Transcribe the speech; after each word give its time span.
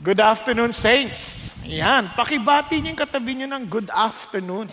Good 0.00 0.16
afternoon, 0.16 0.72
saints. 0.72 1.60
Ayan, 1.68 2.08
pakibati 2.16 2.80
niyo 2.80 2.96
yung 2.96 3.02
katabi 3.04 3.36
niyo 3.36 3.52
ng 3.52 3.68
good 3.68 3.92
afternoon. 3.92 4.64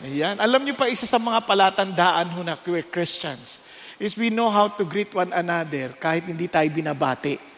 Ayan, 0.00 0.40
alam 0.40 0.64
niyo 0.64 0.72
pa 0.72 0.88
isa 0.88 1.04
sa 1.04 1.20
mga 1.20 1.44
palatandaan 1.44 2.32
ho 2.32 2.40
na 2.40 2.56
we're 2.64 2.80
Christians 2.80 3.60
is 4.00 4.16
we 4.16 4.32
know 4.32 4.48
how 4.48 4.72
to 4.72 4.88
greet 4.88 5.12
one 5.12 5.28
another 5.36 5.92
kahit 6.00 6.24
hindi 6.24 6.48
tayo 6.48 6.64
binabati. 6.72 7.51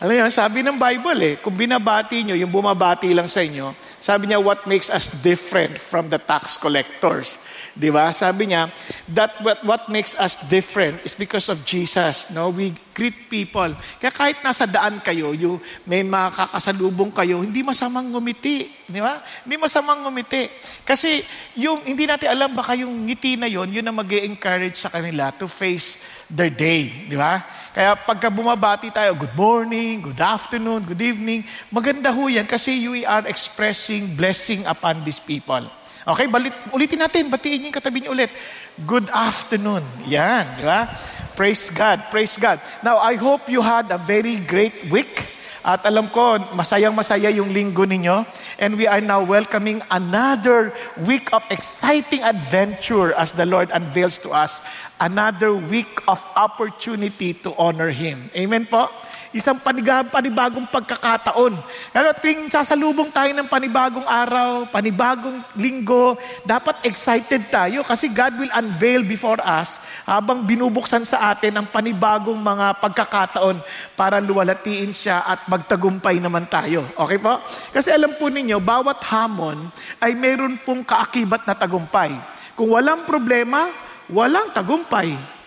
Alam 0.00 0.16
niyo, 0.16 0.32
sabi 0.32 0.64
ng 0.64 0.80
Bible 0.80 1.20
eh, 1.20 1.34
kung 1.44 1.52
binabati 1.52 2.24
niyo, 2.24 2.32
yung 2.32 2.48
bumabati 2.48 3.12
lang 3.12 3.28
sa 3.28 3.44
inyo, 3.44 3.76
sabi 4.00 4.32
niya, 4.32 4.40
what 4.40 4.64
makes 4.64 4.88
us 4.88 5.20
different 5.20 5.76
from 5.76 6.08
the 6.08 6.16
tax 6.16 6.56
collectors? 6.56 7.36
Di 7.76 7.92
ba? 7.92 8.08
Sabi 8.08 8.48
niya, 8.48 8.72
that 9.12 9.36
what, 9.44 9.60
what 9.60 9.82
makes 9.92 10.16
us 10.16 10.48
different 10.48 11.04
is 11.04 11.12
because 11.12 11.52
of 11.52 11.68
Jesus. 11.68 12.32
No? 12.32 12.48
We 12.48 12.72
greet 12.96 13.28
people. 13.28 13.76
Kaya 14.00 14.08
kahit 14.08 14.40
nasa 14.40 14.64
daan 14.64 15.04
kayo, 15.04 15.36
you, 15.36 15.60
may 15.84 16.00
makakasalubong 16.00 17.12
kayo, 17.12 17.44
hindi 17.44 17.60
masamang 17.60 18.08
ngumiti. 18.08 18.72
Di 18.88 19.04
ba? 19.04 19.20
Hindi 19.44 19.60
masamang 19.60 20.00
ngumiti. 20.00 20.48
Kasi 20.80 21.20
yung, 21.60 21.84
hindi 21.84 22.08
natin 22.08 22.32
alam, 22.32 22.56
baka 22.56 22.72
yung 22.72 23.04
ngiti 23.04 23.36
na 23.36 23.52
yon 23.52 23.68
yun 23.68 23.84
na 23.84 23.92
mag 23.92 24.08
encourage 24.08 24.80
sa 24.80 24.88
kanila 24.88 25.28
to 25.36 25.44
face 25.44 26.08
their 26.32 26.48
day. 26.48 26.88
Di 27.04 27.20
ba? 27.20 27.59
Kaya 27.70 27.94
pagka 27.94 28.26
bumabati 28.26 28.90
tayo, 28.90 29.14
good 29.14 29.30
morning, 29.38 30.02
good 30.02 30.18
afternoon, 30.18 30.82
good 30.82 30.98
evening, 30.98 31.46
maganda 31.70 32.10
ho 32.10 32.26
yan 32.26 32.42
kasi 32.42 32.74
you 32.74 33.06
are 33.06 33.22
expressing 33.30 34.10
blessing 34.18 34.66
upon 34.66 35.06
these 35.06 35.22
people. 35.22 35.62
Okay, 36.02 36.26
balit, 36.26 36.50
ulitin 36.74 36.98
natin, 36.98 37.30
batiin 37.30 37.70
yung 37.70 37.76
katabi 37.76 38.02
niyo 38.02 38.10
ulit. 38.10 38.34
Good 38.82 39.06
afternoon. 39.14 39.86
Yan, 40.10 40.58
di 40.58 40.66
ba? 40.66 40.90
Praise 41.38 41.70
God, 41.70 42.02
praise 42.10 42.34
God. 42.34 42.58
Now, 42.82 42.98
I 42.98 43.14
hope 43.14 43.46
you 43.46 43.62
had 43.62 43.86
a 43.94 44.02
very 44.02 44.42
great 44.42 44.90
week. 44.90 45.30
At 45.60 45.84
alam 45.84 46.08
ko, 46.08 46.40
masayang-masaya 46.56 47.28
yung 47.36 47.52
linggo 47.52 47.84
ninyo. 47.84 48.24
And 48.56 48.80
we 48.80 48.88
are 48.88 49.04
now 49.04 49.20
welcoming 49.20 49.84
another 49.92 50.72
week 51.04 51.28
of 51.36 51.44
exciting 51.52 52.24
adventure 52.24 53.12
as 53.12 53.36
the 53.36 53.44
Lord 53.44 53.68
unveils 53.72 54.16
to 54.24 54.32
us 54.32 54.64
another 55.00 55.52
week 55.52 56.00
of 56.08 56.20
opportunity 56.36 57.36
to 57.44 57.52
honor 57.60 57.92
Him. 57.92 58.32
Amen 58.32 58.68
po? 58.68 58.88
Isang 59.30 59.62
panigab, 59.62 60.10
panibagong 60.10 60.66
pagkakataon. 60.66 61.54
Kaya 61.94 62.10
tuwing 62.18 62.50
sasalubong 62.50 63.14
tayo 63.14 63.30
ng 63.30 63.46
panibagong 63.46 64.02
araw, 64.02 64.66
panibagong 64.66 65.38
linggo, 65.54 66.18
dapat 66.42 66.82
excited 66.82 67.46
tayo 67.46 67.86
kasi 67.86 68.10
God 68.10 68.42
will 68.42 68.50
unveil 68.50 69.06
before 69.06 69.38
us 69.38 70.02
habang 70.02 70.42
binubuksan 70.42 71.06
sa 71.06 71.30
atin 71.30 71.62
ang 71.62 71.70
panibagong 71.70 72.42
mga 72.42 72.82
pagkakataon 72.82 73.62
para 73.94 74.18
luwalatiin 74.18 74.90
siya 74.90 75.22
at 75.22 75.46
magtagumpay 75.46 76.18
naman 76.18 76.50
tayo. 76.50 76.82
Okay 76.98 77.22
po? 77.22 77.38
Kasi 77.70 77.94
alam 77.94 78.10
po 78.18 78.26
ninyo, 78.26 78.58
bawat 78.58 78.98
hamon 79.14 79.70
ay 80.02 80.18
mayroon 80.18 80.58
pong 80.66 80.82
kaakibat 80.82 81.46
na 81.46 81.54
tagumpay. 81.54 82.10
Kung 82.58 82.74
walang 82.74 83.06
problema, 83.06 83.70
walang 84.10 84.50
tagumpay. 84.50 85.39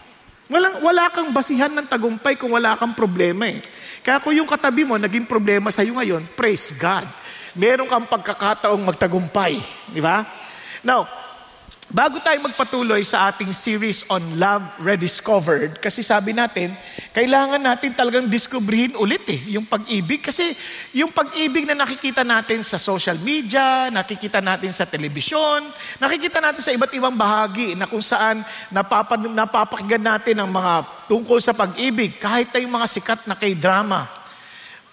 Walang, 0.51 0.83
wala 0.83 1.07
kang 1.07 1.31
basihan 1.31 1.71
ng 1.71 1.87
tagumpay 1.87 2.35
kung 2.35 2.51
wala 2.51 2.75
kang 2.75 2.91
problema 2.91 3.47
eh. 3.47 3.63
Kaya 4.03 4.19
kung 4.19 4.35
yung 4.35 4.49
katabi 4.49 4.83
mo 4.83 4.99
naging 4.99 5.23
problema 5.23 5.71
sa 5.71 5.81
iyo 5.87 5.95
ngayon, 5.95 6.35
praise 6.35 6.75
God. 6.75 7.07
Meron 7.55 7.87
kang 7.87 8.03
pagkakataong 8.03 8.83
magtagumpay. 8.83 9.55
Di 9.87 10.03
ba? 10.03 10.27
Now, 10.83 11.07
Bago 11.93 12.17
tayo 12.25 12.41
magpatuloy 12.41 13.05
sa 13.05 13.29
ating 13.29 13.53
series 13.53 14.09
on 14.09 14.41
Love 14.41 14.65
Rediscovered, 14.81 15.77
kasi 15.77 16.01
sabi 16.01 16.33
natin, 16.33 16.73
kailangan 17.13 17.61
natin 17.61 17.93
talagang 17.93 18.25
diskubrihin 18.25 18.97
ulit 18.97 19.21
eh, 19.29 19.53
yung 19.53 19.69
pag-ibig. 19.69 20.17
Kasi 20.25 20.41
yung 20.97 21.13
pag-ibig 21.13 21.69
na 21.69 21.77
nakikita 21.77 22.25
natin 22.25 22.65
sa 22.65 22.81
social 22.81 23.21
media, 23.21 23.93
nakikita 23.93 24.41
natin 24.41 24.73
sa 24.73 24.89
telebisyon, 24.89 25.69
nakikita 26.01 26.41
natin 26.41 26.65
sa 26.65 26.73
iba't 26.73 26.89
ibang 26.97 27.13
bahagi 27.13 27.77
na 27.77 27.85
kung 27.85 28.01
saan 28.01 28.41
napapad, 28.73 29.29
napapakinggan 29.29 30.01
natin 30.01 30.41
ang 30.41 30.49
mga 30.49 31.05
tungkol 31.05 31.37
sa 31.37 31.53
pag-ibig, 31.53 32.17
kahit 32.17 32.49
na 32.49 32.57
yung 32.57 32.73
mga 32.73 32.89
sikat 32.89 33.29
na 33.29 33.37
k-drama. 33.37 34.09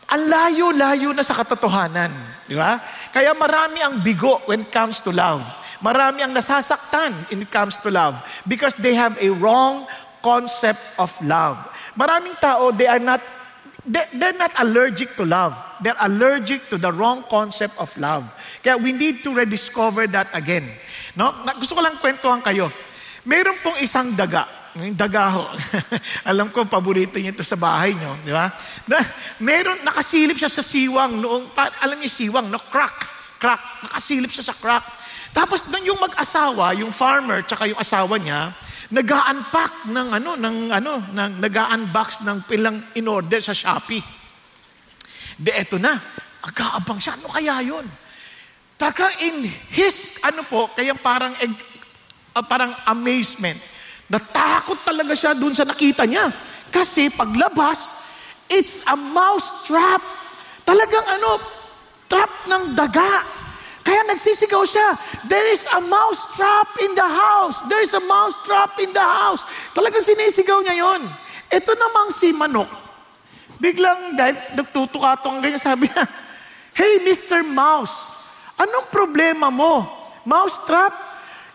Ang 0.05 0.29
layo-layo 0.29 1.17
na 1.17 1.25
sa 1.25 1.33
katotohanan. 1.33 2.13
Di 2.45 2.61
ba? 2.61 2.77
Kaya 3.09 3.33
marami 3.33 3.81
ang 3.81 4.05
bigo 4.05 4.45
when 4.45 4.69
it 4.69 4.69
comes 4.69 5.01
to 5.01 5.09
love. 5.09 5.60
Marami 5.81 6.21
ang 6.21 6.37
nasasaktan 6.37 7.33
in 7.33 7.45
it 7.45 7.51
comes 7.51 7.81
to 7.81 7.89
love 7.89 8.21
because 8.45 8.77
they 8.77 8.93
have 8.93 9.17
a 9.17 9.33
wrong 9.41 9.89
concept 10.21 10.81
of 11.01 11.09
love. 11.25 11.57
Maraming 11.97 12.37
tao, 12.37 12.69
they 12.71 12.87
are 12.87 13.01
not 13.01 13.25
they're 13.89 14.37
not 14.37 14.53
allergic 14.61 15.17
to 15.17 15.25
love. 15.25 15.57
They're 15.81 15.99
allergic 16.05 16.69
to 16.69 16.77
the 16.77 16.93
wrong 16.93 17.25
concept 17.33 17.81
of 17.81 17.89
love. 17.97 18.29
Kaya 18.61 18.77
we 18.77 18.93
need 18.93 19.25
to 19.25 19.33
rediscover 19.33 20.05
that 20.13 20.29
again. 20.37 20.69
No? 21.17 21.33
Gusto 21.57 21.75
ko 21.75 21.81
lang 21.81 21.97
kwentuhan 21.97 22.45
kayo. 22.45 22.69
Meron 23.25 23.57
pong 23.65 23.81
isang 23.81 24.13
daga. 24.13 24.45
Yung 24.79 24.95
dagaho. 24.95 25.51
Alam 26.31 26.55
ko, 26.55 26.63
paborito 26.69 27.19
niyo 27.19 27.35
ito 27.35 27.43
sa 27.43 27.59
bahay 27.59 27.97
niyo. 27.97 28.15
Di 28.23 28.31
ba? 28.31 28.55
Na, 28.87 29.03
meron, 29.43 29.83
nakasilip 29.83 30.39
siya 30.39 30.53
sa 30.53 30.63
siwang 30.63 31.19
noong, 31.19 31.51
alam 31.59 31.99
niyo 31.99 32.07
siwang, 32.07 32.47
no? 32.47 32.61
Crack. 32.71 33.03
Crack. 33.43 33.91
Nakasilip 33.91 34.31
siya 34.31 34.47
sa 34.47 34.55
crack. 34.55 34.87
Tapos 35.31 35.71
nang 35.71 35.85
yung 35.87 36.01
mag-asawa, 36.03 36.75
yung 36.75 36.91
farmer 36.91 37.47
tsaka 37.47 37.71
yung 37.71 37.79
asawa 37.79 38.19
niya, 38.19 38.51
nag-unpack 38.91 39.87
ng 39.87 40.09
ano, 40.19 40.31
ng 40.35 40.57
ano, 40.75 40.93
ng 41.15 41.33
nag-unbox 41.39 42.27
ng 42.27 42.39
pilang 42.51 42.77
in 42.99 43.07
order 43.07 43.39
sa 43.39 43.55
Shopee. 43.55 44.03
De 45.39 45.55
eto 45.55 45.79
na, 45.79 45.95
agaabang 46.43 46.99
siya. 46.99 47.15
Ano 47.15 47.31
kaya 47.31 47.63
'yon? 47.63 47.87
Taka 48.75 49.13
in 49.23 49.47
his 49.71 50.19
ano 50.27 50.43
po, 50.43 50.67
kaya 50.75 50.97
parang 50.99 51.37
uh, 51.39 52.45
parang 52.45 52.75
amazement. 52.91 53.57
Natakot 54.11 54.83
talaga 54.83 55.15
siya 55.15 55.39
dun 55.39 55.55
sa 55.55 55.63
nakita 55.63 56.03
niya. 56.03 56.27
Kasi 56.71 57.15
paglabas, 57.15 57.95
it's 58.51 58.83
a 58.91 58.99
mouse 58.99 59.63
trap. 59.71 60.03
Talagang 60.67 61.07
ano, 61.07 61.39
trap 62.11 62.51
ng 62.51 62.75
daga. 62.75 63.40
Kaya 63.91 64.07
nagsisigaw 64.07 64.63
siya, 64.63 64.95
there 65.27 65.51
is 65.51 65.67
a 65.67 65.83
mouse 65.83 66.23
trap 66.39 66.79
in 66.79 66.95
the 66.95 67.03
house. 67.03 67.67
There 67.67 67.83
is 67.83 67.91
a 67.91 67.99
mouse 67.99 68.39
trap 68.47 68.79
in 68.79 68.95
the 68.95 69.03
house. 69.03 69.43
Talagang 69.75 70.07
sinisigaw 70.07 70.63
niya 70.63 70.79
yon. 70.79 71.11
Ito 71.51 71.75
namang 71.75 72.15
si 72.15 72.31
Manok. 72.31 72.71
Biglang 73.59 74.15
dahil 74.15 74.39
nagtutukatong 74.55 75.43
ganyan, 75.43 75.59
sabi 75.59 75.91
niya, 75.91 76.07
Hey, 76.71 77.03
Mr. 77.03 77.43
Mouse, 77.43 78.15
anong 78.63 78.95
problema 78.95 79.51
mo? 79.51 79.83
Mouse 80.23 80.63
trap? 80.71 80.95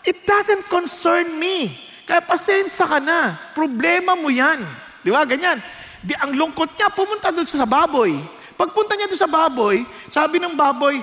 It 0.04 0.28
doesn't 0.28 0.68
concern 0.68 1.40
me. 1.40 1.72
Kaya 2.04 2.20
pasensya 2.20 2.84
ka 2.84 3.00
na. 3.00 3.32
Problema 3.56 4.12
mo 4.12 4.28
yan. 4.28 4.60
Di 5.00 5.08
ba? 5.08 5.24
Ganyan. 5.24 5.64
Di, 6.04 6.12
ang 6.20 6.36
lungkot 6.36 6.76
niya, 6.76 6.92
pumunta 6.92 7.32
doon 7.32 7.48
sa 7.48 7.64
baboy. 7.64 8.12
Pagpunta 8.60 9.00
niya 9.00 9.08
doon 9.08 9.24
sa 9.24 9.32
baboy, 9.32 9.88
sabi 10.12 10.36
ng 10.44 10.52
baboy, 10.52 11.00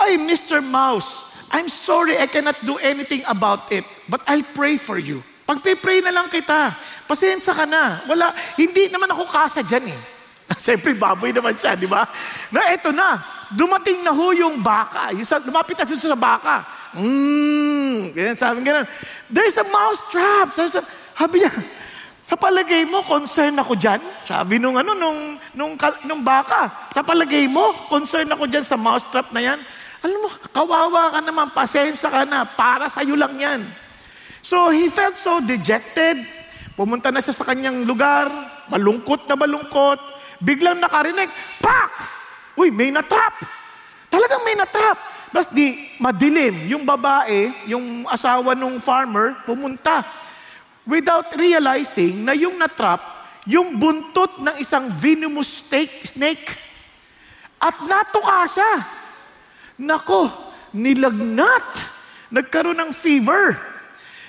Ay, 0.00 0.18
Mr. 0.18 0.58
Mouse, 0.58 1.46
I'm 1.54 1.70
sorry 1.70 2.18
I 2.18 2.26
cannot 2.26 2.58
do 2.66 2.78
anything 2.82 3.22
about 3.30 3.70
it, 3.70 3.86
but 4.10 4.20
I'll 4.26 4.46
pray 4.54 4.74
for 4.74 4.98
you. 4.98 5.22
Pagpipray 5.44 6.00
na 6.00 6.10
lang 6.10 6.32
kita. 6.32 6.72
Pasensya 7.04 7.52
ka 7.52 7.68
na. 7.68 8.00
Wala, 8.08 8.32
hindi 8.56 8.88
naman 8.88 9.12
ako 9.12 9.28
kasa 9.28 9.60
dyan 9.60 9.92
eh. 9.92 10.00
Siyempre, 10.64 10.96
baboy 10.96 11.36
naman 11.36 11.52
siya, 11.52 11.76
di 11.76 11.84
ba? 11.84 12.04
Na 12.48 12.72
eto 12.72 12.92
na, 12.92 13.20
dumating 13.52 14.00
na 14.00 14.12
ho 14.12 14.32
yung 14.32 14.64
baka. 14.64 15.12
Yung 15.12 15.24
sa, 15.24 15.36
lumapit 15.40 15.76
na 15.76 15.84
sa 15.84 16.16
baka. 16.16 16.64
Mmm, 16.96 18.16
ganyan, 18.16 18.36
sabi 18.40 18.64
ganyan. 18.64 18.88
There's 19.28 19.56
a 19.60 19.66
mouse 19.68 20.00
trap. 20.08 20.52
Sabi, 20.56 20.80
sabi 21.12 21.34
niya, 21.44 21.52
sa 22.24 22.40
palagay 22.40 22.88
mo, 22.88 23.04
concern 23.04 23.52
ako 23.60 23.76
dyan? 23.76 24.00
Sabi 24.24 24.56
nung 24.56 24.80
ano, 24.80 24.96
nung, 24.96 25.36
nung, 25.52 25.76
nung 26.08 26.24
baka. 26.24 26.88
Sa 26.88 27.04
palagay 27.04 27.44
mo, 27.44 27.88
concern 27.92 28.24
ako 28.32 28.48
dyan 28.48 28.64
sa 28.64 28.80
mouse 28.80 29.04
trap 29.12 29.28
na 29.28 29.44
yan? 29.44 29.60
Alam 30.04 30.18
mo, 30.20 30.28
kawawa 30.52 31.16
ka 31.16 31.20
naman, 31.24 31.48
pasensya 31.56 32.12
ka 32.12 32.28
na, 32.28 32.44
para 32.44 32.92
sa'yo 32.92 33.16
lang 33.16 33.40
yan. 33.40 33.60
So 34.44 34.68
he 34.68 34.92
felt 34.92 35.16
so 35.16 35.40
dejected. 35.40 36.20
Pumunta 36.76 37.08
na 37.08 37.24
siya 37.24 37.32
sa 37.32 37.48
kanyang 37.48 37.88
lugar, 37.88 38.28
malungkot 38.68 39.24
na 39.24 39.32
malungkot. 39.40 39.96
Biglang 40.44 40.76
nakarinig, 40.76 41.32
pak! 41.56 41.92
Uy, 42.60 42.68
may 42.68 42.92
natrap! 42.92 43.32
Talagang 44.12 44.44
may 44.44 44.52
natrap. 44.52 45.00
Tapos 45.32 45.48
di, 45.50 45.72
madilim. 45.96 46.68
Yung 46.68 46.84
babae, 46.84 47.66
yung 47.66 48.04
asawa 48.04 48.52
ng 48.52 48.78
farmer, 48.84 49.40
pumunta. 49.48 50.04
Without 50.84 51.32
realizing 51.32 52.28
na 52.28 52.36
yung 52.36 52.60
natrap, 52.60 53.00
yung 53.48 53.80
buntot 53.80 54.36
ng 54.36 54.60
isang 54.60 54.92
venomous 54.92 55.64
snake. 56.04 56.44
At 57.56 57.80
natuka 57.88 58.44
siya. 58.46 58.72
Nako, 59.80 60.30
nilagnat. 60.74 61.94
Nagkaroon 62.30 62.78
ng 62.78 62.92
fever. 62.94 63.58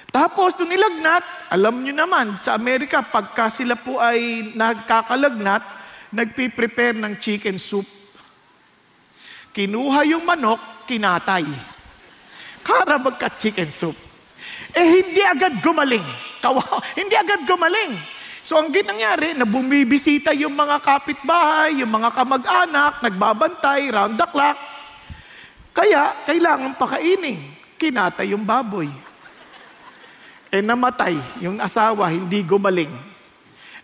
Tapos, 0.10 0.56
nung 0.56 0.72
nilagnat, 0.72 1.26
alam 1.52 1.84
nyo 1.84 1.92
naman, 1.92 2.40
sa 2.40 2.56
Amerika, 2.56 3.04
pagka 3.04 3.52
sila 3.52 3.76
po 3.76 4.00
ay 4.00 4.54
nagkakalagnat, 4.56 5.64
nagpiprepare 6.14 6.96
ng 6.96 7.20
chicken 7.20 7.60
soup. 7.60 7.86
kinuha 9.56 10.04
yung 10.04 10.28
manok, 10.28 10.60
kinatay. 10.84 11.48
Para 12.60 13.00
magka-chicken 13.00 13.72
soup. 13.72 13.96
Eh, 14.76 14.84
hindi 14.84 15.24
agad 15.24 15.64
gumaling. 15.64 16.04
Kawawa, 16.44 16.84
hindi 17.00 17.16
agad 17.16 17.48
gumaling. 17.48 17.96
So, 18.46 18.62
ang 18.62 18.70
ginangyari, 18.70 19.34
na 19.34 19.48
bumibisita 19.48 20.36
yung 20.36 20.54
mga 20.54 20.84
kapitbahay, 20.84 21.82
yung 21.82 21.90
mga 21.90 22.14
kamag-anak, 22.14 23.02
nagbabantay, 23.02 23.90
round 23.90 24.20
the 24.20 24.28
clock. 24.30 24.75
Kaya, 25.76 26.24
kailangan 26.24 26.80
pakainin. 26.80 27.36
Kinatay 27.76 28.32
yung 28.32 28.48
baboy. 28.48 28.88
Eh, 30.48 30.64
namatay 30.64 31.44
yung 31.44 31.60
asawa, 31.60 32.08
hindi 32.08 32.40
gumaling. 32.48 32.96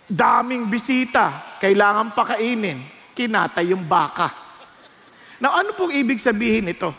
Daming 0.07 0.71
bisita, 0.71 1.59
kailangan 1.59 2.15
pakainin. 2.15 2.79
Kinatay 3.11 3.75
yung 3.75 3.83
baka. 3.83 4.31
Now, 5.43 5.59
ano 5.59 5.75
pong 5.75 5.91
ibig 5.91 6.23
sabihin 6.23 6.71
ito? 6.71 6.95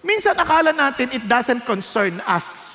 Minsan 0.00 0.40
akala 0.40 0.72
natin 0.72 1.12
it 1.12 1.28
doesn't 1.28 1.68
concern 1.68 2.16
us. 2.24 2.72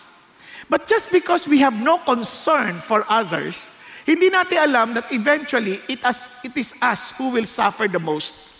But 0.69 0.85
just 0.85 1.09
because 1.09 1.49
we 1.49 1.65
have 1.65 1.73
no 1.73 1.97
concern 2.05 2.77
for 2.77 3.01
others, 3.09 3.81
hindi 4.05 4.29
natin 4.29 4.69
alam 4.69 4.87
that 4.93 5.09
eventually 5.09 5.81
it, 5.89 6.05
as, 6.05 6.41
it 6.45 6.53
is 6.53 6.77
us 6.77 7.17
who 7.17 7.33
will 7.33 7.49
suffer 7.49 7.89
the 7.89 8.01
most. 8.01 8.57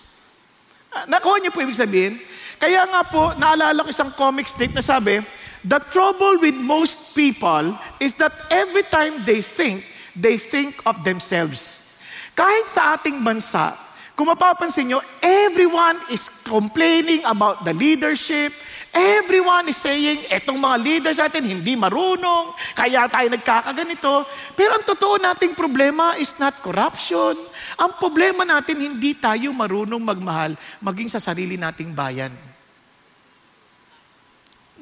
Uh, 0.90 1.06
nakuha 1.06 1.38
niyo 1.38 1.54
po 1.54 1.62
ibig 1.62 1.78
sabihin? 1.78 2.18
Kaya 2.58 2.88
nga 2.90 3.02
po, 3.06 3.36
naalala 3.38 3.86
ko 3.86 3.90
isang 3.94 4.10
comic 4.18 4.50
strip 4.50 4.74
na 4.74 4.82
sabi, 4.82 5.22
the 5.62 5.80
trouble 5.94 6.40
with 6.42 6.56
most 6.56 7.14
people 7.14 7.76
is 8.02 8.16
that 8.18 8.34
every 8.50 8.84
time 8.90 9.22
they 9.28 9.44
think, 9.44 9.86
they 10.16 10.40
think 10.40 10.80
of 10.90 11.04
themselves. 11.06 11.86
Kahit 12.34 12.72
sa 12.72 12.96
ating 12.96 13.22
bansa, 13.22 13.76
kung 14.20 14.36
mapapansin 14.36 14.92
nyo, 14.92 15.00
everyone 15.24 15.96
is 16.12 16.28
complaining 16.44 17.24
about 17.24 17.64
the 17.64 17.72
leadership. 17.72 18.52
Everyone 18.92 19.64
is 19.72 19.80
saying, 19.80 20.28
etong 20.28 20.60
mga 20.60 20.78
leaders 20.84 21.24
natin 21.24 21.48
hindi 21.48 21.80
marunong, 21.80 22.52
kaya 22.76 23.08
tayo 23.08 23.32
nagkakaganito. 23.32 24.28
Pero 24.60 24.76
ang 24.76 24.84
totoo 24.84 25.24
nating 25.24 25.56
problema 25.56 26.20
is 26.20 26.36
not 26.36 26.52
corruption. 26.60 27.32
Ang 27.80 27.96
problema 27.96 28.44
natin, 28.44 28.84
hindi 28.84 29.16
tayo 29.16 29.56
marunong 29.56 30.04
magmahal, 30.04 30.52
maging 30.84 31.08
sa 31.08 31.24
sarili 31.24 31.56
nating 31.56 31.96
bayan. 31.96 32.36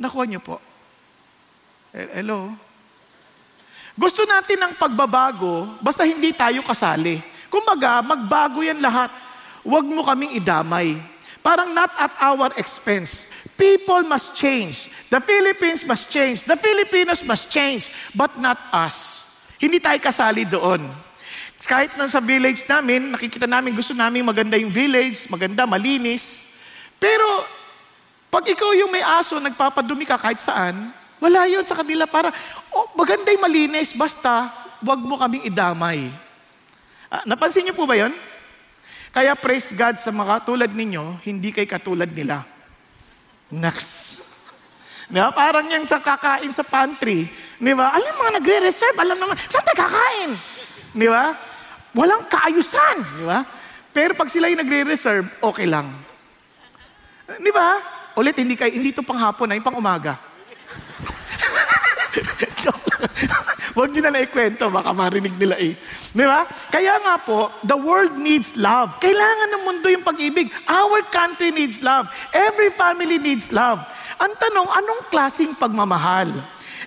Nakuha 0.01 0.25
niyo 0.25 0.41
po. 0.41 0.57
Hello? 1.93 2.57
Gusto 3.93 4.25
natin 4.25 4.65
ng 4.65 4.73
pagbabago, 4.81 5.77
basta 5.77 6.09
hindi 6.09 6.33
tayo 6.33 6.65
kasali. 6.65 7.21
Kumaga, 7.53 8.01
magbago 8.01 8.65
yan 8.65 8.81
lahat 8.81 9.26
huwag 9.67 9.83
mo 9.83 10.07
kaming 10.07 10.39
idamay. 10.39 10.95
Parang 11.43 11.75
not 11.75 11.91
at 11.99 12.11
our 12.23 12.51
expense. 12.55 13.27
People 13.59 14.07
must 14.07 14.35
change. 14.35 14.87
The 15.11 15.19
Philippines 15.19 15.83
must 15.83 16.07
change. 16.07 16.47
The 16.47 16.55
Filipinos 16.55 17.23
must 17.23 17.51
change. 17.51 17.91
But 18.15 18.39
not 18.39 18.55
us. 18.71 19.23
Hindi 19.59 19.79
tayo 19.79 19.99
kasali 19.99 20.47
doon. 20.47 20.83
Kahit 21.63 21.95
na 21.97 22.05
sa 22.05 22.21
village 22.21 22.63
namin, 22.69 23.15
nakikita 23.15 23.49
namin, 23.49 23.73
gusto 23.73 23.95
namin 23.95 24.21
maganda 24.21 24.59
yung 24.59 24.69
village, 24.69 25.25
maganda, 25.31 25.65
malinis. 25.65 26.55
Pero, 27.01 27.25
pag 28.29 28.45
ikaw 28.45 28.77
yung 28.77 28.93
may 28.93 29.01
aso, 29.01 29.41
nagpapadumi 29.41 30.05
ka 30.05 30.21
kahit 30.21 30.37
saan, 30.37 30.93
wala 31.17 31.49
yun 31.49 31.65
sa 31.65 31.73
kanila 31.73 32.05
para, 32.05 32.29
oh, 32.69 32.93
maganda 32.93 33.33
yung 33.33 33.41
malinis, 33.41 33.97
basta, 33.97 34.53
wag 34.85 35.01
mo 35.01 35.17
kaming 35.17 35.49
idamay. 35.49 36.13
Ah, 37.09 37.25
napansin 37.25 37.65
niyo 37.65 37.73
po 37.73 37.89
ba 37.89 37.97
yun? 37.97 38.13
Kaya 39.17 39.33
praise 39.33 39.73
God 39.73 39.97
sa 39.97 40.13
mga 40.13 40.45
tulad 40.45 40.69
ninyo, 40.69 41.25
hindi 41.25 41.49
kay 41.49 41.65
katulad 41.65 42.05
nila. 42.05 42.45
Next. 43.49 44.21
Diba? 45.09 45.33
Parang 45.33 45.65
yan 45.65 45.89
sa 45.89 45.97
kakain 45.97 46.53
sa 46.53 46.61
pantry. 46.61 47.25
Di 47.57 47.73
ba? 47.73 47.97
Alam 47.97 48.13
mga 48.13 48.37
nagre-reserve, 48.37 48.93
alam 48.93 49.17
naman, 49.17 49.33
saan 49.41 49.65
tayo 49.65 49.89
kakain? 49.89 50.37
Di 50.93 51.09
ba? 51.09 51.33
Walang 51.97 52.29
kaayusan. 52.29 52.97
Di 53.17 53.25
ba? 53.25 53.41
Pero 53.89 54.13
pag 54.13 54.29
sila 54.29 54.53
yung 54.53 54.61
nagre-reserve, 54.61 55.25
okay 55.41 55.65
lang. 55.65 55.89
Di 57.41 57.49
ba? 57.49 57.81
Ulit, 58.21 58.37
hindi, 58.37 58.53
kayo, 58.53 58.69
hindi 58.69 58.93
ito 58.93 59.01
pang 59.01 59.17
hapon, 59.17 59.49
ay 59.49 59.65
pang 59.65 59.81
umaga. 59.81 60.21
Huwag 63.77 63.93
nyo 63.93 64.01
na 64.07 64.11
naikwento, 64.13 64.69
baka 64.73 64.91
marinig 64.91 65.35
nila 65.37 65.55
eh. 65.59 65.77
Di 66.11 66.25
ba? 66.25 66.49
Kaya 66.73 66.97
nga 67.01 67.15
po, 67.21 67.53
the 67.61 67.77
world 67.77 68.17
needs 68.17 68.57
love. 68.57 68.97
Kailangan 68.97 69.49
ng 69.53 69.63
mundo 69.65 69.87
yung 69.91 70.05
pag-ibig. 70.05 70.49
Our 70.65 71.05
country 71.13 71.53
needs 71.53 71.79
love. 71.85 72.09
Every 72.33 72.73
family 72.73 73.21
needs 73.21 73.53
love. 73.53 73.81
Ang 74.17 74.33
tanong, 74.37 74.67
anong 74.71 75.01
klaseng 75.13 75.53
pagmamahal? 75.53 76.31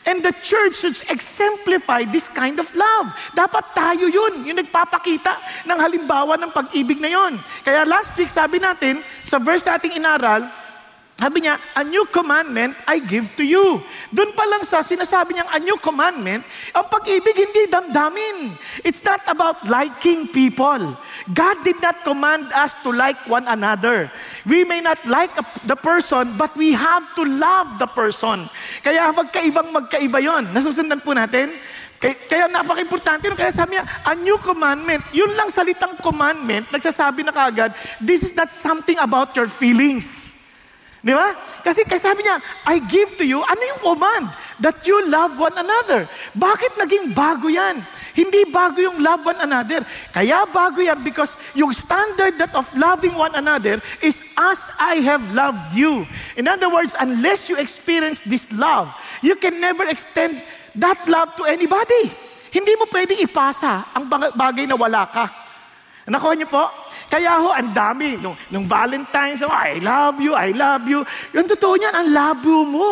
And 0.09 0.25
the 0.25 0.32
church 0.41 0.81
should 0.81 0.97
exemplify 1.12 2.09
this 2.09 2.31
kind 2.32 2.56
of 2.56 2.67
love. 2.73 3.12
Dapat 3.37 3.65
tayo 3.77 4.09
yun, 4.09 4.49
yung 4.49 4.56
nagpapakita 4.56 5.37
ng 5.69 5.79
halimbawa 5.79 6.41
ng 6.41 6.50
pag-ibig 6.56 6.97
na 6.99 7.12
yun. 7.12 7.37
Kaya 7.61 7.85
last 7.85 8.17
week, 8.17 8.32
sabi 8.32 8.56
natin, 8.56 9.05
sa 9.29 9.37
verse 9.37 9.61
nating 9.61 10.00
inaral, 10.00 10.49
sabi 11.20 11.44
niya, 11.44 11.61
a 11.76 11.84
new 11.84 12.08
commandment 12.08 12.72
I 12.88 12.96
give 12.96 13.28
to 13.37 13.44
you. 13.44 13.84
Doon 14.08 14.32
pa 14.32 14.49
lang 14.49 14.64
sa 14.64 14.81
sinasabi 14.81 15.37
niyang 15.37 15.52
a 15.52 15.61
new 15.61 15.76
commandment, 15.76 16.40
ang 16.72 16.88
pag-ibig 16.88 17.37
hindi 17.37 17.69
damdamin. 17.69 18.56
It's 18.81 19.05
not 19.05 19.20
about 19.28 19.61
liking 19.69 20.32
people. 20.32 20.96
God 21.28 21.56
did 21.61 21.76
not 21.84 22.08
command 22.08 22.49
us 22.56 22.72
to 22.81 22.96
like 22.96 23.20
one 23.28 23.44
another. 23.44 24.08
We 24.49 24.64
may 24.64 24.81
not 24.81 24.96
like 25.05 25.37
the 25.69 25.76
person, 25.76 26.40
but 26.40 26.56
we 26.56 26.72
have 26.72 27.05
to 27.20 27.28
love 27.28 27.76
the 27.76 27.93
person. 27.93 28.49
Kaya 28.81 29.12
magkaibang 29.12 29.76
magkaiba 29.76 30.25
yon. 30.25 30.49
Nasusundan 30.56 31.05
po 31.05 31.12
natin? 31.12 31.52
Kaya, 32.00 32.17
kaya 32.17 32.44
napaka-importante. 32.49 33.28
Kaya 33.37 33.52
sabi 33.52 33.76
niya, 33.76 33.84
a 34.08 34.17
new 34.17 34.40
commandment. 34.40 35.05
Yun 35.12 35.37
lang 35.37 35.52
salitang 35.52 36.00
commandment, 36.00 36.72
nagsasabi 36.72 37.28
na 37.28 37.32
kagad, 37.37 37.76
this 38.00 38.25
is 38.25 38.32
not 38.32 38.49
something 38.49 38.96
about 38.96 39.37
your 39.37 39.44
feelings. 39.44 40.40
Di 41.00 41.17
ba? 41.17 41.32
Kasi, 41.64 41.81
kasi 41.88 42.05
sabi 42.05 42.20
niya, 42.20 42.37
I 42.69 42.76
give 42.85 43.17
to 43.17 43.25
you, 43.25 43.41
ano 43.41 43.62
yung 43.64 43.81
command? 43.81 44.29
That 44.61 44.85
you 44.85 45.00
love 45.08 45.32
one 45.41 45.56
another. 45.56 46.05
Bakit 46.37 46.76
naging 46.76 47.17
bago 47.17 47.49
yan? 47.49 47.81
Hindi 48.12 48.44
bago 48.52 48.85
yung 48.85 49.00
love 49.00 49.25
one 49.25 49.41
another. 49.41 49.81
Kaya 50.12 50.44
bago 50.52 50.85
yan 50.85 51.00
because 51.00 51.41
yung 51.56 51.73
standard 51.73 52.37
that 52.37 52.52
of 52.52 52.69
loving 52.76 53.17
one 53.17 53.32
another 53.32 53.81
is 54.05 54.20
as 54.37 54.69
I 54.76 55.00
have 55.00 55.25
loved 55.32 55.73
you. 55.73 56.05
In 56.36 56.44
other 56.44 56.69
words, 56.69 56.93
unless 57.01 57.48
you 57.48 57.56
experience 57.56 58.20
this 58.20 58.53
love, 58.53 58.93
you 59.25 59.41
can 59.41 59.56
never 59.56 59.89
extend 59.89 60.36
that 60.77 61.01
love 61.08 61.32
to 61.41 61.48
anybody. 61.48 62.13
Hindi 62.53 62.77
mo 62.77 62.84
pwedeng 62.93 63.25
ipasa 63.25 63.89
ang 63.96 64.05
bagay 64.36 64.69
na 64.69 64.77
wala 64.77 65.08
ka. 65.08 65.40
Nakuha 66.09 66.33
niyo 66.33 66.49
po? 66.49 66.65
Kaya 67.13 67.37
ho, 67.37 67.53
ang 67.53 67.77
dami. 67.77 68.17
Nung, 68.17 68.37
nung 68.49 68.65
Valentine's, 68.65 69.45
oh, 69.45 69.53
I 69.53 69.83
love 69.83 70.17
you, 70.23 70.33
I 70.33 70.57
love 70.57 70.85
you. 70.89 71.05
Yung 71.37 71.45
totoo 71.45 71.77
niyan, 71.77 71.93
ang 71.93 72.09
labo 72.09 72.65
mo. 72.65 72.89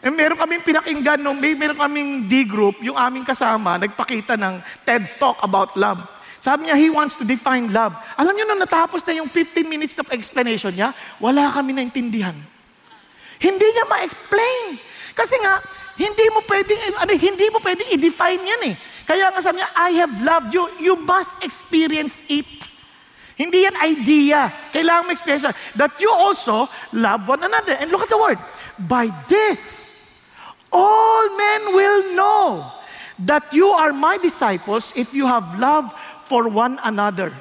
Eh, 0.00 0.08
meron 0.08 0.40
kaming 0.40 0.64
pinakinggan, 0.64 1.20
nung, 1.20 1.36
may, 1.36 1.52
meron 1.52 1.76
kaming 1.76 2.24
D-group, 2.24 2.80
yung 2.80 2.96
aming 2.96 3.28
kasama, 3.28 3.76
nagpakita 3.76 4.32
ng 4.40 4.64
TED 4.80 5.20
Talk 5.20 5.44
about 5.44 5.76
love. 5.76 6.00
Sabi 6.40 6.72
niya, 6.72 6.76
he 6.80 6.88
wants 6.88 7.20
to 7.20 7.24
define 7.28 7.68
love. 7.68 7.92
Alam 8.16 8.32
niyo, 8.32 8.48
nung 8.48 8.64
natapos 8.64 9.04
na 9.04 9.20
yung 9.20 9.28
15 9.28 9.60
minutes 9.68 10.00
of 10.00 10.08
explanation 10.08 10.72
niya, 10.72 10.96
wala 11.20 11.52
kami 11.52 11.76
naintindihan. 11.76 12.32
Hindi 13.36 13.66
niya 13.68 13.84
ma-explain. 13.92 14.80
Kasi 15.12 15.36
nga, 15.44 15.60
hindi 15.98 16.26
mo 16.30 16.40
pwedeng, 16.46 16.80
ano, 17.00 17.12
hindi 17.14 17.46
mo 17.50 17.58
pwedeng 17.62 17.88
i-define 17.94 18.42
yan 18.42 18.62
eh. 18.70 18.74
Kaya 19.08 19.32
nga 19.32 19.40
sabi 19.42 19.58
niya, 19.58 19.70
I 19.74 19.90
have 19.98 20.14
loved 20.22 20.50
you. 20.54 20.64
You 20.78 20.94
must 20.98 21.42
experience 21.42 22.28
it. 22.30 22.46
Hindi 23.34 23.64
yan 23.64 23.76
idea. 23.80 24.52
Kailangan 24.70 25.08
mo 25.08 25.10
experience 25.16 25.48
that 25.74 25.96
you 25.96 26.12
also 26.12 26.68
love 26.92 27.24
one 27.24 27.40
another. 27.40 27.74
And 27.80 27.88
look 27.88 28.04
at 28.04 28.12
the 28.12 28.20
word. 28.20 28.38
By 28.76 29.08
this, 29.26 29.88
all 30.68 31.24
men 31.34 31.72
will 31.72 32.00
know 32.14 32.68
that 33.24 33.48
you 33.52 33.68
are 33.72 33.92
my 33.92 34.20
disciples 34.20 34.92
if 34.96 35.16
you 35.16 35.24
have 35.24 35.56
love 35.56 35.92
for 36.28 36.48
one 36.48 36.78
another. 36.84 37.32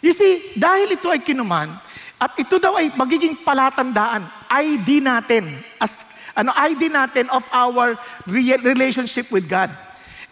You 0.00 0.12
see, 0.12 0.56
dahil 0.56 0.96
ito 0.96 1.12
ay 1.12 1.20
kinuman, 1.20 1.72
at 2.20 2.36
ito 2.36 2.60
daw 2.60 2.76
ay 2.76 2.92
magiging 2.92 3.40
palatandaan, 3.40 4.28
ID 4.48 5.00
natin, 5.00 5.56
as 5.80 6.19
ano 6.36 6.54
ID 6.54 6.90
natin 6.92 7.26
of 7.30 7.46
our 7.50 7.98
relationship 8.28 9.30
with 9.34 9.50
God. 9.50 9.70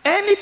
Any 0.05 0.37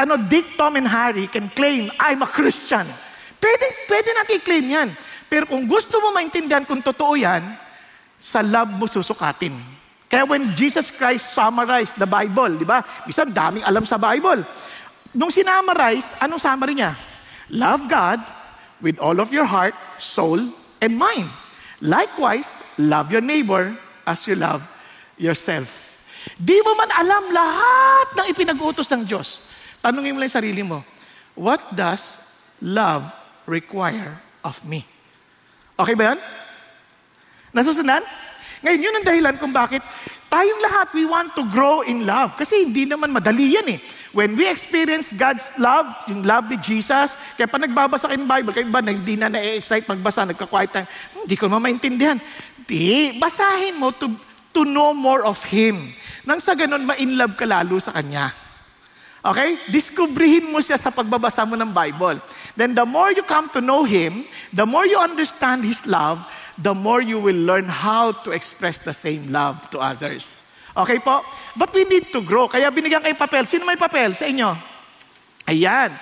ano, 0.00 0.16
Dick, 0.16 0.56
Tom, 0.56 0.80
and 0.80 0.88
Harry 0.88 1.28
can 1.28 1.52
claim, 1.52 1.92
I'm 2.00 2.24
a 2.24 2.30
Christian. 2.30 2.88
Pwede, 3.36 3.64
pwede 3.84 4.08
natin 4.16 4.34
i-claim 4.40 4.66
yan. 4.66 4.88
Pero 5.28 5.44
kung 5.44 5.68
gusto 5.68 6.00
mo 6.00 6.16
maintindihan 6.16 6.64
kung 6.64 6.80
totoo 6.80 7.20
yan, 7.20 7.44
sa 8.16 8.40
love 8.40 8.72
mo 8.72 8.88
susukatin. 8.88 9.52
Kaya 10.10 10.24
when 10.24 10.56
Jesus 10.56 10.90
Christ 10.90 11.36
summarized 11.36 12.00
the 12.00 12.08
Bible, 12.08 12.56
di 12.56 12.66
ba? 12.66 12.82
Bisa 13.04 13.28
daming 13.28 13.62
alam 13.62 13.84
sa 13.84 14.00
Bible. 14.00 14.42
Nung 15.14 15.30
sinamarize, 15.30 16.16
anong 16.18 16.40
summary 16.40 16.74
niya? 16.76 16.96
Love 17.52 17.86
God 17.86 18.20
with 18.80 18.96
all 18.98 19.20
of 19.20 19.30
your 19.30 19.46
heart, 19.46 19.76
soul, 20.00 20.40
and 20.80 20.96
mind. 20.96 21.28
Likewise, 21.80 22.76
love 22.76 23.12
your 23.12 23.24
neighbor 23.24 23.76
as 24.04 24.24
you 24.28 24.36
love 24.36 24.64
yourself. 25.20 26.00
Di 26.36 26.56
mo 26.64 26.72
man 26.76 26.88
alam 26.88 27.28
lahat 27.28 28.08
ng 28.16 28.26
ipinag-utos 28.32 28.88
ng 28.88 29.04
Diyos. 29.04 29.52
Tanungin 29.84 30.16
mo 30.16 30.20
lang 30.20 30.32
sarili 30.32 30.64
mo, 30.64 30.80
what 31.36 31.60
does 31.72 32.32
love 32.60 33.08
require 33.44 34.16
of 34.44 34.60
me? 34.64 34.84
Okay 35.76 35.96
ba 35.96 36.12
yan? 36.12 36.18
Nasusundan? 37.56 38.04
Ngayon, 38.60 38.80
yun 38.80 38.94
ang 39.00 39.06
dahilan 39.08 39.34
kung 39.40 39.56
bakit 39.56 39.80
tayong 40.28 40.60
lahat, 40.60 40.92
we 40.92 41.08
want 41.08 41.32
to 41.32 41.48
grow 41.48 41.80
in 41.80 42.04
love. 42.04 42.36
Kasi 42.36 42.68
hindi 42.68 42.84
naman 42.84 43.08
madali 43.08 43.56
yan 43.56 43.64
eh. 43.72 43.80
When 44.12 44.36
we 44.36 44.44
experience 44.44 45.16
God's 45.16 45.56
love, 45.56 45.88
yung 46.12 46.26
love 46.28 46.52
ni 46.52 46.60
Jesus, 46.60 47.16
kaya 47.40 47.48
pa 47.48 47.56
nagbabasa 47.56 48.12
kayo 48.12 48.20
ng 48.20 48.28
Bible, 48.28 48.52
kayo 48.52 48.68
ba 48.68 48.84
na 48.84 48.92
hindi 48.92 49.16
na 49.16 49.32
na-excite 49.32 49.88
magbasa, 49.88 50.28
nagka-quiet 50.28 50.70
time, 50.76 50.88
hindi 51.24 51.34
ko 51.40 51.48
naman 51.48 51.72
maintindihan. 51.72 52.20
Di, 52.68 53.16
basahin 53.16 53.80
mo 53.80 53.94
to, 53.96 54.12
to 54.52 54.66
know 54.66 54.94
more 54.94 55.22
of 55.26 55.38
Him. 55.46 55.94
Nang 56.26 56.42
sa 56.42 56.54
ganun, 56.54 56.84
ma-inlove 56.84 57.34
ka 57.38 57.46
lalo 57.46 57.78
sa 57.78 57.94
Kanya. 57.94 58.30
Okay? 59.20 59.60
Diskubrihin 59.68 60.48
mo 60.48 60.64
siya 60.64 60.80
sa 60.80 60.88
pagbabasa 60.88 61.44
mo 61.44 61.56
ng 61.56 61.70
Bible. 61.76 62.20
Then 62.56 62.72
the 62.72 62.88
more 62.88 63.12
you 63.12 63.24
come 63.24 63.52
to 63.52 63.60
know 63.60 63.84
Him, 63.84 64.24
the 64.52 64.64
more 64.64 64.88
you 64.88 64.96
understand 64.96 65.64
His 65.64 65.84
love, 65.84 66.24
the 66.56 66.72
more 66.72 67.04
you 67.04 67.20
will 67.20 67.36
learn 67.36 67.68
how 67.68 68.12
to 68.24 68.32
express 68.32 68.80
the 68.80 68.96
same 68.96 69.28
love 69.28 69.56
to 69.72 69.78
others. 69.80 70.48
Okay 70.76 71.02
po? 71.02 71.20
But 71.58 71.74
we 71.74 71.84
need 71.84 72.08
to 72.14 72.24
grow. 72.24 72.48
Kaya 72.48 72.70
binigyan 72.72 73.04
kayo 73.04 73.16
papel. 73.18 73.44
Sino 73.44 73.66
may 73.66 73.76
papel 73.76 74.14
sa 74.14 74.24
inyo? 74.24 74.54
Ayan. 75.50 75.92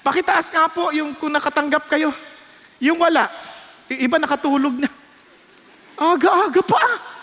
Pakitaas 0.00 0.48
nga 0.50 0.66
po 0.68 0.90
yung 0.90 1.14
kung 1.16 1.32
nakatanggap 1.32 1.86
kayo. 1.86 2.10
Yung 2.80 2.98
wala. 2.98 3.28
Iba 3.88 4.16
nakatulog 4.16 4.80
na. 4.80 4.88
Aga-aga 5.94 6.62
pa. 6.64 7.13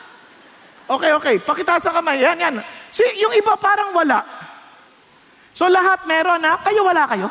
Okay, 0.92 1.12
okay. 1.16 1.36
Pakitaas 1.40 1.88
ang 1.88 2.04
kamay. 2.04 2.20
Yan, 2.20 2.36
yan. 2.36 2.56
Si, 2.92 3.04
yung 3.24 3.32
iba 3.32 3.56
parang 3.56 3.96
wala. 3.96 4.28
So 5.56 5.72
lahat 5.72 6.04
meron 6.04 6.44
na. 6.44 6.60
Kayo 6.60 6.84
wala 6.84 7.08
kayo? 7.08 7.28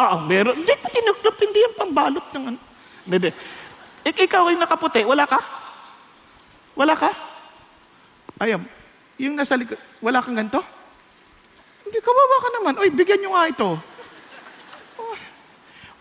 Oo, 0.00 0.16
meron. 0.28 0.60
Hindi 0.60 0.74
tinuklop. 0.92 1.36
Hindi 1.40 1.58
yung 1.64 1.76
pambalot 1.76 2.26
ng 2.36 2.44
ano. 2.52 2.58
Hindi, 3.08 3.32
Ik- 4.00 4.20
ikaw 4.28 4.48
yung 4.48 4.60
nakaputi, 4.60 5.04
wala 5.04 5.28
ka? 5.28 5.40
Wala 6.72 6.96
ka? 6.96 7.10
Ayun, 8.40 8.64
yung 9.20 9.36
nasa 9.36 9.60
likod, 9.60 9.76
wala 10.00 10.24
kang 10.24 10.32
ganito? 10.32 10.64
Hindi, 11.84 12.00
kawawa 12.00 12.36
ka 12.40 12.48
naman. 12.56 12.74
Oy, 12.80 12.88
bigyan 12.88 13.20
nyo 13.20 13.30
nga 13.36 13.44
ito. 13.52 13.68
Oh, 14.96 15.16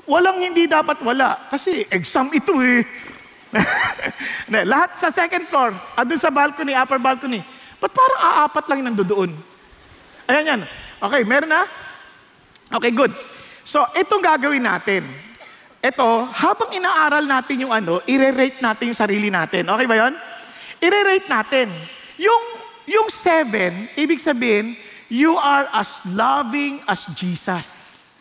walang 0.08 0.40
hindi 0.40 0.64
dapat 0.64 1.04
wala. 1.04 1.36
Kasi 1.52 1.84
exam 1.92 2.32
ito 2.32 2.56
eh. 2.64 2.88
Lahat 4.70 5.00
sa 5.02 5.10
second 5.10 5.50
floor, 5.50 5.74
andun 5.98 6.22
sa 6.22 6.30
balcony, 6.30 6.74
upper 6.78 7.02
balcony. 7.02 7.42
Ba't 7.80 7.94
parang 7.96 8.22
aapat 8.22 8.66
lang 8.70 8.80
nandoon? 8.86 9.32
Ayan 10.30 10.46
yan. 10.46 10.62
Okay, 11.00 11.22
meron 11.24 11.50
na? 11.50 11.64
Okay, 12.70 12.92
good. 12.94 13.16
So, 13.66 13.82
itong 13.98 14.22
gagawin 14.22 14.62
natin. 14.62 15.08
Ito, 15.80 16.28
habang 16.28 16.76
inaaral 16.76 17.24
natin 17.24 17.64
yung 17.64 17.74
ano, 17.74 18.04
i-rate 18.04 18.60
natin 18.60 18.92
yung 18.92 19.00
sarili 19.00 19.32
natin. 19.32 19.64
Okay 19.64 19.88
ba 19.88 19.96
yon? 19.96 20.14
I-rate 20.84 21.28
natin. 21.32 21.72
Yung, 22.20 22.44
yung 22.84 23.08
seven, 23.08 23.88
ibig 23.96 24.20
sabihin, 24.20 24.76
you 25.08 25.40
are 25.40 25.72
as 25.72 26.04
loving 26.12 26.84
as 26.84 27.08
Jesus. 27.16 27.68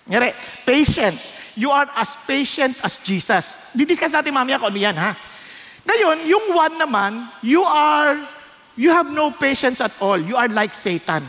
Ngari, 0.06 0.32
patient. 0.62 1.18
You 1.58 1.74
are 1.74 1.90
as 1.98 2.14
patient 2.22 2.78
as 2.86 3.02
Jesus. 3.02 3.74
Didiscuss 3.74 4.14
natin 4.14 4.30
mamaya 4.30 4.62
kung 4.62 4.70
ano 4.70 4.78
yan, 4.78 4.94
ha? 4.94 5.10
Ngayon, 5.82 6.16
yung 6.30 6.46
one 6.54 6.74
naman, 6.78 7.26
you 7.42 7.66
are, 7.66 8.14
you 8.78 8.94
have 8.94 9.10
no 9.10 9.34
patience 9.34 9.82
at 9.82 9.90
all. 9.98 10.22
You 10.22 10.38
are 10.38 10.46
like 10.46 10.70
Satan. 10.70 11.26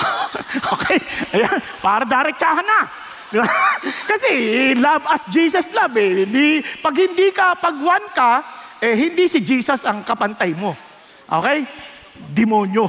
okay? 0.72 0.96
Ayan, 1.36 1.60
para 1.84 2.08
direktsahan 2.08 2.64
na. 2.64 2.80
Kasi 4.10 4.32
love 4.80 5.04
as 5.08 5.22
Jesus 5.28 5.68
love 5.76 5.92
eh. 6.00 6.24
Hindi, 6.24 6.64
pag 6.80 6.96
hindi 6.96 7.28
ka, 7.36 7.60
pag 7.60 7.76
one 7.76 8.06
ka, 8.16 8.32
eh 8.80 8.96
hindi 8.96 9.28
si 9.28 9.44
Jesus 9.44 9.84
ang 9.84 10.08
kapantay 10.08 10.56
mo. 10.56 10.72
Okay? 11.28 11.68
Demonyo. 12.32 12.88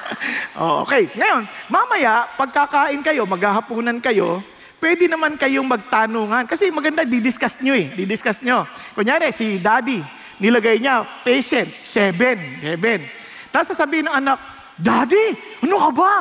okay, 0.84 1.08
ngayon, 1.16 1.44
mamaya, 1.72 2.28
pagkakain 2.36 3.00
kayo, 3.00 3.28
maghahapunan 3.28 4.00
kayo, 4.00 4.40
pwede 4.78 5.10
naman 5.10 5.34
kayong 5.38 5.66
magtanungan. 5.66 6.46
Kasi 6.46 6.70
maganda, 6.70 7.06
didiscuss 7.06 7.62
nyo 7.62 7.74
eh. 7.74 7.92
Didiscuss 7.94 8.42
nyo. 8.42 8.66
Kunyari, 8.94 9.30
si 9.34 9.58
daddy, 9.58 10.02
nilagay 10.38 10.78
niya, 10.78 11.06
patient, 11.22 11.68
seven, 11.82 12.62
seven. 12.62 13.02
Tapos 13.50 13.74
sasabihin 13.74 14.06
ng 14.06 14.16
anak, 14.18 14.38
Daddy, 14.78 15.34
ano 15.66 15.76
ka 15.82 15.90
ba? 15.90 16.12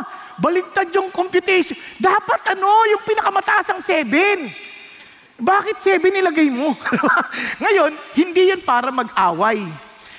Baligtad 0.41 0.89
yung 0.89 1.13
computation. 1.13 1.77
Dapat 2.01 2.57
ano, 2.57 2.65
yung 2.89 3.05
pinakamataas 3.05 3.69
ang 3.69 3.81
7. 3.81 4.49
Bakit 5.37 5.77
7 5.77 6.01
nilagay 6.09 6.49
mo? 6.49 6.73
Ngayon, 7.61 7.93
hindi 8.17 8.49
yun 8.49 8.61
para 8.65 8.89
mag-away. 8.89 9.61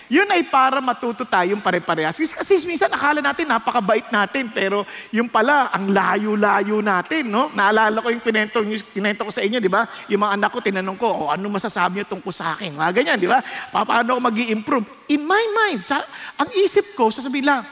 Yun 0.09 0.29
ay 0.33 0.45
para 0.49 0.81
matuto 0.81 1.29
tayong 1.29 1.61
pare-parehas. 1.61 2.17
Kasi, 2.17 2.65
minsan 2.65 2.89
akala 2.89 3.21
natin 3.21 3.45
napakabait 3.45 4.09
natin, 4.09 4.49
pero 4.49 4.89
yung 5.13 5.29
pala, 5.29 5.69
ang 5.69 5.93
layo-layo 5.93 6.81
natin, 6.81 7.29
no? 7.29 7.53
Naalala 7.53 8.01
ko 8.01 8.09
yung 8.09 8.25
kinento, 8.25 8.65
yung 8.65 8.81
kinento 8.93 9.29
ko 9.29 9.33
sa 9.33 9.45
inyo, 9.45 9.61
di 9.61 9.69
ba? 9.69 9.85
Yung 10.09 10.25
mga 10.25 10.41
anak 10.41 10.51
ko, 10.51 10.59
tinanong 10.65 10.97
ko, 10.97 11.09
oh, 11.13 11.29
ano 11.29 11.45
masasabi 11.53 12.01
niyo 12.01 12.09
tungkol 12.09 12.33
sa 12.33 12.57
akin? 12.57 12.73
Mga 12.73 12.93
ganyan, 12.97 13.19
di 13.21 13.29
ba? 13.29 13.45
Paano 13.69 14.17
ako 14.17 14.21
mag 14.25 14.37
improve 14.37 14.87
In 15.09 15.25
my 15.25 15.45
mind, 15.53 15.89
sa, 15.89 16.05
ang 16.37 16.53
isip 16.53 16.93
ko, 16.97 17.09
sasabihin 17.09 17.49
lang, 17.49 17.63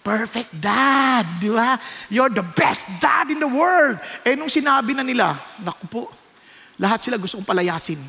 Perfect 0.00 0.56
dad, 0.56 1.28
di 1.36 1.52
ba? 1.52 1.76
You're 2.08 2.32
the 2.32 2.44
best 2.56 2.88
dad 3.04 3.28
in 3.28 3.36
the 3.36 3.50
world. 3.50 4.00
Eh 4.24 4.32
nung 4.32 4.48
sinabi 4.48 4.96
na 4.96 5.04
nila, 5.04 5.36
naku 5.60 5.84
po, 5.92 6.02
lahat 6.80 7.04
sila 7.04 7.20
gustong 7.20 7.44
palayasin. 7.44 8.00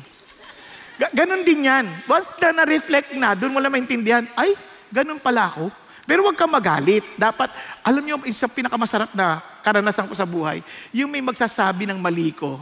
Ga- 1.00 1.12
ganon 1.12 1.42
din 1.44 1.68
yan. 1.68 1.88
Once 2.08 2.36
na 2.40 2.62
na-reflect 2.62 3.16
na, 3.16 3.32
doon 3.32 3.56
mo 3.56 3.60
lang 3.60 3.72
maintindihan, 3.72 4.24
ay, 4.36 4.52
ganon 4.92 5.20
pala 5.20 5.48
ako. 5.48 5.72
Pero 6.02 6.26
huwag 6.26 6.36
kang 6.36 6.50
magalit. 6.50 7.06
Dapat, 7.14 7.48
alam 7.80 8.02
niyo, 8.02 8.18
isa 8.26 8.50
pinakamasarap 8.50 9.14
na 9.14 9.40
karanasan 9.62 10.10
ko 10.10 10.14
sa 10.18 10.26
buhay, 10.26 10.60
yung 10.90 11.08
may 11.08 11.22
magsasabi 11.22 11.86
ng 11.86 11.98
mali 12.02 12.34
ko. 12.34 12.58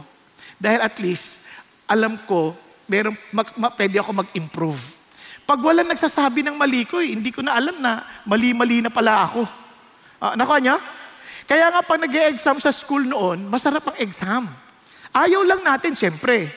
Dahil 0.61 0.79
at 0.85 0.95
least, 1.01 1.49
alam 1.89 2.15
ko, 2.29 2.53
meron, 2.85 3.17
mag, 3.33 3.49
mag, 3.57 3.73
pwede 3.73 3.97
ako 3.97 4.13
mag-improve. 4.13 4.81
Pag 5.43 5.59
walang 5.65 5.89
nagsasabi 5.89 6.45
ng 6.45 6.55
mali 6.55 6.85
ko, 6.85 7.01
eh, 7.01 7.17
hindi 7.17 7.33
ko 7.33 7.41
na 7.41 7.57
alam 7.57 7.81
na 7.81 8.05
mali-mali 8.23 8.79
na 8.79 8.93
pala 8.93 9.25
ako. 9.25 9.41
Ah, 10.21 10.37
nakuha 10.37 10.61
niya? 10.61 10.77
Kaya 11.49 11.73
nga 11.73 11.81
pag 11.81 11.99
nag 11.99 12.13
exam 12.31 12.61
sa 12.61 12.69
school 12.69 13.03
noon, 13.03 13.49
masarap 13.49 13.83
ang 13.89 13.97
exam. 13.99 14.45
Ayaw 15.11 15.41
lang 15.43 15.65
natin, 15.65 15.97
siyempre. 15.97 16.47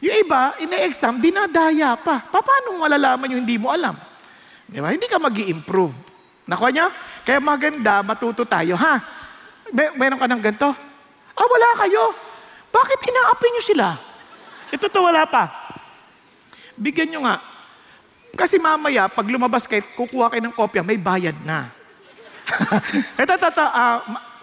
Yung 0.00 0.16
iba, 0.24 0.56
ina-exam, 0.60 1.20
dinadaya 1.20 1.92
pa. 2.00 2.24
Paano 2.24 2.80
malalaman 2.80 3.36
yung 3.36 3.44
hindi 3.44 3.60
mo 3.60 3.68
alam? 3.68 3.92
Di? 4.64 4.80
Hindi 4.80 5.06
ka 5.10 5.20
mag 5.20 5.36
improve 5.36 6.10
Nakuha 6.50 6.70
niya? 6.74 6.90
Kaya 7.22 7.38
maganda, 7.38 8.02
matuto 8.02 8.42
tayo, 8.42 8.74
ha? 8.74 8.98
May, 9.70 9.86
meron 9.94 10.18
ka 10.18 10.26
ng 10.26 10.42
ganito? 10.42 10.66
Ah, 11.38 11.46
wala 11.46 11.68
kayo. 11.86 12.10
Bakit 12.74 12.98
inaapi 13.06 13.46
niyo 13.54 13.62
sila? 13.62 13.86
Ito 14.74 14.90
to, 14.90 14.98
wala 14.98 15.30
pa. 15.30 15.46
Bigyan 16.74 17.14
niyo 17.14 17.22
nga. 17.22 17.38
Kasi 18.34 18.58
mamaya, 18.58 19.06
pag 19.06 19.30
lumabas 19.30 19.70
kayo, 19.70 19.86
kukuha 19.94 20.26
kayo 20.26 20.42
ng 20.42 20.56
kopya, 20.58 20.82
may 20.82 20.98
bayad 20.98 21.38
na. 21.46 21.70
ito, 23.14 23.30
ito, 23.30 23.46
ito. 23.46 23.66
Uh, 23.70 23.98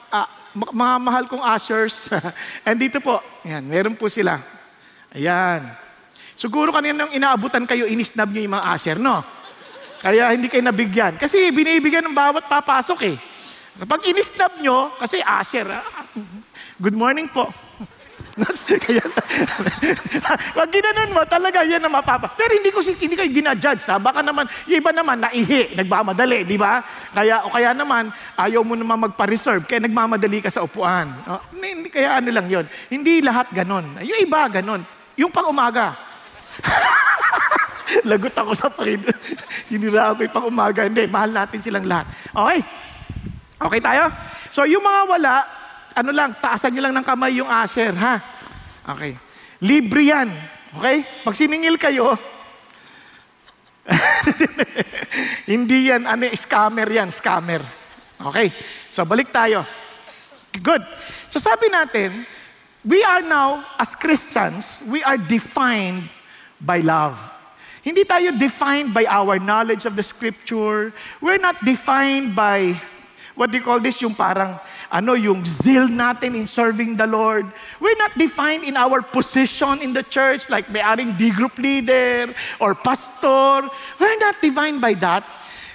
uh, 0.07 0.27
mga 0.55 0.95
mahal 1.03 1.23
kong 1.27 1.43
ushers. 1.43 2.07
And 2.67 2.79
dito 2.79 3.03
po, 3.03 3.19
yan, 3.43 3.67
meron 3.67 3.99
po 3.99 4.07
sila. 4.07 4.39
Ayan. 5.15 5.61
Siguro 6.37 6.69
kanina 6.69 7.05
nung 7.05 7.13
inaabutan 7.15 7.65
kayo, 7.65 7.89
inisnab 7.89 8.29
nyo 8.29 8.41
yung 8.43 8.55
mga 8.57 8.67
usher, 8.75 8.97
no? 9.01 9.23
Kaya 10.03 10.29
hindi 10.29 10.51
kayo 10.51 10.61
nabigyan. 10.61 11.17
Kasi 11.17 11.49
binibigyan 11.49 12.05
ng 12.05 12.13
bawat 12.13 12.45
papasok 12.45 12.99
eh. 13.09 13.17
Kapag 13.77 14.05
inisnab 14.09 14.61
nyo, 14.61 14.93
kasi 15.01 15.21
usher, 15.21 15.65
ah, 15.69 15.85
good 16.77 16.93
morning 16.93 17.25
po. 17.29 17.49
Kaya, 18.85 19.01
pag 20.53 20.69
ginanon 20.69 21.09
mo, 21.09 21.25
talaga 21.25 21.65
yan 21.65 21.81
ang 21.81 21.93
mapapa. 21.93 22.29
Pero 22.37 22.53
hindi 22.53 22.69
ko 22.69 22.85
hindi 22.85 23.17
kayo 23.17 23.29
ginajudge, 23.33 23.89
ha? 23.89 23.97
Baka 23.97 24.21
naman, 24.21 24.45
yung 24.69 24.77
iba 24.77 24.93
naman, 24.93 25.25
naihi, 25.25 25.73
nagmamadali, 25.73 26.45
di 26.45 26.53
ba? 26.53 26.85
Kaya, 27.17 27.41
o 27.45 27.49
kaya 27.49 27.73
naman, 27.73 28.13
ayaw 28.37 28.61
mo 28.61 28.77
naman 28.77 29.09
magpa-reserve, 29.09 29.65
kaya 29.65 29.81
nagmamadali 29.81 30.45
ka 30.45 30.53
sa 30.53 30.61
upuan. 30.61 31.09
O, 31.25 31.41
hindi, 31.57 31.89
kaya 31.89 32.21
ano 32.21 32.29
lang 32.29 32.45
yon 32.45 32.65
Hindi 32.93 33.25
lahat 33.25 33.49
ganon. 33.49 33.97
Yung 34.05 34.21
iba, 34.21 34.45
ganon. 34.53 34.85
Yung 35.17 35.33
pang 35.33 35.49
umaga. 35.49 35.97
Lagot 38.09 38.35
ako 38.37 38.51
sa 38.53 38.69
Panginoon. 38.69 39.17
Hiniraan 39.73 40.15
ko 40.15 40.21
yung 40.23 40.35
pang 40.35 40.47
umaga. 40.47 40.85
Hindi, 40.85 41.09
mahal 41.09 41.33
natin 41.33 41.59
silang 41.59 41.89
lahat. 41.89 42.07
Okay? 42.31 42.59
Okay 43.57 43.79
tayo? 43.81 44.03
So, 44.53 44.63
yung 44.69 44.85
mga 44.85 45.01
wala, 45.09 45.33
ano 45.97 46.11
lang, 46.13 46.37
taasan 46.37 46.71
nyo 46.77 46.81
lang 46.85 46.95
ng 47.01 47.05
kamay 47.07 47.41
yung 47.41 47.49
aser, 47.49 47.91
ha? 47.97 48.21
Okay. 48.93 49.17
Libre 49.65 50.05
yan. 50.05 50.29
Okay? 50.77 51.01
Pag 51.25 51.33
siningil 51.33 51.81
kayo, 51.81 52.13
Hindi 55.51 55.91
yan, 55.91 56.03
ano, 56.03 56.27
scammer 56.35 56.87
yan, 56.91 57.09
scammer. 57.11 57.63
Okay, 58.17 58.49
so 58.89 59.05
balik 59.05 59.29
tayo. 59.29 59.63
Good. 60.57 60.81
So 61.29 61.37
sabi 61.37 61.69
natin, 61.69 62.25
we 62.87 63.03
are 63.03 63.21
now, 63.21 63.65
as 63.77 63.93
Christians, 63.95 64.81
we 64.87 65.03
are 65.03 65.17
defined 65.17 66.09
by 66.61 66.79
love. 66.79 67.19
Hindi 67.83 68.03
tayo 68.03 68.31
defined 68.39 68.93
by 68.93 69.05
our 69.07 69.39
knowledge 69.39 69.85
of 69.85 69.95
the 69.95 70.03
scripture. 70.03 70.91
We're 71.21 71.39
not 71.39 71.63
defined 71.63 72.35
by 72.35 72.79
what 73.37 73.51
do 73.51 73.57
you 73.59 73.63
call 73.63 73.79
this? 73.79 74.01
Yung 74.01 74.15
parang, 74.15 74.59
ano, 74.91 75.13
yung 75.13 75.45
zeal 75.45 75.87
natin 75.87 76.33
in 76.33 76.47
serving 76.49 76.97
the 76.97 77.05
Lord. 77.05 77.45
We're 77.79 77.95
not 77.95 78.17
defined 78.17 78.65
in 78.65 78.75
our 78.75 79.03
position 79.05 79.79
in 79.85 79.93
the 79.93 80.01
church, 80.01 80.49
like 80.49 80.67
may 80.73 80.81
aring 80.81 81.15
D 81.15 81.29
group 81.29 81.55
leader 81.59 82.33
or 82.59 82.73
pastor. 82.73 83.69
We're 84.01 84.19
not 84.19 84.41
defined 84.41 84.81
by 84.81 84.95
that. 85.05 85.23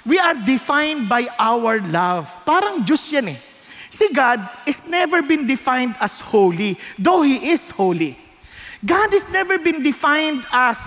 We 0.05 0.19
are 0.19 0.35
defined 0.35 1.07
by 1.07 1.31
our 1.39 1.79
love. 1.79 2.27
Parang 2.43 2.83
Diyos 2.83 3.07
yan 3.15 3.31
eh. 3.31 3.39
Si 3.93 4.09
God 4.09 4.41
is 4.65 4.89
never 4.89 5.21
been 5.21 5.45
defined 5.45 5.93
as 6.01 6.17
holy, 6.17 6.81
though 6.97 7.21
He 7.21 7.53
is 7.53 7.69
holy. 7.69 8.17
God 8.81 9.13
has 9.13 9.29
never 9.29 9.61
been 9.61 9.85
defined 9.85 10.41
as 10.49 10.81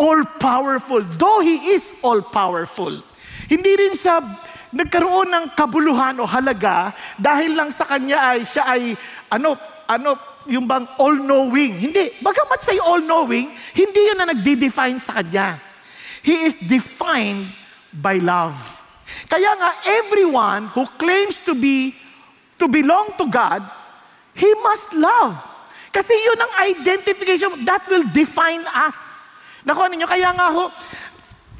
all-powerful, 0.00 1.04
though 1.20 1.44
He 1.44 1.76
is 1.76 2.00
all-powerful. 2.00 3.04
Hindi 3.44 3.72
rin 3.76 3.92
siya 3.92 4.24
nagkaroon 4.72 5.28
ng 5.28 5.44
kabuluhan 5.52 6.16
o 6.16 6.24
halaga 6.24 6.96
dahil 7.20 7.60
lang 7.60 7.68
sa 7.68 7.84
kanya 7.84 8.32
ay 8.32 8.48
siya 8.48 8.64
ay 8.72 8.96
ano, 9.28 9.60
ano, 9.84 10.16
yung 10.48 10.64
bang 10.64 10.88
all-knowing. 10.96 11.76
Hindi. 11.76 12.24
Bagamat 12.24 12.56
siya 12.64 12.80
all-knowing, 12.80 13.52
hindi 13.76 14.00
yun 14.00 14.16
na 14.16 14.32
nagde-define 14.32 14.96
sa 14.96 15.20
kanya. 15.20 15.60
He 16.24 16.48
is 16.48 16.56
defined 16.56 17.52
by 17.92 18.16
love. 18.16 18.56
Kaya 19.28 19.60
nga, 19.60 19.70
everyone 19.84 20.72
who 20.72 20.88
claims 20.96 21.36
to 21.44 21.52
be, 21.52 21.99
to 22.60 22.68
belong 22.68 23.16
to 23.16 23.24
God, 23.26 23.64
he 24.36 24.52
must 24.60 24.92
love. 24.92 25.34
Kasi 25.90 26.14
yun 26.14 26.38
ang 26.38 26.52
identification 26.70 27.64
that 27.66 27.82
will 27.90 28.06
define 28.14 28.62
us. 28.86 29.26
Nakuha 29.66 29.90
ninyo, 29.90 30.06
kaya 30.06 30.30
nga 30.30 30.54
ho, 30.54 30.70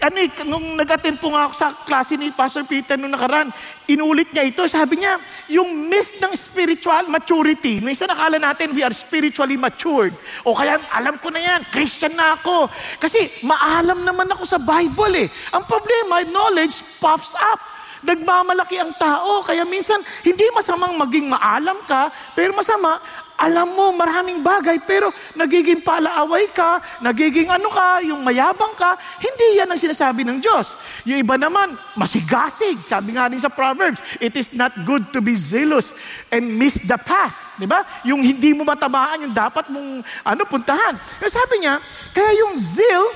ano 0.01 0.17
eh, 0.17 0.33
nung 0.49 0.81
nag-attend 0.81 1.21
po 1.21 1.29
nga 1.29 1.45
ako 1.45 1.55
sa 1.57 1.69
klase 1.77 2.17
ni 2.17 2.33
Pastor 2.33 2.65
Peter 2.65 2.97
nung 2.97 3.13
nakaraan, 3.13 3.53
inulit 3.85 4.33
niya 4.33 4.49
ito. 4.49 4.65
Sabi 4.65 4.97
niya, 4.97 5.21
yung 5.53 5.69
myth 5.93 6.17
ng 6.17 6.33
spiritual 6.33 7.05
maturity, 7.13 7.85
minsan 7.85 8.09
nakala 8.09 8.41
natin 8.41 8.73
we 8.73 8.81
are 8.81 8.95
spiritually 8.97 9.61
matured. 9.61 10.17
O 10.49 10.57
kaya, 10.57 10.81
alam 10.95 11.21
ko 11.21 11.29
na 11.29 11.43
yan, 11.43 11.61
Christian 11.69 12.17
na 12.17 12.41
ako. 12.41 12.73
Kasi 12.97 13.45
maalam 13.45 14.01
naman 14.01 14.31
ako 14.33 14.49
sa 14.49 14.57
Bible 14.57 15.27
eh. 15.27 15.29
Ang 15.53 15.69
problema, 15.69 16.25
knowledge 16.25 16.81
puffs 16.97 17.37
up. 17.37 17.61
Nagmamalaki 18.01 18.81
ang 18.81 18.97
tao. 18.97 19.45
Kaya 19.45 19.65
minsan, 19.69 20.01
hindi 20.25 20.45
masamang 20.57 20.97
maging 20.97 21.29
maalam 21.29 21.85
ka, 21.85 22.09
pero 22.33 22.57
masama, 22.57 22.97
alam 23.41 23.73
mo 23.73 23.97
maraming 23.97 24.45
bagay, 24.45 24.77
pero 24.85 25.09
nagiging 25.33 25.81
palaaway 25.81 26.53
ka, 26.53 26.85
nagiging 27.01 27.49
ano 27.49 27.73
ka, 27.73 28.05
yung 28.05 28.21
mayabang 28.21 28.77
ka, 28.77 29.01
hindi 29.17 29.57
yan 29.57 29.73
ang 29.73 29.81
sinasabi 29.81 30.29
ng 30.29 30.45
Diyos. 30.45 30.77
Yung 31.09 31.25
iba 31.25 31.41
naman, 31.41 31.73
masigasig. 31.97 32.77
Sabi 32.85 33.17
nga 33.17 33.33
din 33.33 33.41
sa 33.41 33.49
Proverbs, 33.49 34.05
it 34.21 34.37
is 34.37 34.53
not 34.53 34.77
good 34.85 35.09
to 35.09 35.25
be 35.25 35.33
zealous 35.33 35.97
and 36.29 36.53
miss 36.53 36.85
the 36.85 37.01
path. 37.01 37.49
Di 37.57 37.65
ba? 37.65 37.81
Yung 38.05 38.21
hindi 38.21 38.53
mo 38.53 38.69
matamaan, 38.69 39.25
yung 39.25 39.33
dapat 39.33 39.73
mong 39.73 40.05
ano, 40.21 40.45
puntahan. 40.45 41.01
Kaya 41.17 41.33
sabi 41.33 41.65
niya, 41.65 41.81
kaya 42.13 42.31
yung 42.45 42.61
zeal, 42.61 43.09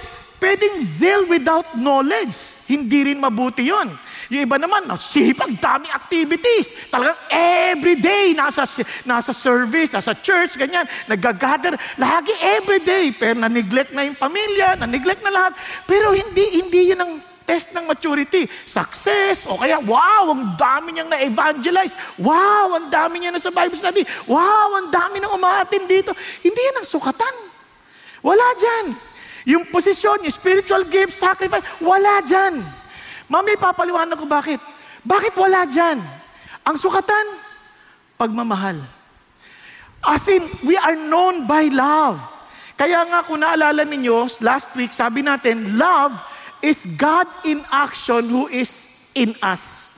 pwedeng 0.45 0.77
zeal 0.85 1.25
without 1.25 1.73
knowledge. 1.73 2.69
Hindi 2.69 3.09
rin 3.09 3.19
mabuti 3.19 3.73
yon. 3.73 3.89
Yung 4.29 4.45
iba 4.45 4.61
naman, 4.61 4.85
sipag, 5.01 5.57
dami 5.57 5.89
activities. 5.89 6.93
Talagang 6.93 7.17
everyday, 7.33 8.37
nasa, 8.37 8.69
nasa 9.09 9.33
service, 9.33 9.89
nasa 9.89 10.13
church, 10.13 10.61
ganyan. 10.61 10.85
Nag-gather, 11.09 11.73
lagi 11.97 12.37
everyday. 12.45 13.17
Pero 13.17 13.41
na-neglect 13.41 13.97
na 13.97 14.05
yung 14.05 14.21
pamilya, 14.21 14.77
na-neglect 14.77 15.25
na 15.25 15.33
lahat. 15.33 15.53
Pero 15.89 16.13
hindi, 16.13 16.61
hindi 16.61 16.93
yun 16.93 17.01
ang 17.01 17.13
test 17.49 17.73
ng 17.73 17.89
maturity. 17.89 18.45
Success, 18.69 19.49
o 19.49 19.57
kaya, 19.57 19.81
wow, 19.81 20.29
ang 20.29 20.61
dami 20.61 20.93
niyang 20.93 21.09
na-evangelize. 21.09 21.97
Wow, 22.21 22.77
ang 22.77 22.93
dami 22.93 23.25
niya 23.25 23.33
na 23.33 23.41
sa 23.41 23.53
Bible 23.53 23.81
study. 23.81 24.05
Wow, 24.29 24.77
ang 24.77 24.89
dami 24.93 25.25
nang 25.25 25.37
umaatin 25.37 25.89
dito. 25.89 26.13
Hindi 26.45 26.61
yan 26.61 26.85
ang 26.85 26.89
sukatan. 26.89 27.35
Wala 28.25 28.45
dyan. 28.57 29.14
Yung 29.45 29.69
posisyon, 29.69 30.25
yung 30.25 30.33
spiritual 30.33 30.89
gift, 30.89 31.13
sacrifice, 31.13 31.65
wala 31.81 32.25
dyan. 32.25 32.65
Mami, 33.29 33.61
papaliwanag 33.61 34.17
ko 34.17 34.25
bakit. 34.25 34.61
Bakit 35.05 35.37
wala 35.37 35.69
dyan? 35.69 36.01
Ang 36.65 36.77
sukatan, 36.81 37.37
pagmamahal. 38.17 38.81
As 40.05 40.25
in, 40.29 40.45
we 40.65 40.77
are 40.81 40.97
known 40.97 41.45
by 41.45 41.69
love. 41.69 42.21
Kaya 42.75 43.05
nga 43.05 43.21
kung 43.25 43.45
naalala 43.45 43.85
ninyo, 43.85 44.41
last 44.41 44.73
week 44.77 44.97
sabi 44.97 45.21
natin, 45.21 45.77
love 45.77 46.17
is 46.65 46.89
God 46.97 47.29
in 47.45 47.61
action 47.69 48.25
who 48.29 48.49
is 48.49 49.13
in 49.13 49.37
us. 49.45 49.93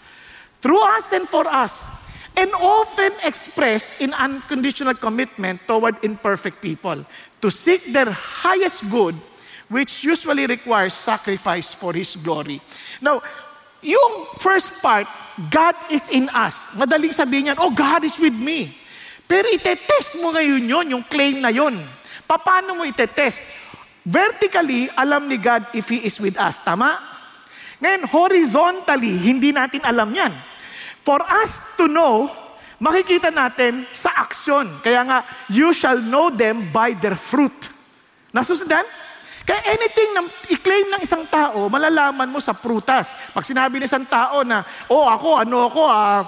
Through 0.59 0.83
us 0.99 1.15
and 1.15 1.27
for 1.27 1.47
us. 1.47 2.05
And 2.37 2.53
often 2.53 3.17
expressed 3.25 4.03
in 4.05 4.13
unconditional 4.13 4.93
commitment 4.93 5.65
toward 5.65 5.97
imperfect 6.05 6.61
people 6.61 7.01
to 7.41 7.49
seek 7.49 7.81
their 7.97 8.13
highest 8.13 8.85
good 8.93 9.17
which 9.69 10.07
usually 10.07 10.47
requires 10.47 10.95
sacrifice 10.95 11.75
for 11.75 11.93
His 11.93 12.15
glory. 12.15 12.63
Now, 13.03 13.21
yung 13.83 14.27
first 14.39 14.79
part, 14.83 15.07
God 15.51 15.75
is 15.93 16.09
in 16.09 16.31
us. 16.33 16.79
Madaling 16.79 17.13
sabihin 17.13 17.53
yan, 17.55 17.59
oh, 17.61 17.71
God 17.71 18.07
is 18.07 18.17
with 18.17 18.35
me. 18.35 18.73
Pero 19.27 19.51
itetest 19.51 20.23
mo 20.23 20.31
ngayon 20.31 20.63
yon 20.65 20.87
yung 20.97 21.05
claim 21.05 21.43
na 21.43 21.51
yon. 21.51 21.77
Paano 22.27 22.79
mo 22.79 22.83
itetest? 22.87 23.67
Vertically, 24.07 24.87
alam 24.95 25.27
ni 25.27 25.35
God 25.35 25.67
if 25.75 25.91
He 25.91 26.07
is 26.07 26.23
with 26.23 26.39
us. 26.39 26.63
Tama? 26.63 26.95
Ngayon, 27.83 28.07
horizontally, 28.07 29.13
hindi 29.19 29.51
natin 29.51 29.83
alam 29.83 30.09
yan. 30.15 30.33
For 31.03 31.21
us 31.27 31.59
to 31.77 31.91
know, 31.91 32.31
makikita 32.79 33.35
natin 33.35 33.85
sa 33.91 34.25
aksyon. 34.25 34.81
Kaya 34.81 35.03
nga, 35.05 35.19
you 35.51 35.75
shall 35.75 35.99
know 35.99 36.31
them 36.31 36.71
by 36.71 36.95
their 36.95 37.19
fruit. 37.19 37.71
Nasusundan? 38.31 38.87
Kaya 39.47 39.79
anything 39.79 40.11
na 40.11 40.27
i-claim 40.51 40.91
ng 40.91 41.03
isang 41.07 41.23
tao, 41.31 41.71
malalaman 41.71 42.27
mo 42.27 42.43
sa 42.43 42.51
prutas. 42.51 43.15
Pag 43.31 43.47
sinabi 43.47 43.79
ng 43.79 43.87
isang 43.87 44.03
tao 44.03 44.43
na, 44.43 44.67
oh 44.91 45.07
ako, 45.07 45.47
ano 45.47 45.71
ako, 45.71 45.83
ah, 45.87 46.27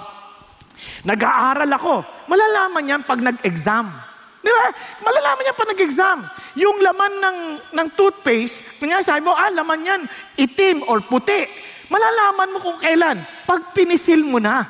nag-aaral 1.03 1.67
ako, 1.67 1.99
malalaman 2.31 2.95
yan 2.95 3.01
pag 3.03 3.19
nag-exam. 3.19 3.91
Di 4.39 4.47
ba? 4.47 4.71
Malalaman 5.03 5.41
niya 5.43 5.51
pag 5.51 5.71
nag-exam. 5.75 6.17
Yung 6.55 6.79
laman 6.79 7.13
ng, 7.19 7.39
ng 7.75 7.87
toothpaste, 7.99 8.79
kanya 8.79 9.03
sabi 9.03 9.27
mo, 9.27 9.35
ah, 9.35 9.51
laman 9.51 9.83
yan, 9.83 10.01
itim 10.39 10.87
or 10.87 11.03
puti. 11.03 11.43
Malalaman 11.91 12.55
mo 12.55 12.57
kung 12.63 12.79
kailan. 12.79 13.19
Pag 13.43 13.75
pinisil 13.75 14.23
mo 14.23 14.39
na. 14.39 14.63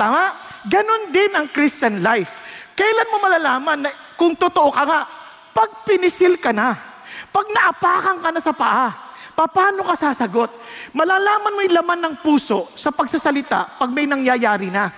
Tama? 0.00 0.32
Ganon 0.72 1.12
din 1.12 1.36
ang 1.36 1.52
Christian 1.52 2.00
life. 2.00 2.40
Kailan 2.72 3.12
mo 3.12 3.16
malalaman 3.20 3.78
na 3.84 3.90
kung 4.16 4.32
totoo 4.40 4.72
ka 4.72 4.88
nga? 4.88 5.04
Pag 5.52 5.84
pinisil 5.84 6.40
ka 6.40 6.56
na. 6.56 6.91
Pag 7.30 7.46
naapakan 7.50 8.16
ka 8.20 8.28
na 8.32 8.40
sa 8.40 8.52
paa, 8.52 9.12
paano 9.34 9.82
ka 9.82 9.94
sasagot? 9.96 10.50
Malalaman 10.92 11.54
mo 11.54 11.60
yung 11.64 11.76
laman 11.78 12.00
ng 12.00 12.14
puso 12.20 12.68
sa 12.76 12.92
pagsasalita 12.92 13.80
pag 13.80 13.90
may 13.90 14.04
nangyayari 14.04 14.68
na. 14.68 14.92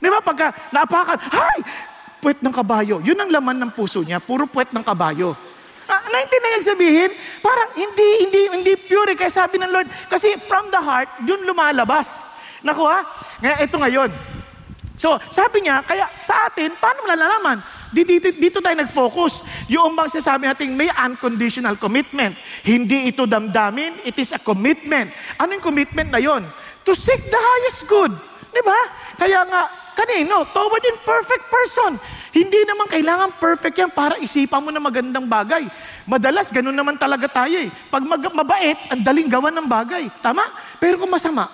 Di 0.00 0.08
ba? 0.08 0.24
Pagka 0.24 0.72
naapakan, 0.72 1.18
hay! 1.20 1.60
Puwet 2.20 2.44
ng 2.44 2.52
kabayo. 2.52 3.00
Yun 3.00 3.16
ang 3.16 3.30
laman 3.32 3.56
ng 3.64 3.72
puso 3.72 4.04
niya. 4.04 4.20
Puro 4.20 4.44
puwet 4.44 4.72
ng 4.76 4.84
kabayo. 4.84 5.32
Ah, 5.88 6.04
naintindihan 6.12 6.62
sabihin, 6.62 7.10
parang 7.40 7.72
hindi, 7.74 8.08
hindi, 8.28 8.42
hindi 8.52 8.72
pure. 8.76 9.16
Kaya 9.16 9.32
sabi 9.32 9.56
ng 9.56 9.72
Lord, 9.72 9.88
kasi 10.06 10.36
from 10.36 10.68
the 10.68 10.78
heart, 10.78 11.08
yun 11.24 11.42
lumalabas. 11.48 12.36
Naku 12.60 12.84
ha? 12.84 13.00
Ngayon, 13.40 13.58
ito 13.64 13.76
ngayon. 13.80 14.10
So, 15.00 15.16
sabi 15.32 15.64
niya, 15.64 15.80
kaya 15.80 16.04
sa 16.20 16.52
atin, 16.52 16.76
paano 16.76 17.08
malalaman? 17.08 17.64
Dito, 17.90 18.30
dito, 18.30 18.58
tayo 18.62 18.78
nag-focus. 18.78 19.42
Yung 19.66 19.98
bang 19.98 20.06
sasabi 20.06 20.46
natin, 20.46 20.78
may 20.78 20.86
unconditional 20.94 21.74
commitment. 21.74 22.38
Hindi 22.62 23.10
ito 23.10 23.26
damdamin, 23.26 24.06
it 24.06 24.14
is 24.14 24.30
a 24.30 24.38
commitment. 24.38 25.10
Ano 25.34 25.58
yung 25.58 25.64
commitment 25.64 26.06
na 26.14 26.22
yon? 26.22 26.46
To 26.86 26.94
seek 26.94 27.18
the 27.26 27.40
highest 27.40 27.90
good. 27.90 28.14
Di 28.50 28.62
ba? 28.62 28.78
Kaya 29.18 29.42
nga, 29.42 29.62
kanino? 29.98 30.46
Toward 30.54 30.86
in 30.86 30.98
perfect 31.02 31.50
person. 31.50 31.98
Hindi 32.30 32.62
naman 32.62 32.86
kailangan 32.86 33.42
perfect 33.42 33.74
yan 33.74 33.90
para 33.90 34.14
isipan 34.22 34.62
mo 34.62 34.70
na 34.70 34.78
magandang 34.78 35.26
bagay. 35.26 35.66
Madalas, 36.06 36.54
ganun 36.54 36.74
naman 36.74 36.94
talaga 36.94 37.26
tayo 37.26 37.58
eh. 37.58 37.70
Pag 37.90 38.06
mag- 38.06 38.34
mabait, 38.38 38.78
ang 38.86 39.02
daling 39.02 39.26
gawan 39.26 39.54
ng 39.58 39.66
bagay. 39.66 40.06
Tama? 40.22 40.46
Pero 40.78 41.02
kung 41.02 41.10
masama, 41.10 41.50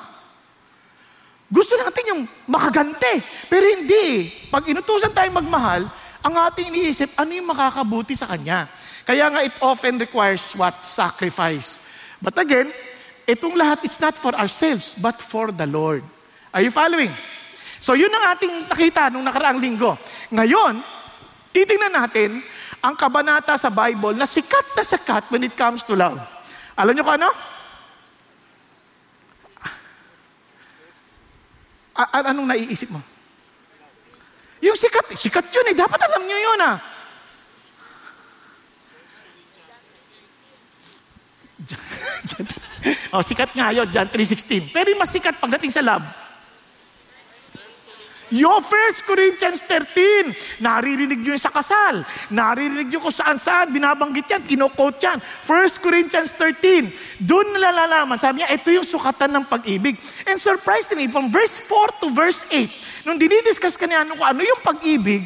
gusto 1.48 1.80
natin 1.80 2.12
yung 2.12 2.22
makagante. 2.44 3.24
Pero 3.48 3.64
hindi. 3.64 4.28
Pag 4.52 4.68
inutusan 4.68 5.16
tayong 5.16 5.40
magmahal, 5.40 5.88
ang 6.26 6.34
ating 6.50 6.74
iniisip, 6.74 7.14
ano 7.14 7.30
yung 7.30 7.46
makakabuti 7.46 8.18
sa 8.18 8.26
Kanya? 8.26 8.66
Kaya 9.06 9.30
nga 9.30 9.46
it 9.46 9.54
often 9.62 9.94
requires 10.02 10.42
what? 10.58 10.74
Sacrifice. 10.82 11.78
But 12.18 12.34
again, 12.42 12.74
itong 13.30 13.54
lahat, 13.54 13.86
it's 13.86 14.02
not 14.02 14.18
for 14.18 14.34
ourselves, 14.34 14.98
but 14.98 15.14
for 15.22 15.54
the 15.54 15.70
Lord. 15.70 16.02
Are 16.50 16.66
you 16.66 16.74
following? 16.74 17.14
So 17.78 17.94
yun 17.94 18.10
ang 18.10 18.34
ating 18.34 18.66
nakita 18.66 19.14
nung 19.14 19.22
nakaraang 19.22 19.62
linggo. 19.62 19.94
Ngayon, 20.34 20.82
titingnan 21.54 21.94
natin 21.94 22.42
ang 22.82 22.98
kabanata 22.98 23.54
sa 23.54 23.70
Bible 23.70 24.18
na 24.18 24.26
sikat 24.26 24.74
na 24.74 24.82
sikat 24.82 25.30
when 25.30 25.46
it 25.46 25.54
comes 25.54 25.86
to 25.86 25.94
love. 25.94 26.18
Alam 26.74 26.98
niyo 26.98 27.06
kung 27.06 27.22
ano? 27.22 27.30
A- 31.96 32.34
anong 32.34 32.50
naiisip 32.50 32.90
mo? 32.90 32.98
Yung 34.64 34.76
sikat, 34.76 35.12
sikat 35.16 35.46
yun 35.52 35.70
eh. 35.72 35.76
Dapat 35.76 36.00
alam 36.00 36.22
niyo 36.24 36.38
yun 36.40 36.60
ah. 36.64 36.76
oh, 43.16 43.22
sikat 43.24 43.50
nga 43.52 43.72
yun, 43.74 43.88
John 43.90 44.08
3.16. 44.08 44.72
Pero 44.72 44.88
mas 44.96 45.10
sikat 45.12 45.36
pagdating 45.36 45.72
sa 45.72 45.82
love. 45.84 46.25
Yo, 48.34 48.58
1 48.58 49.06
Corinthians 49.06 49.62
13. 49.62 50.58
Naririnig 50.58 51.22
nyo 51.22 51.38
sa 51.38 51.54
kasal. 51.54 52.02
Naririnig 52.34 52.90
nyo 52.90 52.98
kung 53.06 53.14
saan-saan. 53.14 53.70
Binabanggit 53.70 54.26
yan, 54.26 54.42
kinokot 54.42 54.98
yan. 54.98 55.22
1 55.46 55.78
Corinthians 55.78 56.34
13. 56.34 57.22
Doon 57.22 57.54
nalalaman. 57.54 58.18
Sabi 58.18 58.42
niya, 58.42 58.50
ito 58.50 58.74
yung 58.74 58.82
sukatan 58.82 59.30
ng 59.30 59.44
pag-ibig. 59.46 59.94
And 60.26 60.42
surprisingly, 60.42 61.06
from 61.06 61.30
verse 61.30 61.62
4 61.62 62.02
to 62.02 62.10
verse 62.10 62.42
8, 62.50 63.06
nung 63.06 63.14
dinidiscuss 63.14 63.78
ka 63.78 63.86
niya 63.86 64.02
ano, 64.02 64.18
ano 64.18 64.42
yung 64.42 64.58
pag-ibig, 64.58 65.22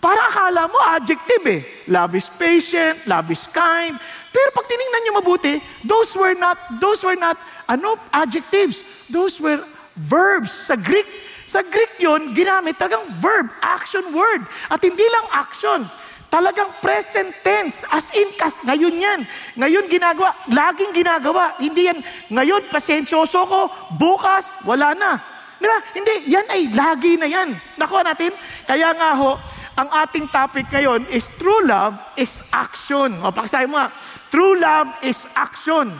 para 0.00 0.32
akala 0.32 0.64
mo 0.72 0.80
adjective 0.96 1.44
eh. 1.44 1.60
Love 1.92 2.16
is 2.16 2.32
patient, 2.32 3.04
love 3.04 3.28
is 3.28 3.44
kind. 3.52 4.00
Pero 4.32 4.48
pag 4.56 4.64
tiningnan 4.64 5.00
niyo 5.04 5.12
mabuti, 5.20 5.60
those 5.84 6.16
were 6.16 6.32
not, 6.32 6.56
those 6.80 7.04
were 7.04 7.20
not, 7.20 7.36
ano, 7.68 8.00
adjectives. 8.08 8.80
Those 9.12 9.36
were 9.36 9.60
verbs. 10.00 10.48
Sa 10.48 10.80
Greek, 10.80 11.04
sa 11.50 11.66
Greek 11.66 11.98
yun, 11.98 12.30
ginamit 12.30 12.78
talagang 12.78 13.10
verb, 13.18 13.50
action 13.58 14.06
word. 14.14 14.46
At 14.70 14.78
hindi 14.86 15.02
lang 15.02 15.26
action, 15.34 15.82
talagang 16.30 16.70
present 16.78 17.34
tense, 17.42 17.82
as 17.90 18.14
in, 18.14 18.30
kas, 18.38 18.54
ngayon 18.62 18.94
yan. 18.94 19.20
Ngayon 19.58 19.90
ginagawa, 19.90 20.30
laging 20.46 20.94
ginagawa. 20.94 21.58
Hindi 21.58 21.90
yan, 21.90 21.98
ngayon, 22.30 22.70
pasensyoso 22.70 23.50
ko, 23.50 23.66
bukas, 23.98 24.62
wala 24.62 24.94
na. 24.94 25.18
Di 25.58 25.66
ba? 25.66 25.78
Hindi, 25.90 26.30
yan 26.30 26.46
ay 26.46 26.70
lagi 26.70 27.18
na 27.18 27.26
yan. 27.26 27.50
Nakuha 27.74 28.06
natin? 28.06 28.30
Kaya 28.62 28.94
nga 28.94 29.18
ho, 29.18 29.34
ang 29.74 29.90
ating 30.06 30.30
topic 30.30 30.70
ngayon 30.70 31.10
is 31.10 31.26
true 31.34 31.66
love 31.66 31.98
is 32.14 32.46
action. 32.54 33.10
O, 33.26 33.34
pakisabi 33.34 33.66
mo 33.66 33.82
nga, 33.82 33.90
true 34.30 34.54
love 34.54 34.86
is 35.02 35.26
action. 35.34 35.90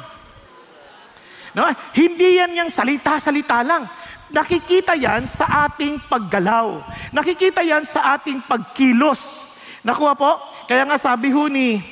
No? 1.55 1.67
Hindi 1.91 2.39
yan 2.39 2.55
yung 2.55 2.71
salita-salita 2.71 3.67
lang. 3.67 3.91
Nakikita 4.31 4.95
yan 4.95 5.27
sa 5.27 5.66
ating 5.66 6.07
paggalaw. 6.07 6.79
Nakikita 7.11 7.66
yan 7.66 7.83
sa 7.83 8.14
ating 8.14 8.47
pagkilos. 8.47 9.51
Nakuha 9.83 10.14
po? 10.14 10.38
Kaya 10.71 10.87
nga 10.87 10.95
sabi 10.95 11.35
ho 11.35 11.51
ni 11.51 11.83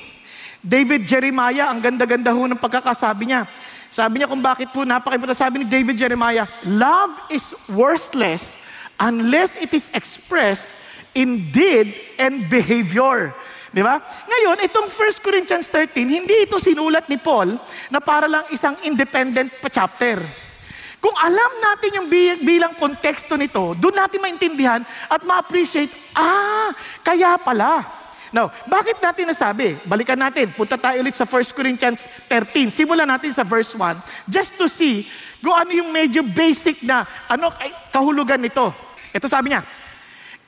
David 0.62 1.02
Jeremiah, 1.02 1.70
ang 1.70 1.82
ganda-ganda 1.82 2.30
ho 2.30 2.46
ng 2.46 2.58
pagkakasabi 2.58 3.30
niya. 3.30 3.42
Sabi 3.90 4.20
niya 4.20 4.30
kung 4.30 4.44
bakit 4.44 4.70
po 4.70 4.86
napakimota. 4.86 5.34
Sabi 5.34 5.64
ni 5.64 5.66
David 5.66 5.98
Jeremiah, 5.98 6.46
Love 6.62 7.10
is 7.32 7.56
worthless 7.72 8.62
unless 9.02 9.58
it 9.58 9.74
is 9.74 9.90
expressed 9.90 11.10
in 11.18 11.50
deed 11.50 11.90
and 12.22 12.46
behavior. 12.46 13.34
Di 13.68 13.82
ba? 13.84 14.00
Ngayon, 14.00 14.64
itong 14.64 14.88
1 14.88 15.26
Corinthians 15.26 15.68
13, 15.70 16.06
hindi 16.06 16.48
ito 16.48 16.56
sinulat 16.56 17.10
ni 17.10 17.20
Paul 17.20 17.58
na 17.92 18.00
para 18.00 18.30
lang 18.30 18.46
isang 18.54 18.78
independent 18.86 19.52
chapter. 19.68 20.47
Kung 20.98 21.14
alam 21.14 21.52
natin 21.62 21.90
yung 22.02 22.08
bilang 22.42 22.74
konteksto 22.74 23.38
nito, 23.38 23.74
doon 23.78 23.94
natin 23.94 24.18
maintindihan 24.18 24.82
at 25.06 25.22
ma-appreciate, 25.22 25.90
ah, 26.18 26.74
kaya 27.06 27.38
pala. 27.38 27.98
Now, 28.28 28.52
bakit 28.68 29.00
natin 29.00 29.32
nasabi? 29.32 29.78
Balikan 29.88 30.18
natin. 30.18 30.52
Punta 30.52 30.76
tayo 30.76 31.00
ulit 31.00 31.16
sa 31.16 31.24
1 31.24 31.56
Corinthians 31.56 32.04
13. 32.28 32.68
Simulan 32.74 33.08
natin 33.08 33.32
sa 33.32 33.40
verse 33.40 33.72
1 33.72 34.28
just 34.28 34.58
to 34.60 34.68
see 34.68 35.08
kung 35.40 35.56
ano 35.56 35.72
yung 35.72 35.88
medyo 35.88 36.20
basic 36.20 36.84
na 36.84 37.08
ano 37.30 37.48
kahulugan 37.88 38.42
nito. 38.42 38.68
Ito 39.16 39.24
sabi 39.30 39.54
niya, 39.54 39.64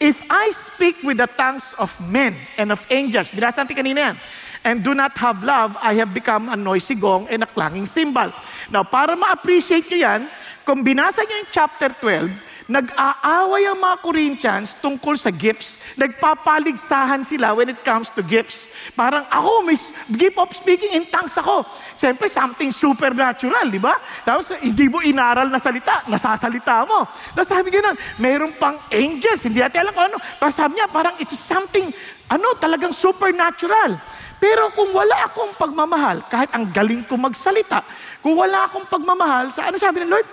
If 0.00 0.24
I 0.32 0.48
speak 0.56 1.04
with 1.04 1.20
the 1.20 1.28
tongues 1.28 1.76
of 1.76 1.92
men 2.08 2.32
and 2.56 2.72
of 2.72 2.80
angels, 2.88 3.28
binasa 3.36 3.60
natin 3.60 3.76
kanina 3.76 4.00
yan, 4.12 4.16
and 4.64 4.84
do 4.84 4.92
not 4.92 5.16
have 5.16 5.42
love, 5.42 5.76
I 5.80 5.94
have 6.00 6.12
become 6.12 6.48
a 6.48 6.56
noisy 6.56 6.94
gong 6.94 7.28
and 7.32 7.42
a 7.44 7.48
clanging 7.48 7.86
cymbal. 7.86 8.32
Now, 8.68 8.84
para 8.84 9.16
ma-appreciate 9.16 9.88
nyo 9.88 9.98
yan, 9.98 10.20
kung 10.64 10.84
binasa 10.84 11.24
nyo 11.24 11.36
yung 11.40 11.52
chapter 11.52 11.90
12, 11.96 12.50
nag-aaway 12.70 13.66
ang 13.66 13.82
mga 13.82 13.96
Corinthians 13.98 14.78
tungkol 14.78 15.18
sa 15.18 15.34
gifts. 15.34 15.98
Nagpapaligsahan 15.98 17.26
sila 17.26 17.50
when 17.50 17.66
it 17.66 17.82
comes 17.82 18.14
to 18.14 18.22
gifts. 18.22 18.70
Parang 18.94 19.26
ako, 19.26 19.66
may 19.66 19.74
gift 20.14 20.38
of 20.38 20.54
speaking 20.54 20.94
in 20.94 21.02
tongues 21.10 21.34
ako. 21.34 21.66
Siyempre, 21.98 22.30
something 22.30 22.70
supernatural, 22.70 23.66
di 23.66 23.82
ba? 23.82 23.98
Tapos, 24.22 24.54
hindi 24.62 24.86
mo 24.86 25.02
inaral 25.02 25.50
na 25.50 25.58
salita, 25.58 26.06
nasasalita 26.06 26.86
mo. 26.86 27.10
Tapos 27.34 27.50
sabi 27.50 27.74
ganun, 27.74 27.98
mayroon 28.22 28.54
pang 28.54 28.78
angels, 28.94 29.42
hindi 29.42 29.58
natin 29.58 29.90
alam 29.90 29.92
kung 29.92 30.06
ano. 30.14 30.18
Tapos 30.38 30.54
sabi 30.54 30.78
niya, 30.78 30.86
parang 30.86 31.18
it's 31.18 31.34
something, 31.34 31.90
ano, 32.30 32.54
talagang 32.54 32.94
supernatural. 32.94 33.98
Pero 34.40 34.72
kung 34.72 34.88
wala 34.96 35.28
akong 35.28 35.52
pagmamahal, 35.60 36.24
kahit 36.32 36.48
ang 36.56 36.64
galing 36.72 37.04
ko 37.04 37.20
magsalita, 37.20 37.84
kung 38.24 38.40
wala 38.40 38.64
akong 38.64 38.88
pagmamahal, 38.88 39.52
sa 39.52 39.68
ano 39.68 39.76
sabi 39.76 40.00
ng 40.00 40.10
Lord? 40.10 40.28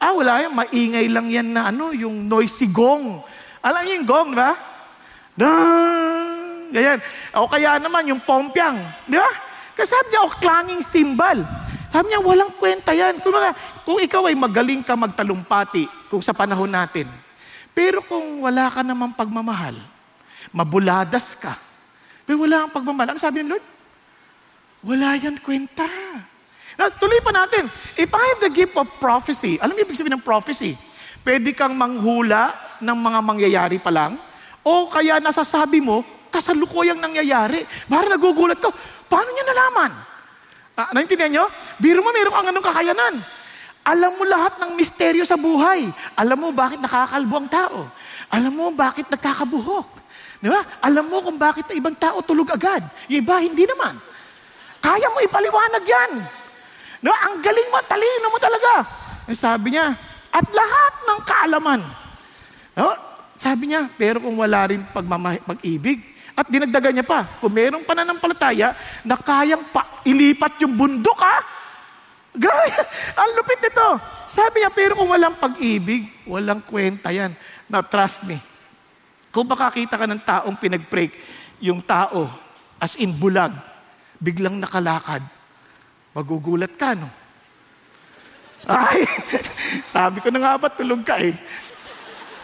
Ah, 0.00 0.14
wala 0.14 0.40
yan. 0.40 0.54
Maingay 0.54 1.06
lang 1.10 1.26
yan 1.28 1.48
na 1.50 1.68
ano, 1.68 1.90
yung 1.90 2.30
noisy 2.30 2.70
gong. 2.70 3.20
Alam 3.60 3.84
niyo 3.84 3.92
yung 4.00 4.08
gong, 4.08 4.28
di 4.32 4.38
ba? 4.40 4.54
Dang! 5.36 6.72
Ganyan. 6.72 6.98
O 7.36 7.50
kaya 7.50 7.76
naman 7.76 8.08
yung 8.08 8.22
pompyang. 8.22 8.80
Di 9.04 9.18
ba? 9.18 9.28
Kasi 9.76 9.92
sabi 9.92 10.06
niya, 10.08 10.20
o 10.24 10.30
clanging 10.30 10.82
cymbal. 10.86 11.42
Sabi 11.90 12.06
niya, 12.06 12.22
walang 12.22 12.54
kwenta 12.54 12.94
yan. 12.94 13.18
Kung, 13.18 13.34
mga, 13.34 13.50
kung 13.82 13.98
ikaw 13.98 14.22
ay 14.30 14.36
magaling 14.38 14.80
ka 14.86 14.94
magtalumpati, 14.94 15.90
kung 16.06 16.22
sa 16.22 16.32
panahon 16.32 16.70
natin. 16.70 17.10
Pero 17.74 18.00
kung 18.06 18.46
wala 18.46 18.70
ka 18.70 18.86
namang 18.86 19.12
pagmamahal, 19.12 19.74
mabuladas 20.54 21.34
ka, 21.36 21.52
pero 22.30 22.46
wala 22.46 22.62
kang 22.62 22.78
pagmamahal, 22.78 23.10
ang 23.10 23.18
sabi 23.18 23.42
ng 23.42 23.50
Lord, 23.50 23.66
wala 24.86 25.18
yan 25.18 25.42
kwenta. 25.42 25.82
Now, 26.78 26.86
tuloy 26.94 27.18
pa 27.26 27.34
natin. 27.34 27.66
If 27.98 28.06
I 28.14 28.22
have 28.22 28.46
the 28.46 28.54
gift 28.54 28.78
of 28.78 28.86
prophecy, 29.02 29.58
alam 29.58 29.74
niyo 29.74 29.82
ibig 29.82 29.98
sabihin 29.98 30.14
ng 30.14 30.22
prophecy? 30.22 30.78
Pwede 31.26 31.50
kang 31.58 31.74
manghula 31.74 32.54
ng 32.78 32.94
mga 32.94 33.18
mangyayari 33.18 33.82
pa 33.82 33.90
lang, 33.90 34.14
o 34.62 34.86
kaya 34.86 35.18
nasasabi 35.18 35.82
mo, 35.82 36.06
kasalukuyang 36.30 37.02
nangyayari. 37.02 37.66
Para 37.90 38.06
nagugulat 38.06 38.62
ko, 38.62 38.70
paano 39.10 39.26
niya 39.34 39.50
nalaman? 39.50 39.90
Ah, 40.78 40.94
naintindihan 40.94 41.34
niyo? 41.34 41.44
Biro 41.82 41.98
mo, 41.98 42.14
meron 42.14 42.30
kang 42.30 42.46
anong 42.46 42.62
kakayanan. 42.62 43.14
Alam 43.82 44.22
mo 44.22 44.22
lahat 44.22 44.54
ng 44.62 44.78
misteryo 44.78 45.26
sa 45.26 45.34
buhay. 45.34 45.82
Alam 46.14 46.46
mo 46.46 46.48
bakit 46.54 46.78
nakakalbo 46.78 47.42
ang 47.42 47.50
tao. 47.50 47.90
Alam 48.30 48.54
mo 48.54 48.70
bakit 48.70 49.10
nagkakabuhok. 49.10 49.99
Di 50.40 50.48
ba? 50.48 50.64
Alam 50.80 51.12
mo 51.12 51.20
kung 51.20 51.36
bakit 51.36 51.68
na 51.68 51.76
ibang 51.76 51.92
tao 51.92 52.24
tulog 52.24 52.48
agad. 52.48 52.80
Yung 53.12 53.20
iba, 53.20 53.36
hindi 53.44 53.68
naman. 53.68 54.00
Kaya 54.80 55.06
mo 55.12 55.20
ipaliwanag 55.20 55.84
yan. 55.84 56.12
No, 57.04 57.12
ang 57.12 57.44
galing 57.44 57.68
mo, 57.68 57.76
talino 57.84 58.26
mo 58.32 58.38
talaga. 58.40 58.72
Eh, 59.28 59.36
sabi 59.36 59.76
niya, 59.76 59.92
at 60.32 60.46
lahat 60.48 60.94
ng 61.04 61.20
kaalaman. 61.28 61.80
No, 62.72 62.96
sabi 63.36 63.72
niya, 63.72 63.88
pero 64.00 64.20
kung 64.20 64.36
wala 64.40 64.68
rin 64.72 64.80
pagmamah- 64.96 65.44
pag-ibig, 65.44 66.00
at 66.32 66.48
dinagdagan 66.48 66.96
niya 66.96 67.04
pa, 67.04 67.28
kung 67.36 67.52
mayroong 67.52 67.84
pananampalataya 67.84 68.72
na 69.04 69.20
kayang 69.20 69.64
pa 69.68 70.00
ilipat 70.08 70.56
yung 70.64 70.72
bundok, 70.72 71.20
ha? 71.20 71.36
Grabe, 72.32 72.72
ang 73.20 73.30
lupit 73.36 73.60
nito. 73.60 73.88
Sabi 74.24 74.64
niya, 74.64 74.72
pero 74.72 74.96
kung 74.96 75.12
walang 75.12 75.36
pag-ibig, 75.36 76.08
walang 76.24 76.64
kwenta 76.64 77.12
yan. 77.12 77.36
Now, 77.68 77.84
trust 77.84 78.24
me. 78.24 78.49
Kung 79.30 79.46
makakita 79.46 79.94
ka 79.94 80.06
ng 80.10 80.22
taong 80.26 80.56
pinag-break, 80.58 81.14
yung 81.62 81.82
tao, 81.82 82.26
as 82.82 82.98
in 82.98 83.14
bulag, 83.14 83.54
biglang 84.18 84.58
nakalakad, 84.58 85.22
Magugulat 86.10 86.74
ka, 86.74 86.98
no? 86.98 87.06
Ay, 88.66 89.06
sabi 89.94 90.18
ko 90.18 90.28
na 90.34 90.42
nga 90.42 90.52
ba, 90.58 90.68
tulog 90.74 91.06
ka 91.06 91.22
eh. 91.22 91.30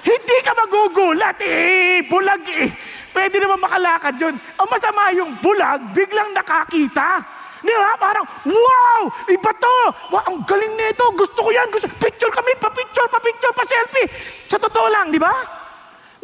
Hindi 0.06 0.36
ka 0.46 0.54
magugulat 0.54 1.34
eh, 1.42 2.06
bulag 2.06 2.46
eh. 2.46 2.70
Pwede 3.10 3.42
naman 3.42 3.58
makalakad 3.58 4.14
yun. 4.22 4.38
Ang 4.38 4.68
masama 4.70 5.10
yung 5.18 5.34
bulag, 5.42 5.90
biglang 5.90 6.30
nakakita. 6.30 7.26
Di 7.58 7.74
ba? 7.74 7.98
Parang, 7.98 8.22
wow! 8.46 9.02
Iba 9.26 9.50
to! 9.58 9.76
Wow, 10.14 10.22
ang 10.30 10.38
galing 10.46 10.78
nito! 10.78 11.10
Gusto 11.18 11.42
ko 11.42 11.50
yan! 11.50 11.66
Gusto, 11.74 11.90
picture 11.98 12.30
kami! 12.30 12.54
Pa-picture! 12.62 13.10
Pa-picture! 13.10 13.50
Pa-selfie! 13.50 14.06
Sa 14.46 14.62
totoo 14.62 14.86
lang, 14.86 15.10
di 15.10 15.18
ba? 15.18 15.34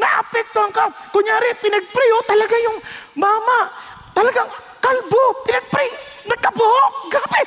Naapektuhan 0.00 0.72
ka. 0.72 0.88
Kunyari, 1.12 1.52
pinag-pray, 1.61 2.09
oh, 2.16 2.24
talaga 2.24 2.57
yung 2.64 2.78
mama. 3.16 3.68
Talagang 4.16 4.48
kalbo. 4.81 5.24
Pinag-pray. 5.44 5.88
Nagkabuhok. 6.28 7.12
Grabe. 7.12 7.40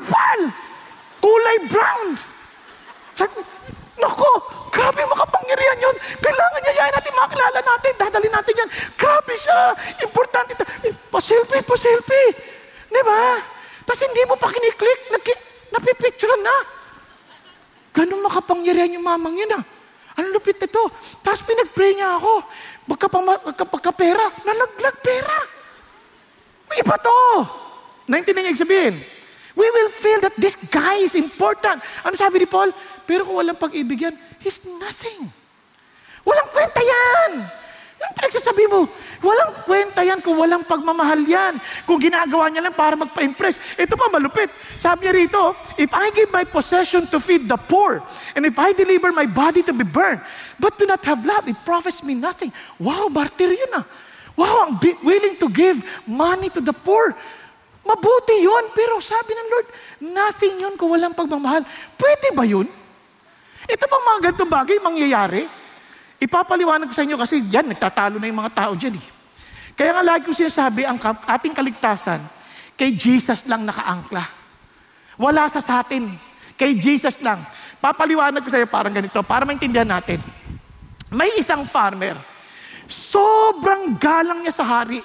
kapal! 0.00 0.40
Kulay 1.20 1.58
brown! 1.68 2.16
Sabi 3.12 3.36
ko, 4.00 4.30
grabe 4.72 5.02
makapangyarihan 5.04 5.84
yun. 5.84 5.96
Kailangan 6.24 6.60
niya 6.64 6.74
yayin 6.80 6.94
natin, 6.96 7.12
makilala 7.12 7.60
natin, 7.60 7.92
dadalhin 8.00 8.32
natin 8.32 8.54
yan. 8.64 8.70
Grabe 8.96 9.34
siya, 9.36 9.76
importante. 10.00 10.56
Eh, 10.88 10.94
pa-selfie, 11.12 11.60
pa-selfie. 11.60 12.30
Di 12.88 13.02
ba? 13.04 13.20
Tapos 13.84 14.00
hindi 14.08 14.22
mo 14.24 14.40
pa 14.40 14.48
kiniklik, 14.48 15.00
naki- 15.12 15.42
napipicturean 15.68 16.40
na. 16.40 16.56
Ganun 17.92 18.24
makapangyarihan 18.24 18.96
yung 18.96 19.04
mamang 19.04 19.36
yun 19.36 19.60
ah. 19.60 19.64
Ang 20.20 20.36
lupit 20.36 20.60
nito. 20.60 20.92
Tapos 21.24 21.40
pinag-pray 21.48 21.96
niya 21.96 22.20
ako. 22.20 22.44
Magkapagkapera, 22.84 24.44
nalaglag 24.44 24.96
pera. 25.00 25.38
May 26.68 26.84
iba 26.84 27.00
to. 27.00 27.20
Naintindihan 28.04 28.52
niya 28.52 28.60
sabihin. 28.60 28.94
We 29.56 29.66
will 29.72 29.90
feel 29.90 30.20
that 30.22 30.36
this 30.36 30.54
guy 30.68 31.00
is 31.00 31.16
important. 31.16 31.80
Ano 32.04 32.14
sabi 32.14 32.44
ni 32.44 32.48
Paul? 32.48 32.70
Pero 33.08 33.24
kung 33.24 33.40
walang 33.40 33.58
pag-ibig 33.58 34.04
yan, 34.04 34.14
he's 34.38 34.62
nothing. 34.78 35.26
Walang 36.22 36.48
kwenta 36.52 36.80
yan. 36.84 37.59
Yung 38.00 38.12
pinagsasabi 38.16 38.64
mo, 38.72 38.88
walang 39.20 39.52
kwenta 39.68 40.00
yan 40.00 40.24
kung 40.24 40.40
walang 40.40 40.64
pagmamahal 40.64 41.20
yan. 41.20 41.60
Kung 41.84 42.00
ginagawa 42.00 42.48
niya 42.48 42.64
lang 42.64 42.72
para 42.72 42.96
magpa-impress. 42.96 43.76
Ito 43.76 43.92
pa 43.92 44.08
malupit. 44.08 44.48
Sabi 44.80 45.04
niya 45.04 45.12
rito, 45.12 45.52
if 45.76 45.92
I 45.92 46.08
give 46.16 46.32
my 46.32 46.48
possession 46.48 47.04
to 47.12 47.20
feed 47.20 47.44
the 47.44 47.60
poor, 47.60 48.00
and 48.32 48.48
if 48.48 48.56
I 48.56 48.72
deliver 48.72 49.12
my 49.12 49.28
body 49.28 49.60
to 49.68 49.76
be 49.76 49.84
burned, 49.84 50.24
but 50.56 50.80
do 50.80 50.88
not 50.88 51.04
have 51.04 51.20
love, 51.28 51.44
it 51.44 51.60
profits 51.60 52.00
me 52.00 52.16
nothing. 52.16 52.48
Wow, 52.80 53.12
martyr 53.12 53.52
yun 53.52 53.76
ah. 53.76 53.84
Wow, 54.32 54.72
I'm 54.72 54.80
willing 55.04 55.36
to 55.36 55.52
give 55.52 55.84
money 56.08 56.48
to 56.56 56.64
the 56.64 56.72
poor. 56.72 57.12
Mabuti 57.84 58.40
yun, 58.40 58.72
pero 58.72 58.96
sabi 59.04 59.36
ng 59.36 59.48
Lord, 59.52 59.68
nothing 60.08 60.54
yun 60.56 60.74
kung 60.80 60.88
walang 60.88 61.12
pagmamahal. 61.12 61.68
Pwede 62.00 62.32
ba 62.32 62.48
yun? 62.48 62.64
Ito 63.68 63.84
bang 63.84 64.04
mga 64.08 64.20
ganitong 64.24 64.52
bagay 64.52 64.76
mangyayari? 64.80 65.59
Ipapaliwanag 66.20 66.92
sa 66.92 67.00
inyo 67.00 67.16
kasi 67.16 67.40
yan, 67.48 67.72
nagtatalo 67.72 68.20
na 68.20 68.28
yung 68.28 68.44
mga 68.44 68.52
tao 68.52 68.72
dyan 68.76 69.00
eh. 69.00 69.06
Kaya 69.72 69.96
nga 69.96 70.04
lagi 70.04 70.28
ko 70.28 70.36
sinasabi, 70.36 70.84
ang 70.84 71.00
ating 71.00 71.56
kaligtasan, 71.56 72.20
kay 72.76 72.92
Jesus 72.92 73.48
lang 73.48 73.64
nakaangkla. 73.64 74.20
Wala 75.16 75.48
sa 75.48 75.64
sa 75.64 75.80
atin. 75.80 76.12
Kay 76.60 76.76
Jesus 76.76 77.24
lang. 77.24 77.40
Papaliwanag 77.80 78.44
ko 78.44 78.52
sa 78.52 78.60
iyo 78.60 78.68
parang 78.68 78.92
ganito, 78.92 79.24
para 79.24 79.48
maintindihan 79.48 79.88
natin. 79.88 80.20
May 81.08 81.40
isang 81.40 81.64
farmer, 81.64 82.20
sobrang 82.84 83.96
galang 83.96 84.44
niya 84.44 84.52
sa 84.60 84.68
hari. 84.68 85.00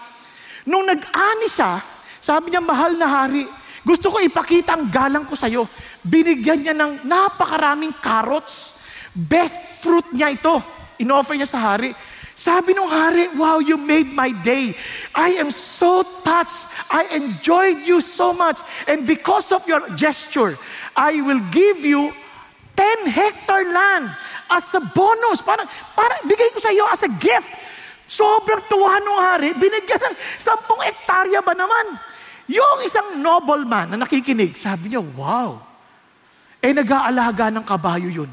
Nung 0.67 0.83
nag-ani 0.83 1.47
siya, 1.47 1.79
sabi 2.19 2.51
niya, 2.51 2.59
mahal 2.59 2.99
na 2.99 3.07
hari, 3.07 3.47
gusto 3.87 4.11
ko 4.11 4.19
ipakita 4.19 4.75
ang 4.75 4.91
galang 4.91 5.23
ko 5.23 5.39
sa 5.39 5.47
iyo. 5.47 5.63
Binigyan 6.03 6.59
niya 6.59 6.75
ng 6.75 7.07
napakaraming 7.07 7.95
carrots. 8.03 8.83
Best 9.15 9.79
fruit 9.79 10.11
niya 10.11 10.35
ito 10.35 10.74
inoffer 10.99 11.35
niya 11.35 11.49
sa 11.49 11.73
hari. 11.73 11.91
Sabi 12.35 12.75
nung 12.75 12.91
hari, 12.91 13.31
wow, 13.39 13.63
you 13.63 13.79
made 13.79 14.11
my 14.11 14.35
day. 14.43 14.75
I 15.15 15.39
am 15.39 15.47
so 15.47 16.03
touched. 16.27 16.67
I 16.91 17.07
enjoyed 17.15 17.87
you 17.87 18.03
so 18.03 18.35
much. 18.35 18.59
And 18.91 19.07
because 19.07 19.55
of 19.55 19.63
your 19.63 19.87
gesture, 19.95 20.59
I 20.99 21.15
will 21.23 21.39
give 21.55 21.87
you 21.87 22.11
10 22.75 23.07
hectare 23.07 23.71
land 23.71 24.11
as 24.51 24.67
a 24.75 24.83
bonus. 24.83 25.39
Parang, 25.39 25.63
parang 25.95 26.27
bigay 26.27 26.51
ko 26.51 26.59
sa 26.59 26.75
iyo 26.75 26.83
as 26.91 27.07
a 27.07 27.11
gift. 27.23 27.55
Sobrang 28.05 28.67
tuwa 28.67 28.99
nung 28.99 29.17
hari, 29.17 29.55
binigyan 29.55 29.97
ng 29.97 30.15
10 30.37 30.85
hektarya 30.91 31.39
ba 31.39 31.55
naman? 31.55 31.97
Yung 32.51 32.85
isang 32.85 33.17
nobleman 33.17 33.89
na 33.89 33.97
nakikinig, 33.97 34.53
sabi 34.53 34.93
niya, 34.93 35.01
wow. 35.01 35.57
Eh, 36.61 36.75
nag-aalaga 36.75 37.49
ng 37.49 37.65
kabayo 37.65 38.11
yun. 38.11 38.29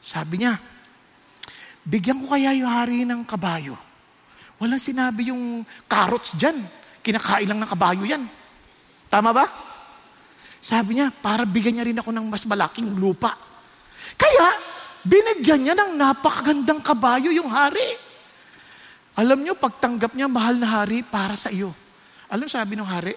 Sabi 0.00 0.40
niya, 0.40 0.56
Bigyan 1.84 2.24
ko 2.24 2.32
kaya 2.32 2.56
yung 2.56 2.68
hari 2.72 3.04
ng 3.04 3.28
kabayo. 3.28 3.76
Walang 4.56 4.80
sinabi 4.80 5.28
yung 5.28 5.68
carrots 5.84 6.32
dyan. 6.32 6.64
Kinakain 7.04 7.44
lang 7.44 7.60
ng 7.60 7.68
kabayo 7.68 8.08
yan. 8.08 8.24
Tama 9.12 9.36
ba? 9.36 9.44
Sabi 10.64 10.96
niya, 10.96 11.12
para 11.12 11.44
bigyan 11.44 11.76
niya 11.76 11.84
rin 11.84 12.00
ako 12.00 12.08
ng 12.08 12.24
mas 12.24 12.48
malaking 12.48 12.88
lupa. 12.96 13.36
Kaya, 14.16 14.56
binigyan 15.04 15.60
niya 15.60 15.74
ng 15.76 15.92
napakagandang 16.00 16.80
kabayo 16.80 17.28
yung 17.28 17.52
hari. 17.52 18.00
Alam 19.20 19.44
niyo, 19.44 19.52
pagtanggap 19.60 20.16
niya, 20.16 20.24
mahal 20.24 20.56
na 20.56 20.80
hari 20.80 21.04
para 21.04 21.36
sa 21.36 21.52
iyo. 21.52 21.68
Alam 22.32 22.48
sabi 22.48 22.80
ng 22.80 22.88
hari? 22.88 23.12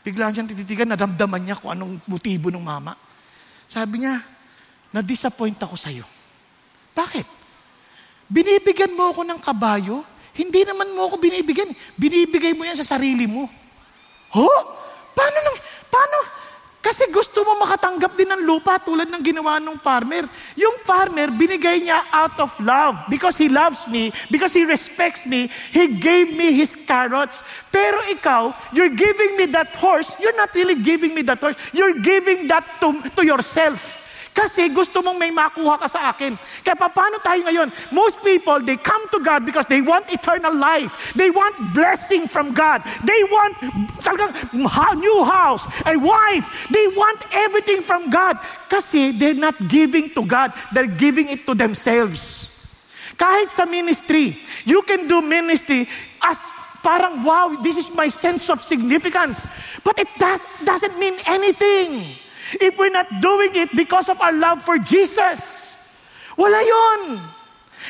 Bigla 0.00 0.32
siyang 0.32 0.48
tititigan, 0.48 0.88
nadamdaman 0.88 1.44
niya 1.44 1.60
kung 1.60 1.76
anong 1.76 2.00
motibo 2.08 2.48
ng 2.48 2.64
mama. 2.64 2.96
Sabi 3.68 4.00
niya, 4.00 4.18
na-disappoint 4.88 5.60
ako 5.60 5.76
sa 5.76 5.92
iyo. 5.92 6.08
Bakit? 6.96 7.41
Binibigyan 8.28 8.94
mo 8.94 9.10
ako 9.10 9.22
ng 9.26 9.40
kabayo, 9.42 10.04
hindi 10.32 10.64
naman 10.64 10.96
mo 10.96 11.08
ako 11.08 11.20
binibigyan. 11.20 11.68
Binibigay 11.96 12.56
mo 12.56 12.64
yan 12.64 12.76
sa 12.76 12.96
sarili 12.96 13.28
mo. 13.28 13.48
Ho? 14.32 14.48
Paano 15.12 15.38
nang, 15.44 15.58
paano? 15.92 16.18
Kasi 16.82 17.06
gusto 17.14 17.46
mo 17.46 17.62
makatanggap 17.62 18.18
din 18.18 18.26
ng 18.26 18.42
lupa 18.42 18.74
tulad 18.82 19.06
ng 19.06 19.22
ginawa 19.22 19.62
ng 19.62 19.78
farmer. 19.78 20.26
Yung 20.58 20.82
farmer, 20.82 21.30
binigay 21.30 21.78
niya 21.78 22.02
out 22.10 22.34
of 22.42 22.50
love. 22.58 23.06
Because 23.06 23.38
he 23.38 23.46
loves 23.46 23.86
me, 23.86 24.10
because 24.34 24.50
he 24.50 24.66
respects 24.66 25.22
me, 25.22 25.46
he 25.70 25.94
gave 26.02 26.34
me 26.34 26.50
his 26.50 26.74
carrots. 26.74 27.46
Pero 27.70 28.02
ikaw, 28.10 28.50
you're 28.74 28.90
giving 28.90 29.38
me 29.38 29.46
that 29.54 29.70
horse, 29.78 30.18
you're 30.18 30.34
not 30.34 30.50
really 30.58 30.74
giving 30.82 31.14
me 31.14 31.22
that 31.22 31.38
horse, 31.38 31.54
you're 31.70 32.02
giving 32.02 32.50
that 32.50 32.66
to, 32.82 32.98
to 33.14 33.22
yourself. 33.22 34.01
Kasi 34.32 34.72
gusto 34.72 35.04
mong 35.04 35.20
may 35.20 35.28
makuha 35.28 35.76
ka 35.76 35.84
sa 35.84 36.08
akin. 36.08 36.32
Kaya 36.64 36.72
paano 36.72 37.20
tayo 37.20 37.44
ngayon? 37.44 37.68
Most 37.92 38.24
people, 38.24 38.64
they 38.64 38.80
come 38.80 39.04
to 39.12 39.20
God 39.20 39.44
because 39.44 39.68
they 39.68 39.84
want 39.84 40.08
eternal 40.08 40.56
life. 40.56 40.96
They 41.12 41.28
want 41.28 41.52
blessing 41.76 42.24
from 42.24 42.56
God. 42.56 42.80
They 43.04 43.22
want 43.28 43.60
talagang 44.00 44.32
new 44.96 45.20
house, 45.20 45.68
a 45.84 46.00
wife. 46.00 46.48
They 46.72 46.88
want 46.96 47.20
everything 47.28 47.84
from 47.84 48.08
God. 48.08 48.40
Kasi 48.72 49.12
they're 49.12 49.36
not 49.36 49.56
giving 49.68 50.08
to 50.16 50.24
God. 50.24 50.56
They're 50.72 50.88
giving 50.88 51.28
it 51.28 51.44
to 51.44 51.52
themselves. 51.52 52.48
Kahit 53.20 53.52
sa 53.52 53.68
ministry, 53.68 54.40
you 54.64 54.80
can 54.88 55.04
do 55.04 55.20
ministry 55.20 55.84
as 56.24 56.40
parang, 56.80 57.20
wow, 57.20 57.60
this 57.60 57.76
is 57.76 57.92
my 57.92 58.08
sense 58.08 58.48
of 58.48 58.64
significance. 58.64 59.44
But 59.84 60.00
it 60.00 60.08
does, 60.16 60.40
doesn't 60.64 60.96
mean 60.96 61.20
anything 61.28 62.21
if 62.60 62.76
we're 62.76 62.92
not 62.92 63.08
doing 63.20 63.54
it 63.56 63.70
because 63.76 64.08
of 64.08 64.20
our 64.20 64.32
love 64.32 64.60
for 64.64 64.76
Jesus. 64.76 65.70
Wala 66.36 66.60
yon. 66.60 67.20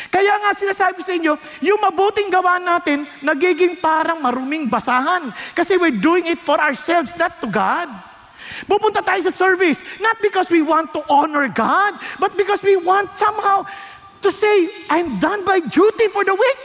Kaya 0.09 0.33
nga 0.41 0.51
sinasabi 0.57 1.05
sa 1.05 1.13
inyo, 1.13 1.37
yung 1.61 1.81
mabuting 1.81 2.33
gawa 2.33 2.57
natin, 2.57 3.05
nagiging 3.21 3.77
parang 3.77 4.25
maruming 4.25 4.69
basahan. 4.69 5.29
Kasi 5.53 5.77
we're 5.77 5.95
doing 5.95 6.27
it 6.29 6.41
for 6.41 6.57
ourselves, 6.57 7.13
not 7.21 7.37
to 7.45 7.49
God. 7.49 7.89
Pupunta 8.65 9.05
tayo 9.05 9.21
sa 9.25 9.33
service, 9.33 9.85
not 10.01 10.17
because 10.21 10.49
we 10.49 10.65
want 10.65 10.93
to 10.97 11.01
honor 11.09 11.49
God, 11.49 11.97
but 12.17 12.37
because 12.37 12.61
we 12.65 12.77
want 12.77 13.13
somehow 13.17 13.65
to 14.23 14.31
say, 14.33 14.71
I'm 14.89 15.19
done 15.21 15.45
by 15.45 15.61
duty 15.61 16.09
for 16.09 16.25
the 16.25 16.35
week. 16.35 16.65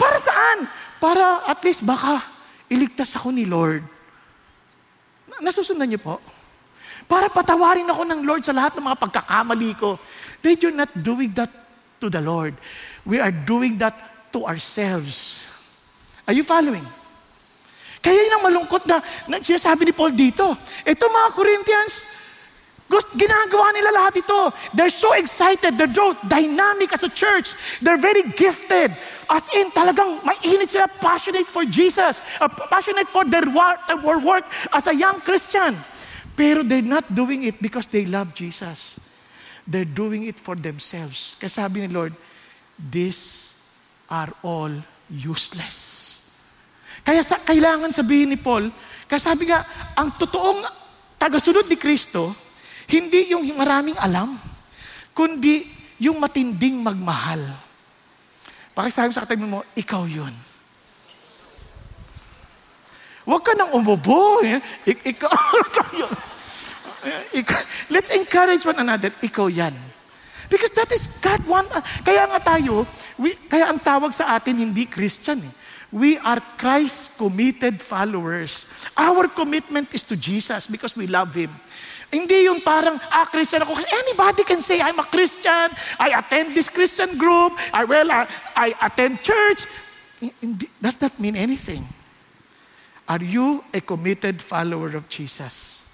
Para 0.00 0.18
saan? 0.18 0.66
Para 0.98 1.44
at 1.46 1.60
least 1.62 1.84
baka 1.84 2.24
iligtas 2.72 3.14
ako 3.18 3.30
ni 3.30 3.44
Lord. 3.44 3.84
Nasusundan 5.42 5.90
niyo 5.90 6.00
po? 6.00 6.22
Para 7.12 7.28
patawarin 7.28 7.84
ako 7.92 8.08
ng 8.08 8.20
Lord 8.24 8.40
sa 8.40 8.56
lahat 8.56 8.72
ng 8.80 8.88
mga 8.88 8.96
pagkakamali 8.96 9.76
ko. 9.76 10.00
That 10.40 10.64
you're 10.64 10.72
not 10.72 10.88
doing 10.96 11.36
that 11.36 11.52
to 12.00 12.08
the 12.08 12.24
Lord. 12.24 12.56
We 13.04 13.20
are 13.20 13.28
doing 13.28 13.76
that 13.84 13.92
to 14.32 14.48
ourselves. 14.48 15.44
Are 16.24 16.32
you 16.32 16.40
following? 16.40 16.88
Kaya 18.00 18.16
yun 18.16 18.32
ang 18.40 18.44
malungkot 18.48 18.88
na, 18.88 19.04
na 19.28 19.44
sinasabi 19.44 19.84
ni 19.84 19.92
Paul 19.92 20.16
dito. 20.16 20.56
Ito 20.88 21.04
mga 21.04 21.28
Corinthians, 21.36 22.08
gusto, 22.88 23.12
ginagawa 23.12 23.76
nila 23.76 23.92
lahat 23.92 24.24
ito. 24.24 24.48
They're 24.72 24.88
so 24.88 25.12
excited. 25.12 25.76
They're 25.76 25.92
so 25.92 26.16
dynamic 26.24 26.96
as 26.96 27.04
a 27.04 27.12
church. 27.12 27.52
They're 27.84 28.00
very 28.00 28.24
gifted. 28.40 28.96
As 29.28 29.52
in, 29.52 29.68
talagang 29.76 30.24
mainit 30.24 30.72
sila, 30.72 30.88
passionate 30.96 31.44
for 31.44 31.68
Jesus. 31.68 32.24
Uh, 32.40 32.48
passionate 32.72 33.12
for 33.12 33.28
their 33.28 33.44
work, 33.52 33.84
their 33.84 34.00
work 34.00 34.48
as 34.72 34.88
a 34.88 34.96
young 34.96 35.20
Christian. 35.20 35.76
Pero 36.32 36.64
they're 36.64 36.84
not 36.84 37.04
doing 37.12 37.44
it 37.44 37.60
because 37.60 37.84
they 37.88 38.08
love 38.08 38.32
Jesus. 38.32 38.96
They're 39.68 39.88
doing 39.88 40.26
it 40.26 40.40
for 40.40 40.56
themselves. 40.56 41.36
Kasi 41.38 41.60
sabi 41.60 41.84
ni 41.84 41.88
Lord, 41.92 42.16
these 42.76 43.52
are 44.08 44.32
all 44.42 44.72
useless. 45.12 46.08
Kaya 47.02 47.20
sa, 47.20 47.40
kailangan 47.42 47.92
sabihin 47.92 48.32
ni 48.32 48.38
Paul, 48.38 48.70
kasi 49.10 49.28
sabi 49.28 49.50
nga, 49.50 49.66
ang 49.98 50.16
totoong 50.16 50.64
tagasunod 51.18 51.66
ni 51.68 51.76
Kristo, 51.76 52.32
hindi 52.88 53.32
yung 53.32 53.44
maraming 53.56 53.98
alam, 53.98 54.38
kundi 55.12 55.68
yung 56.02 56.18
matinding 56.18 56.82
magmahal. 56.82 57.42
Pakisabi 58.72 59.12
sa 59.12 59.22
katabi 59.28 59.44
mo, 59.44 59.62
ikaw 59.76 60.08
yun. 60.08 60.32
Huwag 63.22 63.42
ka 63.42 63.54
nang 63.54 63.70
umubo. 63.70 64.42
Ik- 64.82 65.14
ikaw, 65.14 65.30
ikaw, 67.40 67.60
let's 67.90 68.10
encourage 68.10 68.66
one 68.66 68.78
another. 68.78 69.14
Ikaw 69.22 69.46
yan. 69.46 69.74
Because 70.50 70.74
that 70.76 70.90
is 70.92 71.08
God 71.22 71.40
want. 71.48 71.70
Kaya 72.04 72.28
nga 72.28 72.58
tayo, 72.58 72.84
we, 73.16 73.32
kaya 73.48 73.72
ang 73.72 73.80
tawag 73.80 74.12
sa 74.12 74.36
atin 74.36 74.60
hindi 74.60 74.84
Christian 74.84 75.40
eh. 75.40 75.54
We 75.92 76.16
are 76.24 76.40
Christ-committed 76.56 77.84
followers. 77.84 78.64
Our 78.96 79.28
commitment 79.28 79.92
is 79.92 80.00
to 80.08 80.16
Jesus 80.16 80.64
because 80.64 80.96
we 80.96 81.04
love 81.04 81.36
Him. 81.36 81.52
Hindi 82.08 82.48
yung 82.48 82.64
parang, 82.64 82.96
ah, 83.12 83.28
Christian 83.28 83.60
ako. 83.60 83.76
Anybody 83.76 84.44
can 84.44 84.64
say, 84.64 84.80
I'm 84.80 85.00
a 85.00 85.04
Christian. 85.04 85.68
I 86.00 86.16
attend 86.16 86.56
this 86.56 86.72
Christian 86.72 87.16
group. 87.20 87.52
I, 87.72 87.84
well, 87.84 88.08
I, 88.08 88.24
I 88.56 88.68
attend 88.88 89.20
church. 89.20 89.68
Does 90.80 90.96
that 91.00 91.20
mean 91.20 91.36
anything? 91.36 91.84
Are 93.08 93.22
you 93.22 93.64
a 93.74 93.80
committed 93.80 94.40
follower 94.40 94.94
of 94.96 95.08
Jesus? 95.08 95.88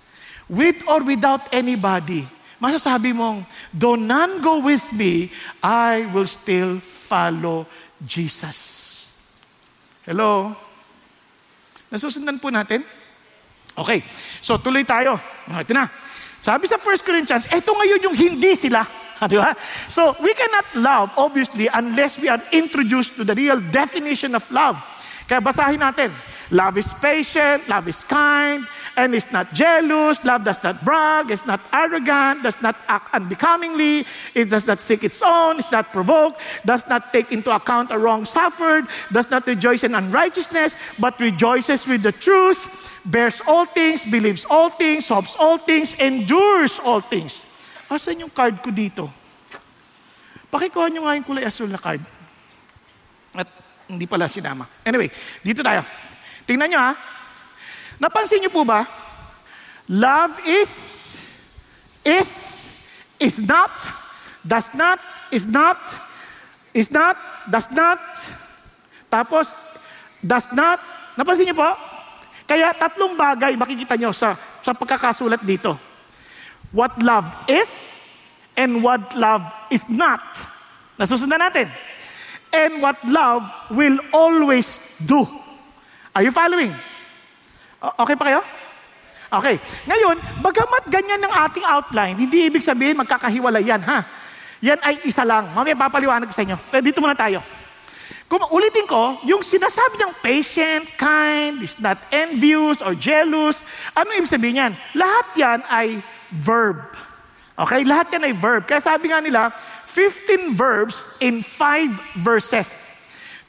With 0.49 0.81
or 0.88 1.05
without 1.05 1.53
anybody, 1.53 2.25
masasabi 2.61 3.12
mong, 3.12 3.44
though 3.73 3.97
none 3.97 4.40
go 4.40 4.61
with 4.61 4.85
me, 4.92 5.33
I 5.62 6.09
will 6.12 6.29
still 6.29 6.81
follow 6.81 7.68
Jesus. 8.05 9.37
Hello? 10.05 10.57
Nasusundan 11.92 12.40
po 12.40 12.53
natin? 12.53 12.85
Okay. 13.77 14.05
So, 14.40 14.61
tuloy 14.61 14.85
tayo. 14.85 15.16
Oh, 15.53 15.61
ito 15.61 15.73
na. 15.73 15.88
Sabi 16.40 16.68
sa 16.68 16.77
1 16.77 17.05
Corinthians, 17.05 17.44
ito 17.49 17.71
ngayon 17.73 18.01
yung 18.11 18.16
hindi 18.16 18.53
sila. 18.57 18.85
So, 19.90 20.14
we 20.23 20.31
cannot 20.31 20.66
love, 20.79 21.11
obviously, 21.18 21.66
unless 21.66 22.23
we 22.23 22.31
are 22.31 22.38
introduced 22.55 23.18
to 23.18 23.27
the 23.27 23.35
real 23.35 23.59
definition 23.59 24.38
of 24.38 24.47
love. 24.55 24.79
Kaya 25.29 25.45
basahin 25.45 25.85
natin. 25.85 26.09
Love 26.49 26.81
is 26.81 26.88
patient, 26.97 27.69
love 27.69 27.85
is 27.85 28.01
kind, 28.01 28.64
and 28.97 29.12
is 29.12 29.29
not 29.29 29.53
jealous. 29.53 30.25
Love 30.25 30.49
does 30.49 30.57
not 30.64 30.81
brag, 30.81 31.29
is 31.29 31.45
not 31.45 31.61
arrogant, 31.77 32.41
does 32.41 32.57
not 32.64 32.73
act 32.88 33.12
unbecomingly, 33.12 34.09
it 34.33 34.49
does 34.49 34.64
not 34.64 34.81
seek 34.81 35.05
its 35.05 35.21
own, 35.21 35.61
is 35.61 35.69
not 35.69 35.93
provoked, 35.93 36.41
does 36.64 36.88
not 36.88 37.12
take 37.12 37.29
into 37.29 37.53
account 37.53 37.93
a 37.93 37.99
wrong 38.01 38.25
suffered, 38.25 38.88
does 39.12 39.29
not 39.29 39.45
rejoice 39.45 39.85
in 39.85 39.93
unrighteousness, 39.93 40.73
but 40.97 41.21
rejoices 41.21 41.85
with 41.85 42.01
the 42.01 42.17
truth, 42.17 42.64
bears 43.05 43.45
all 43.45 43.69
things, 43.69 44.09
believes 44.09 44.49
all 44.49 44.73
things, 44.73 45.12
hopes 45.12 45.37
all 45.37 45.61
things, 45.61 45.93
endures 46.01 46.81
all 46.81 47.05
things. 47.05 47.45
Asan 47.93 48.25
yung 48.25 48.33
card 48.33 48.64
ko 48.64 48.73
dito? 48.73 49.12
Pakikuha 50.49 50.88
nyo 50.88 51.05
nga 51.05 51.12
yung 51.12 51.29
kulay 51.29 51.45
asul 51.45 51.69
na 51.69 51.77
card. 51.77 52.01
Hindi 53.88 54.05
pala 54.05 54.29
sinama. 54.29 54.68
Anyway, 54.85 55.09
dito 55.40 55.64
tayo. 55.64 55.81
Tingnan 56.44 56.68
nyo 56.68 56.81
ha. 56.81 56.92
Napansin 57.96 58.44
nyo 58.44 58.53
po 58.53 58.62
ba? 58.62 58.85
Love 59.88 60.44
is, 60.44 60.72
is, 62.05 62.31
is 63.16 63.40
not, 63.40 63.72
does 64.44 64.77
not, 64.77 65.01
is 65.33 65.48
not, 65.48 65.81
is 66.77 66.92
not, 66.92 67.16
does 67.48 67.72
not, 67.72 68.01
tapos, 69.09 69.57
does 70.20 70.53
not, 70.53 70.77
napansin 71.16 71.48
nyo 71.48 71.57
po? 71.57 71.70
Kaya 72.44 72.77
tatlong 72.77 73.16
bagay 73.16 73.57
makikita 73.57 73.96
nyo 73.96 74.12
sa, 74.12 74.37
sa 74.61 74.77
pagkakasulat 74.77 75.40
dito. 75.40 75.77
What 76.77 77.01
love 77.01 77.24
is 77.48 78.05
and 78.53 78.85
what 78.85 79.16
love 79.16 79.48
is 79.72 79.88
not. 79.88 80.20
Nasusundan 81.01 81.40
natin 81.40 81.72
and 82.53 82.83
what 82.83 82.99
love 83.07 83.45
will 83.73 83.99
always 84.13 84.99
do. 85.05 85.27
Are 86.15 86.25
you 86.25 86.33
following? 86.35 86.75
Okay 87.79 88.17
pa 88.19 88.25
kayo? 88.27 88.41
Okay. 89.29 89.61
Ngayon, 89.85 90.17
bagamat 90.41 90.83
ganyan 90.89 91.21
ng 91.21 91.33
ating 91.33 91.67
outline, 91.69 92.17
hindi 92.17 92.49
ibig 92.49 92.65
sabihin 92.65 92.97
magkakahiwalay 92.97 93.61
yan, 93.61 93.85
ha? 93.85 94.03
Yan 94.65 94.81
ay 94.83 95.05
isa 95.07 95.23
lang. 95.23 95.53
Mamaya 95.53 95.77
papaliwanag 95.77 96.33
sa 96.33 96.43
inyo. 96.43 96.57
Pero 96.73 96.83
dito 96.83 96.99
muna 96.99 97.15
tayo. 97.15 97.45
Kung 98.29 98.45
ulitin 98.53 98.85
ko, 98.85 99.17
yung 99.25 99.41
sinasabi 99.41 99.97
niyang 99.97 100.17
patient, 100.21 100.85
kind, 101.01 101.65
is 101.65 101.81
not 101.81 101.97
envious 102.13 102.85
or 102.85 102.93
jealous, 102.93 103.65
ano 103.97 104.13
ibig 104.13 104.29
sabihin 104.29 104.61
yan? 104.69 104.73
Lahat 104.93 105.27
yan 105.33 105.59
ay 105.73 106.03
verb. 106.35 106.93
Okay? 107.59 107.83
Lahat 107.83 108.07
yan 108.14 108.23
ay 108.23 108.35
verb. 108.35 108.64
Kaya 108.71 108.79
sabi 108.79 109.11
nga 109.11 109.18
nila, 109.18 109.51
15 109.85 110.55
verbs 110.55 111.18
in 111.18 111.42
5 111.42 112.23
verses. 112.23 112.94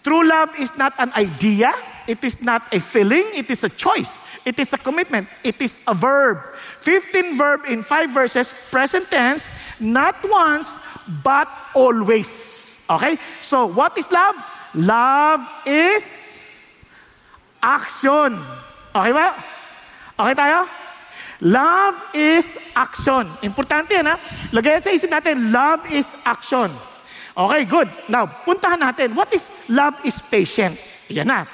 True 0.02 0.26
love 0.26 0.56
is 0.58 0.74
not 0.80 0.96
an 0.98 1.12
idea, 1.14 1.76
it 2.08 2.24
is 2.24 2.42
not 2.42 2.64
a 2.72 2.80
feeling, 2.80 3.28
it 3.36 3.52
is 3.52 3.68
a 3.68 3.70
choice, 3.70 4.42
it 4.48 4.58
is 4.58 4.72
a 4.74 4.80
commitment, 4.80 5.28
it 5.44 5.60
is 5.62 5.84
a 5.86 5.94
verb. 5.94 6.40
15 6.82 7.38
verb 7.38 7.68
in 7.68 7.84
5 7.84 8.10
verses, 8.10 8.56
present 8.72 9.06
tense, 9.12 9.52
not 9.78 10.16
once, 10.24 10.80
but 11.22 11.52
always. 11.76 12.82
Okay? 12.90 13.20
So, 13.44 13.68
what 13.68 13.94
is 14.00 14.10
love? 14.10 14.36
Love 14.74 15.46
is 15.68 16.04
action. 17.62 18.40
Okay 18.96 19.12
ba? 19.14 19.36
Okay 20.18 20.34
tayo? 20.34 20.66
Love 21.40 21.96
is 22.12 22.60
action. 22.76 23.24
Importante 23.40 23.96
yan 23.96 24.12
ha. 24.12 24.20
Lagayan 24.52 24.84
sa 24.84 24.92
isip 24.92 25.08
natin, 25.08 25.56
love 25.56 25.88
is 25.88 26.12
action. 26.28 26.68
Okay, 27.32 27.64
good. 27.64 27.88
Now, 28.12 28.28
puntahan 28.44 28.84
natin. 28.84 29.16
What 29.16 29.32
is 29.32 29.48
love 29.72 29.96
is 30.04 30.20
patient? 30.20 30.76
Yan 31.08 31.32
na. 31.32 31.48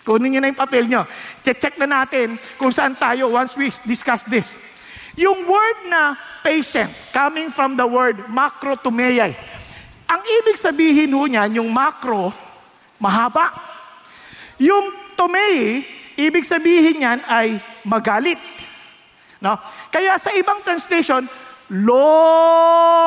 Kunin 0.00 0.32
niyo 0.32 0.40
na 0.40 0.48
yung 0.48 0.56
papel 0.56 0.88
nyo. 0.88 1.04
Check-check 1.44 1.76
na 1.76 2.00
natin 2.00 2.40
kung 2.56 2.72
saan 2.72 2.96
tayo 2.96 3.28
once 3.28 3.52
we 3.60 3.68
discuss 3.84 4.24
this. 4.24 4.56
Yung 5.20 5.44
word 5.44 5.78
na 5.92 6.16
patient, 6.40 6.88
coming 7.12 7.52
from 7.52 7.76
the 7.76 7.84
word 7.84 8.16
macro 8.32 8.72
tumeyay. 8.80 9.36
Ang 10.08 10.22
ibig 10.40 10.56
sabihin 10.56 11.12
ho 11.12 11.28
niyan, 11.28 11.60
yung 11.60 11.68
macro, 11.68 12.32
mahaba. 12.96 13.52
Yung 14.56 14.88
tumei, 15.12 15.84
ibig 16.16 16.48
sabihin 16.48 17.04
niyan 17.04 17.20
ay 17.28 17.60
magalit. 17.84 18.40
No? 19.38 19.54
Kaya 19.90 20.18
sa 20.18 20.34
ibang 20.34 20.62
translation, 20.66 21.28
long 21.68 22.98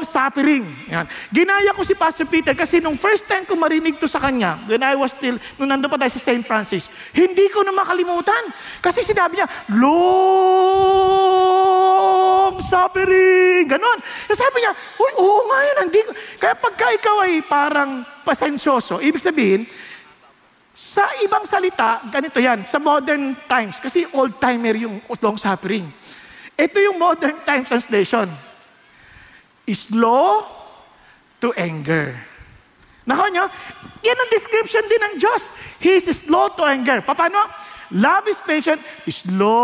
suffering. 0.00 0.64
Yan. 0.88 1.04
Ginaya 1.28 1.76
ko 1.76 1.84
si 1.84 1.92
Pastor 1.94 2.24
Peter 2.24 2.56
kasi 2.56 2.80
nung 2.80 2.96
first 2.96 3.28
time 3.28 3.44
ko 3.44 3.52
marinig 3.54 4.00
to 4.00 4.08
sa 4.08 4.18
kanya, 4.18 4.58
when 4.64 4.82
I 4.82 4.96
was 4.96 5.12
still, 5.12 5.36
nung 5.60 5.68
nando 5.68 5.92
pa 5.92 6.00
tayo 6.00 6.08
sa 6.10 6.18
St. 6.18 6.40
Francis, 6.42 6.88
hindi 7.12 7.52
ko 7.52 7.60
na 7.62 7.70
makalimutan. 7.76 8.48
Kasi 8.80 9.04
sinabi 9.04 9.36
niya, 9.38 9.46
long 9.76 11.04
suffering. 12.64 13.68
Ganon. 13.68 14.00
Sabi 14.32 14.56
niya, 14.64 14.72
uy, 14.98 15.12
oo 15.20 15.44
nga 15.46 15.58
yun. 15.62 15.76
Hindi 15.88 16.00
ko. 16.04 16.16
Kaya 16.40 16.54
pagka 16.56 16.90
ikaw 16.96 17.28
ay 17.28 17.44
parang 17.44 18.08
pasensyoso, 18.24 19.04
ibig 19.04 19.20
sabihin, 19.20 19.68
sa 20.74 21.06
ibang 21.22 21.46
salita, 21.46 22.02
ganito 22.10 22.42
yan, 22.42 22.66
sa 22.66 22.82
modern 22.82 23.38
times, 23.46 23.78
kasi 23.78 24.10
old-timer 24.10 24.74
yung 24.74 24.98
long 25.22 25.38
suffering. 25.38 25.86
Ito 26.58 26.82
yung 26.82 26.98
modern 26.98 27.46
times 27.46 27.70
translation. 27.70 28.26
Slow 29.70 30.42
to 31.38 31.54
anger. 31.54 32.18
Nako 33.06 33.30
nyo, 33.30 33.46
yan 34.02 34.18
ang 34.18 34.30
description 34.34 34.82
din 34.90 34.98
ng 34.98 35.14
Diyos. 35.22 35.54
He 35.78 35.94
is 35.94 36.10
slow 36.10 36.50
to 36.58 36.66
anger. 36.66 37.06
Paano? 37.06 37.38
Love 37.94 38.26
is 38.26 38.42
patient, 38.42 38.82
slow 39.06 39.54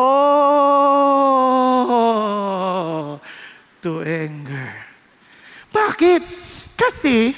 to 3.82 3.92
anger. 4.06 4.70
Bakit? 5.74 6.22
Kasi 6.78 7.34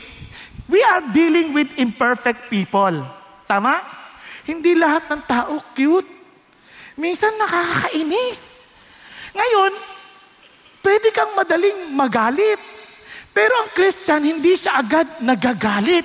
we 0.68 0.84
are 0.84 1.00
dealing 1.08 1.56
with 1.56 1.72
imperfect 1.80 2.52
people. 2.52 3.00
Tama? 3.52 3.84
Hindi 4.48 4.72
lahat 4.72 5.12
ng 5.12 5.22
tao 5.28 5.60
cute. 5.76 6.08
Minsan 6.96 7.36
nakakainis. 7.36 8.72
Ngayon, 9.36 9.72
pwede 10.80 11.12
kang 11.12 11.36
madaling 11.36 11.92
magalit. 11.92 12.56
Pero 13.36 13.52
ang 13.60 13.68
Christian, 13.76 14.24
hindi 14.24 14.56
siya 14.56 14.80
agad 14.80 15.20
nagagalit. 15.20 16.04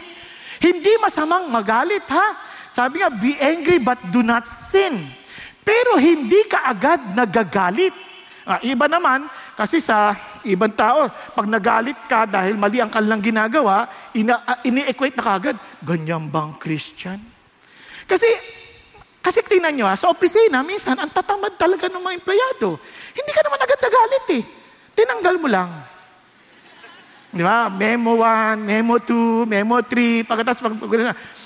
Hindi 0.60 0.92
masamang 1.00 1.48
magalit, 1.48 2.04
ha? 2.12 2.36
Sabi 2.76 3.00
nga, 3.00 3.08
be 3.08 3.40
angry 3.40 3.80
but 3.80 4.00
do 4.12 4.20
not 4.20 4.44
sin. 4.44 5.08
Pero 5.64 5.96
hindi 5.96 6.44
ka 6.52 6.68
agad 6.68 7.00
nagagalit. 7.16 7.96
Ah, 8.48 8.60
iba 8.64 8.88
naman, 8.88 9.28
kasi 9.60 9.84
sa 9.84 10.16
ibang 10.48 10.72
tao, 10.72 11.12
pag 11.36 11.48
nagalit 11.48 12.00
ka 12.08 12.24
dahil 12.24 12.56
mali 12.56 12.80
ang 12.80 12.92
kanilang 12.92 13.20
ginagawa, 13.20 13.88
ina, 14.16 14.40
uh, 14.40 14.60
ini-equate 14.64 15.20
na 15.20 15.24
kagad, 15.24 15.56
ganyan 15.84 16.32
bang 16.32 16.56
Christian? 16.56 17.37
Kasi, 18.08 18.30
kasi 19.20 19.44
tingnan 19.44 19.76
nyo 19.76 19.86
ha, 19.92 20.00
sa 20.00 20.08
opisina, 20.08 20.64
minsan, 20.64 20.96
ang 20.96 21.12
tatamad 21.12 21.60
talaga 21.60 21.92
ng 21.92 22.00
mga 22.00 22.16
empleyado. 22.24 22.80
Hindi 23.12 23.32
ka 23.36 23.42
naman 23.44 23.60
agad 23.60 23.80
nagalit 23.84 24.26
eh. 24.40 24.44
Tinanggal 24.96 25.36
mo 25.38 25.48
lang. 25.52 25.70
Di 27.28 27.44
ba? 27.44 27.68
Memo 27.68 28.24
1, 28.24 28.64
memo 28.64 29.04
2, 29.04 29.44
memo 29.46 29.76
3, 29.84 30.24
pagkatapos 30.24 30.64
pag, 30.64 30.74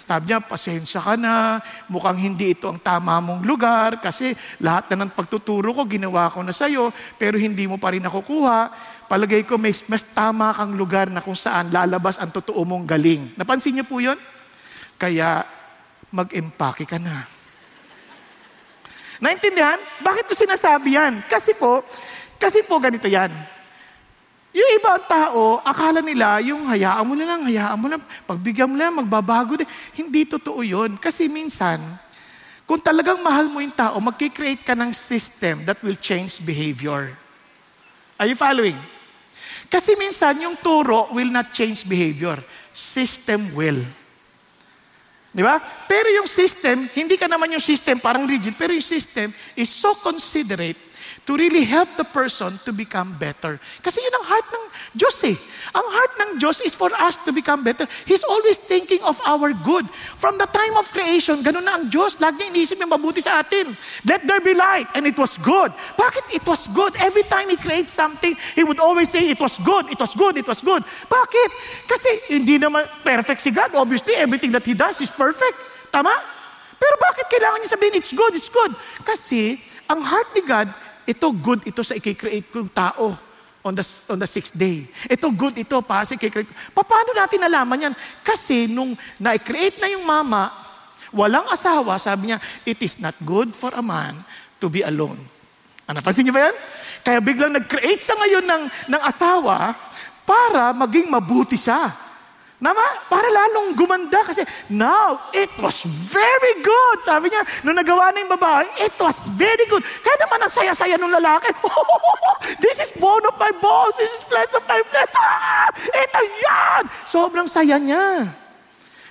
Sabi 0.06 0.24
niya, 0.30 0.40
pasensya 0.40 1.02
ka 1.02 1.18
na, 1.18 1.58
mukhang 1.90 2.22
hindi 2.22 2.54
ito 2.54 2.70
ang 2.70 2.78
tama 2.78 3.18
mong 3.18 3.42
lugar 3.42 3.98
kasi 3.98 4.36
lahat 4.62 4.94
na 4.94 5.04
ng 5.04 5.12
pagtuturo 5.18 5.74
ko, 5.74 5.82
ginawa 5.90 6.30
ko 6.30 6.46
na 6.46 6.54
sa'yo, 6.54 6.94
pero 7.18 7.40
hindi 7.42 7.66
mo 7.66 7.82
pa 7.82 7.96
rin 7.96 8.06
nakukuha. 8.06 8.72
Palagay 9.10 9.42
ko, 9.48 9.58
may, 9.58 9.74
mas 9.90 10.06
tama 10.06 10.54
kang 10.54 10.78
lugar 10.78 11.10
na 11.10 11.24
kung 11.24 11.36
saan 11.36 11.74
lalabas 11.74 12.22
ang 12.22 12.30
totoo 12.30 12.62
mong 12.62 12.86
galing. 12.86 13.34
Napansin 13.34 13.74
niyo 13.74 13.86
po 13.90 13.98
yun? 13.98 14.20
Kaya, 15.02 15.48
mag-empake 16.12 16.84
ka 16.86 17.00
na. 17.00 17.26
Naintindihan? 19.22 19.80
Bakit 20.04 20.28
ko 20.28 20.34
sinasabi 20.36 21.00
yan? 21.00 21.24
Kasi 21.32 21.56
po, 21.56 21.86
kasi 22.36 22.66
po 22.68 22.82
ganito 22.82 23.08
yan. 23.08 23.32
Yung 24.52 24.70
ibang 24.76 25.00
tao, 25.08 25.64
akala 25.64 26.04
nila, 26.04 26.44
yung 26.44 26.68
hayaan 26.68 27.08
mo 27.08 27.16
na 27.16 27.24
lang, 27.24 27.48
hayaan 27.48 27.80
mo 27.80 27.88
lang, 27.88 28.02
pagbigyan 28.28 28.68
mo 28.68 28.76
lang, 28.76 28.92
magbabago 28.92 29.56
din. 29.56 29.70
Hindi 29.96 30.28
totoo 30.28 30.60
yun. 30.60 31.00
Kasi 31.00 31.32
minsan, 31.32 31.80
kung 32.68 32.82
talagang 32.84 33.24
mahal 33.24 33.48
mo 33.48 33.64
yung 33.64 33.72
tao, 33.72 33.96
magkikreate 34.04 34.68
ka 34.68 34.76
ng 34.76 34.92
system 34.92 35.64
that 35.64 35.80
will 35.80 35.96
change 35.96 36.44
behavior. 36.44 37.16
Are 38.20 38.28
you 38.28 38.36
following? 38.36 38.76
Kasi 39.72 39.96
minsan, 39.96 40.36
yung 40.44 40.60
turo 40.60 41.08
will 41.16 41.32
not 41.32 41.56
change 41.56 41.88
behavior. 41.88 42.36
System 42.76 43.56
will. 43.56 43.80
Di 45.32 45.40
ba? 45.40 45.64
Pero 45.88 46.12
yung 46.12 46.28
system, 46.28 46.84
hindi 46.92 47.16
ka 47.16 47.32
naman 47.32 47.56
yung 47.56 47.64
system 47.64 48.04
parang 48.04 48.28
rigid, 48.28 48.52
pero 48.60 48.76
yung 48.76 48.84
system 48.84 49.32
is 49.56 49.72
so 49.72 49.96
considerate 50.04 50.91
to 51.26 51.38
really 51.38 51.64
help 51.64 51.88
the 51.98 52.04
person 52.04 52.58
to 52.66 52.74
become 52.74 53.14
better. 53.14 53.62
Kasi 53.86 54.02
yun 54.02 54.14
ang 54.18 54.26
heart 54.26 54.48
ng 54.50 54.66
Diyos 54.98 55.18
eh. 55.30 55.38
Ang 55.78 55.88
heart 55.94 56.14
ng 56.18 56.32
Diyos 56.42 56.66
is 56.66 56.74
for 56.74 56.90
us 56.98 57.14
to 57.22 57.30
become 57.30 57.62
better. 57.62 57.86
He's 58.10 58.26
always 58.26 58.58
thinking 58.58 59.00
of 59.06 59.22
our 59.22 59.54
good. 59.54 59.86
From 60.18 60.42
the 60.42 60.50
time 60.50 60.74
of 60.82 60.90
creation, 60.90 61.46
ganun 61.46 61.70
na 61.70 61.78
ang 61.78 61.94
Diyos. 61.94 62.18
Lagi 62.18 62.50
iniisip 62.50 62.82
niya 62.82 62.90
mabuti 62.90 63.22
sa 63.22 63.46
atin. 63.46 63.78
Let 64.02 64.26
there 64.26 64.42
be 64.42 64.58
light. 64.58 64.90
And 64.98 65.06
it 65.06 65.14
was 65.14 65.38
good. 65.38 65.70
Bakit 65.94 66.42
it 66.42 66.44
was 66.50 66.66
good? 66.74 66.98
Every 66.98 67.24
time 67.30 67.54
He 67.54 67.58
creates 67.58 67.94
something, 67.94 68.34
He 68.58 68.66
would 68.66 68.82
always 68.82 69.14
say, 69.14 69.22
it 69.30 69.38
was 69.38 69.62
good, 69.62 69.94
it 69.94 70.02
was 70.02 70.18
good, 70.18 70.42
it 70.42 70.48
was 70.50 70.66
good. 70.66 70.82
Bakit? 71.06 71.50
Kasi 71.86 72.34
hindi 72.34 72.58
naman 72.58 72.90
perfect 73.06 73.46
si 73.46 73.54
God. 73.54 73.78
Obviously, 73.78 74.18
everything 74.18 74.50
that 74.58 74.66
He 74.66 74.74
does 74.74 74.98
is 74.98 75.14
perfect. 75.14 75.56
Tama? 75.94 76.12
Pero 76.82 76.98
bakit 76.98 77.30
kailangan 77.30 77.62
niya 77.62 77.78
sabihin, 77.78 77.94
it's 77.94 78.10
good, 78.10 78.34
it's 78.34 78.50
good? 78.50 78.74
Kasi 79.06 79.62
ang 79.86 80.02
heart 80.02 80.34
ni 80.34 80.42
God 80.42 80.66
ito 81.12 81.28
good 81.36 81.68
ito 81.68 81.84
sa 81.84 81.94
i-create 82.00 82.48
kong 82.48 82.72
tao 82.72 83.12
on 83.62 83.74
the, 83.76 83.86
on 84.10 84.18
the 84.18 84.30
sixth 84.30 84.58
day. 84.58 84.88
Ito 85.06 85.30
good 85.30 85.60
ito 85.60 85.78
pa 85.84 86.02
sa 86.08 86.16
i-create. 86.18 86.50
Paano 86.74 87.12
natin 87.14 87.40
nalaman 87.44 87.92
yan? 87.92 87.94
Kasi 88.26 88.72
nung 88.72 88.98
na-create 89.20 89.78
na 89.78 89.92
yung 89.92 90.08
mama, 90.08 90.50
walang 91.14 91.46
asawa, 91.52 92.00
sabi 92.00 92.32
niya, 92.32 92.40
it 92.66 92.80
is 92.82 92.98
not 92.98 93.14
good 93.22 93.54
for 93.54 93.70
a 93.76 93.84
man 93.84 94.24
to 94.58 94.72
be 94.72 94.82
alone. 94.82 95.20
Ano, 95.86 96.00
napansin 96.00 96.24
niyo 96.26 96.34
ba 96.34 96.50
yan? 96.50 96.56
Kaya 97.04 97.20
biglang 97.20 97.54
nag-create 97.54 98.02
siya 98.02 98.16
ngayon 98.16 98.46
ng, 98.48 98.64
ng 98.96 99.02
asawa 99.04 99.76
para 100.24 100.72
maging 100.72 101.12
mabuti 101.12 101.60
siya. 101.60 101.92
Nama, 102.62 103.10
para 103.10 103.26
lalong 103.26 103.74
gumanda 103.74 104.22
kasi 104.22 104.46
now, 104.70 105.18
it 105.34 105.50
was 105.58 105.82
very 105.90 106.62
good. 106.62 107.02
Sabi 107.02 107.34
niya, 107.34 107.42
nung 107.66 107.74
nagawa 107.74 108.14
na 108.14 108.22
yung 108.22 108.38
babae, 108.38 108.86
it 108.86 108.94
was 109.02 109.26
very 109.34 109.66
good. 109.66 109.82
Kaya 109.82 110.14
naman 110.22 110.46
ang 110.46 110.54
saya-saya 110.54 110.94
ng 111.02 111.10
lalaki. 111.10 111.50
this 112.64 112.78
is 112.78 112.94
bone 113.02 113.26
of 113.26 113.34
my 113.42 113.50
bones. 113.58 113.98
This 113.98 114.14
is 114.14 114.22
flesh 114.30 114.54
of 114.54 114.62
my 114.70 114.78
flesh. 114.86 115.10
Ah, 115.18 115.74
ito 115.74 116.22
yan! 116.22 116.82
Sobrang 117.10 117.50
saya 117.50 117.82
niya. 117.82 118.30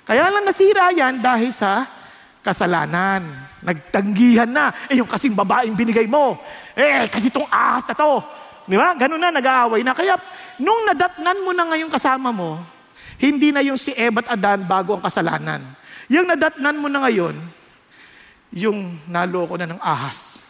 Kaya 0.07 0.31
lang 0.31 0.47
nasira 0.47 0.87
yan 0.95 1.19
dahil 1.19 1.51
sa 1.51 1.83
kasalanan. 2.47 3.27
Nagtanggihan 3.67 4.47
na. 4.47 4.71
Eh, 4.87 4.95
yung 4.95 5.11
kasing 5.11 5.35
babaeng 5.35 5.75
binigay 5.75 6.07
mo. 6.07 6.39
Eh, 6.71 7.11
kasi 7.11 7.27
itong 7.27 7.51
ahas 7.51 7.83
na 7.83 7.99
to. 7.99 8.23
Di 8.63 8.79
ba? 8.79 8.95
Ganun 8.95 9.19
na, 9.19 9.27
nag-aaway 9.27 9.83
na. 9.83 9.91
Kaya, 9.91 10.15
nung 10.55 10.87
nadatnan 10.87 11.43
mo 11.43 11.51
na 11.51 11.67
ngayon 11.67 11.91
kasama 11.91 12.31
mo, 12.31 12.79
hindi 13.21 13.53
na 13.53 13.61
yung 13.61 13.77
si 13.77 13.93
Eva 13.93 14.25
at 14.25 14.33
Adan 14.33 14.65
bago 14.65 14.97
ang 14.97 15.03
kasalanan. 15.05 15.61
Yung 16.09 16.25
nadatnan 16.25 16.81
mo 16.81 16.89
na 16.89 17.05
ngayon, 17.05 17.37
yung 18.49 18.97
naloko 19.05 19.61
na 19.61 19.69
ng 19.69 19.77
ahas. 19.77 20.49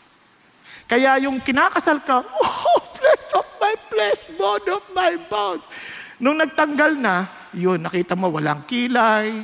Kaya 0.88 1.20
yung 1.20 1.44
kinakasal 1.44 2.00
ka, 2.00 2.24
oh, 2.40 2.80
flesh 2.96 3.28
of 3.36 3.48
my 3.60 3.76
flesh, 3.92 4.22
bone 4.40 4.68
of 4.72 4.84
my 4.96 5.14
bones. 5.28 5.68
Nung 6.24 6.40
nagtanggal 6.40 6.96
na, 6.96 7.28
yun, 7.52 7.84
nakita 7.84 8.16
mo 8.16 8.32
walang 8.32 8.64
kilay, 8.64 9.44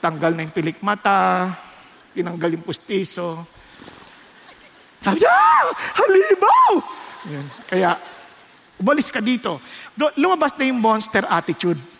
tanggal 0.00 0.32
na 0.32 0.48
yung 0.48 0.56
pilik 0.56 0.80
mata, 0.80 1.52
tinanggal 2.16 2.56
yung 2.56 2.64
pustiso. 2.64 3.44
Sabi 5.04 5.20
ah, 5.28 5.68
halimaw! 5.96 6.72
Yun. 7.28 7.46
Kaya, 7.68 8.00
umalis 8.80 9.12
ka 9.12 9.20
dito. 9.20 9.60
Lumabas 10.16 10.56
na 10.56 10.68
yung 10.68 10.80
monster 10.80 11.24
attitude. 11.28 11.99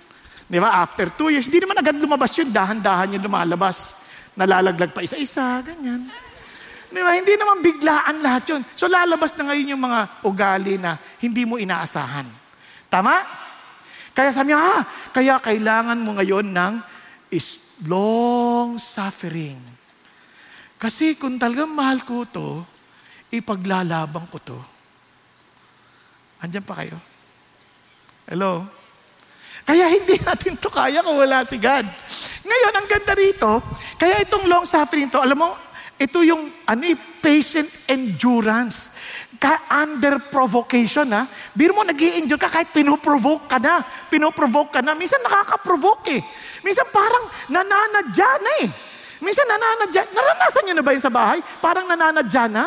Di 0.50 0.58
ba? 0.58 0.82
After 0.82 1.14
two 1.14 1.30
years, 1.30 1.46
hindi 1.46 1.62
naman 1.62 1.78
agad 1.78 1.94
lumabas 1.94 2.34
yun. 2.34 2.50
Dahan-dahan 2.50 3.14
yung 3.14 3.22
lumalabas. 3.22 4.02
Nalalaglag 4.34 4.90
pa 4.90 5.06
isa-isa, 5.06 5.62
ganyan. 5.62 6.10
Di 6.90 6.98
ba? 6.98 7.14
Hindi 7.14 7.38
naman 7.38 7.62
biglaan 7.62 8.18
lahat 8.18 8.42
yun. 8.50 8.62
So 8.74 8.90
lalabas 8.90 9.30
na 9.38 9.46
ngayon 9.46 9.78
yung 9.78 9.82
mga 9.86 10.00
ugali 10.26 10.74
na 10.74 10.98
hindi 11.22 11.46
mo 11.46 11.54
inaasahan. 11.54 12.26
Tama? 12.90 13.22
Kaya 14.10 14.34
sabi 14.34 14.50
niya, 14.50 14.58
ah, 14.58 14.82
kaya 15.14 15.38
kailangan 15.38 16.02
mo 16.02 16.18
ngayon 16.18 16.50
ng 16.50 16.74
is 17.30 17.78
long 17.86 18.74
suffering. 18.74 19.62
Kasi 20.82 21.14
kung 21.14 21.38
talagang 21.38 21.70
mahal 21.70 22.02
ko 22.02 22.26
to, 22.26 22.66
ipaglalabang 23.30 24.26
ko 24.26 24.42
to. 24.42 24.58
Andiyan 26.42 26.66
pa 26.66 26.82
kayo? 26.82 26.98
Hello? 28.26 28.79
Kaya 29.70 29.86
hindi 29.86 30.18
natin 30.18 30.58
to 30.58 30.66
kaya 30.66 30.98
kung 30.98 31.14
wala 31.14 31.46
si 31.46 31.54
God. 31.54 31.86
Ngayon, 32.42 32.74
ang 32.74 32.86
ganda 32.90 33.14
rito, 33.14 33.62
kaya 33.94 34.18
itong 34.26 34.50
long 34.50 34.66
suffering 34.66 35.06
to, 35.06 35.22
alam 35.22 35.38
mo, 35.38 35.54
ito 35.94 36.26
yung 36.26 36.50
ano, 36.66 36.82
eh, 36.90 36.98
patient 36.98 37.70
endurance. 37.86 38.98
Ka 39.38 39.70
under 39.70 40.18
provocation, 40.26 41.06
ha? 41.14 41.22
Biro 41.54 41.70
mo, 41.70 41.86
nag 41.86 41.94
endure 41.94 42.40
ka 42.40 42.50
kahit 42.50 42.74
pinoprovoke 42.74 43.46
ka 43.46 43.62
na. 43.62 43.78
Pinoprovoke 44.10 44.74
ka 44.74 44.80
na. 44.82 44.98
Minsan 44.98 45.22
nakaka-provoke 45.22 46.18
eh. 46.18 46.20
Minsan 46.66 46.90
parang 46.90 47.30
nananadya 47.46 48.30
na 48.42 48.52
eh. 48.66 48.68
Minsan 49.22 49.46
nananadya. 49.46 50.02
Naranasan 50.10 50.62
nyo 50.66 50.74
na 50.74 50.84
ba 50.84 50.92
yun 50.92 51.04
sa 51.04 51.14
bahay? 51.14 51.38
Parang 51.62 51.86
nananadya 51.86 52.44
na? 52.50 52.66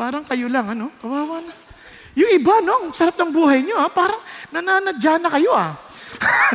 Parang 0.00 0.24
kayo 0.24 0.48
lang, 0.48 0.72
ano? 0.72 0.88
Kawawa 0.96 1.44
na. 1.44 1.61
Yung 2.12 2.30
iba, 2.36 2.60
no? 2.60 2.92
Sarap 2.92 3.16
ng 3.16 3.32
buhay 3.32 3.64
nyo, 3.64 3.80
ha? 3.80 3.88
Parang 3.88 4.20
nananadya 4.52 5.16
na 5.16 5.28
kayo, 5.32 5.52
ah. 5.56 5.72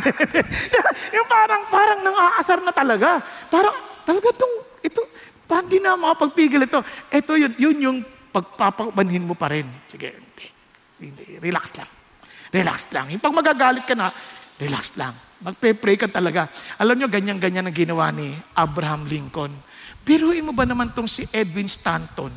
yung 1.15 1.27
parang, 1.27 1.65
parang 1.73 1.99
nang-aasar 2.05 2.61
na 2.61 2.69
talaga. 2.69 3.21
Parang, 3.49 3.73
talaga 4.05 4.27
itong, 4.37 4.55
ito, 4.85 5.01
parang 5.49 5.65
di 5.65 5.81
na 5.81 5.97
makapagpigil 5.97 6.69
ito. 6.69 6.79
Ito 7.09 7.31
yun, 7.35 7.53
yun 7.57 7.77
yung 7.81 7.97
pagpapabanhin 8.29 9.25
mo 9.25 9.33
pa 9.33 9.49
rin. 9.49 9.65
Sige, 9.89 10.13
hindi, 10.13 10.45
hindi, 11.01 11.25
relax 11.41 11.73
lang. 11.73 11.89
Relax 12.53 12.77
lang. 12.93 13.09
Yung 13.09 13.23
pag 13.23 13.33
magagalit 13.33 13.83
ka 13.83 13.97
na, 13.97 14.13
relax 14.61 14.93
lang. 14.93 15.13
Magpe-pray 15.41 15.97
ka 15.97 16.07
talaga. 16.09 16.49
Alam 16.77 17.01
nyo, 17.01 17.07
ganyan-ganyan 17.09 17.65
ang 17.65 17.75
ginawa 17.75 18.13
ni 18.13 18.29
Abraham 18.53 19.09
Lincoln. 19.09 19.53
Biruin 20.07 20.47
mo 20.47 20.53
ba 20.55 20.63
naman 20.63 20.95
tong 20.95 21.09
si 21.09 21.27
Edwin 21.35 21.67
Stanton? 21.67 22.31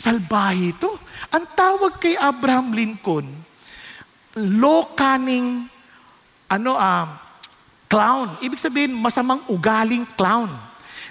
Salbahe 0.00 0.72
ito. 0.72 0.88
Ang 1.28 1.44
tawag 1.52 2.00
kay 2.00 2.16
Abraham 2.16 2.72
Lincoln, 2.72 3.28
low 4.56 4.96
cunning, 4.96 5.68
ano, 6.48 6.72
uh, 6.72 7.04
clown. 7.84 8.40
Ibig 8.40 8.56
sabihin, 8.56 8.96
masamang 8.96 9.44
ugaling 9.52 10.08
clown. 10.16 10.48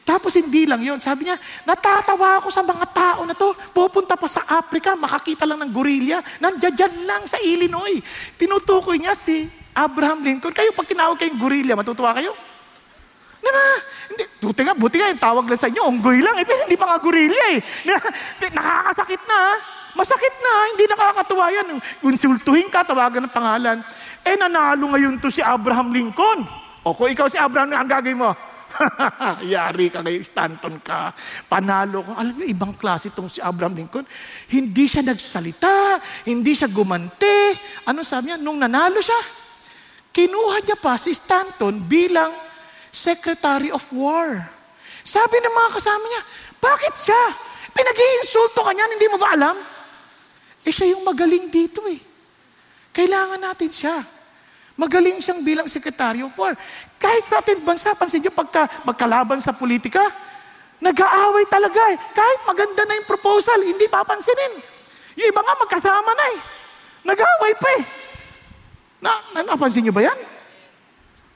Tapos 0.02 0.34
hindi 0.34 0.66
lang 0.66 0.82
yon 0.82 0.98
Sabi 0.98 1.30
niya, 1.30 1.38
natatawa 1.70 2.42
ako 2.42 2.50
sa 2.50 2.66
mga 2.66 2.86
tao 2.90 3.22
na 3.30 3.38
to. 3.38 3.54
Pupunta 3.70 4.18
pa 4.18 4.26
sa 4.26 4.42
Africa, 4.58 4.98
makakita 4.98 5.46
lang 5.46 5.62
ng 5.62 5.70
gorilla. 5.70 6.18
Nandiyan 6.42 7.06
lang 7.06 7.30
sa 7.30 7.38
Illinois. 7.46 8.02
Tinutukoy 8.42 8.98
niya 8.98 9.14
si 9.14 9.46
Abraham 9.78 10.26
Lincoln. 10.26 10.50
Kayo, 10.50 10.74
pag 10.74 10.90
tinawag 10.90 11.22
kayong 11.22 11.38
gorilla, 11.38 11.78
matutuwa 11.78 12.18
kayo? 12.18 12.34
Diba? 13.40 13.66
Hindi, 14.12 14.24
buti 14.44 14.62
nga, 14.68 14.76
buti 14.76 14.96
nga, 15.00 15.12
yung 15.12 15.24
tawag 15.24 15.46
lang 15.48 15.60
sa 15.60 15.72
inyo, 15.72 15.82
unggoy 15.88 16.20
lang, 16.20 16.36
eh, 16.40 16.46
pero 16.46 16.68
hindi 16.68 16.78
pa 16.80 16.88
nga 16.92 17.00
gorilla 17.00 17.44
eh. 17.56 17.60
Nakakasakit 18.52 19.24
na, 19.24 19.40
masakit 19.96 20.36
na, 20.44 20.54
hindi 20.76 20.84
nakakatuwa 20.88 21.46
yan. 21.52 21.68
Insultuhin 22.04 22.68
ka, 22.68 22.84
tawagan 22.84 23.28
ng 23.28 23.34
pangalan. 23.34 23.78
Eh, 24.28 24.36
nanalo 24.36 24.92
ngayon 24.92 25.18
to 25.24 25.32
si 25.32 25.40
Abraham 25.40 25.96
Lincoln. 25.96 26.44
O 26.84 26.96
kung 26.96 27.12
ikaw 27.12 27.28
si 27.32 27.40
Abraham, 27.40 27.72
ang 27.76 27.88
gagawin 27.88 28.20
mo? 28.20 28.32
Yari 29.54 29.90
ka 29.90 30.06
kay 30.06 30.22
Stanton 30.22 30.78
ka. 30.80 31.12
Panalo 31.50 32.06
ko. 32.06 32.12
Alam 32.14 32.38
niyo, 32.38 32.48
ibang 32.54 32.74
klase 32.78 33.10
itong 33.10 33.30
si 33.32 33.42
Abraham 33.42 33.76
Lincoln. 33.76 34.06
Hindi 34.52 34.86
siya 34.86 35.02
nagsalita, 35.02 36.00
hindi 36.30 36.54
siya 36.54 36.70
gumante. 36.70 37.56
Ano 37.90 38.06
sabi 38.06 38.32
niya? 38.32 38.38
Nung 38.40 38.62
nanalo 38.62 39.02
siya, 39.02 39.20
kinuha 40.14 40.64
niya 40.64 40.78
pa 40.78 40.96
si 40.96 41.14
Stanton 41.14 41.82
bilang 41.86 42.49
Secretary 42.90 43.70
of 43.70 43.86
War. 43.94 44.42
Sabi 45.06 45.36
ng 45.42 45.54
mga 45.54 45.70
kasama 45.74 46.04
niya, 46.06 46.24
bakit 46.60 46.94
siya? 46.98 47.24
Pinag-iinsulto 47.72 48.62
ka 48.62 48.72
niyan, 48.74 48.92
hindi 48.94 49.08
mo 49.10 49.18
ba 49.18 49.34
alam? 49.34 49.58
Eh 50.66 50.74
siya 50.74 50.94
yung 50.94 51.08
magaling 51.08 51.48
dito 51.48 51.82
eh. 51.88 51.98
Kailangan 52.92 53.40
natin 53.40 53.72
siya. 53.72 53.96
Magaling 54.80 55.20
siyang 55.20 55.44
bilang 55.44 55.68
Secretary 55.68 56.24
of 56.24 56.32
War. 56.40 56.56
Kahit 57.00 57.28
sa 57.28 57.44
ating 57.44 57.64
bansa, 57.64 57.96
pansin 57.96 58.24
niyo, 58.24 58.32
pagka 58.32 58.68
magkalaban 58.88 59.40
sa 59.44 59.52
politika, 59.52 60.04
nag-aaway 60.80 61.44
talaga 61.52 61.80
eh. 61.92 61.98
Kahit 62.16 62.40
maganda 62.48 62.88
na 62.88 62.96
yung 62.96 63.08
proposal, 63.08 63.60
hindi 63.60 63.88
papansinin. 63.92 64.54
Yung 65.20 65.28
iba 65.28 65.42
nga 65.44 65.56
magkasama 65.60 66.12
na 66.16 66.26
eh. 66.32 66.40
Nag-aaway 67.08 67.54
pa 67.60 67.70
eh. 67.76 67.84
Na, 69.00 69.12
na, 69.36 69.40
napansin 69.56 69.84
niyo 69.84 69.96
ba 69.96 70.04
yan? 70.04 70.20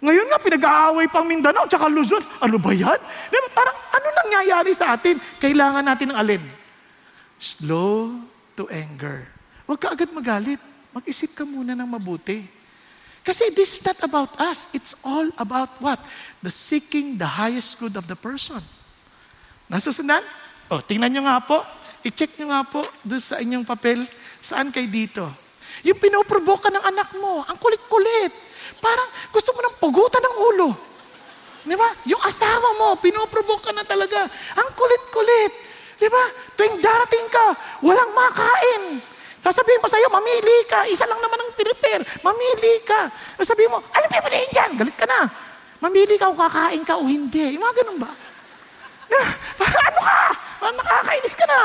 Ngayon 0.03 0.27
nga, 0.27 0.39
pinag-aaway 0.43 1.07
pang 1.07 1.23
Mindanao 1.23 1.63
tsaka 1.63 1.87
Luzon. 1.87 2.19
Ano 2.43 2.59
ba 2.59 2.75
yan? 2.75 2.99
Diba, 3.31 3.47
parang 3.55 3.77
ano 3.87 4.07
nangyayari 4.27 4.75
sa 4.75 4.99
atin? 4.99 5.15
Kailangan 5.39 5.79
natin 5.79 6.11
ng 6.11 6.17
alin? 6.19 6.43
Slow 7.39 8.11
to 8.59 8.67
anger. 8.67 9.23
Huwag 9.63 9.79
ka 9.79 9.95
agad 9.95 10.11
magalit. 10.11 10.59
Mag-isip 10.91 11.31
ka 11.31 11.47
muna 11.47 11.71
ng 11.71 11.87
mabuti. 11.87 12.43
Kasi 13.23 13.55
this 13.55 13.79
is 13.79 13.81
not 13.87 13.95
about 14.03 14.35
us. 14.43 14.67
It's 14.75 14.99
all 15.07 15.31
about 15.39 15.71
what? 15.79 16.03
The 16.43 16.51
seeking 16.51 17.15
the 17.15 17.39
highest 17.39 17.79
good 17.79 17.95
of 17.95 18.03
the 18.03 18.19
person. 18.19 18.59
Nasusundan? 19.71 20.19
O, 20.67 20.83
tingnan 20.83 21.15
nyo 21.15 21.23
nga 21.31 21.39
po. 21.39 21.63
I-check 22.03 22.35
nyo 22.43 22.51
nga 22.51 22.67
po 22.67 22.83
doon 23.07 23.23
sa 23.23 23.39
inyong 23.39 23.63
papel. 23.63 24.03
Saan 24.43 24.75
kayo 24.75 24.91
dito? 24.91 25.23
Yung 25.87 25.95
pinoprovoke 25.95 26.67
ka 26.67 26.71
ng 26.75 26.83
anak 26.83 27.15
mo. 27.15 27.47
Ang 27.47 27.55
kulit-kulit. 27.55 28.35
Parang 28.79 29.09
gusto 29.31 29.49
mo 29.55 29.59
nang 29.63 29.75
pugutan 29.79 30.23
ng 30.23 30.35
ulo. 30.53 30.69
Di 31.63 31.75
ba? 31.79 31.89
Yung 32.11 32.19
asawa 32.19 32.75
mo, 32.75 32.87
pinoprovoke 32.99 33.63
ka 33.63 33.71
na 33.71 33.87
talaga. 33.87 34.27
Ang 34.59 34.69
kulit-kulit. 34.75 35.51
Di 35.95 36.11
ba? 36.11 36.23
Tuwing 36.59 36.83
darating 36.83 37.27
ka, 37.31 37.55
walang 37.79 38.11
makain. 38.11 38.99
Sasabihin 39.39 39.79
mo 39.79 39.87
sa'yo, 39.87 40.07
mamili 40.11 40.67
ka. 40.67 40.87
Isa 40.87 41.07
lang 41.07 41.19
naman 41.19 41.39
ang 41.39 41.51
prepare. 41.55 42.03
Mamili 42.23 42.83
ka. 42.83 43.11
Sasabihin 43.39 43.71
mo, 43.71 43.79
ano 43.79 44.05
pipiliin 44.07 44.51
dyan? 44.51 44.71
Galit 44.75 44.95
ka 44.95 45.07
na. 45.07 45.27
Mamili 45.83 46.15
ka 46.15 46.31
kung 46.31 46.39
kakain 46.39 46.83
ka 46.83 46.95
o 46.95 47.03
hindi. 47.07 47.55
Yung 47.55 47.63
mga 47.63 47.83
ganun 47.83 47.99
ba? 47.99 48.11
Na, 49.11 49.19
para 49.59 49.79
ano 49.91 49.99
ka? 49.99 50.19
Parang 50.63 50.77
nakakainis 50.79 51.35
ka 51.35 51.45
na. 51.47 51.59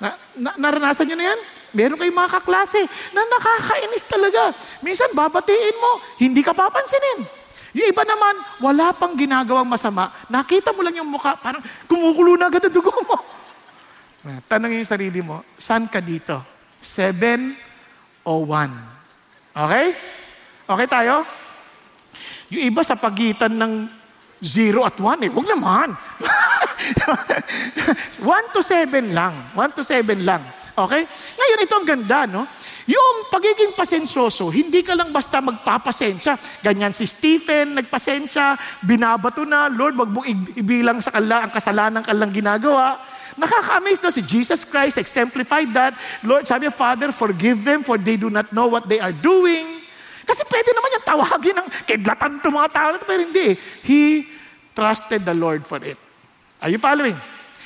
na, 0.00 0.08
na 0.36 0.50
naranasan 0.56 1.08
nyo 1.12 1.16
na 1.16 1.26
yan? 1.32 1.40
Meron 1.70 1.98
kayong 1.98 2.18
mga 2.18 2.34
kaklase 2.40 2.82
na 3.14 3.22
nakakainis 3.22 4.04
talaga. 4.10 4.42
Minsan 4.82 5.14
babatiin 5.14 5.76
mo, 5.78 5.92
hindi 6.18 6.42
ka 6.42 6.50
papansinin. 6.50 7.22
Yung 7.70 7.86
iba 7.86 8.02
naman, 8.02 8.34
wala 8.58 8.90
pang 8.90 9.14
ginagawang 9.14 9.66
masama. 9.66 10.10
Nakita 10.26 10.74
mo 10.74 10.82
lang 10.82 10.98
yung 10.98 11.06
mukha, 11.06 11.38
parang 11.38 11.62
kumukulo 11.86 12.34
na 12.34 12.50
agad 12.50 12.66
ang 12.66 12.74
dugo 12.74 12.90
mo. 13.06 13.16
Tanongin 14.50 14.82
yung 14.82 14.90
sarili 14.90 15.22
mo, 15.22 15.46
saan 15.54 15.86
ka 15.86 16.02
dito? 16.02 16.42
Seven 16.82 17.54
o 18.26 18.42
one? 18.42 18.74
Okay? 19.54 19.94
Okay 20.66 20.88
tayo? 20.90 21.22
Yung 22.50 22.74
iba 22.74 22.82
sa 22.82 22.98
pagitan 22.98 23.54
ng 23.54 23.86
zero 24.42 24.82
at 24.82 24.98
one 24.98 25.26
eh. 25.26 25.30
Huwag 25.30 25.46
naman. 25.46 25.94
one 28.34 28.46
to 28.50 28.60
seven 28.66 29.14
lang. 29.14 29.54
One 29.54 29.70
to 29.70 29.86
seven 29.86 30.26
lang. 30.26 30.42
Okay? 30.74 31.02
Ngayon, 31.08 31.58
ito 31.66 31.74
ang 31.74 31.86
ganda, 31.86 32.18
no? 32.26 32.42
Yung 32.90 33.30
pagiging 33.30 33.74
pasensyoso, 33.74 34.50
hindi 34.50 34.82
ka 34.82 34.98
lang 34.98 35.14
basta 35.14 35.38
magpapasensya. 35.38 36.62
Ganyan 36.62 36.90
si 36.90 37.06
Stephen, 37.06 37.78
nagpasensya, 37.78 38.58
binabato 38.82 39.46
na, 39.46 39.70
Lord, 39.70 39.94
wag 39.98 40.10
mo 40.10 40.26
ibilang 40.58 40.98
sa 40.98 41.14
kala 41.14 41.46
ang 41.46 41.52
kasalanan 41.54 42.02
kalang 42.02 42.34
ginagawa. 42.34 42.98
Nakaka-amaze 43.38 44.02
na 44.02 44.10
si 44.10 44.22
Jesus 44.26 44.66
Christ 44.66 44.98
exemplified 44.98 45.70
that. 45.70 45.94
Lord, 46.26 46.50
sabi, 46.50 46.66
Father, 46.68 47.14
forgive 47.14 47.62
them 47.62 47.86
for 47.86 47.94
they 47.94 48.18
do 48.18 48.26
not 48.26 48.50
know 48.50 48.66
what 48.66 48.90
they 48.90 48.98
are 48.98 49.14
doing. 49.14 49.80
Kasi 50.26 50.42
pwede 50.46 50.70
naman 50.74 50.94
yung 50.94 51.06
tawagin 51.06 51.56
ng 51.58 51.68
kidlatan 51.86 52.42
to 52.42 52.50
mga 52.50 52.70
tao, 52.74 52.90
pero 53.02 53.22
hindi. 53.22 53.54
He 53.86 54.26
trusted 54.74 55.26
the 55.26 55.34
Lord 55.34 55.66
for 55.66 55.78
it. 55.82 55.98
Are 56.62 56.70
you 56.70 56.78
following? 56.78 57.16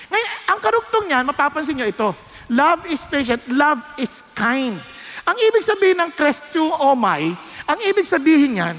Ngayon, 0.09 0.31
ang 0.53 0.59
karugtong 0.61 1.07
niyan, 1.09 1.25
mapapansin 1.27 1.75
niyo 1.77 1.89
ito. 1.89 2.09
Love 2.53 2.85
is 2.93 3.01
patient. 3.09 3.41
Love 3.49 3.81
is 3.97 4.35
kind. 4.37 4.77
Ang 5.25 5.37
ibig 5.41 5.65
sabihin 5.65 5.97
ng 6.05 6.11
Crestu 6.13 6.61
Omai, 6.61 7.33
ang 7.65 7.79
ibig 7.81 8.05
sabihin 8.05 8.61
niyan, 8.61 8.77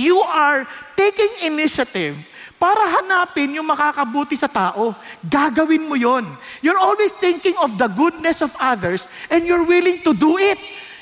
you 0.00 0.16
are 0.24 0.64
taking 0.96 1.28
initiative 1.44 2.16
para 2.56 2.80
hanapin 2.98 3.52
yung 3.54 3.68
makakabuti 3.68 4.34
sa 4.34 4.48
tao. 4.48 4.96
Gagawin 5.22 5.84
mo 5.84 5.94
yon. 5.94 6.24
You're 6.64 6.80
always 6.80 7.12
thinking 7.12 7.54
of 7.60 7.76
the 7.76 7.86
goodness 7.86 8.40
of 8.40 8.56
others 8.58 9.06
and 9.28 9.44
you're 9.44 9.64
willing 9.64 10.00
to 10.02 10.16
do 10.16 10.40
it. 10.40 10.58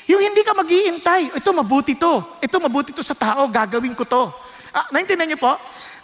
Yung 0.07 0.23
hindi 0.23 0.39
ka 0.43 0.55
mag-iintay, 0.55 1.35
ito 1.35 1.49
mabuti 1.51 1.95
to. 1.99 2.23
Ito 2.39 2.55
mabuti 2.63 2.95
to 2.95 3.03
sa 3.03 3.15
tao, 3.15 3.47
gagawin 3.51 3.91
ko 3.95 4.07
to. 4.07 4.23
Ah, 4.71 4.87
naintindihan 4.91 5.35
niyo 5.35 5.39
po? 5.39 5.55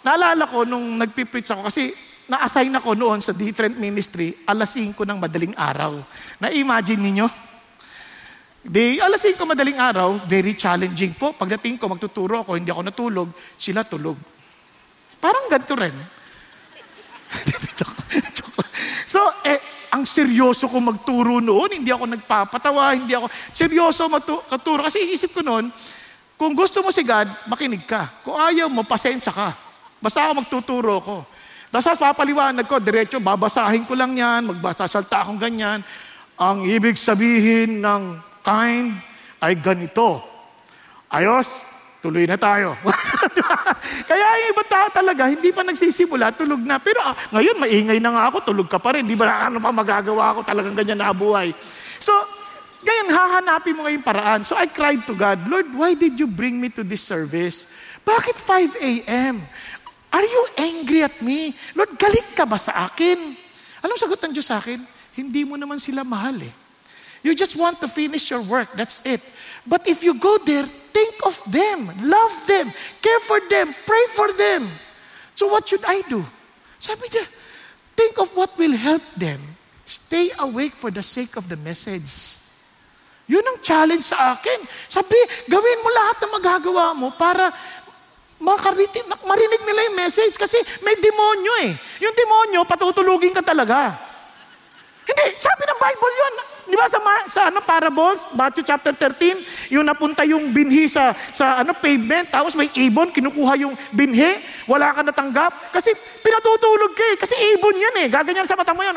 Naalala 0.04 0.44
ko 0.48 0.68
nung 0.68 1.00
nagpipreach 1.00 1.54
ako 1.54 1.68
kasi 1.70 1.94
na-assign 2.24 2.72
ako 2.72 2.96
noon 2.96 3.20
sa 3.20 3.36
different 3.36 3.76
ministry, 3.76 4.32
alas 4.48 4.76
5 4.76 4.96
ng 4.96 5.18
madaling 5.20 5.54
araw. 5.56 6.00
Na-imagine 6.40 7.00
ninyo? 7.00 7.26
Di, 8.64 8.96
alas 8.96 9.20
5 9.20 9.44
madaling 9.44 9.76
araw, 9.76 10.24
very 10.24 10.56
challenging 10.56 11.12
po. 11.12 11.36
Pagdating 11.36 11.76
ko, 11.76 11.84
magtuturo 11.92 12.40
ako, 12.40 12.56
hindi 12.56 12.72
ako 12.72 12.82
natulog, 12.88 13.28
sila 13.60 13.84
tulog. 13.84 14.16
Parang 15.20 15.52
ganito 15.52 15.76
rin. 15.76 15.92
so, 19.12 19.20
eh, 19.44 19.60
ang 19.92 20.08
seryoso 20.08 20.64
ko 20.66 20.80
magturo 20.80 21.44
noon, 21.44 21.76
hindi 21.76 21.92
ako 21.92 22.08
nagpapatawa, 22.08 22.96
hindi 22.96 23.12
ako 23.12 23.28
seryoso 23.52 24.08
magturo. 24.08 24.80
Kasi 24.88 25.12
isip 25.12 25.36
ko 25.36 25.44
noon, 25.44 25.68
kung 26.40 26.56
gusto 26.56 26.80
mo 26.80 26.88
si 26.88 27.04
God, 27.04 27.46
makinig 27.46 27.84
ka. 27.84 28.24
Kung 28.24 28.34
ayaw 28.34 28.72
mo, 28.72 28.82
pasensya 28.82 29.30
ka. 29.30 29.52
Basta 30.00 30.24
ako 30.24 30.40
magtuturo 30.40 30.94
ko. 31.04 31.16
Tapos 31.74 31.98
papaliwanag 31.98 32.70
ko, 32.70 32.78
diretso, 32.78 33.18
babasahin 33.18 33.82
ko 33.82 33.98
lang 33.98 34.14
yan, 34.14 34.46
magbasasalta 34.46 35.26
akong 35.26 35.42
ganyan. 35.42 35.82
Ang 36.38 36.70
ibig 36.70 36.94
sabihin 36.94 37.82
ng 37.82 38.22
kind 38.46 38.94
ay 39.42 39.58
ganito. 39.58 40.22
Ayos, 41.10 41.66
tuloy 41.98 42.30
na 42.30 42.38
tayo. 42.38 42.78
Kaya 44.10 44.26
yung 44.46 44.50
ibang 44.54 44.70
tao 44.70 44.86
talaga, 44.94 45.26
hindi 45.26 45.50
pa 45.50 45.66
nagsisimula, 45.66 46.30
tulog 46.38 46.62
na. 46.62 46.78
Pero 46.78 47.02
ah, 47.02 47.18
ngayon, 47.34 47.58
maingay 47.58 47.98
na 47.98 48.14
nga 48.14 48.22
ako, 48.30 48.54
tulog 48.54 48.70
ka 48.70 48.78
pa 48.78 48.94
rin. 48.94 49.02
Di 49.02 49.18
ba 49.18 49.50
ano 49.50 49.58
pa 49.58 49.74
magagawa 49.74 50.30
ako, 50.30 50.46
talagang 50.46 50.78
ganyan 50.78 51.02
na 51.02 51.10
buhay. 51.10 51.50
So, 51.98 52.14
ngayon, 52.86 53.08
hahanapin 53.10 53.74
mo 53.74 53.82
ngayong 53.82 54.06
paraan. 54.06 54.40
So 54.46 54.54
I 54.54 54.70
cried 54.70 55.08
to 55.10 55.16
God, 55.16 55.42
Lord, 55.50 55.74
why 55.74 55.98
did 55.98 56.20
you 56.22 56.30
bring 56.30 56.60
me 56.60 56.70
to 56.76 56.86
this 56.86 57.02
service? 57.02 57.66
Bakit 58.06 58.36
5 58.38 58.78
a.m.? 58.78 59.42
Are 60.14 60.22
you 60.22 60.42
angry 60.62 61.02
at 61.02 61.18
me? 61.18 61.50
Lord, 61.74 61.98
galit 61.98 62.38
ka 62.38 62.46
ba 62.46 62.54
sa 62.54 62.86
akin? 62.86 63.34
Anong 63.82 63.98
sagot 63.98 64.22
ng 64.22 64.30
Diyos 64.30 64.46
sa 64.46 64.62
akin? 64.62 64.78
Hindi 65.18 65.42
mo 65.42 65.58
naman 65.58 65.82
sila 65.82 66.06
mahal 66.06 66.38
eh. 66.38 66.54
You 67.26 67.34
just 67.34 67.58
want 67.58 67.82
to 67.82 67.90
finish 67.90 68.30
your 68.30 68.44
work. 68.46 68.70
That's 68.78 69.02
it. 69.02 69.18
But 69.66 69.90
if 69.90 70.06
you 70.06 70.14
go 70.14 70.38
there, 70.46 70.70
think 70.94 71.18
of 71.26 71.34
them, 71.50 71.90
love 72.06 72.34
them, 72.46 72.70
care 73.02 73.22
for 73.26 73.42
them, 73.50 73.74
pray 73.82 74.04
for 74.14 74.30
them. 74.38 74.70
So 75.34 75.50
what 75.50 75.66
should 75.66 75.82
I 75.82 76.06
do? 76.06 76.22
Sabi 76.78 77.10
niya, 77.10 77.24
think 77.98 78.14
of 78.22 78.30
what 78.38 78.54
will 78.54 78.76
help 78.76 79.02
them. 79.18 79.40
Stay 79.82 80.30
awake 80.38 80.78
for 80.78 80.94
the 80.94 81.02
sake 81.02 81.34
of 81.34 81.50
the 81.50 81.58
message. 81.58 82.44
Yun 83.24 83.40
ang 83.40 83.58
challenge 83.64 84.04
sa 84.04 84.36
akin. 84.36 84.68
Sabi, 84.84 85.16
gawin 85.48 85.80
mo 85.80 85.88
lahat 85.88 86.16
na 86.20 86.28
magagawa 86.28 86.84
mo 86.92 87.08
para 87.16 87.48
makariti, 88.40 89.00
marinig 89.22 89.62
nila 89.62 89.80
yung 89.90 89.96
message 89.98 90.34
kasi 90.34 90.58
may 90.82 90.96
demonyo 90.98 91.54
eh. 91.68 91.72
Yung 92.02 92.14
demonyo, 92.14 92.66
patutulugin 92.66 93.34
ka 93.34 93.42
talaga. 93.44 93.94
Hindi, 95.04 95.36
sabi 95.36 95.62
ng 95.68 95.80
Bible 95.80 96.14
yun. 96.16 96.34
Di 96.64 96.76
ba 96.80 96.88
sa, 96.88 96.96
sa 97.28 97.52
ano, 97.52 97.60
parables, 97.60 98.24
Matthew 98.32 98.64
chapter 98.64 98.96
13, 98.96 99.76
yung 99.76 99.84
napunta 99.84 100.24
yung 100.24 100.48
binhi 100.48 100.88
sa, 100.88 101.12
sa 101.30 101.60
ano, 101.60 101.76
pavement, 101.76 102.24
tapos 102.32 102.56
may 102.56 102.72
ibon, 102.72 103.12
kinukuha 103.12 103.52
yung 103.60 103.76
binhi, 103.92 104.40
wala 104.64 104.96
ka 104.96 105.04
natanggap. 105.04 105.52
Kasi 105.76 105.92
pinatutulog 106.24 106.96
ka 106.96 107.04
eh, 107.12 107.16
kasi 107.20 107.36
ibon 107.52 107.76
yan 107.76 107.96
eh. 108.02 108.06
Gaganyan 108.08 108.48
sa 108.48 108.56
mata 108.56 108.72
mo 108.72 108.80
yan. 108.80 108.96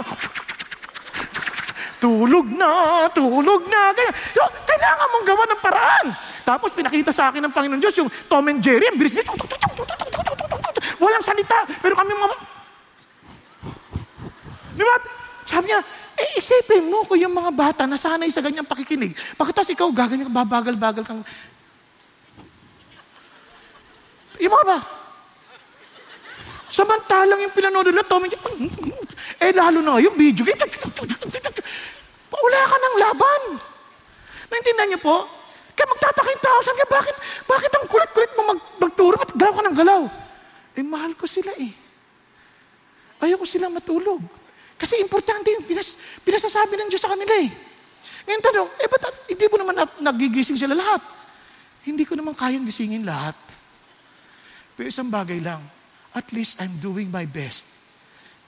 Tulog 1.98 2.46
na, 2.54 3.06
tulog 3.10 3.66
na. 3.66 3.90
Ganyan. 3.94 4.16
Kailangan 4.66 5.08
mong 5.10 5.26
gawa 5.26 5.44
ng 5.50 5.62
paraan. 5.62 6.08
Tapos 6.46 6.70
pinakita 6.72 7.10
sa 7.10 7.34
akin 7.34 7.42
ng 7.50 7.54
Panginoon 7.54 7.82
Diyos 7.82 7.98
yung 7.98 8.10
Tom 8.30 8.46
and 8.54 8.62
Jerry, 8.62 8.86
ang 8.86 8.98
bilis 9.02 9.18
niya. 9.18 9.26
Walang 11.02 11.26
salita. 11.26 11.66
Pero 11.82 11.98
kami 11.98 12.14
mga... 12.14 12.38
Di 14.78 14.84
ba? 14.86 14.96
Sabi 15.48 15.74
niya, 15.74 15.82
eh, 16.18 16.38
isipin 16.38 16.86
mo 16.86 17.02
kung 17.06 17.18
yung 17.18 17.34
mga 17.34 17.50
bata 17.54 17.84
nasanay 17.90 18.30
sa 18.30 18.46
ganyang 18.46 18.66
pakikinig. 18.66 19.18
Pagkatas 19.38 19.74
ikaw, 19.74 19.90
gaganyan, 19.90 20.30
babagal-bagal 20.30 21.02
kang... 21.02 21.22
Yung 24.38 24.54
mga 24.54 24.66
ba? 24.70 24.80
Samantalang 26.68 27.40
yung 27.40 27.56
pinanood 27.56 27.88
nila, 27.88 28.04
Tommy, 28.04 28.28
eh 29.40 29.52
lalo 29.56 29.80
na 29.80 30.04
yung 30.04 30.20
video 30.20 30.44
game, 30.44 30.60
wala 32.28 32.60
ka 32.68 32.76
ng 32.76 32.96
laban. 33.00 33.42
Naintindihan 34.52 34.88
niyo 34.92 35.00
po? 35.00 35.28
Kaya 35.78 35.88
magtataka 35.94 36.30
yung 36.32 36.44
tao, 36.44 36.60
sabi 36.64 36.84
bakit, 36.90 37.16
bakit 37.46 37.72
ang 37.72 37.86
kulit-kulit 37.88 38.32
mo 38.36 38.42
mag, 38.56 38.60
magturo, 38.82 39.16
ba't 39.16 39.32
galaw 39.36 39.54
ka 39.56 39.64
ng 39.64 39.78
galaw? 39.78 40.02
Eh, 40.78 40.84
mahal 40.84 41.14
ko 41.16 41.26
sila 41.30 41.54
eh. 41.58 41.72
Ayaw 43.24 43.38
ko 43.42 43.46
silang 43.46 43.74
matulog. 43.74 44.22
Kasi 44.78 45.02
importante 45.02 45.50
yung 45.54 45.66
pinas, 45.66 45.98
pinasasabi 46.22 46.78
ng 46.78 46.90
Diyos 46.90 47.02
sa 47.02 47.10
kanila 47.10 47.34
eh. 47.42 47.50
Ngayon 48.28 48.42
tanong, 48.44 48.70
eh 48.78 48.88
ba't 48.92 49.04
hindi 49.32 49.46
mo 49.50 49.56
naman 49.58 49.76
nagigising 50.04 50.60
sila 50.60 50.76
lahat? 50.76 51.02
Hindi 51.88 52.04
ko 52.04 52.14
naman 52.20 52.36
kayang 52.36 52.68
gisingin 52.68 53.08
lahat. 53.08 53.38
Pero 54.76 54.92
isang 54.92 55.10
bagay 55.10 55.40
lang, 55.42 55.64
at 56.18 56.34
least 56.34 56.58
I'm 56.58 56.74
doing 56.82 57.14
my 57.14 57.30
best 57.30 57.70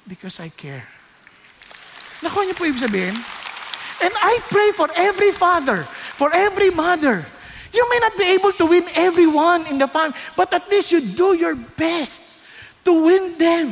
because 0.09 0.41
I 0.41 0.49
care. 0.49 0.81
Nakuha 2.25 2.49
niyo 2.49 2.57
po 2.57 2.65
ibig 2.65 2.81
sabihin? 2.81 3.13
And 4.01 4.13
I 4.17 4.41
pray 4.49 4.73
for 4.73 4.89
every 4.97 5.29
father, 5.29 5.85
for 6.17 6.33
every 6.33 6.73
mother. 6.73 7.21
You 7.69 7.85
may 7.85 7.99
not 8.01 8.17
be 8.17 8.25
able 8.33 8.51
to 8.57 8.65
win 8.65 8.89
everyone 8.97 9.69
in 9.69 9.77
the 9.77 9.85
family, 9.85 10.17
but 10.33 10.49
at 10.49 10.65
least 10.73 10.89
you 10.89 10.99
do 10.99 11.37
your 11.37 11.53
best 11.53 12.49
to 12.83 12.91
win 13.05 13.37
them. 13.37 13.69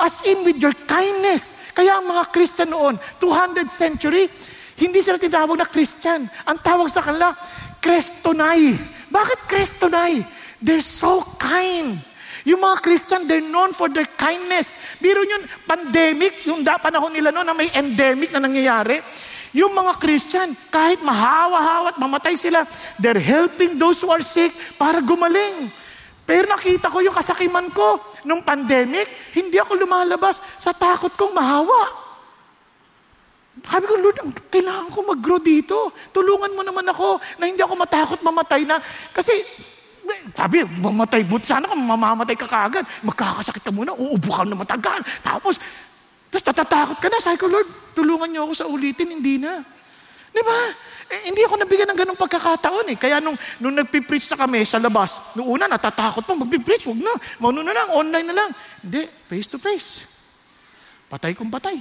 As 0.00 0.24
in 0.24 0.42
with 0.42 0.56
your 0.58 0.72
kindness. 0.88 1.74
Kaya 1.76 2.00
ang 2.00 2.08
mga 2.08 2.32
Christian 2.32 2.72
noon, 2.72 2.96
200th 3.20 3.70
century, 3.70 4.32
hindi 4.80 5.04
sila 5.04 5.20
tinawag 5.20 5.60
na 5.60 5.68
Christian. 5.68 6.24
Ang 6.48 6.58
tawag 6.64 6.88
sa 6.88 7.04
kanila, 7.04 7.36
Crestonay. 7.78 8.74
Bakit 9.12 9.38
Crestonay? 9.46 10.24
They're 10.58 10.82
so 10.82 11.20
kind. 11.36 12.00
Yung 12.42 12.58
mga 12.58 12.82
Christian, 12.82 13.22
they're 13.26 13.44
known 13.44 13.70
for 13.70 13.86
their 13.86 14.08
kindness. 14.18 14.98
Biro 14.98 15.22
yun, 15.22 15.46
pandemic, 15.66 16.42
yung 16.42 16.66
da 16.66 16.78
panahon 16.78 17.14
nila 17.14 17.30
noon 17.30 17.46
na 17.46 17.54
may 17.54 17.70
endemic 17.70 18.34
na 18.34 18.42
nangyayari. 18.42 18.98
Yung 19.52 19.70
mga 19.76 20.00
Christian, 20.00 20.48
kahit 20.72 21.04
mahawa-hawa 21.04 21.92
at 21.92 21.98
mamatay 22.00 22.34
sila, 22.34 22.64
they're 22.96 23.20
helping 23.20 23.76
those 23.76 24.00
who 24.00 24.08
are 24.08 24.24
sick 24.24 24.50
para 24.80 24.98
gumaling. 25.04 25.68
Pero 26.24 26.48
nakita 26.48 26.88
ko 26.88 27.04
yung 27.04 27.14
kasakiman 27.14 27.68
ko 27.70 28.00
nung 28.24 28.40
pandemic, 28.40 29.06
hindi 29.36 29.60
ako 29.60 29.76
lumalabas 29.76 30.40
sa 30.56 30.72
takot 30.72 31.12
kong 31.12 31.36
mahawa. 31.36 32.00
Sabi 33.60 33.84
ko, 33.84 34.00
Lord, 34.00 34.18
kailangan 34.48 34.88
ko 34.88 34.98
mag-grow 35.04 35.36
dito. 35.36 35.92
Tulungan 36.08 36.56
mo 36.56 36.64
naman 36.64 36.88
ako 36.88 37.20
na 37.36 37.44
hindi 37.44 37.60
ako 37.60 37.74
matakot 37.76 38.18
mamatay 38.24 38.64
na. 38.64 38.80
Kasi, 39.12 39.36
sabi, 40.34 40.62
mamatay, 40.66 41.22
but 41.26 41.42
sana 41.46 41.70
kung 41.70 41.82
mamamatay 41.82 42.34
ka 42.34 42.46
kaagad, 42.46 42.84
magkakasakit 43.02 43.62
ka 43.62 43.72
muna, 43.74 43.94
uubo 43.94 44.30
ka 44.30 44.42
na 44.46 44.58
matagal. 44.58 45.00
Tapos, 45.22 45.58
tapos 46.32 46.44
natatakot 46.48 46.98
ka 46.98 47.08
na. 47.12 47.18
Sabi 47.20 47.36
ko, 47.36 47.46
Lord, 47.50 47.68
tulungan 47.92 48.28
niyo 48.30 48.48
ako 48.48 48.54
sa 48.56 48.66
ulitin, 48.66 49.18
hindi 49.18 49.36
na. 49.36 49.60
Di 50.32 50.40
ba? 50.40 50.56
Eh, 51.12 51.28
hindi 51.28 51.44
ako 51.44 51.60
nabigyan 51.60 51.92
ng 51.92 51.98
ganong 51.98 52.16
pagkakataon 52.16 52.88
eh. 52.88 52.96
Kaya 52.96 53.20
nung, 53.20 53.36
nung 53.60 53.76
nagpipreach 53.76 54.32
na 54.32 54.36
kami 54.40 54.64
sa 54.64 54.80
labas, 54.80 55.36
noong 55.36 55.60
una 55.60 55.68
natatakot 55.68 56.24
pa, 56.24 56.32
magpipreach, 56.32 56.88
wag 56.88 57.00
na. 57.04 57.12
Mano 57.36 57.60
na 57.60 57.76
lang, 57.76 57.88
online 57.92 58.26
na 58.32 58.34
lang. 58.34 58.50
Hindi, 58.80 59.12
face 59.28 59.48
to 59.52 59.60
face. 59.60 60.08
Patay 61.12 61.36
kung 61.36 61.52
patay. 61.52 61.76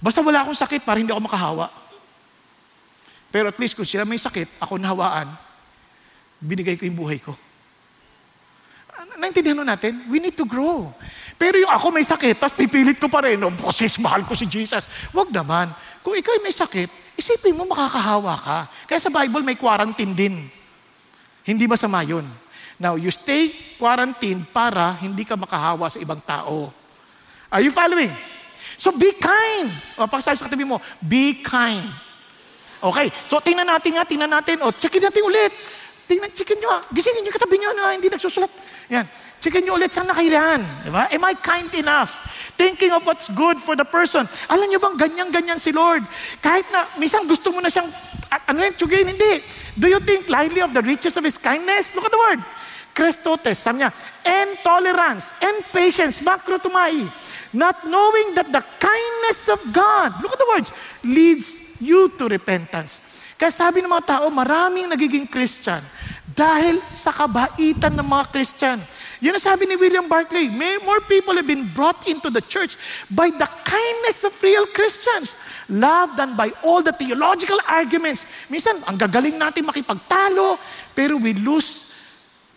Basta 0.00 0.24
wala 0.24 0.40
akong 0.40 0.56
sakit 0.56 0.88
para 0.88 0.96
hindi 0.96 1.12
ako 1.12 1.28
makahawa. 1.28 1.68
Pero 3.28 3.52
at 3.52 3.60
least 3.60 3.76
kung 3.76 3.84
sila 3.84 4.08
may 4.08 4.16
sakit, 4.16 4.56
ako 4.64 4.80
nahawaan, 4.80 5.28
binigay 6.40 6.78
ko 6.78 6.86
yung 6.86 6.98
buhay 6.98 7.18
ko. 7.22 7.34
Naintindihan 9.18 9.62
natin? 9.62 10.06
We 10.10 10.18
need 10.18 10.34
to 10.38 10.46
grow. 10.46 10.90
Pero 11.34 11.58
yung 11.58 11.70
ako 11.70 11.90
may 11.94 12.06
sakit, 12.06 12.38
tapos 12.38 12.54
pipilit 12.54 12.98
ko 12.98 13.10
pa 13.10 13.26
rin, 13.26 13.38
oh, 13.42 13.74
sis, 13.74 13.98
mahal 13.98 14.22
ko 14.22 14.38
si 14.38 14.46
Jesus. 14.46 14.86
Huwag 15.10 15.34
naman. 15.34 15.70
Kung 16.02 16.14
ikaw 16.14 16.34
may 16.42 16.54
sakit, 16.54 17.16
isipin 17.18 17.58
mo 17.58 17.66
makakahawa 17.66 18.34
ka. 18.38 18.58
Kaya 18.86 19.00
sa 19.02 19.10
Bible 19.10 19.42
may 19.42 19.58
quarantine 19.58 20.14
din. 20.14 20.34
Hindi 21.42 21.64
masama 21.66 22.02
yun. 22.06 22.26
Now, 22.78 22.98
you 22.98 23.10
stay 23.14 23.54
quarantined 23.78 24.50
para 24.50 24.98
hindi 24.98 25.22
ka 25.22 25.38
makahawa 25.38 25.86
sa 25.86 25.98
ibang 26.02 26.18
tao. 26.22 26.70
Are 27.50 27.62
you 27.62 27.70
following? 27.70 28.10
So 28.74 28.90
be 28.90 29.14
kind. 29.14 29.70
O, 29.94 30.10
pakisabi 30.10 30.38
sa 30.38 30.46
katabi 30.50 30.66
mo, 30.66 30.82
be 30.98 31.38
kind. 31.38 31.86
Okay, 32.82 33.08
so 33.30 33.38
tingnan 33.38 33.70
natin 33.70 33.94
nga, 33.94 34.04
tingnan 34.04 34.30
natin. 34.30 34.58
O, 34.66 34.74
checkin 34.74 35.00
natin 35.00 35.22
ulit. 35.22 35.54
Tingnan, 36.04 36.30
checkin 36.36 36.60
nyo. 36.60 36.84
Gisingin 36.92 37.24
nyo 37.24 37.32
katabi 37.32 37.56
nyo 37.56 37.70
na 37.72 37.96
hindi 37.96 38.12
nagsusulat. 38.12 38.52
Yan. 38.92 39.08
Checkin 39.40 39.64
nyo 39.64 39.80
ulit, 39.80 39.88
saan 39.88 40.04
nakailan? 40.04 40.60
Diba? 40.84 41.08
Am 41.08 41.22
I 41.24 41.32
kind 41.40 41.72
enough? 41.72 42.20
Thinking 42.60 42.92
of 42.92 43.04
what's 43.08 43.32
good 43.32 43.56
for 43.56 43.72
the 43.72 43.88
person. 43.88 44.28
Alam 44.52 44.68
nyo 44.68 44.80
bang 44.80 44.96
ganyan-ganyan 45.00 45.56
si 45.56 45.72
Lord? 45.72 46.04
Kahit 46.44 46.68
na, 46.68 46.92
minsan 47.00 47.24
gusto 47.24 47.52
mo 47.52 47.64
na 47.64 47.72
siyang, 47.72 47.88
ano 48.28 48.58
yan, 48.60 48.76
tsugayin, 48.76 49.08
hindi. 49.08 49.40
Do 49.80 49.88
you 49.88 50.00
think 50.04 50.28
lightly 50.28 50.60
of 50.60 50.76
the 50.76 50.84
riches 50.84 51.16
of 51.16 51.24
His 51.24 51.40
kindness? 51.40 51.96
Look 51.96 52.04
at 52.04 52.12
the 52.12 52.20
word. 52.20 52.40
Christotes, 52.94 53.58
sabi 53.58 53.82
niya, 53.82 53.90
and 54.22 54.54
tolerance, 54.62 55.34
and 55.42 55.66
patience, 55.74 56.22
makrotumai, 56.22 57.10
not 57.50 57.82
knowing 57.90 58.38
that 58.38 58.54
the 58.54 58.62
kindness 58.78 59.50
of 59.50 59.58
God, 59.74 60.14
look 60.22 60.30
at 60.30 60.38
the 60.38 60.50
words, 60.54 60.70
leads 61.02 61.80
you 61.82 62.06
to 62.14 62.30
repentance. 62.30 63.13
Kaya 63.34 63.50
sabi 63.50 63.82
ng 63.82 63.90
mga 63.90 64.18
tao, 64.18 64.26
maraming 64.30 64.86
nagiging 64.86 65.26
Christian 65.26 65.82
dahil 66.34 66.82
sa 66.90 67.14
kabaitan 67.14 67.94
ng 67.94 68.06
mga 68.06 68.24
Christian. 68.34 68.78
Yan 69.22 69.38
ang 69.38 69.44
sabi 69.44 69.70
ni 69.70 69.78
William 69.78 70.10
Barclay, 70.10 70.50
may 70.50 70.82
more 70.82 71.00
people 71.06 71.32
have 71.32 71.46
been 71.46 71.70
brought 71.70 71.96
into 72.10 72.28
the 72.28 72.42
church 72.44 72.74
by 73.08 73.30
the 73.30 73.48
kindness 73.62 74.26
of 74.26 74.34
real 74.42 74.66
Christians, 74.74 75.38
love 75.70 76.18
than 76.18 76.34
by 76.34 76.50
all 76.66 76.82
the 76.82 76.92
theological 76.92 77.56
arguments. 77.64 78.26
Minsan, 78.50 78.82
ang 78.84 78.98
gagaling 78.98 79.38
natin 79.38 79.64
makipagtalo, 79.64 80.58
pero 80.92 81.16
we 81.16 81.32
lose 81.38 81.94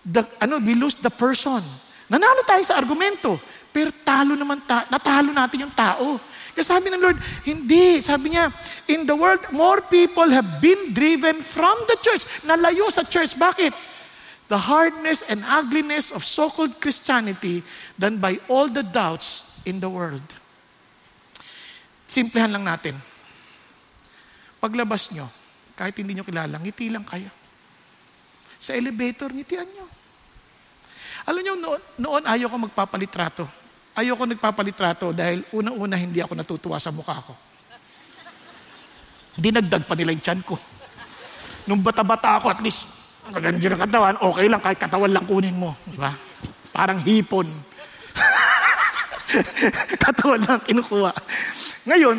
the, 0.02 0.26
ano, 0.42 0.58
we 0.60 0.74
lose 0.74 0.98
the 0.98 1.14
person. 1.14 1.62
Nanalo 2.10 2.42
tayo 2.44 2.64
sa 2.66 2.80
argumento, 2.80 3.38
pero 3.72 3.92
talo 3.92 4.34
naman, 4.34 4.64
ta- 4.66 4.88
natalo 4.90 5.30
natin 5.36 5.68
yung 5.68 5.76
tao. 5.76 6.18
Kasi 6.58 6.74
sabi 6.74 6.90
ng 6.90 6.98
Lord, 6.98 7.22
hindi. 7.46 8.02
Sabi 8.02 8.34
niya, 8.34 8.50
in 8.90 9.06
the 9.06 9.14
world, 9.14 9.46
more 9.54 9.78
people 9.86 10.26
have 10.34 10.58
been 10.58 10.90
driven 10.90 11.46
from 11.46 11.78
the 11.86 11.94
church. 12.02 12.26
Nalayo 12.42 12.90
sa 12.90 13.06
church. 13.06 13.38
Bakit? 13.38 13.78
The 14.50 14.58
hardness 14.58 15.22
and 15.30 15.46
ugliness 15.46 16.10
of 16.10 16.26
so-called 16.26 16.82
Christianity 16.82 17.62
than 17.94 18.18
by 18.18 18.42
all 18.50 18.66
the 18.66 18.82
doubts 18.82 19.62
in 19.70 19.78
the 19.78 19.86
world. 19.86 20.26
Simplihan 22.10 22.50
lang 22.50 22.66
natin. 22.66 22.98
Paglabas 24.58 25.14
nyo, 25.14 25.30
kahit 25.78 25.94
hindi 26.02 26.18
nyo 26.18 26.26
kilala, 26.26 26.58
ngiti 26.58 26.90
lang 26.90 27.06
kayo. 27.06 27.30
Sa 28.58 28.74
elevator, 28.74 29.30
ngitian 29.30 29.70
nyo. 29.70 29.86
Alam 31.30 31.42
niyo, 31.46 31.54
noon, 31.54 31.82
noon 32.02 32.24
ayaw 32.26 32.50
ko 32.50 32.58
magpapalitrato. 32.66 33.46
Ayaw 33.98 34.14
ko 34.14 34.30
nagpapalitrato 34.30 35.10
dahil 35.10 35.42
una-una 35.58 35.98
hindi 35.98 36.22
ako 36.22 36.38
natutuwa 36.38 36.78
sa 36.78 36.94
mukha 36.94 37.18
ko. 37.18 37.34
Dinagdag 39.34 39.90
pa 39.90 39.98
nila 39.98 40.14
yung 40.14 40.22
tiyan 40.22 40.42
ko. 40.46 40.54
Nung 41.66 41.82
bata-bata 41.82 42.38
ako, 42.38 42.54
at 42.54 42.62
least, 42.62 42.86
maganda 43.34 43.58
na 43.74 43.78
katawan, 43.82 44.16
okay 44.22 44.46
lang, 44.46 44.62
kahit 44.62 44.78
katawan 44.78 45.10
lang 45.10 45.26
kunin 45.26 45.58
mo. 45.58 45.74
Di 45.90 45.98
ba? 45.98 46.14
Parang 46.70 47.02
hipon. 47.02 47.50
katawan 50.06 50.46
lang 50.46 50.62
kinukuha. 50.62 51.12
Ngayon, 51.90 52.18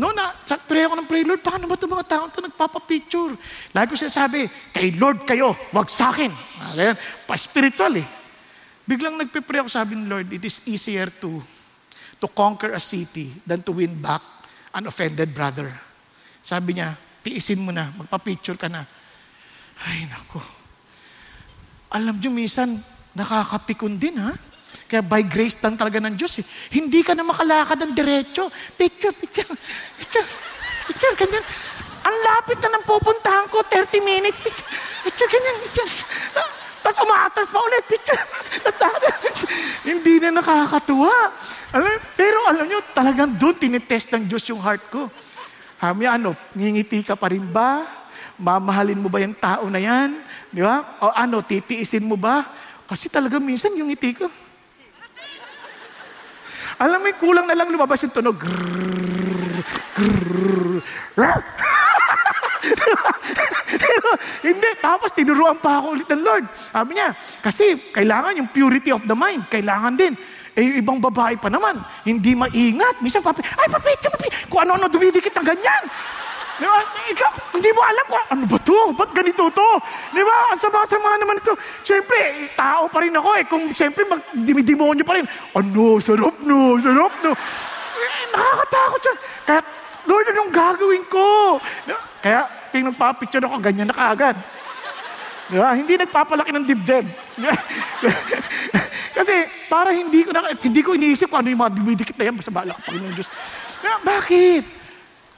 no 0.00 0.16
na, 0.16 0.32
pray 0.64 0.88
ako 0.88 0.96
ng 0.96 1.08
pray, 1.08 1.22
Lord, 1.28 1.44
paano 1.44 1.68
ba 1.68 1.76
itong 1.76 1.92
mga 1.92 2.08
tao 2.08 2.24
ito 2.28 2.40
nagpapapicture? 2.40 3.32
Lagi 3.76 3.92
ko 3.92 3.96
sinasabi, 4.00 4.48
kay 4.72 4.96
Lord 4.96 5.28
kayo, 5.28 5.52
wag 5.76 5.92
sa 5.92 6.08
akin. 6.08 6.32
Ah, 6.56 6.96
pa-spiritual 7.28 8.00
eh. 8.00 8.06
Biglang 8.86 9.18
nagpipray 9.18 9.66
ako, 9.66 9.70
sabi 9.70 9.98
ng 9.98 10.06
Lord, 10.06 10.30
it 10.30 10.46
is 10.46 10.62
easier 10.64 11.10
to 11.18 11.42
to 12.16 12.26
conquer 12.30 12.72
a 12.72 12.80
city 12.80 13.28
than 13.44 13.60
to 13.60 13.74
win 13.76 13.92
back 14.00 14.22
an 14.72 14.88
offended 14.88 15.34
brother. 15.34 15.68
Sabi 16.40 16.78
niya, 16.78 16.94
tiisin 17.20 17.60
mo 17.60 17.74
na, 17.74 17.90
magpa-picture 17.92 18.56
ka 18.56 18.70
na. 18.70 18.86
Ay, 19.84 20.06
nako. 20.08 20.40
Alam 21.92 22.16
niyo, 22.16 22.30
minsan, 22.30 22.78
nakakapikon 23.12 23.98
din, 23.98 24.16
ha? 24.20 24.32
Kaya 24.86 25.02
by 25.02 25.24
grace 25.26 25.58
lang 25.64 25.74
talaga 25.74 25.98
ng 25.98 26.14
Diyos. 26.14 26.38
Eh. 26.38 26.46
Hindi 26.78 27.02
ka 27.02 27.16
na 27.16 27.26
makalakad 27.26 27.80
ng 27.82 27.92
diretso. 27.96 28.52
Picture, 28.78 29.12
picture, 29.16 29.48
picture, 29.98 30.26
picture, 30.86 31.14
ganyan. 31.18 31.42
Ang 32.06 32.16
lapit 32.22 32.62
na 32.62 32.78
ng 32.78 32.84
pupuntahan 32.86 33.50
ko, 33.50 33.64
30 33.66 33.98
minutes, 33.98 34.38
picture, 34.38 34.68
picture, 35.02 35.26
ganyan, 35.26 35.56
picture. 35.66 35.90
Tapos 36.86 37.02
umaatras 37.02 37.50
pa 37.50 37.58
ulit. 37.58 37.84
Hindi 39.90 40.22
na 40.22 40.38
nakakatuwa. 40.38 41.34
Alam, 41.74 41.98
pero 42.14 42.38
alam 42.46 42.62
nyo, 42.62 42.78
talagang 42.94 43.34
doon 43.34 43.58
tinitest 43.58 44.14
ng 44.14 44.30
Diyos 44.30 44.46
yung 44.46 44.62
heart 44.62 44.86
ko. 44.86 45.10
Hami, 45.82 46.06
ano, 46.06 46.38
ngingiti 46.54 47.02
ka 47.02 47.18
pa 47.18 47.34
rin 47.34 47.42
ba? 47.42 47.82
Mamahalin 48.38 49.02
mo 49.02 49.10
ba 49.10 49.18
yung 49.18 49.34
tao 49.34 49.66
na 49.66 49.82
yan? 49.82 50.14
Di 50.54 50.62
ba? 50.62 51.02
O 51.02 51.10
ano, 51.10 51.42
titiisin 51.42 52.06
mo 52.06 52.14
ba? 52.14 52.46
Kasi 52.86 53.10
talaga 53.10 53.42
minsan 53.42 53.74
yung 53.74 53.90
ngiti 53.90 54.22
ko. 54.22 54.30
Alam 56.78 57.02
mo, 57.02 57.10
kulang 57.18 57.50
na 57.50 57.58
lang 57.58 57.66
lumabas 57.66 57.98
yung 58.06 58.14
tunog. 58.14 58.38
Grrr, 58.38 59.58
grrr, 59.98 61.42
Pero, 63.82 64.08
hindi. 64.44 64.70
Tapos 64.82 65.10
tinuruan 65.12 65.58
pa 65.58 65.80
ako 65.82 65.86
ulit 65.98 66.08
ng 66.10 66.22
Lord. 66.22 66.44
Sabi 66.72 66.90
niya, 66.98 67.14
kasi 67.42 67.78
kailangan 67.94 68.38
yung 68.38 68.48
purity 68.50 68.90
of 68.90 69.02
the 69.04 69.16
mind. 69.16 69.46
Kailangan 69.48 69.94
din. 69.94 70.14
Eh, 70.56 70.80
ibang 70.80 70.96
babae 70.96 71.36
pa 71.36 71.52
naman, 71.52 71.76
hindi 72.08 72.32
maingat. 72.32 73.04
Minsan, 73.04 73.20
papi, 73.20 73.44
ay, 73.44 73.68
papi, 73.68 73.92
papi, 74.00 74.28
kung 74.48 74.64
ano-ano 74.64 74.88
dumidikit 74.88 75.36
na 75.36 75.44
ganyan. 75.44 75.84
Di 76.56 76.64
ba? 76.64 76.80
Ikaw, 77.12 77.32
hindi 77.52 77.68
mo 77.76 77.80
alam 77.84 78.06
kung 78.08 78.24
ano 78.32 78.44
ba 78.48 78.58
to? 78.64 78.78
Ba't 78.96 79.10
ganito 79.12 79.44
to? 79.52 79.70
Di 80.16 80.24
ba? 80.24 80.56
Ang 80.56 80.60
sama-sama 80.60 81.20
naman 81.20 81.36
ito. 81.36 81.52
Siyempre, 81.84 82.48
tao 82.56 82.88
pa 82.88 83.04
rin 83.04 83.12
ako 83.12 83.30
eh. 83.36 83.44
Kung 83.44 83.68
siyempre, 83.76 84.08
magdimidemonyo 84.08 85.04
pa 85.04 85.20
rin. 85.20 85.28
Ano, 85.52 86.00
sarap 86.00 86.40
no, 86.48 86.80
sarap 86.80 87.12
no. 87.20 87.36
Eh, 87.36 88.22
nakakatakot 88.32 89.00
siya. 89.04 89.14
Kaya, 89.44 89.60
Lord, 90.06 90.26
anong 90.30 90.52
gagawin 90.54 91.04
ko? 91.10 91.58
Kaya, 92.22 92.46
ting 92.70 92.86
nagpapicture 92.86 93.42
ako, 93.42 93.58
ganyan 93.58 93.90
na 93.90 93.96
kaagad. 93.96 94.38
Diba? 95.46 95.70
Hindi 95.78 95.94
nagpapalaki 95.94 96.50
ng 96.50 96.66
dibdib. 96.66 97.06
Kasi 99.16 99.34
para 99.70 99.94
hindi 99.94 100.26
ko 100.26 100.34
na, 100.34 100.50
hindi 100.54 100.80
ko 100.82 100.98
iniisip 100.98 101.30
kung 101.30 101.42
ano 101.42 101.48
yung 101.54 101.62
mga 101.62 101.74
dumidikit 101.78 102.16
na 102.18 102.24
yan, 102.30 102.34
basta 102.34 102.50
bahala 102.50 102.74
ka, 102.74 102.90
Panginoon 102.90 103.14
Diyos. 103.14 103.30
Diba? 103.82 103.96
Bakit? 104.02 104.64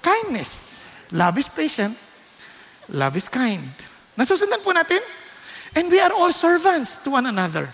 Kindness. 0.00 0.50
Love 1.12 1.36
is 1.40 1.48
patient. 1.52 1.94
Love 2.88 3.20
is 3.20 3.28
kind. 3.28 3.68
Nasusundan 4.16 4.64
po 4.64 4.72
natin? 4.72 5.00
And 5.76 5.92
we 5.92 6.00
are 6.00 6.12
all 6.16 6.32
servants 6.32 6.96
to 7.04 7.12
one 7.12 7.28
another. 7.28 7.68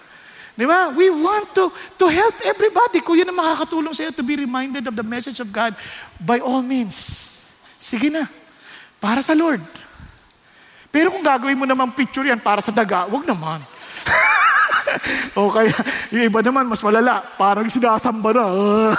Di 0.55 0.62
ba? 0.62 0.94
We 0.94 1.11
want 1.11 1.50
to, 1.59 1.66
to 1.98 2.07
help 2.07 2.38
everybody. 2.46 3.02
Kung 3.02 3.18
yun 3.18 3.26
ang 3.26 3.38
makakatulong 3.38 3.90
sa 3.90 4.07
iyo 4.07 4.14
to 4.14 4.22
be 4.22 4.38
reminded 4.38 4.86
of 4.86 4.94
the 4.94 5.02
message 5.02 5.42
of 5.42 5.50
God, 5.50 5.74
by 6.22 6.38
all 6.38 6.62
means, 6.62 6.94
sige 7.74 8.07
na. 8.07 8.22
Para 9.02 9.18
sa 9.18 9.34
Lord. 9.34 9.61
Pero 10.94 11.11
kung 11.11 11.26
gagawin 11.26 11.59
mo 11.59 11.66
naman 11.66 11.90
picture 11.90 12.30
yan 12.30 12.38
para 12.38 12.62
sa 12.62 12.70
daga, 12.70 13.11
wag 13.11 13.26
naman. 13.26 13.59
o 15.38 15.50
kaya, 15.50 15.74
yung 16.14 16.30
iba 16.30 16.38
naman, 16.38 16.70
mas 16.70 16.78
malala. 16.86 17.18
Parang 17.34 17.66
sinasamba 17.66 18.30
na. 18.30 18.46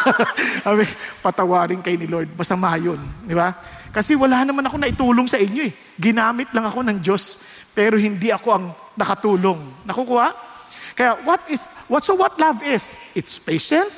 Sabi, 0.67 0.83
patawarin 1.23 1.79
kay 1.79 1.95
ni 1.95 2.03
Lord. 2.03 2.35
Masama 2.35 2.75
yun. 2.75 2.99
Di 3.23 3.31
ba? 3.31 3.55
Kasi 3.95 4.11
wala 4.19 4.43
naman 4.43 4.67
ako 4.67 4.75
na 4.75 4.91
itulong 4.91 5.23
sa 5.23 5.39
inyo 5.39 5.71
eh. 5.71 5.73
Ginamit 5.95 6.51
lang 6.51 6.67
ako 6.67 6.83
ng 6.83 6.99
Diyos. 6.99 7.39
Pero 7.71 7.95
hindi 7.95 8.27
ako 8.27 8.47
ang 8.51 8.65
nakatulong. 8.99 9.87
Nakukuha? 9.87 10.54
Kaya 10.95 11.19
what 11.27 11.43
is, 11.51 11.67
what, 11.91 12.03
so 12.03 12.15
what 12.15 12.39
love 12.39 12.63
is? 12.63 12.95
It's 13.13 13.37
patient 13.37 13.91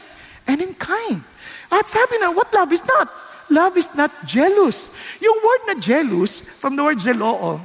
and 0.50 0.58
in 0.58 0.74
kind. 0.74 1.22
At 1.70 1.86
sabi 1.86 2.18
na, 2.18 2.34
what 2.34 2.50
love 2.50 2.74
is 2.74 2.82
not? 2.84 3.08
Love 3.48 3.78
is 3.78 3.94
not 3.96 4.12
jealous. 4.28 4.92
Yung 5.24 5.38
word 5.40 5.62
na 5.72 5.76
jealous, 5.80 6.42
from 6.42 6.76
the 6.76 6.84
word 6.84 7.00
zeloo, 7.00 7.62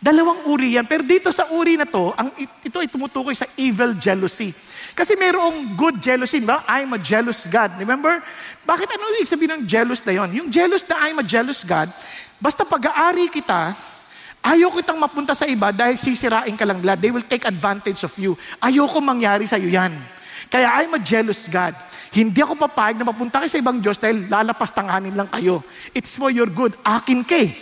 dalawang 0.00 0.48
uri 0.48 0.78
yan. 0.78 0.86
Pero 0.86 1.04
dito 1.04 1.28
sa 1.34 1.50
uri 1.50 1.76
na 1.76 1.84
to, 1.84 2.14
ang, 2.16 2.32
ito 2.38 2.76
ay 2.78 2.88
tumutukoy 2.88 3.34
sa 3.36 3.44
evil 3.58 3.92
jealousy. 3.98 4.54
Kasi 4.94 5.18
mayroong 5.18 5.76
good 5.76 6.00
jealousy, 6.00 6.40
ba? 6.40 6.64
I'm 6.66 6.94
a 6.96 7.00
jealous 7.00 7.46
God. 7.50 7.74
Remember? 7.76 8.22
Bakit 8.64 8.88
ano 8.88 9.02
ibig 9.18 9.28
sabihin 9.28 9.60
ng 9.60 9.64
jealous 9.68 10.00
na 10.06 10.12
yon? 10.14 10.28
Yung 10.34 10.48
jealous 10.48 10.82
na 10.88 10.96
I'm 11.04 11.18
a 11.20 11.26
jealous 11.26 11.62
God, 11.66 11.90
basta 12.40 12.64
pag-aari 12.64 13.28
kita, 13.28 13.76
Ayoko 14.48 14.80
kitang 14.80 14.96
mapunta 14.96 15.36
sa 15.36 15.44
iba 15.44 15.68
dahil 15.68 16.00
sisirain 16.00 16.56
ka 16.56 16.64
lang. 16.64 16.80
They 16.80 17.12
will 17.12 17.26
take 17.28 17.44
advantage 17.44 18.00
of 18.00 18.16
you. 18.16 18.32
Ayoko 18.64 18.96
mangyari 19.04 19.44
sa 19.44 19.60
iyo 19.60 19.68
yan. 19.68 19.92
Kaya 20.48 20.72
I'm 20.80 20.96
a 20.96 21.00
jealous 21.02 21.52
God. 21.52 21.76
Hindi 22.08 22.40
ako 22.40 22.56
papayag 22.56 22.96
na 22.96 23.12
mapunta 23.12 23.44
kayo 23.44 23.52
sa 23.52 23.60
ibang 23.60 23.76
Diyos 23.84 24.00
dahil 24.00 24.24
lalapastanganin 24.24 25.12
lang 25.12 25.28
kayo. 25.28 25.60
It's 25.92 26.16
for 26.16 26.32
your 26.32 26.48
good. 26.48 26.72
Akin 26.80 27.28
kay. 27.28 27.52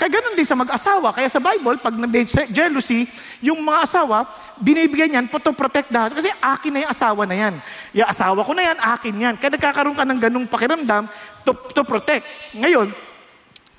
Kaya 0.00 0.08
ganun 0.08 0.32
din 0.32 0.48
sa 0.48 0.56
mag-asawa. 0.56 1.12
Kaya 1.12 1.28
sa 1.28 1.36
Bible, 1.36 1.76
pag 1.76 1.92
may 1.92 2.24
jealousy, 2.48 3.04
yung 3.44 3.60
mga 3.60 3.84
asawa, 3.84 4.24
binibigyan 4.56 5.20
yan 5.20 5.26
to 5.28 5.52
protect 5.52 5.92
the 5.92 6.00
house. 6.00 6.16
Kasi 6.16 6.32
akin 6.40 6.72
na 6.72 6.78
yung 6.88 6.92
asawa 6.96 7.22
na 7.28 7.36
yan. 7.36 7.54
Yung 7.92 8.08
asawa 8.08 8.40
ko 8.40 8.56
na 8.56 8.72
yan, 8.72 8.78
akin 8.80 9.14
yan. 9.20 9.34
Kaya 9.36 9.52
nagkakaroon 9.52 9.92
ka 9.92 10.08
ng 10.08 10.20
ganung 10.24 10.48
pakiramdam 10.48 11.04
to, 11.44 11.52
to 11.76 11.84
protect. 11.84 12.24
Ngayon, 12.56 12.88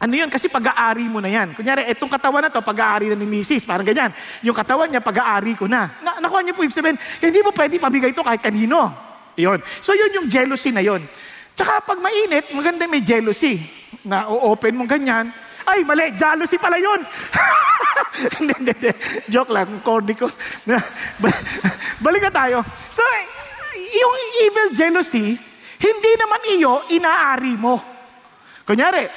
ano 0.03 0.19
yun? 0.19 0.27
Kasi 0.27 0.51
pag-aari 0.51 1.07
mo 1.07 1.23
na 1.23 1.31
yan. 1.31 1.55
Kunyari, 1.55 1.87
etong 1.87 2.11
katawan 2.11 2.43
na 2.43 2.51
to, 2.51 2.59
pag-aari 2.59 3.07
na 3.07 3.15
ni 3.15 3.23
Mrs. 3.23 3.63
Parang 3.63 3.87
ganyan. 3.87 4.11
Yung 4.43 4.51
katawan 4.51 4.91
niya, 4.91 4.99
pag-aari 4.99 5.55
ko 5.55 5.63
na. 5.63 5.95
na 6.03 6.19
nakuha 6.19 6.43
niyo 6.43 6.59
po 6.59 6.67
ibig 6.67 6.75
sabihin, 6.75 6.99
hindi 6.99 7.39
mo 7.39 7.55
pwede 7.55 7.79
pabigay 7.79 8.11
ito 8.11 8.19
kahit 8.19 8.43
kanino. 8.43 8.91
Yun. 9.39 9.63
So 9.79 9.95
yun 9.95 10.11
yung 10.11 10.27
jealousy 10.27 10.75
na 10.75 10.83
yun. 10.83 10.99
Tsaka 11.55 11.87
pag 11.87 12.03
mainit, 12.03 12.51
maganda 12.51 12.83
may 12.83 12.99
jealousy. 12.99 13.63
Na 14.03 14.27
o-open 14.27 14.75
mo 14.75 14.83
ganyan. 14.83 15.31
Ay, 15.63 15.87
mali, 15.87 16.11
jealousy 16.19 16.59
pala 16.59 16.75
yun. 16.75 16.99
Joke 19.31 19.55
lang, 19.55 19.79
corny 19.79 20.19
ko. 20.19 20.27
Balik 22.03 22.27
na 22.27 22.33
tayo. 22.35 22.59
So, 22.91 22.99
yung 23.79 24.13
evil 24.43 24.67
jealousy, 24.75 25.39
hindi 25.79 26.11
naman 26.19 26.41
iyo 26.51 26.83
inaari 26.91 27.55
mo. 27.55 27.79
Kunyari, 28.67 29.07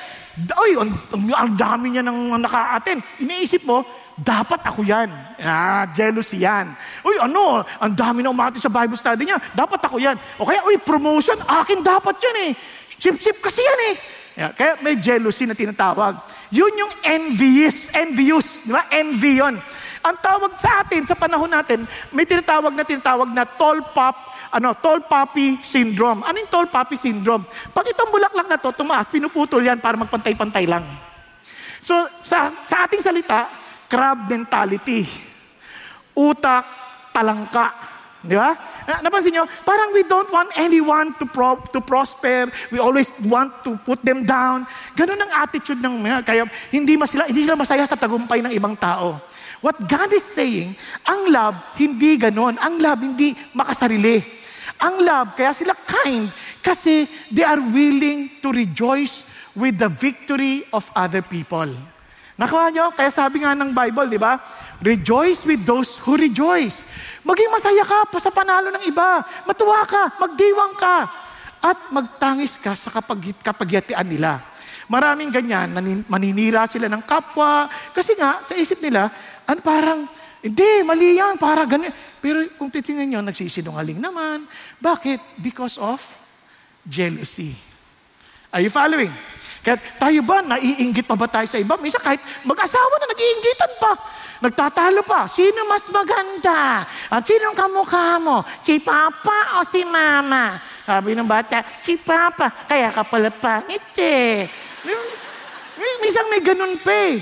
ang, 0.77 0.91
ang, 0.93 1.23
ang 1.33 1.53
dami 1.57 1.97
niya 1.97 2.03
nang 2.05 2.37
naka-attend. 2.37 3.01
Iniisip 3.25 3.65
mo, 3.65 3.81
dapat 4.17 4.61
ako 4.65 4.85
yan. 4.85 5.09
Ah, 5.41 5.89
jealousy 5.93 6.45
yan. 6.45 6.73
Uy, 7.05 7.17
ano, 7.21 7.61
ang 7.61 7.93
dami 7.93 8.25
na 8.25 8.33
umati 8.33 8.61
sa 8.61 8.73
Bible 8.73 8.97
study 8.97 9.29
niya. 9.29 9.41
Dapat 9.53 9.81
ako 9.85 9.97
yan. 10.01 10.17
O 10.41 10.49
kaya, 10.49 10.65
uy, 10.65 10.81
promotion, 10.81 11.37
akin 11.41 11.85
dapat 11.85 12.17
yan 12.21 12.37
eh. 12.49 12.51
Sip-sip 12.97 13.41
kasi 13.45 13.61
yan 13.61 13.81
eh. 13.93 13.95
Yeah, 14.37 14.53
kaya 14.53 14.77
may 14.85 15.01
jealousy 15.01 15.49
na 15.49 15.57
tinatawag. 15.57 16.21
Yun 16.53 16.69
yung 16.77 16.93
envious, 17.01 17.89
envious, 17.97 18.69
di 18.69 18.73
ba? 18.77 18.85
Envy 18.93 19.41
yun. 19.41 19.57
Ang 20.07 20.17
tawag 20.23 20.55
sa 20.55 20.87
atin, 20.87 21.03
sa 21.03 21.19
panahon 21.19 21.51
natin, 21.51 21.83
may 22.15 22.23
tinatawag 22.23 22.71
na 22.71 22.87
tinatawag 22.87 23.27
na 23.35 23.43
tall 23.43 23.83
pop 23.91 24.15
ano, 24.55 24.71
tall 24.79 25.03
poppy 25.03 25.59
syndrome. 25.67 26.23
Ano 26.23 26.39
yung 26.39 26.53
tall 26.53 26.71
poppy 26.71 26.95
syndrome? 26.95 27.43
Pag 27.75 27.91
itong 27.91 28.15
bulaklak 28.15 28.47
na 28.47 28.57
to, 28.61 28.71
tumaas, 28.71 29.11
pinuputol 29.11 29.61
yan 29.61 29.83
para 29.83 29.99
magpantay-pantay 29.99 30.71
lang. 30.71 30.87
So, 31.83 32.07
sa, 32.23 32.55
sa 32.63 32.87
ating 32.87 33.03
salita, 33.03 33.51
crab 33.91 34.31
mentality. 34.31 35.07
Utak, 36.15 36.65
talangka. 37.11 37.97
Di 38.27 38.35
ba? 38.35 38.59
Napansin 39.07 39.39
nyo, 39.39 39.47
parang 39.63 39.95
we 39.95 40.03
don't 40.03 40.27
want 40.35 40.51
anyone 40.59 41.15
to, 41.21 41.31
pro, 41.31 41.63
to 41.71 41.79
prosper. 41.79 42.51
We 42.75 42.83
always 42.83 43.13
want 43.23 43.63
to 43.63 43.79
put 43.87 44.03
them 44.03 44.27
down. 44.27 44.67
Ganun 44.99 45.21
ang 45.21 45.47
attitude 45.47 45.79
ng 45.79 45.95
mga. 46.03 46.19
Kaya 46.27 46.43
hindi, 46.75 46.99
masila, 46.99 47.31
hindi 47.31 47.47
sila 47.47 47.55
masaya 47.55 47.87
sa 47.87 47.95
tagumpay 47.95 48.43
ng 48.43 48.53
ibang 48.57 48.75
tao. 48.75 49.23
What 49.67 49.83
God 49.83 50.15
is 50.15 50.23
saying, 50.23 50.79
ang 51.03 51.27
love, 51.27 51.59
hindi 51.75 52.15
ganon. 52.15 52.55
Ang 52.55 52.79
love, 52.79 53.03
hindi 53.03 53.35
makasarili. 53.51 54.23
Ang 54.79 55.03
love, 55.03 55.35
kaya 55.35 55.51
sila 55.51 55.75
kind, 55.75 56.31
kasi 56.63 57.03
they 57.35 57.43
are 57.43 57.59
willing 57.59 58.39
to 58.39 58.55
rejoice 58.55 59.27
with 59.59 59.75
the 59.75 59.91
victory 59.91 60.63
of 60.71 60.87
other 60.95 61.19
people. 61.19 61.67
Nakuha 62.39 62.71
nyo? 62.71 62.95
Kaya 62.95 63.11
sabi 63.11 63.43
nga 63.43 63.59
ng 63.59 63.75
Bible, 63.75 64.07
di 64.07 64.23
ba? 64.23 64.39
Rejoice 64.79 65.43
with 65.43 65.67
those 65.67 65.99
who 65.99 66.15
rejoice. 66.15 66.87
Maging 67.27 67.51
masaya 67.51 67.83
ka 67.83 68.07
pa 68.07 68.23
sa 68.23 68.31
panalo 68.31 68.71
ng 68.71 68.87
iba. 68.87 69.25
Matuwa 69.51 69.83
ka, 69.83 70.15
magdiwang 70.23 70.79
ka. 70.79 71.11
At 71.59 71.91
magtangis 71.91 72.55
ka 72.63 72.79
sa 72.79 72.95
kapag, 72.95 73.35
kapagyatian 73.43 74.07
nila. 74.07 74.47
Maraming 74.87 75.35
ganyan, 75.35 75.75
maninira 76.07 76.63
sila 76.71 76.87
ng 76.87 77.03
kapwa. 77.03 77.67
Kasi 77.91 78.15
nga, 78.15 78.39
sa 78.47 78.55
isip 78.55 78.79
nila, 78.79 79.11
an 79.47 79.59
parang, 79.63 80.11
hindi, 80.43 80.83
mali 80.83 81.19
yan, 81.19 81.39
para 81.39 81.67
ganyan. 81.67 81.95
Pero 82.23 82.43
kung 82.59 82.71
titingnan 82.71 83.07
nyo, 83.07 83.21
nagsisinungaling 83.23 83.99
naman. 83.99 84.47
Bakit? 84.83 85.39
Because 85.39 85.79
of 85.79 86.03
jealousy. 86.87 87.55
Are 88.51 88.63
you 88.63 88.71
following? 88.71 89.11
Kaya 89.67 89.83
tayo 89.99 90.23
ba, 90.23 90.47
naiinggit 90.47 91.03
pa 91.03 91.19
ba 91.19 91.27
tayo 91.27 91.43
sa 91.51 91.59
iba? 91.59 91.75
Minsan 91.83 91.99
kahit 91.99 92.23
mag-asawa 92.47 92.95
na, 93.03 93.11
nag-iinggitan 93.11 93.73
pa. 93.83 93.93
Nagtatalo 94.39 95.03
pa. 95.03 95.27
Sino 95.27 95.67
mas 95.67 95.83
maganda? 95.91 96.87
At 96.87 97.27
sino 97.27 97.51
kamukha 97.51 98.23
mo? 98.23 98.47
Si 98.63 98.79
Papa 98.79 99.59
o 99.59 99.67
si 99.67 99.83
Mama? 99.83 100.63
Sabi 100.87 101.19
ng 101.19 101.27
bata, 101.27 101.67
si 101.83 101.99
Papa. 101.99 102.71
Kaya 102.71 102.95
ka 102.95 103.03
pala 103.03 103.35
pangit 103.35 103.91
eh. 103.99 104.47
Minsan 105.99 106.31
may 106.31 106.43
ganun 106.47 106.79
pa 106.79 106.95
eh. 107.11 107.19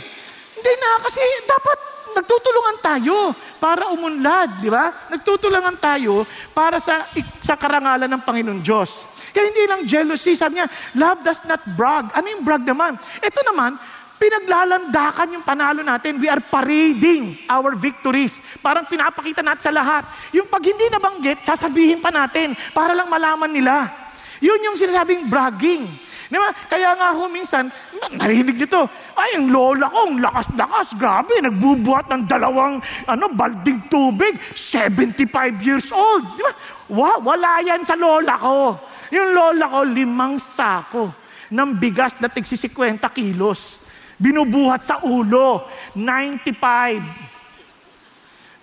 Hindi 0.53 0.73
na, 0.77 1.01
kasi 1.01 1.21
dapat 1.49 1.94
nagtutulungan 2.15 2.77
tayo 2.81 3.35
para 3.59 3.91
umunlad, 3.91 4.63
di 4.63 4.71
ba? 4.71 4.95
Nagtutulungan 5.11 5.77
tayo 5.83 6.23
para 6.55 6.79
sa, 6.79 7.11
sa 7.43 7.59
karangalan 7.59 8.07
ng 8.07 8.23
Panginoon 8.23 8.61
Diyos. 8.63 9.11
Kaya 9.35 9.51
hindi 9.51 9.67
lang 9.67 9.83
jealousy, 9.83 10.39
sabi 10.39 10.63
niya, 10.63 10.71
love 10.95 11.21
does 11.27 11.43
not 11.45 11.61
brag. 11.75 12.15
Ano 12.15 12.27
yung 12.31 12.47
brag 12.47 12.63
naman? 12.63 12.95
Ito 13.19 13.41
naman, 13.43 13.75
pinaglalandakan 14.15 15.35
yung 15.35 15.45
panalo 15.45 15.83
natin. 15.83 16.23
We 16.23 16.31
are 16.31 16.41
parading 16.41 17.45
our 17.51 17.75
victories. 17.75 18.41
Parang 18.63 18.87
pinapakita 18.87 19.43
natin 19.43 19.63
sa 19.69 19.73
lahat. 19.75 20.07
Yung 20.31 20.47
pag 20.47 20.63
hindi 20.63 20.87
nabanggit, 20.87 21.43
sasabihin 21.43 21.99
pa 21.99 22.15
natin 22.15 22.55
para 22.71 22.95
lang 22.95 23.11
malaman 23.11 23.51
nila. 23.51 24.04
Yun 24.43 24.67
yung 24.67 24.77
sinasabing 24.79 25.29
bragging. 25.31 25.87
Di 26.31 26.41
ba? 26.41 26.51
Kaya 26.67 26.97
nga 26.97 27.13
ho, 27.15 27.29
minsan, 27.29 27.69
narinig 28.17 28.57
nyo 28.59 28.69
to, 28.71 28.83
ay, 29.15 29.39
ang 29.39 29.53
lola 29.53 29.87
ko, 29.93 29.99
ang 30.09 30.19
lakas-lakas, 30.19 30.97
grabe, 30.97 31.37
nagbubuhat 31.39 32.09
ng 32.11 32.25
dalawang 32.25 32.81
ano, 33.07 33.25
balding 33.31 33.87
tubig, 33.93 34.35
75 34.57 35.61
years 35.63 35.93
old. 35.93 36.25
Di 36.35 36.43
ba? 36.43 36.53
Wow, 36.91 37.19
wala 37.23 37.61
yan 37.63 37.85
sa 37.85 37.95
lola 37.95 38.35
ko. 38.41 38.81
Yung 39.13 39.31
lola 39.37 39.69
ko, 39.69 39.81
limang 39.85 40.41
sako 40.41 41.13
ng 41.53 41.71
bigas 41.77 42.17
na 42.19 42.33
tigsi 42.33 42.57
50 42.57 42.99
kilos. 43.13 43.85
Binubuhat 44.17 44.81
sa 44.81 45.03
ulo, 45.05 45.67
95. 45.93 47.34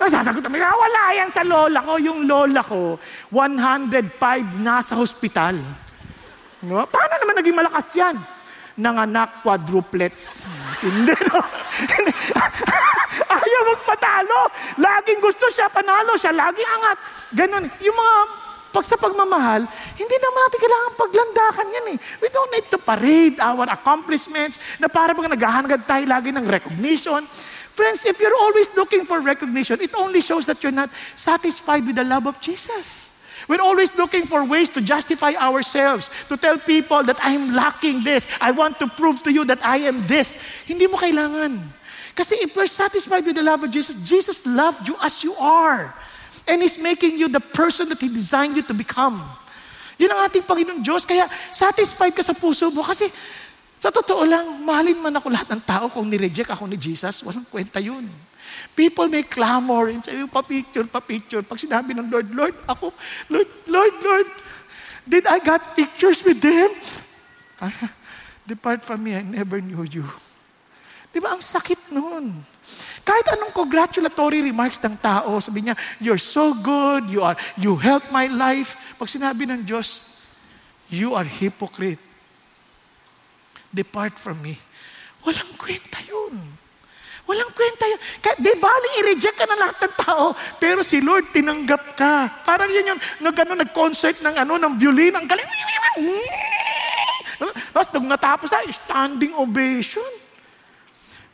Nasasagot 0.02 0.42
kami, 0.42 0.58
ah, 0.58 0.74
wala 0.74 1.02
yan 1.14 1.30
sa 1.30 1.46
lola 1.46 1.78
ko. 1.86 1.94
Yung 2.02 2.26
lola 2.26 2.66
ko, 2.66 2.98
105 3.30 4.18
nasa 4.58 4.98
hospital. 4.98 5.54
No? 6.66 6.90
Paano 6.90 7.22
naman 7.22 7.38
naging 7.38 7.54
malakas 7.54 7.94
yan? 7.94 8.18
Nanganak 8.82 9.46
quadruplets. 9.46 10.42
Hindi, 10.82 11.14
no? 11.30 11.38
Ayaw 13.38 13.62
magpatalo. 13.78 14.40
Laging 14.82 15.22
gusto 15.22 15.46
siya 15.54 15.70
panalo. 15.70 16.18
Siya 16.18 16.34
laging 16.34 16.70
angat. 16.82 16.98
Ganon. 17.38 17.70
Yung 17.86 17.94
mga 17.94 18.42
pag 18.72 18.88
sa 18.88 18.96
pagmamahal, 18.96 19.68
hindi 20.00 20.16
naman 20.16 20.40
natin 20.48 20.60
kailangan 20.64 20.92
paglandakan 20.96 21.68
yan 21.76 21.86
eh. 21.92 21.98
We 22.24 22.32
don't 22.32 22.52
need 22.56 22.68
to 22.72 22.80
parade 22.80 23.36
our 23.44 23.68
accomplishments 23.68 24.56
na 24.80 24.88
para 24.88 25.12
bang 25.12 25.28
naghahanagad 25.28 25.84
tayo 25.84 26.08
lagi 26.08 26.32
ng 26.32 26.48
recognition. 26.48 27.28
Friends, 27.74 28.06
if 28.06 28.20
you're 28.20 28.36
always 28.36 28.68
looking 28.76 29.06
for 29.06 29.22
recognition, 29.22 29.80
it 29.82 29.96
only 29.96 30.22
shows 30.22 30.46
that 30.46 30.62
you're 30.62 30.72
not 30.72 30.90
satisfied 31.16 31.86
with 31.86 31.96
the 31.96 32.04
love 32.04 32.28
of 32.28 32.40
Jesus. 32.42 33.12
We're 33.48 33.62
always 33.62 33.96
looking 33.98 34.28
for 34.28 34.46
ways 34.46 34.70
to 34.70 34.82
justify 34.82 35.34
ourselves, 35.34 36.12
to 36.30 36.38
tell 36.38 36.58
people 36.58 37.04
that 37.04 37.18
I 37.24 37.32
am 37.32 37.54
lacking 37.54 38.04
this. 38.04 38.28
I 38.40 38.52
want 38.52 38.78
to 38.80 38.88
prove 38.88 39.24
to 39.24 39.32
you 39.32 39.46
that 39.46 39.66
I 39.66 39.78
am 39.90 40.06
this. 40.06 40.66
Hindi 40.68 40.88
mo 40.88 40.98
kailangan. 40.98 41.60
Kasi 42.14 42.36
if 42.44 42.56
we're 42.56 42.70
satisfied 42.70 43.26
with 43.26 43.36
the 43.36 43.44
love 43.44 43.64
of 43.64 43.72
Jesus, 43.72 43.96
Jesus 44.04 44.46
loved 44.46 44.88
you 44.88 44.96
as 45.02 45.24
you 45.24 45.34
are. 45.36 45.96
And 46.48 46.62
He's 46.62 46.78
making 46.78 47.18
you 47.18 47.30
the 47.30 47.40
person 47.40 47.90
that 47.90 48.02
He 48.02 48.10
designed 48.10 48.58
you 48.58 48.64
to 48.64 48.74
become. 48.74 49.24
Yun 50.02 50.10
ang 50.12 50.26
ating 50.26 50.44
Panginoon 50.44 50.82
Diyos. 50.82 51.06
Kaya 51.06 51.30
satisfied 51.54 52.18
ka 52.18 52.26
sa 52.26 52.34
puso 52.34 52.74
mo 52.74 52.82
kasi 52.82 53.06
sa 53.82 53.90
totoo 53.90 54.30
lang, 54.30 54.62
mahalin 54.62 55.02
man 55.02 55.18
ako 55.18 55.34
lahat 55.34 55.50
ng 55.58 55.62
tao 55.66 55.90
kung 55.90 56.06
nireject 56.06 56.54
ako 56.54 56.70
ni 56.70 56.78
Jesus, 56.78 57.26
walang 57.26 57.50
kwenta 57.50 57.82
yun. 57.82 58.06
People 58.78 59.10
may 59.10 59.26
clamor 59.26 59.90
and 59.90 60.06
say, 60.06 60.22
pa-picture, 60.30 60.86
pa-picture. 60.86 61.42
Pag 61.42 61.58
sinabi 61.58 61.98
ng 61.98 62.06
Lord, 62.06 62.30
Lord, 62.30 62.56
ako, 62.70 62.94
Lord, 63.34 63.50
Lord, 63.66 63.96
Lord, 64.06 64.30
did 65.02 65.26
I 65.26 65.42
got 65.42 65.74
pictures 65.74 66.22
with 66.22 66.38
them? 66.38 66.70
Depart 68.46 68.86
from 68.86 69.02
me, 69.02 69.18
I 69.18 69.26
never 69.26 69.58
knew 69.58 69.82
you. 69.90 70.06
Di 71.10 71.18
ba, 71.18 71.34
ang 71.34 71.42
sakit 71.42 71.90
noon. 71.90 72.38
Kahit 73.02 73.34
anong 73.34 73.50
congratulatory 73.50 74.46
remarks 74.46 74.78
ng 74.78 74.94
tao, 75.02 75.42
sabi 75.42 75.66
niya, 75.66 75.76
you're 75.98 76.22
so 76.22 76.54
good, 76.54 77.10
you 77.10 77.26
are, 77.26 77.34
you 77.58 77.74
help 77.82 78.06
my 78.14 78.30
life. 78.30 78.78
Pag 79.02 79.10
sinabi 79.10 79.50
ng 79.50 79.66
Diyos, 79.66 80.06
you 80.94 81.18
are 81.18 81.26
hypocrite. 81.26 82.11
Depart 83.72 84.20
from 84.20 84.38
me. 84.44 84.60
Walang 85.24 85.56
kwenta 85.56 86.00
yun. 86.04 86.36
Walang 87.24 87.52
kwenta 87.56 87.88
yun. 87.88 88.00
Di 88.44 88.54
bali, 88.60 88.90
i-reject 89.00 89.38
ka 89.40 89.48
na 89.48 89.56
lahat 89.56 89.78
ng 89.80 89.96
tao, 89.96 90.36
pero 90.60 90.84
si 90.84 91.00
Lord, 91.00 91.32
tinanggap 91.32 91.96
ka. 91.96 92.44
Parang 92.44 92.68
yun 92.68 92.92
yung, 92.92 93.02
nag, 93.24 93.36
ano, 93.48 93.54
nag-concert 93.56 94.20
ng, 94.20 94.36
ano, 94.44 94.60
ng 94.60 94.74
violin, 94.76 95.16
ang 95.16 95.26
galing. 95.26 95.48
Tapos, 97.72 97.90
nung 97.96 98.12
natapos 98.12 98.52
ay, 98.54 98.70
standing 98.70 99.34
ovation. 99.40 100.12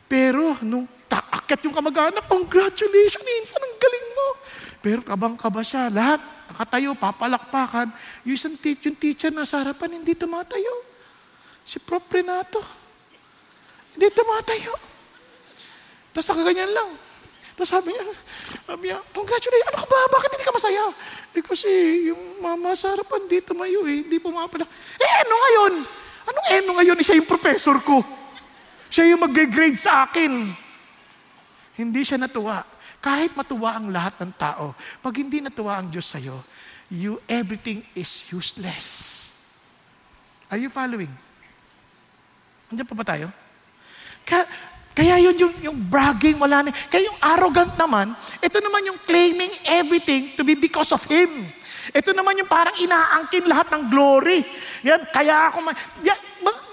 Pero, 0.08 0.56
nung 0.62 0.88
Taakyat 1.08 1.64
yung 1.64 1.72
kamag-anak, 1.72 2.28
congratulations, 2.28 3.24
insan, 3.40 3.64
ang 3.64 3.76
galing 3.80 4.08
mo. 4.12 4.28
Pero 4.84 5.00
kabang-kaba 5.00 5.64
siya, 5.64 5.88
lahat, 5.88 6.20
nakatayo, 6.52 6.92
papalakpakan. 6.92 7.88
Yung 8.28 8.36
isang 8.36 8.60
teacher, 8.60 8.92
yung 8.92 9.00
teacher 9.00 9.32
na 9.32 9.48
sa 9.48 9.64
harapan, 9.64 9.96
hindi 9.96 10.12
tumatayo. 10.12 10.84
Si 11.68 11.76
Prof. 11.84 12.00
Renato, 12.08 12.64
hindi 13.92 14.08
tumatayo. 14.16 14.72
Tapos 16.16 16.26
nakaganyan 16.32 16.72
lang. 16.72 16.90
Tapos 17.52 17.68
sabi 17.68 17.92
niya, 17.92 18.04
sabi 18.64 18.82
niya, 18.88 18.98
congratulations, 19.12 19.68
ano 19.68 19.78
ka 19.84 19.88
ba? 19.90 19.98
Bakit 20.16 20.28
hindi 20.32 20.46
ka 20.48 20.54
masaya? 20.56 20.84
Eh 21.36 21.42
kasi 21.44 21.68
yung 22.08 22.40
mama 22.40 22.72
sa 22.72 22.96
harapan, 22.96 23.28
hindi 23.28 23.38
tumayo 23.44 23.84
eh, 23.84 24.06
hindi 24.06 24.16
pumapala. 24.16 24.64
Eh 24.96 25.12
ano 25.28 25.34
ngayon? 25.36 25.72
Anong 26.24 26.46
ano 26.48 26.70
ngayon? 26.80 26.96
Eh, 26.96 27.04
siya 27.04 27.18
yung 27.20 27.28
professor 27.28 27.76
ko. 27.84 28.00
Siya 28.88 29.12
yung 29.12 29.20
mag-grade 29.20 29.76
sa 29.76 30.08
akin. 30.08 30.48
Hindi 31.76 32.00
siya 32.00 32.16
natuwa. 32.16 32.64
Kahit 33.04 33.36
matuwa 33.36 33.76
ang 33.76 33.92
lahat 33.92 34.16
ng 34.24 34.32
tao, 34.40 34.72
pag 35.04 35.14
hindi 35.20 35.44
natuwa 35.44 35.76
ang 35.76 35.92
Diyos 35.92 36.08
sa'yo, 36.08 36.40
you, 36.88 37.20
everything 37.28 37.84
is 37.92 38.24
useless. 38.32 38.86
Are 40.48 40.56
you 40.56 40.72
following? 40.72 41.27
Andiyan 42.68 42.88
pa 42.88 42.96
ba 42.96 43.04
tayo? 43.04 43.32
Kaya, 44.28 44.44
kaya 44.92 45.14
yun 45.24 45.36
yung, 45.40 45.54
yung 45.72 45.78
bragging, 45.78 46.36
wala 46.36 46.68
na. 46.68 46.72
Kaya 46.72 47.08
yung 47.08 47.18
arrogant 47.22 47.72
naman, 47.80 48.12
ito 48.44 48.58
naman 48.60 48.84
yung 48.92 48.98
claiming 49.08 49.52
everything 49.64 50.36
to 50.36 50.44
be 50.44 50.52
because 50.52 50.92
of 50.92 51.00
Him. 51.08 51.48
Ito 51.88 52.12
naman 52.12 52.36
yung 52.36 52.50
parang 52.50 52.76
inaangkin 52.76 53.48
lahat 53.48 53.72
ng 53.72 53.88
glory. 53.88 54.44
Yan, 54.84 55.08
kaya 55.08 55.48
ako, 55.48 55.64
ma- 55.64 55.80
yan, 56.04 56.18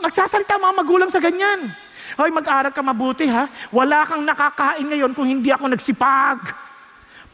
nagsasalita 0.03 0.59
mga 0.59 0.75
magulang 0.83 1.09
sa 1.09 1.23
ganyan. 1.23 1.71
Hoy, 2.19 2.29
mag-aral 2.29 2.75
ka 2.75 2.83
mabuti 2.83 3.25
ha. 3.31 3.47
Wala 3.71 4.03
kang 4.03 4.21
nakakain 4.21 4.85
ngayon 4.85 5.11
kung 5.15 5.25
hindi 5.25 5.49
ako 5.49 5.71
nagsipag. 5.71 6.39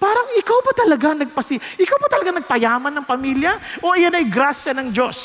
Parang 0.01 0.28
ikaw 0.34 0.57
pa 0.66 0.74
talaga 0.74 1.14
nagpasi, 1.14 1.62
ikaw 1.78 1.97
pa 2.01 2.09
talaga 2.09 2.34
nagpayaman 2.41 2.89
ng 2.89 3.05
pamilya 3.05 3.53
o 3.86 3.93
iyan 3.93 4.18
ay 4.18 4.26
grasya 4.26 4.74
ng 4.74 4.89
Diyos? 4.89 5.18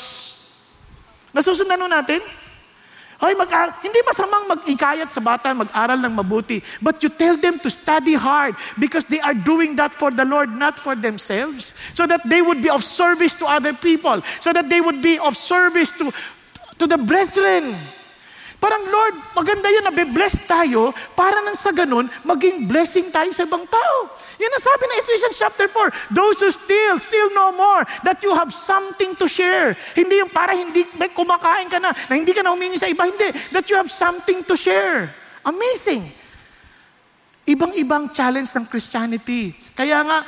Nasusundan 1.33 1.81
natin? 1.89 2.21
Hoy, 3.17 3.33
mag-aral. 3.33 3.73
Hindi 3.81 3.97
masamang 4.05 4.45
mag-ikayat 4.45 5.09
sa 5.09 5.17
bata, 5.17 5.49
mag-aral 5.49 5.97
ng 6.05 6.13
mabuti. 6.21 6.61
But 6.81 7.01
you 7.01 7.09
tell 7.09 7.33
them 7.33 7.57
to 7.65 7.69
study 7.69 8.13
hard 8.13 8.53
because 8.77 9.05
they 9.09 9.17
are 9.19 9.33
doing 9.33 9.73
that 9.81 9.89
for 9.89 10.13
the 10.13 10.21
Lord, 10.21 10.53
not 10.53 10.77
for 10.77 10.93
themselves. 10.93 11.73
So 11.97 12.05
that 12.05 12.21
they 12.29 12.45
would 12.45 12.61
be 12.61 12.69
of 12.69 12.85
service 12.85 13.33
to 13.41 13.49
other 13.49 13.73
people. 13.73 14.21
So 14.39 14.53
that 14.53 14.69
they 14.69 14.81
would 14.81 15.01
be 15.01 15.17
of 15.17 15.33
service 15.33 15.89
to, 15.97 16.13
to 16.77 16.85
the 16.85 17.01
brethren. 17.01 17.73
Parang, 18.57 18.89
Lord, 18.89 19.37
maganda 19.37 19.69
yun, 19.69 19.85
nabe-bless 19.85 20.49
tayo 20.49 20.89
para 21.13 21.45
nang 21.45 21.53
sa 21.53 21.69
ganun, 21.69 22.09
maging 22.25 22.65
blessing 22.65 23.13
tayo 23.13 23.29
sa 23.29 23.45
ibang 23.45 23.61
tao. 23.69 23.97
Yan 24.41 24.49
ang 24.49 24.63
sabi 24.65 24.83
ng 24.89 24.97
Ephesians 25.05 25.35
chapter 25.37 25.69
4. 25.69 26.09
Those 26.09 26.41
who 26.41 26.49
steal, 26.49 26.97
steal 26.97 27.29
no 27.37 27.53
more, 27.53 27.85
that 28.01 28.17
you 28.25 28.33
have 28.33 28.49
something 28.49 29.13
to 29.13 29.29
share. 29.29 29.77
Hindi 29.93 30.25
yung 30.25 30.33
para 30.33 30.57
hindi 30.57 30.89
kumakain 31.13 31.69
ka 31.69 31.77
na, 31.77 31.93
na 31.93 32.13
hindi 32.17 32.33
ka 32.33 32.41
na 32.41 32.49
humingi 32.49 32.81
sa 32.81 32.89
iba. 32.89 33.05
Hindi. 33.05 33.29
That 33.53 33.69
you 33.69 33.77
have 33.77 33.93
something 33.93 34.41
to 34.49 34.57
share. 34.57 35.13
Amazing. 35.45 36.09
Ibang-ibang 37.45 38.09
challenge 38.09 38.49
ng 38.57 38.65
Christianity. 38.65 39.53
Kaya 39.77 40.01
nga, 40.01 40.25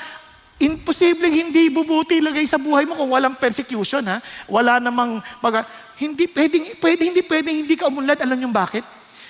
imposibleng 0.59 1.33
hindi 1.49 1.71
bubuti 1.71 2.19
lagay 2.19 2.43
sa 2.43 2.59
buhay 2.59 2.83
mo 2.83 2.93
kung 2.93 3.09
walang 3.09 3.39
persecution, 3.39 4.03
ha? 4.05 4.19
Wala 4.45 4.77
namang, 4.77 5.23
baga, 5.39 5.63
hindi 5.99 6.25
pwedeng, 6.31 6.79
pwede, 6.79 7.01
hindi 7.03 7.21
pwedeng 7.27 7.55
hindi 7.67 7.75
ka 7.75 7.91
umunlad. 7.91 8.23
Alam 8.23 8.39
niyo 8.39 8.49
bakit? 8.55 8.87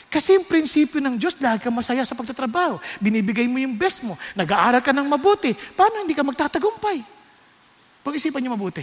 Kasi 0.09 0.37
yung 0.37 0.45
prinsipyo 0.45 0.97
ng 1.01 1.21
Diyos, 1.21 1.37
lagi 1.37 1.65
ka 1.65 1.69
masaya 1.69 2.01
sa 2.01 2.17
pagtatrabaho. 2.17 2.81
Binibigay 2.97 3.45
mo 3.45 3.61
yung 3.61 3.77
best 3.77 4.01
mo. 4.01 4.17
Nag-aaral 4.33 4.81
ka 4.81 4.89
ng 4.89 5.05
mabuti. 5.05 5.53
Paano 5.77 6.01
hindi 6.01 6.17
ka 6.17 6.25
magtatagumpay? 6.25 7.01
Pag-isipan 8.01 8.41
niyo 8.41 8.57
mabuti. 8.57 8.81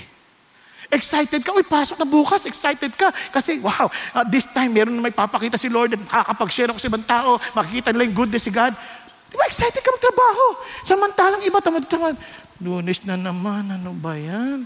Excited 0.87 1.43
ka, 1.43 1.51
uy, 1.51 1.67
pasok 1.67 1.99
na 1.99 2.07
bukas, 2.07 2.47
excited 2.47 2.95
ka. 2.95 3.11
Kasi, 3.35 3.59
wow, 3.59 3.91
uh, 4.15 4.23
this 4.31 4.47
time, 4.47 4.71
meron 4.71 4.95
na 4.95 5.03
may 5.03 5.11
papakita 5.11 5.59
si 5.59 5.67
Lord 5.67 5.99
at 5.99 6.03
makakapag-share 6.03 6.71
ako 6.71 6.79
sa 6.79 6.87
ibang 6.87 7.03
tao, 7.03 7.43
makikita 7.59 7.91
nila 7.91 8.07
yung 8.07 8.17
goodness 8.23 8.47
si 8.47 8.55
God. 8.55 8.71
Di 9.27 9.35
ba, 9.35 9.51
excited 9.51 9.83
ka 9.83 9.91
magtrabaho? 9.91 10.45
Samantalang 10.87 11.43
iba, 11.43 11.59
tamad-tamad. 11.59 12.15
Lunes 12.63 13.03
na 13.03 13.19
naman, 13.19 13.67
ano 13.67 13.91
ba 13.99 14.15
yan? 14.15 14.63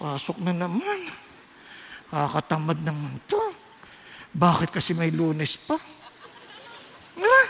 Pasok 0.00 0.40
na 0.40 0.56
naman. 0.56 1.23
Kakatamad 2.14 2.78
naman 2.78 3.18
to. 3.26 3.42
Bakit 4.30 4.70
kasi 4.70 4.94
may 4.94 5.10
lunes 5.10 5.58
pa? 5.58 5.74
Diba? 7.18 7.42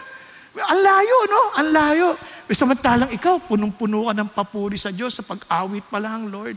Ang 0.65 0.81
layo, 0.81 1.17
no? 1.29 1.41
Ang 1.61 1.69
layo. 1.69 2.09
E 2.49 2.57
samantalang 2.57 3.13
ikaw, 3.13 3.37
punong-puno 3.45 4.09
ka 4.09 4.13
ng 4.17 4.31
papuri 4.33 4.81
sa 4.81 4.89
Diyos 4.89 5.13
sa 5.13 5.21
pag-awit 5.21 5.85
pa 5.93 6.01
lang, 6.01 6.33
Lord. 6.33 6.57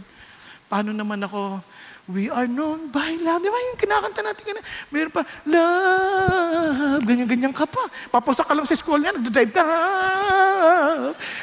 Paano 0.72 0.96
naman 0.96 1.20
ako, 1.20 1.60
we 2.08 2.32
are 2.32 2.48
known 2.48 2.88
by 2.88 3.20
love. 3.20 3.44
Di 3.44 3.52
ba 3.52 3.60
yung 3.60 3.80
kinakanta 3.80 4.24
natin 4.24 4.44
kanina? 4.48 4.64
Meron 4.88 5.12
pa, 5.12 5.24
love, 5.48 7.04
ganyan-ganyan 7.04 7.52
ka 7.52 7.68
pa. 7.68 7.84
Papusak 8.08 8.48
ka 8.48 8.56
lang 8.56 8.64
sa 8.64 8.76
school 8.80 9.04
niya, 9.04 9.16
nagdadrive 9.16 9.52
ka. 9.52 9.64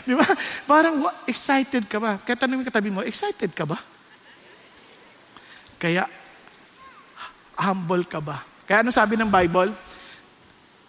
Di 0.09 0.17
ba? 0.17 0.25
Parang 0.65 1.05
excited 1.29 1.85
ka 1.85 2.01
ba? 2.01 2.17
Kaya 2.25 2.37
tanongin 2.41 2.69
katabi 2.69 2.89
mo, 2.89 3.05
excited 3.05 3.53
ka 3.53 3.69
ba? 3.69 3.77
Kaya, 5.77 6.09
humble 7.57 8.05
ka 8.05 8.21
ba? 8.21 8.43
Kaya 8.67 8.81
ano 8.81 8.91
sabi 8.91 9.17
ng 9.17 9.31
Bible? 9.31 9.73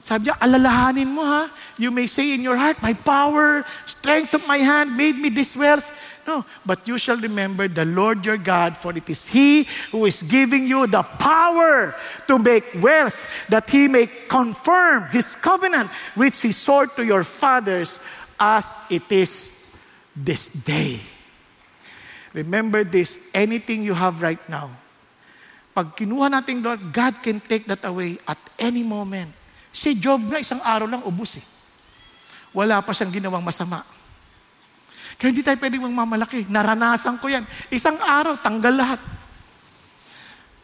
Sabi 0.05 0.29
niya, 0.29 0.37
alalahanin 0.37 1.09
mo 1.09 1.25
ha. 1.25 1.49
You 1.81 1.89
may 1.89 2.05
say 2.05 2.37
in 2.37 2.45
your 2.45 2.55
heart, 2.55 2.77
my 2.77 2.93
power, 2.93 3.65
strength 3.89 4.37
of 4.37 4.45
my 4.45 4.61
hand 4.61 4.93
made 4.93 5.17
me 5.17 5.29
this 5.33 5.57
wealth. 5.57 5.89
No, 6.27 6.45
but 6.65 6.87
you 6.87 6.97
shall 6.97 7.17
remember 7.17 7.67
the 7.67 7.85
Lord 7.85 8.25
your 8.25 8.37
God, 8.37 8.77
for 8.77 8.95
it 8.97 9.09
is 9.09 9.25
He 9.25 9.65
who 9.91 10.05
is 10.05 10.21
giving 10.21 10.65
you 10.65 10.85
the 10.85 11.01
power 11.01 11.93
to 12.27 12.37
make 12.37 12.65
wealth, 12.81 13.45
that 13.49 13.69
He 13.69 13.87
may 13.87 14.05
confirm 14.29 15.05
His 15.09 15.35
covenant, 15.35 15.89
which 16.13 16.41
He 16.41 16.51
swore 16.51 16.85
to 16.97 17.05
your 17.05 17.23
fathers, 17.23 18.01
as 18.39 18.85
it 18.89 19.09
is 19.11 19.81
this 20.15 20.49
day. 20.65 20.99
Remember 22.33 22.83
this, 22.83 23.31
anything 23.33 23.81
you 23.81 23.93
have 23.93 24.21
right 24.21 24.41
now, 24.49 24.69
pag 25.75 25.91
kinuha 25.91 26.31
natin, 26.31 26.63
Lord, 26.63 26.79
God 26.95 27.19
can 27.19 27.43
take 27.43 27.67
that 27.67 27.83
away 27.83 28.15
at 28.23 28.39
any 28.55 28.79
moment. 28.79 29.27
Si 29.75 29.91
Job 29.99 30.23
nga, 30.31 30.39
isang 30.39 30.63
araw 30.63 30.87
lang 30.87 31.03
ubus 31.03 31.35
eh. 31.35 31.45
Wala 32.55 32.79
pa 32.79 32.95
siyang 32.95 33.11
ginawang 33.11 33.43
masama. 33.43 33.83
Kaya 35.19 35.35
hindi 35.35 35.43
tayo 35.43 35.59
pwedeng 35.59 35.83
magmamalaki. 35.83 36.47
Naranasan 36.47 37.19
ko 37.19 37.27
yan. 37.27 37.43
Isang 37.67 37.99
araw, 37.99 38.39
tanggal 38.39 38.71
lahat. 38.71 39.03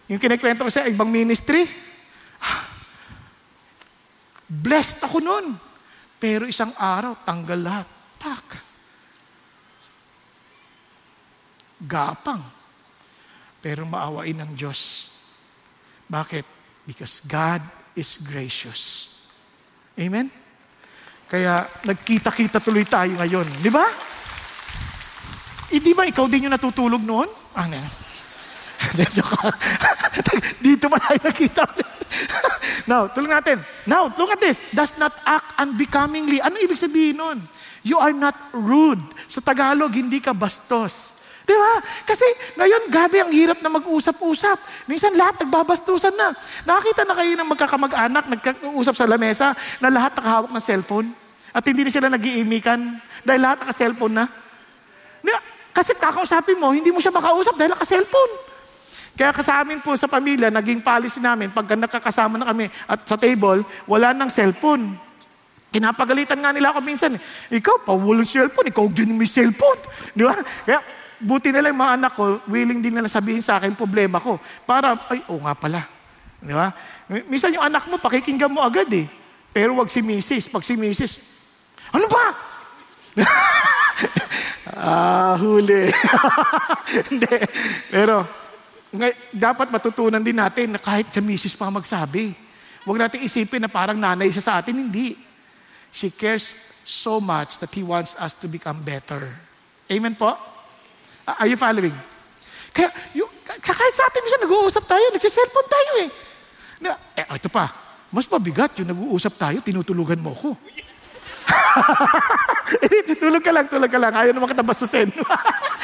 Yung 0.08 0.16
kinikwento 0.16 0.64
ko 0.64 0.72
sa 0.72 0.88
ibang 0.88 1.12
ministry, 1.12 1.68
blessed 4.64 5.04
ako 5.04 5.20
noon. 5.20 5.60
Pero 6.16 6.48
isang 6.48 6.72
araw, 6.80 7.20
tanggal 7.28 7.60
lahat. 7.60 7.88
Pak. 8.16 8.48
Gapang. 11.84 12.61
Pero 13.62 13.86
maawain 13.86 14.42
ng 14.42 14.52
Diyos. 14.58 15.14
Bakit? 16.10 16.46
Because 16.90 17.24
God 17.30 17.62
is 17.94 18.26
gracious. 18.26 19.08
Amen? 19.96 20.28
Kaya 21.30 21.64
nagkita-kita 21.86 22.60
tuloy 22.60 22.84
tayo 22.84 23.16
ngayon. 23.16 23.48
Di 23.64 23.72
ba? 23.72 23.86
Hindi 25.72 25.96
ba 25.96 26.04
ikaw 26.04 26.28
din 26.28 26.50
yung 26.50 26.56
natutulog 26.58 27.00
noon? 27.00 27.30
Na. 27.56 27.82
Dito 30.66 30.92
pa 30.92 30.98
tayo 31.00 31.20
nakita. 31.24 31.64
Now, 32.92 33.08
tulong 33.08 33.32
natin. 33.32 33.64
Now, 33.88 34.12
look 34.12 34.36
at 34.36 34.42
this. 34.44 34.60
Does 34.76 34.98
not 35.00 35.16
act 35.24 35.56
unbecomingly. 35.56 36.44
Ano 36.44 36.60
ibig 36.60 36.76
sabihin 36.76 37.22
nun? 37.22 37.40
You 37.86 38.02
are 38.02 38.12
not 38.12 38.36
rude. 38.52 39.02
Sa 39.32 39.40
Tagalog, 39.40 39.96
hindi 39.96 40.20
ka 40.20 40.36
bastos. 40.36 41.21
Di 41.42 41.56
ba? 41.58 41.74
Kasi 42.06 42.26
ngayon, 42.58 42.88
gabi 42.88 43.18
ang 43.22 43.32
hirap 43.34 43.60
na 43.66 43.70
mag-usap-usap. 43.74 44.58
Minsan 44.86 45.18
lahat 45.18 45.42
nagbabastusan 45.42 46.14
na. 46.14 46.34
Nakakita 46.70 47.02
na 47.06 47.16
kayo 47.18 47.32
ng 47.34 47.50
magkakamag-anak, 47.50 48.24
nagkausap 48.30 48.94
sa 48.94 49.06
lamesa, 49.10 49.48
na 49.82 49.90
lahat 49.90 50.14
nakahawak 50.18 50.52
ng 50.54 50.64
cellphone. 50.64 51.08
At 51.52 51.66
hindi 51.68 51.84
na 51.84 51.92
sila 51.92 52.08
nag-iimikan 52.08 52.80
dahil 53.26 53.42
lahat 53.42 53.66
naka-cellphone 53.66 54.16
na. 54.16 54.26
Di 55.20 55.32
ba? 55.34 55.42
Kasi 55.72 55.96
kakausapin 55.96 56.60
mo, 56.60 56.72
hindi 56.72 56.92
mo 56.92 57.00
siya 57.00 57.16
makausap 57.16 57.56
dahil 57.56 57.74
naka-cellphone. 57.74 58.34
Kaya 59.12 59.36
sa 59.44 59.60
amin 59.60 59.84
po 59.84 59.92
sa 60.00 60.08
pamilya, 60.08 60.48
naging 60.48 60.80
policy 60.80 61.20
namin, 61.20 61.52
pag 61.52 61.68
nakakasama 61.76 62.40
na 62.40 62.48
kami 62.48 62.72
at 62.88 63.04
sa 63.04 63.20
table, 63.20 63.64
wala 63.84 64.16
nang 64.16 64.32
cellphone. 64.32 64.96
Kinapagalitan 65.72 66.40
nga 66.40 66.52
nila 66.52 66.76
ako 66.76 66.80
minsan. 66.84 67.16
Ikaw, 67.48 67.88
pa 67.88 67.96
walang 67.96 68.28
cellphone, 68.28 68.72
ikaw 68.72 68.88
din 68.92 69.16
may 69.16 69.28
cellphone. 69.28 69.80
Di 70.12 70.24
ba? 70.24 70.36
Kaya, 70.68 70.80
buti 71.22 71.54
na 71.54 71.62
lang 71.62 71.78
mga 71.78 71.94
anak 71.98 72.12
ko, 72.18 72.42
willing 72.50 72.82
din 72.82 72.98
nila 72.98 73.08
sabihin 73.08 73.42
sa 73.46 73.62
akin 73.62 73.78
problema 73.78 74.18
ko. 74.18 74.42
Para, 74.66 74.98
ay, 75.08 75.22
oo 75.30 75.40
nga 75.42 75.54
pala. 75.54 75.86
Di 76.42 76.52
ba? 76.52 76.74
Minsan 77.30 77.54
yung 77.54 77.66
anak 77.66 77.86
mo, 77.86 78.02
pakikinggan 78.02 78.50
mo 78.50 78.66
agad 78.66 78.90
eh. 78.90 79.06
Pero 79.54 79.78
wag 79.78 79.94
si 79.94 80.02
misis. 80.02 80.50
Pag 80.50 80.66
si 80.66 80.74
misis, 80.74 81.22
ano 81.94 82.06
ba? 82.10 82.26
Ah, 84.72 85.36
huli. 85.36 85.92
Hindi. 87.12 87.36
Pero, 87.92 88.24
ngay, 88.90 89.14
dapat 89.30 89.68
matutunan 89.68 90.24
din 90.24 90.40
natin 90.40 90.74
na 90.74 90.80
kahit 90.80 91.12
sa 91.12 91.20
misis 91.20 91.54
pa 91.54 91.68
magsabi. 91.68 92.34
Huwag 92.88 92.98
natin 92.98 93.22
isipin 93.22 93.62
na 93.62 93.70
parang 93.70 94.00
nanay 94.00 94.34
siya 94.34 94.42
sa 94.42 94.54
atin. 94.58 94.74
Hindi. 94.74 95.20
She 95.92 96.10
cares 96.10 96.56
so 96.88 97.20
much 97.20 97.60
that 97.62 97.70
He 97.76 97.84
wants 97.86 98.18
us 98.18 98.34
to 98.42 98.48
become 98.48 98.82
better. 98.82 99.22
Amen 99.92 100.16
po? 100.16 100.34
Are 101.26 101.48
you 101.48 101.58
following? 101.58 101.94
Kaya, 102.72 102.90
yung, 103.14 103.30
kahit 103.44 103.94
sa 103.94 104.08
atin, 104.08 104.22
minsan 104.24 104.42
nag-uusap 104.48 104.84
tayo, 104.88 105.04
nagsiselfon 105.12 105.66
tayo 105.68 105.92
eh. 106.08 106.10
Na, 106.82 106.92
eh, 107.14 107.26
ito 107.36 107.52
pa, 107.52 107.70
mas 108.10 108.26
mabigat 108.26 108.74
yung 108.80 108.90
nag-uusap 108.90 109.36
tayo, 109.38 109.60
tinutulugan 109.60 110.20
mo 110.20 110.32
ko. 110.34 110.56
tulog 113.22 113.44
ka 113.44 113.52
lang, 113.52 113.66
tulog 113.68 113.92
ka 113.92 114.00
lang. 114.00 114.14
Ayaw 114.14 114.32
naman 114.36 114.50
kita 114.52 114.66
bastusin. 114.66 115.10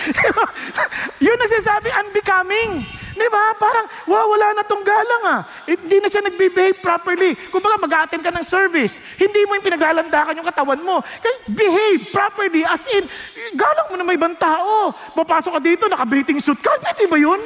yun 1.25 1.37
na 1.37 1.45
sinasabi, 1.47 1.91
unbecoming. 1.91 2.85
Di 3.17 3.27
ba? 3.33 3.57
Parang, 3.57 3.89
wow, 4.05 4.29
wala 4.29 4.53
na 4.53 4.63
tong 4.63 4.85
galang 4.85 5.23
ah. 5.25 5.41
Hindi 5.65 5.97
na 5.97 6.07
siya 6.07 6.21
nag-behave 6.21 6.77
properly. 6.79 7.33
Kung 7.49 7.65
baka 7.65 7.77
mag-attend 7.81 8.21
ka 8.21 8.29
ng 8.29 8.45
service, 8.45 9.01
hindi 9.17 9.41
mo 9.49 9.57
yung 9.57 9.65
pinaglalandakan 9.65 10.37
yung 10.37 10.47
katawan 10.47 10.81
mo. 10.85 11.01
Kaya 11.01 11.35
behave 11.49 12.13
properly, 12.13 12.61
as 12.61 12.85
in, 12.93 13.09
galang 13.57 13.89
mo 13.89 13.95
na 13.97 14.05
may 14.05 14.15
ibang 14.15 14.37
tao. 14.37 14.93
Papasok 15.17 15.57
ka 15.57 15.61
dito, 15.61 15.83
naka-bathing 15.89 16.37
suit 16.37 16.61
ka. 16.61 16.77
Pwede 16.77 17.09
ba 17.09 17.17
yun? 17.17 17.41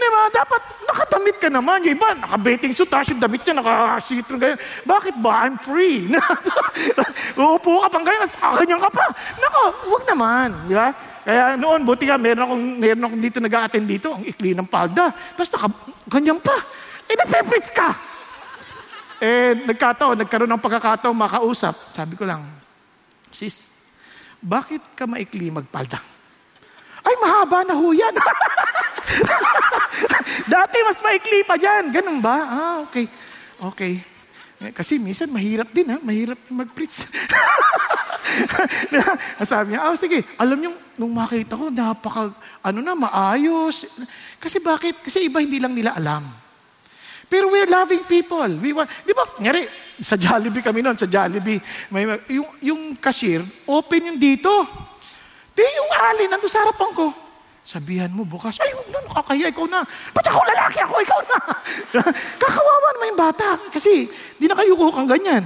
Di 0.00 0.08
ba? 0.08 0.22
Dapat 0.32 0.62
nakadamit 0.88 1.36
ka 1.36 1.48
naman. 1.52 1.84
Yung 1.84 1.94
iba, 2.00 2.08
naka-betting 2.16 2.72
suit, 2.72 2.88
tapos 2.88 3.12
yung 3.12 3.20
damit 3.20 3.44
niya, 3.44 3.60
naka-sitro 3.60 4.40
ganyan. 4.40 4.56
Bakit 4.88 5.14
ba? 5.20 5.44
I'm 5.44 5.60
free. 5.60 6.08
Uupo 7.40 7.84
ka 7.84 7.88
pang 7.92 8.04
ganyan, 8.04 8.28
ganyan 8.32 8.80
ka 8.80 8.88
pa. 8.88 9.06
Nako, 9.36 9.62
wag 9.92 10.02
naman. 10.08 10.48
Di 10.64 10.74
ba? 10.74 10.88
Kaya 11.20 11.60
noon, 11.60 11.84
buti 11.84 12.08
ka, 12.08 12.16
meron 12.16 12.48
akong, 12.48 12.64
meron 12.80 13.04
akong 13.04 13.20
dito 13.20 13.38
nag-a-attend 13.44 13.86
dito, 13.86 14.08
ang 14.16 14.24
ikli 14.24 14.56
ng 14.56 14.64
palda. 14.64 15.12
Tapos 15.12 15.50
naka, 15.52 15.68
ganyan 16.08 16.40
pa. 16.40 16.56
Eh, 17.04 17.14
napepits 17.20 17.68
ka. 17.68 17.88
Eh, 19.20 19.52
nagkataon, 19.68 20.16
nagkaroon 20.24 20.48
ng 20.48 20.64
pagkakataon 20.64 21.12
makausap. 21.12 21.76
Sabi 21.92 22.16
ko 22.16 22.24
lang, 22.24 22.40
sis, 23.28 23.68
bakit 24.40 24.80
ka 24.96 25.04
maikli 25.04 25.52
magpalda? 25.52 26.00
Ay, 27.00 27.14
mahaba 27.20 27.64
na 27.64 27.74
ho 27.74 27.92
yan. 27.92 28.10
Dati 30.52 30.76
mas 30.84 31.00
maikli 31.00 31.44
pa 31.44 31.56
dyan. 31.56 31.92
Ganun 31.92 32.20
ba? 32.20 32.36
Ah, 32.44 32.76
okay. 32.84 33.08
Okay. 33.60 34.00
Eh, 34.60 34.72
kasi 34.76 35.00
minsan 35.00 35.32
mahirap 35.32 35.72
din 35.72 35.88
ha, 35.88 35.96
mahirap 36.04 36.36
mag-preach. 36.52 37.00
Sabi 39.48 39.72
niya, 39.72 39.88
oh 39.88 39.96
sige, 39.96 40.20
alam 40.36 40.60
niyo, 40.60 40.76
nung 41.00 41.16
makita 41.16 41.56
ko, 41.56 41.72
napaka, 41.72 42.28
ano 42.60 42.78
na, 42.84 42.92
maayos. 42.92 43.88
Kasi 44.36 44.60
bakit? 44.60 45.00
Kasi 45.00 45.24
iba 45.24 45.40
hindi 45.40 45.56
lang 45.56 45.72
nila 45.72 45.96
alam. 45.96 46.28
Pero 47.30 47.48
we're 47.48 47.70
loving 47.70 48.04
people. 48.04 48.52
We 48.60 48.76
want, 48.76 48.90
di 49.06 49.16
ba, 49.16 49.24
ngari, 49.40 49.64
sa 50.02 50.20
Jollibee 50.20 50.60
kami 50.60 50.84
noon, 50.84 50.98
sa 50.98 51.08
Jollibee, 51.08 51.62
may, 51.88 52.04
yung, 52.28 52.48
yung 52.60 52.80
cashier, 53.00 53.40
open 53.64 54.12
yung 54.12 54.18
dito. 54.20 54.50
Di 55.60 55.68
yung 55.76 55.92
ali, 55.92 56.24
nandun 56.24 56.48
sa 56.48 56.64
harapan 56.64 56.88
ko. 56.96 57.12
Sabihan 57.60 58.08
mo 58.08 58.24
bukas, 58.24 58.56
ay, 58.64 58.72
huwag 58.72 58.88
na, 58.88 59.04
nakakaya, 59.04 59.52
ikaw 59.52 59.68
na. 59.68 59.84
Ba't 60.16 60.24
ako 60.24 60.40
lalaki 60.48 60.80
ako, 60.80 60.96
ikaw 61.04 61.20
na. 61.28 61.36
Kakawawa 62.40 62.88
naman 62.96 63.12
yung 63.12 63.20
bata. 63.20 63.60
Kasi, 63.68 64.08
di 64.40 64.48
na 64.48 64.56
kayo 64.56 64.72
kang 64.88 65.04
ganyan. 65.04 65.44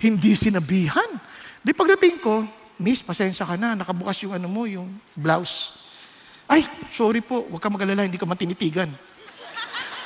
Hindi 0.00 0.32
sinabihan. 0.32 1.20
Di 1.60 1.76
pagdating 1.76 2.24
ko, 2.24 2.40
Miss, 2.80 3.04
pasensya 3.04 3.44
ka 3.44 3.60
na, 3.60 3.76
nakabukas 3.76 4.16
yung 4.24 4.32
ano 4.32 4.48
mo, 4.48 4.64
yung 4.64 4.88
blouse. 5.12 5.76
Ay, 6.48 6.64
sorry 6.88 7.20
po, 7.20 7.44
huwag 7.44 7.60
ka 7.60 7.68
mag-alala, 7.68 8.08
hindi 8.08 8.16
ko 8.16 8.24
matinitigan. 8.24 8.88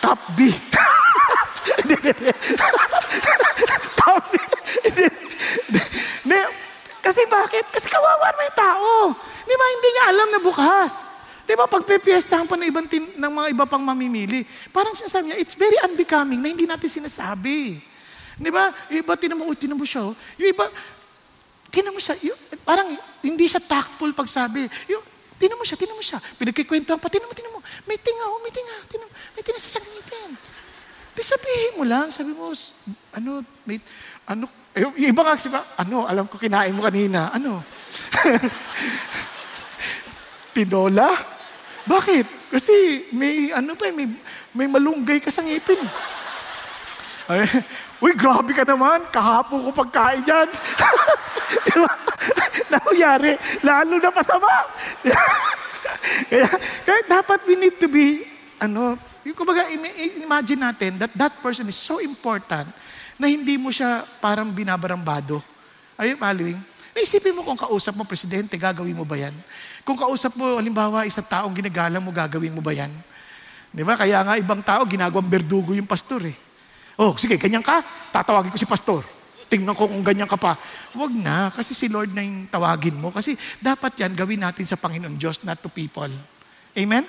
Top 0.03 0.19
B. 0.35 0.51
Top 4.03 4.27
B. 4.35 4.43
Kasi 7.05 7.29
bakit? 7.29 7.69
Kasi 7.69 7.93
kawawa 7.93 8.33
yung 8.33 8.57
tao. 8.57 8.93
Di 9.45 9.53
ba, 9.53 9.65
hindi 9.69 9.89
niya 9.93 10.05
alam 10.09 10.29
na 10.33 10.41
bukas. 10.41 11.13
Di 11.45 11.53
ba, 11.53 11.69
pag 11.69 11.85
pipiestahan 11.85 12.49
pa 12.49 12.57
ng, 12.57 12.73
ibang 12.73 12.89
tin, 12.89 13.05
ng 13.21 13.33
mga 13.37 13.49
iba 13.53 13.65
pang 13.69 13.85
mamimili, 13.85 14.49
parang 14.73 14.97
sinasabi 14.97 15.29
niya, 15.29 15.37
it's 15.37 15.53
very 15.53 15.77
unbecoming 15.85 16.41
na 16.41 16.49
hindi 16.49 16.65
natin 16.65 16.89
sinasabi. 16.89 17.77
Di 18.41 18.49
ba? 18.49 18.73
Yung 18.89 19.05
iba, 19.05 19.13
tinan 19.21 19.37
mo, 19.37 19.53
oh, 19.53 19.53
tinan 19.53 19.77
siya. 19.85 20.09
Yung 20.17 20.49
iba, 20.49 20.65
tinan 21.69 21.93
mo 21.93 22.01
siya, 22.01 22.17
yung, 22.25 22.41
parang 22.65 22.89
hindi 23.21 23.45
siya 23.45 23.61
tactful 23.61 24.17
pagsabi. 24.17 24.65
Yung, 24.89 25.05
Tinan 25.35 25.59
mo 25.59 25.65
siya, 25.67 25.77
tinan 25.77 25.99
mo 25.99 26.05
siya. 26.05 26.23
Pinagkikwentuhan 26.39 26.97
pa, 27.03 27.11
tinan 27.11 27.27
mo, 27.27 27.35
tinan 27.35 27.53
mo. 27.53 27.61
May 27.91 27.99
tinga, 27.99 28.25
oh, 28.31 28.41
may 28.41 28.55
tinga. 28.55 28.77
Tinan 28.87 29.09
may 29.35 29.43
tinga 29.43 29.59
sa 29.61 29.83
ngipin. 29.83 30.31
Di 31.15 31.23
sabihin 31.23 31.73
mo 31.79 31.85
lang, 31.85 32.09
sabi 32.15 32.33
mo, 32.33 32.55
ano, 33.13 33.43
may, 33.67 33.83
ano, 34.31 34.47
yung 34.75 34.95
iba 34.99 35.23
nga, 35.23 35.39
siba, 35.39 35.63
ano, 35.79 36.03
alam 36.03 36.27
ko 36.27 36.35
kinain 36.35 36.75
mo 36.75 36.83
kanina, 36.83 37.31
ano? 37.31 37.63
Tinola? 40.55 41.15
Bakit? 41.87 42.51
Kasi 42.51 43.07
may, 43.15 43.55
ano 43.55 43.79
pa, 43.79 43.87
eh, 43.87 43.95
may, 43.95 44.11
may 44.51 44.67
malunggay 44.67 45.23
ka 45.23 45.31
sa 45.31 45.47
ngipin. 45.47 45.79
Ay, 47.31 47.47
Uy, 48.03 48.13
grabe 48.19 48.53
ka 48.53 48.67
naman. 48.67 49.07
Kahapon 49.09 49.65
ko 49.65 49.71
pagkain 49.73 50.27
yan. 50.27 50.49
diba? 51.71 51.93
Nangyari, 52.69 53.39
lalo 53.63 54.03
na 54.03 54.11
pasama. 54.11 54.51
kaya, 56.31 56.49
kaya 56.85 57.01
dapat 57.07 57.39
we 57.47 57.55
need 57.55 57.79
to 57.79 57.87
be, 57.87 58.27
ano, 58.59 58.99
yung 59.25 59.39
kumbaga, 59.39 59.65
imagine 60.21 60.61
natin 60.61 61.01
that 61.01 61.15
that 61.17 61.33
person 61.41 61.65
is 61.65 61.79
so 61.79 61.97
important 62.03 62.69
na 63.19 63.31
hindi 63.31 63.55
mo 63.55 63.71
siya 63.71 64.03
parang 64.19 64.51
binabarambado. 64.51 65.43
Are 65.95 66.11
you 66.11 66.19
following? 66.19 66.59
Naisipin 66.95 67.35
mo 67.35 67.43
kung 67.43 67.59
kausap 67.59 67.99
mo, 67.99 68.07
presidente, 68.07 68.55
gagawin 68.55 68.95
mo 68.95 69.03
ba 69.03 69.19
yan? 69.19 69.35
Kung 69.83 69.99
kausap 69.99 70.39
mo, 70.39 70.59
halimbawa, 70.59 71.03
isang 71.03 71.27
taong 71.27 71.51
ginagalang 71.51 72.03
mo, 72.03 72.15
gagawin 72.15 72.55
mo 72.55 72.63
ba 72.63 72.71
yan? 72.71 72.91
Di 73.75 73.83
ba? 73.83 73.99
Kaya 73.99 74.23
nga 74.23 74.39
ibang 74.39 74.63
tao, 74.63 74.87
ginagawang 74.87 75.27
berdugo 75.27 75.75
yung 75.75 75.91
pastor 75.91 76.23
eh. 76.23 76.37
Oh, 76.95 77.19
sige, 77.19 77.35
ganyan 77.35 77.67
ka, 77.67 77.83
tatawagin 78.15 78.55
ko 78.55 78.59
si 78.59 78.71
pastor. 78.71 79.03
Tingnan 79.51 79.75
ko 79.75 79.91
kung 79.91 80.07
ganyan 80.07 80.31
ka 80.31 80.39
pa. 80.39 80.55
Huwag 80.95 81.11
na, 81.11 81.51
kasi 81.51 81.75
si 81.75 81.91
Lord 81.91 82.15
na 82.15 82.23
yung 82.23 82.47
tawagin 82.47 82.95
mo. 82.95 83.11
Kasi 83.11 83.35
dapat 83.59 83.99
yan 83.99 84.15
gawin 84.15 84.47
natin 84.47 84.63
sa 84.63 84.79
Panginoon 84.79 85.19
Diyos, 85.19 85.43
not 85.43 85.59
to 85.59 85.67
people. 85.67 86.11
Amen? 86.75 87.03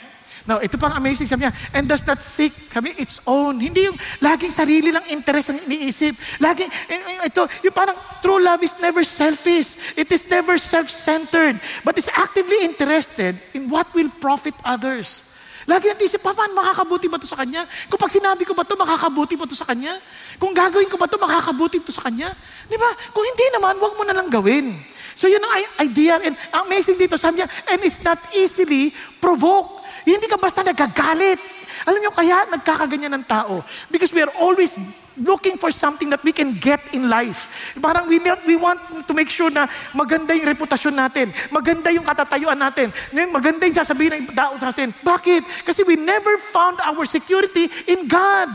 Now, 0.46 0.62
ito 0.62 0.78
pang 0.78 0.94
amazing, 0.94 1.26
sabi 1.26 1.50
niya, 1.50 1.54
and 1.74 1.90
does 1.90 2.06
not 2.06 2.22
seek, 2.22 2.54
sabi, 2.54 2.94
its 3.02 3.18
own. 3.26 3.58
Hindi 3.58 3.90
yung 3.90 3.98
laging 4.22 4.54
sarili 4.54 4.94
lang 4.94 5.02
interest 5.10 5.50
ang 5.50 5.60
iniisip. 5.66 6.14
Laging, 6.38 6.70
eh, 6.70 7.02
eh, 7.02 7.34
ito, 7.34 7.50
yung 7.66 7.74
parang 7.74 7.98
true 8.22 8.38
love 8.38 8.62
is 8.62 8.78
never 8.78 9.02
selfish. 9.02 9.98
It 9.98 10.06
is 10.14 10.22
never 10.30 10.62
self-centered. 10.62 11.58
But 11.82 11.98
is 11.98 12.14
actively 12.14 12.62
interested 12.62 13.34
in 13.58 13.74
what 13.74 13.90
will 13.98 14.14
profit 14.22 14.54
others. 14.62 15.34
Lagi 15.66 15.90
natin 15.90 16.06
isip, 16.06 16.22
paano 16.22 16.62
makakabuti 16.62 17.10
ba 17.10 17.18
to 17.18 17.26
sa 17.26 17.42
kanya? 17.42 17.66
Kung 17.90 17.98
pag 17.98 18.14
sinabi 18.14 18.46
ko 18.46 18.54
ba 18.54 18.62
to, 18.62 18.78
makakabuti 18.78 19.34
ba 19.34 19.50
to 19.50 19.58
sa 19.58 19.66
kanya? 19.66 19.98
Kung 20.38 20.54
gagawin 20.54 20.86
ko 20.86 20.94
ba 20.94 21.10
to, 21.10 21.18
makakabuti 21.18 21.82
to 21.82 21.90
sa 21.90 22.06
kanya? 22.06 22.30
Di 22.70 22.78
ba? 22.78 22.90
Kung 23.10 23.26
hindi 23.26 23.50
naman, 23.50 23.82
wag 23.82 23.98
mo 23.98 24.06
na 24.06 24.14
lang 24.14 24.30
gawin. 24.30 24.78
So 25.18 25.26
yun 25.26 25.42
ang 25.42 25.82
idea. 25.82 26.22
And 26.22 26.38
amazing 26.70 27.02
dito, 27.02 27.18
sabi 27.18 27.42
niya, 27.42 27.50
and 27.74 27.82
it's 27.82 27.98
not 28.06 28.22
easily 28.38 28.94
provoked. 29.18 29.75
Hindi 30.06 30.30
ka 30.30 30.38
basta 30.38 30.62
nagagalit. 30.62 31.42
Alam 31.90 31.98
niyo, 31.98 32.14
kaya 32.14 32.46
nagkakaganyan 32.46 33.18
ng 33.20 33.26
tao. 33.26 33.66
Because 33.90 34.14
we 34.14 34.22
are 34.22 34.32
always 34.38 34.78
looking 35.18 35.58
for 35.58 35.74
something 35.74 36.14
that 36.14 36.22
we 36.22 36.30
can 36.30 36.54
get 36.62 36.80
in 36.94 37.10
life. 37.10 37.74
Parang 37.82 38.06
we, 38.06 38.22
we 38.46 38.56
want 38.56 38.78
to 39.10 39.14
make 39.18 39.34
sure 39.34 39.50
na 39.50 39.66
maganda 39.98 40.38
yung 40.38 40.46
reputasyon 40.46 40.94
natin. 40.94 41.34
Maganda 41.50 41.90
yung 41.90 42.06
katatayuan 42.06 42.56
natin. 42.56 42.94
Maganda 43.34 43.66
yung 43.66 43.76
sasabihin 43.82 44.30
ng 44.30 44.38
tao 44.38 44.54
sa 44.62 44.70
atin. 44.70 44.94
Bakit? 45.02 45.66
Kasi 45.66 45.82
we 45.82 45.98
never 45.98 46.38
found 46.54 46.78
our 46.86 47.04
security 47.10 47.66
in 47.90 48.06
God. 48.06 48.54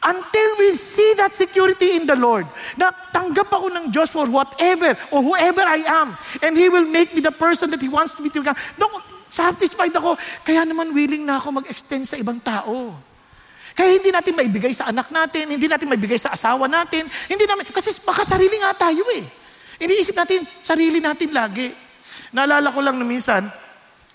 Until 0.00 0.56
we 0.56 0.80
see 0.80 1.12
that 1.20 1.36
security 1.36 2.00
in 2.00 2.08
the 2.08 2.16
Lord, 2.16 2.48
na 2.80 2.88
tanggap 3.12 3.52
ako 3.52 3.68
ng 3.68 3.92
Diyos 3.92 4.08
for 4.08 4.24
whatever 4.32 4.96
or 5.12 5.20
whoever 5.20 5.60
I 5.60 5.84
am, 5.84 6.16
and 6.40 6.56
He 6.56 6.72
will 6.72 6.88
make 6.88 7.12
me 7.12 7.20
the 7.20 7.36
person 7.36 7.68
that 7.68 7.84
He 7.84 7.92
wants 7.92 8.16
be 8.16 8.32
to 8.32 8.40
become. 8.40 8.56
Satisfied 9.40 9.94
ako. 9.96 10.20
Kaya 10.44 10.68
naman 10.68 10.92
willing 10.92 11.24
na 11.24 11.40
ako 11.40 11.64
mag-extend 11.64 12.04
sa 12.04 12.20
ibang 12.20 12.36
tao. 12.44 12.92
Kaya 13.72 13.96
hindi 13.96 14.12
natin 14.12 14.36
maibigay 14.36 14.76
sa 14.76 14.92
anak 14.92 15.08
natin, 15.08 15.48
hindi 15.48 15.64
natin 15.64 15.88
maibigay 15.88 16.20
sa 16.20 16.36
asawa 16.36 16.68
natin, 16.68 17.06
hindi 17.30 17.44
namin, 17.48 17.64
kasi 17.70 17.94
baka 18.04 18.26
sarili 18.26 18.60
nga 18.60 18.76
tayo 18.76 19.06
eh. 19.16 19.24
Iniisip 19.80 20.12
natin, 20.12 20.44
sarili 20.60 21.00
natin 21.00 21.32
lagi. 21.32 21.72
Naalala 22.34 22.68
ko 22.68 22.84
lang 22.84 23.00
na 23.00 23.06
minsan, 23.06 23.46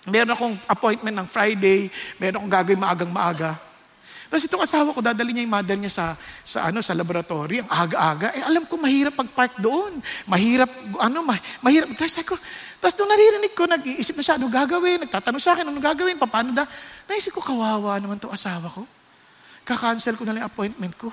meron 0.06 0.38
akong 0.38 0.56
appointment 0.70 1.16
ng 1.18 1.28
Friday, 1.28 1.90
meron 2.22 2.46
akong 2.46 2.54
gagawin 2.54 2.80
maagang 2.84 3.10
maaga. 3.10 3.58
Tapos 4.26 4.52
itong 4.52 4.66
asawa 4.66 4.90
ko, 4.90 5.00
dadali 5.06 5.32
niya 5.32 5.46
yung 5.46 5.54
mother 5.54 5.78
niya 5.78 5.94
sa, 5.94 6.06
sa, 6.42 6.70
ano, 6.70 6.82
sa 6.82 6.98
laboratory, 6.98 7.62
ang 7.62 7.70
aga-aga. 7.70 8.34
Eh, 8.34 8.42
alam 8.42 8.66
ko, 8.66 8.76
mahirap 8.76 9.14
pag-park 9.14 9.62
doon. 9.62 10.02
Mahirap, 10.26 10.70
ano, 10.98 11.22
mah, 11.22 11.38
mahirap. 11.62 11.94
Tapos 11.94 12.18
ako, 12.20 12.36
tapos 12.86 13.02
nung 13.02 13.10
naririnig 13.10 13.58
ko, 13.58 13.66
nag-iisip 13.66 14.14
na 14.14 14.22
siya, 14.22 14.38
ano 14.38 14.46
gagawin? 14.46 15.10
Nagtatanong 15.10 15.42
sa 15.42 15.58
akin, 15.58 15.66
ano 15.74 15.82
gagawin? 15.82 16.22
Paano 16.22 16.54
da? 16.54 16.70
Naisip 17.10 17.34
ko, 17.34 17.42
kawawa 17.42 17.98
naman 17.98 18.22
itong 18.22 18.30
asawa 18.30 18.70
ko. 18.70 18.86
Kakancel 19.66 20.14
ko 20.14 20.22
na 20.22 20.38
lang 20.38 20.46
appointment 20.46 20.94
ko. 20.94 21.10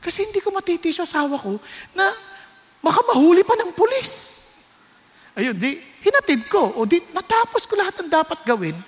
Kasi 0.00 0.24
hindi 0.24 0.40
ko 0.40 0.48
matitis 0.48 0.96
yung 0.96 1.04
asawa 1.04 1.36
ko 1.36 1.60
na 1.92 2.08
makamahuli 2.80 3.44
pa 3.44 3.52
ng 3.60 3.76
pulis. 3.76 4.40
Ayun, 5.36 5.60
di, 5.60 5.76
hinatid 6.00 6.48
ko. 6.48 6.72
O 6.80 6.88
di, 6.88 7.04
natapos 7.12 7.68
ko 7.68 7.76
lahat 7.76 7.92
ng 8.00 8.08
dapat 8.08 8.40
gawin. 8.48 8.80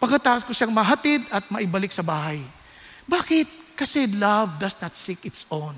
Pagkatapos 0.00 0.48
ko 0.48 0.56
siyang 0.56 0.72
mahatid 0.72 1.28
at 1.28 1.44
maibalik 1.52 1.92
sa 1.92 2.00
bahay. 2.00 2.40
Bakit? 3.04 3.76
Kasi 3.76 4.08
love 4.16 4.56
does 4.56 4.80
not 4.80 4.96
seek 4.96 5.28
its 5.28 5.44
own. 5.52 5.76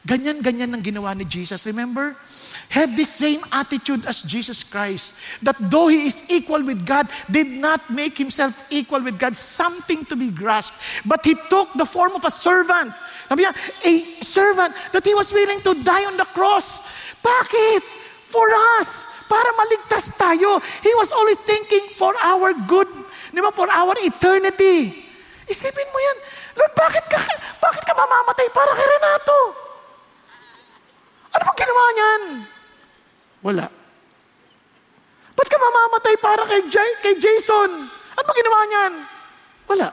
Ganyan-ganyan 0.00 0.72
ang 0.72 0.80
ginawa 0.80 1.12
ni 1.12 1.28
Jesus. 1.28 1.68
Remember? 1.68 2.16
Had 2.72 2.96
the 2.96 3.04
same 3.04 3.44
attitude 3.52 4.06
as 4.08 4.24
Jesus 4.24 4.64
Christ. 4.64 5.20
That 5.44 5.60
though 5.60 5.92
He 5.92 6.08
is 6.08 6.30
equal 6.32 6.64
with 6.64 6.88
God, 6.88 7.04
did 7.28 7.52
not 7.52 7.84
make 7.92 8.16
Himself 8.16 8.56
equal 8.72 9.04
with 9.04 9.20
God, 9.20 9.36
something 9.36 10.08
to 10.08 10.16
be 10.16 10.32
grasped. 10.32 11.04
But 11.04 11.20
He 11.20 11.36
took 11.52 11.68
the 11.76 11.84
form 11.84 12.16
of 12.16 12.24
a 12.24 12.32
servant. 12.32 12.96
Sabi 13.28 13.44
niya, 13.44 13.52
a 13.84 13.94
servant 14.24 14.72
that 14.96 15.04
He 15.04 15.12
was 15.12 15.36
willing 15.36 15.60
to 15.68 15.76
die 15.84 16.08
on 16.08 16.16
the 16.16 16.28
cross. 16.32 16.80
Bakit? 17.20 17.84
For 18.32 18.46
us. 18.80 19.28
Para 19.28 19.52
maligtas 19.52 20.16
tayo. 20.16 20.64
He 20.80 20.92
was 20.96 21.12
always 21.12 21.36
thinking 21.44 21.92
for 22.00 22.16
our 22.24 22.56
good. 22.64 22.88
Di 23.36 23.44
ba? 23.44 23.52
For 23.52 23.68
our 23.68 23.92
eternity. 24.00 24.96
Isipin 25.44 25.88
mo 25.92 25.98
yan. 26.00 26.18
Lord, 26.56 26.72
bakit 26.72 27.04
ka, 27.10 27.20
bakit 27.60 27.82
ka 27.84 27.92
mamamatay 27.92 28.48
para 28.48 28.72
kay 28.72 28.86
Renato? 28.86 29.69
Ano 31.40 31.48
bang 31.48 31.58
ginawa 31.64 31.84
niyan? 31.96 32.22
Wala. 33.40 33.66
Ba't 35.32 35.48
ka 35.48 35.56
mamamatay 35.56 36.14
para 36.20 36.44
kay, 36.44 36.60
J- 36.68 36.98
kay 37.00 37.16
Jason? 37.16 37.88
Ano 37.88 38.24
bang 38.28 38.38
ginawa 38.44 38.60
niyan? 38.68 38.92
Wala. 39.72 39.88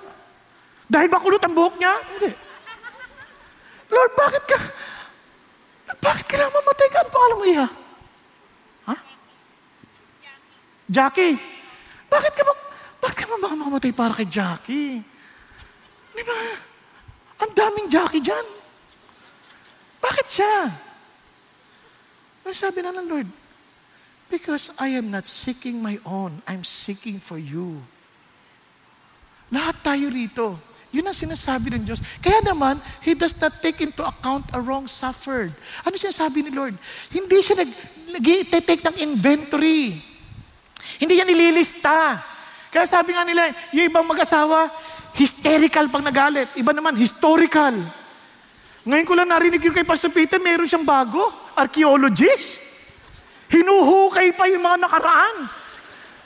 Dahil 0.91 1.07
ba 1.07 1.23
kulot 1.23 1.39
ang 1.39 1.55
buhok 1.55 1.79
niya? 1.79 1.95
Hindi. 2.15 2.31
Lord, 3.87 4.11
bakit 4.19 4.43
ka, 4.43 4.57
bakit 6.03 6.25
ka 6.27 6.35
na 6.35 6.51
mamatay 6.51 6.87
ka? 6.91 6.97
Ano 6.99 7.09
pangalan 7.15 7.37
mo 7.39 7.45
iya? 7.47 7.67
Ha? 8.91 8.95
Jackie. 10.19 10.59
Jackie. 10.91 11.35
Bakit 12.11 12.33
ka, 12.35 12.43
bakit 12.99 13.17
ka 13.23 13.25
mamamatay 13.39 13.91
para 13.95 14.11
kay 14.11 14.27
Jackie? 14.27 14.99
Di 16.11 16.23
ba? 16.27 16.35
Ang 17.47 17.51
daming 17.55 17.87
Jackie 17.87 18.19
dyan. 18.19 18.43
Bakit 20.03 20.27
siya? 20.27 20.86
Ang 22.47 22.55
sabi 22.55 22.79
na 22.79 22.95
ng 22.95 23.07
Lord, 23.11 23.27
Because 24.27 24.75
I 24.75 24.91
am 24.99 25.07
not 25.07 25.23
seeking 25.23 25.79
my 25.79 25.95
own, 26.03 26.43
I'm 26.43 26.67
seeking 26.67 27.19
for 27.19 27.39
you. 27.39 27.79
Lahat 29.47 29.79
tayo 29.79 30.11
rito. 30.11 30.59
Yun 30.91 31.07
ang 31.07 31.15
sinasabi 31.15 31.71
ng 31.75 31.83
Diyos. 31.87 32.03
Kaya 32.19 32.43
naman, 32.43 32.79
He 32.99 33.15
does 33.15 33.35
not 33.39 33.55
take 33.63 33.79
into 33.79 34.03
account 34.03 34.43
a 34.51 34.59
wrong 34.59 34.83
suffered. 34.87 35.55
Ano 35.87 35.95
sinasabi 35.95 36.43
ni 36.43 36.51
Lord? 36.51 36.75
Hindi 37.07 37.39
siya 37.39 37.63
nag, 37.63 37.71
nag-take 38.19 38.83
ng 38.83 38.97
inventory. 38.99 39.95
Hindi 40.99 41.13
niya 41.15 41.27
nililista. 41.27 42.19
Kaya 42.67 42.83
sabi 42.83 43.15
nga 43.15 43.23
nila, 43.23 43.47
yung 43.71 43.87
ibang 43.87 44.03
mag-asawa, 44.03 44.67
hysterical 45.15 45.87
pag 45.87 46.03
nagalit. 46.03 46.51
Iba 46.59 46.75
naman, 46.75 46.99
historical. 46.99 47.75
Ngayon 48.83 49.07
ko 49.07 49.13
lang 49.15 49.31
narinig 49.31 49.63
yung 49.63 49.75
kay 49.75 49.87
Pastor 49.87 50.11
Peter, 50.11 50.39
meron 50.39 50.67
siyang 50.67 50.87
bago, 50.87 51.46
archaeologist. 51.57 52.61
Hinuhukay 53.49 54.35
pa 54.37 54.45
yung 54.47 54.63
mga 54.63 54.77
nakaraan. 54.85 55.35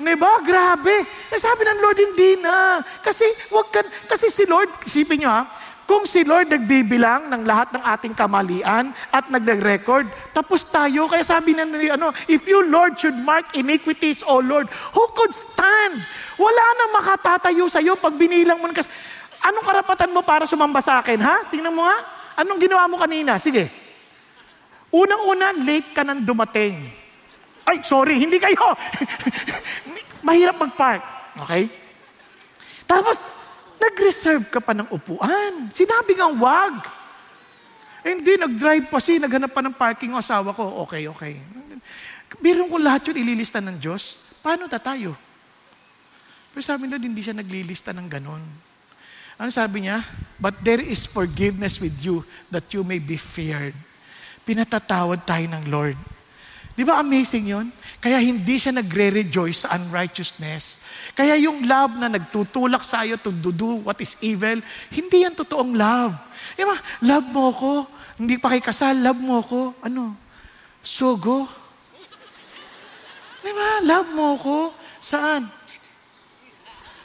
Diba? 0.02 0.41
Grabe. 0.41 1.06
Eh, 1.30 1.38
sabi 1.38 1.62
ng 1.62 1.80
Lord, 1.80 1.99
hindi 2.02 2.41
na. 2.41 2.82
Kasi, 3.06 3.24
wag 3.53 3.70
ka, 3.70 3.82
kasi 4.10 4.34
si 4.34 4.49
Lord, 4.49 4.68
isipin 4.82 5.22
nyo 5.22 5.30
ha, 5.30 5.45
kung 5.86 6.08
si 6.08 6.26
Lord 6.26 6.49
nagbibilang 6.49 7.30
ng 7.30 7.44
lahat 7.44 7.76
ng 7.76 7.84
ating 7.84 8.16
kamalian 8.16 8.95
at 9.12 9.28
nagre-record, 9.30 10.08
tapos 10.32 10.64
tayo. 10.66 11.06
Kaya 11.06 11.22
sabi 11.22 11.53
na 11.53 11.68
ano, 11.68 12.16
if 12.26 12.48
you, 12.49 12.66
Lord, 12.66 12.98
should 12.98 13.18
mark 13.22 13.53
iniquities, 13.53 14.26
O 14.26 14.41
Lord, 14.41 14.72
who 14.95 15.03
could 15.14 15.36
stand? 15.36 16.02
Wala 16.40 16.66
na 16.80 16.86
makatatayo 16.95 17.68
sa'yo 17.70 17.99
pag 17.99 18.16
binilang 18.18 18.58
mo. 18.58 18.72
Kasi, 18.72 18.90
anong 19.45 19.68
karapatan 19.68 20.10
mo 20.10 20.26
para 20.26 20.49
sumamba 20.49 20.82
sa 20.82 21.03
akin, 21.03 21.20
ha? 21.22 21.45
Tingnan 21.45 21.76
mo 21.76 21.86
nga. 21.86 21.98
Anong 22.41 22.58
ginawa 22.58 22.88
mo 22.90 22.98
kanina? 22.98 23.38
Sige. 23.38 23.90
Unang-una, 24.91 25.55
late 25.55 25.95
ka 25.95 26.03
nang 26.03 26.19
dumating. 26.23 26.76
Ay, 27.63 27.80
sorry, 27.88 28.19
hindi 28.19 28.38
kayo. 28.38 28.59
mahirap 30.26 30.55
mag-park. 30.57 31.03
Okay? 31.45 31.68
Tapos, 32.85 33.18
nag-reserve 33.81 34.45
ka 34.49 34.61
pa 34.61 34.76
ng 34.77 34.88
upuan. 34.93 35.69
Sinabi 35.73 36.15
nga, 36.15 36.30
wag. 36.30 36.76
Hindi, 38.01 38.38
nag-drive 38.38 38.89
pa 38.89 38.97
si, 38.97 39.22
naghanap 39.22 39.53
pa 39.53 39.61
ng 39.61 39.76
parking 39.76 40.09
ng 40.09 40.22
asawa 40.22 40.53
ko. 40.53 40.85
Okay, 40.85 41.05
okay. 41.09 41.38
Biro 42.41 42.65
ko 42.65 42.81
lahat 42.81 43.11
yun 43.11 43.22
ililista 43.22 43.61
ng 43.61 43.77
Diyos. 43.77 44.22
Paano 44.41 44.65
ta 44.65 44.81
tayo? 44.81 45.13
Pero 46.51 46.63
sabi 46.65 46.89
na 46.89 46.97
hindi 46.97 47.22
siya 47.22 47.38
naglilista 47.38 47.93
ng 47.93 48.07
ganon. 48.09 48.43
Ano 49.38 49.49
sabi 49.49 49.85
niya? 49.85 50.01
But 50.41 50.61
there 50.65 50.81
is 50.81 51.05
forgiveness 51.05 51.77
with 51.77 51.95
you 52.01 52.26
that 52.49 52.69
you 52.73 52.81
may 52.81 52.97
be 52.97 53.18
feared. 53.18 53.77
Pinatatawad 54.43 55.22
tayo 55.23 55.45
ng 55.47 55.65
Lord. 55.69 55.97
Di 56.72 56.88
ba 56.88 57.03
amazing 57.03 57.51
yon? 57.51 57.68
Kaya 58.01 58.18
hindi 58.18 58.57
siya 58.57 58.73
nagre-rejoice 58.73 59.68
sa 59.68 59.77
unrighteousness. 59.77 60.81
Kaya 61.13 61.38
yung 61.38 61.68
love 61.68 61.93
na 61.99 62.09
nagtutulak 62.09 62.81
sa 62.81 63.05
iyo 63.05 63.19
to 63.19 63.30
do 63.30 63.85
what 63.85 63.99
is 64.01 64.18
evil, 64.23 64.57
hindi 64.89 65.22
yan 65.22 65.38
totoong 65.38 65.77
love. 65.77 66.15
Di 66.57 66.65
ba? 66.65 66.73
Love 67.05 67.27
mo 67.30 67.45
ko. 67.53 67.73
Hindi 68.18 68.41
pa 68.41 68.49
kay 68.55 68.63
kasal, 68.63 68.97
love 68.97 69.22
mo 69.22 69.45
ko. 69.45 69.77
Ano? 69.85 70.18
Sugo. 70.81 71.45
Di 73.45 73.51
ba? 73.53 73.69
Love 73.85 74.09
mo 74.18 74.30
ko. 74.41 74.57
Saan? 74.97 75.45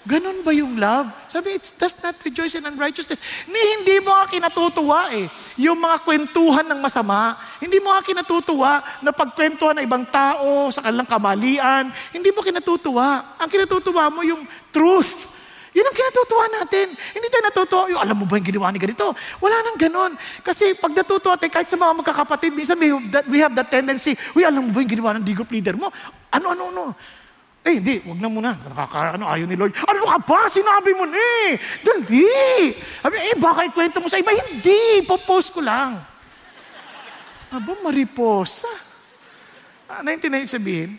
Ganon 0.07 0.47
ba 0.47 0.55
yung 0.55 0.79
love? 0.79 1.11
Sabi, 1.27 1.59
it 1.59 1.67
does 1.75 1.99
not 1.99 2.15
rejoice 2.23 2.55
in 2.55 2.63
unrighteousness. 2.63 3.19
Ni, 3.51 3.59
hindi 3.75 3.99
mo 3.99 4.15
nga 4.15 4.31
kinatutuwa 4.31 5.11
eh. 5.11 5.27
Yung 5.59 5.83
mga 5.83 6.07
kwentuhan 6.07 6.63
ng 6.63 6.79
masama, 6.79 7.35
hindi 7.59 7.83
mo 7.83 7.91
nga 7.91 8.07
kinatutuwa 8.07 8.87
na 9.03 9.11
pagkwentuhan 9.11 9.83
ng 9.83 9.85
ibang 9.85 10.07
tao 10.07 10.71
sa 10.71 10.87
kanilang 10.87 11.11
kamalian. 11.11 11.91
Hindi 12.15 12.31
mo 12.31 12.39
kinatutuwa. 12.39 13.35
Ang 13.35 13.51
kinatutuwa 13.51 14.07
mo 14.15 14.23
yung 14.23 14.47
truth. 14.71 15.35
Yun 15.75 15.85
ang 15.85 15.97
kinatutuwa 15.99 16.45
natin. 16.55 16.87
Hindi 16.95 17.27
tayo 17.27 17.43
natutuwa, 17.43 17.83
yung, 17.91 18.01
alam 18.01 18.17
mo 18.17 18.25
ba 18.31 18.39
yung 18.39 18.49
ginawa 18.49 18.71
ni 18.71 18.79
ganito? 18.79 19.11
Wala 19.43 19.59
nang 19.61 19.77
ganon. 19.77 20.15
Kasi 20.41 20.73
pag 20.79 20.95
natutuwa 20.95 21.35
tayo, 21.35 21.51
kahit 21.51 21.69
sa 21.69 21.77
mga 21.77 21.93
magkakapatid, 22.01 22.55
minsan 22.55 22.79
we 22.79 22.89
have 22.95 23.11
that, 23.11 23.25
we 23.27 23.39
have 23.43 23.55
that 23.59 23.69
tendency, 23.69 24.15
uy, 24.39 24.47
alam 24.47 24.65
mo 24.65 24.73
ba 24.73 24.81
yung 24.81 24.89
ginawa 24.89 25.19
ng 25.19 25.27
digop 25.27 25.51
leader 25.51 25.75
mo? 25.75 25.91
Ano, 26.31 26.55
ano, 26.55 26.63
ano? 26.71 26.85
Eh, 27.67 27.83
hindi, 27.83 27.99
wag 28.07 28.23
na 28.23 28.31
muna. 28.31 28.55
Nakaka, 28.55 29.19
ano, 29.19 29.27
ayaw 29.27 29.43
ni 29.51 29.59
Lord. 29.59 29.75
Ano 29.91 30.07
ka 30.07 30.19
ba? 30.23 30.47
Sinabi 30.47 30.95
mo 30.95 31.03
na 31.03 31.19
eh. 31.19 31.59
Dali. 31.83 32.23
Sabi, 33.03 33.17
eh, 33.19 33.35
baka 33.35 33.67
ikwento 33.67 33.99
mo 33.99 34.07
sa 34.07 34.23
iba. 34.23 34.31
Hindi, 34.31 35.03
popost 35.03 35.51
ko 35.51 35.67
lang. 35.67 35.99
Aba, 37.51 37.75
mariposa. 37.83 38.71
Ah, 39.91 40.07
naintindihan 40.07 40.47
sabihin? 40.47 40.95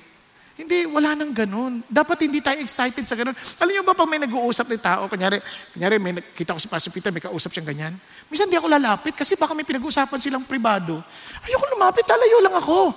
Hindi, 0.58 0.90
wala 0.90 1.14
nang 1.14 1.32
ganun. 1.32 1.86
Dapat 1.86 2.26
hindi 2.26 2.42
tayo 2.42 2.58
excited 2.60 3.06
sa 3.06 3.14
ganun. 3.14 3.38
Alam 3.62 3.72
niyo 3.72 3.86
ba 3.86 3.94
pag 3.94 4.10
may 4.10 4.18
nag-uusap 4.18 4.66
ng 4.74 4.82
tao, 4.82 5.06
kanyari, 5.06 5.38
kanyari 5.78 5.96
may 6.02 6.18
kita 6.34 6.58
ko 6.58 6.60
si 6.60 6.66
Pastor 6.66 6.90
Peter, 6.90 7.14
may 7.14 7.22
kausap 7.22 7.54
siyang 7.54 7.70
ganyan. 7.70 7.94
Minsan 8.26 8.50
hindi 8.50 8.58
ako 8.58 8.66
lalapit 8.66 9.14
kasi 9.14 9.38
baka 9.38 9.54
may 9.54 9.64
pinag-uusapan 9.64 10.18
silang 10.18 10.44
pribado. 10.50 10.98
Ayoko 11.46 11.78
lumapit, 11.78 12.10
lalayo 12.10 12.42
lang 12.42 12.58
ako. 12.58 12.92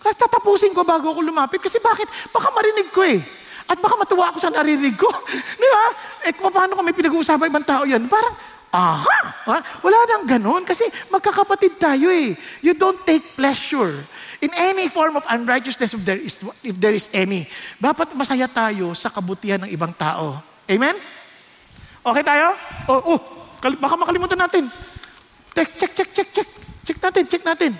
Kasi 0.00 0.14
tatapusin 0.16 0.72
ko 0.76 0.82
bago 0.84 1.12
ako 1.12 1.20
lumapit. 1.24 1.60
Kasi 1.60 1.80
bakit? 1.80 2.08
Baka 2.30 2.48
marinig 2.52 2.88
ko 2.92 3.02
eh. 3.04 3.20
At 3.66 3.82
baka 3.82 3.98
matuwa 3.98 4.30
ako 4.30 4.38
sa 4.38 4.50
narinig 4.54 4.94
ko. 4.94 5.10
Di 5.60 5.68
ba? 5.68 5.84
Eh, 6.30 6.32
paano 6.34 6.78
kung 6.78 6.86
may 6.86 6.94
pinag-uusapan 6.94 7.50
ibang 7.50 7.66
tao 7.66 7.82
yan? 7.82 8.06
Parang, 8.06 8.34
aha! 8.70 9.18
Ha? 9.50 9.56
Wala 9.82 9.98
nang 10.06 10.24
ganun. 10.26 10.62
Kasi 10.62 10.86
magkakapatid 11.10 11.74
tayo 11.80 12.06
eh. 12.10 12.38
You 12.62 12.78
don't 12.78 13.02
take 13.02 13.34
pleasure 13.34 13.94
in 14.38 14.52
any 14.54 14.86
form 14.86 15.18
of 15.18 15.26
unrighteousness 15.26 15.98
if 15.98 16.02
there 16.06 16.20
is, 16.20 16.38
if 16.62 16.76
there 16.78 16.94
is 16.94 17.10
any. 17.10 17.50
Dapat 17.82 18.14
masaya 18.14 18.46
tayo 18.46 18.94
sa 18.94 19.10
kabutihan 19.10 19.66
ng 19.66 19.70
ibang 19.74 19.90
tao. 19.98 20.38
Amen? 20.70 20.94
Okay 22.06 22.22
tayo? 22.22 22.54
Oh, 22.86 23.18
oh, 23.18 23.20
baka 23.58 23.94
makalimutan 23.98 24.38
natin. 24.38 24.70
Check, 25.50 25.74
check, 25.74 25.90
check, 25.90 26.10
check, 26.14 26.28
check. 26.30 26.48
Check 26.86 26.98
natin, 27.02 27.22
check 27.26 27.42
natin. 27.42 27.74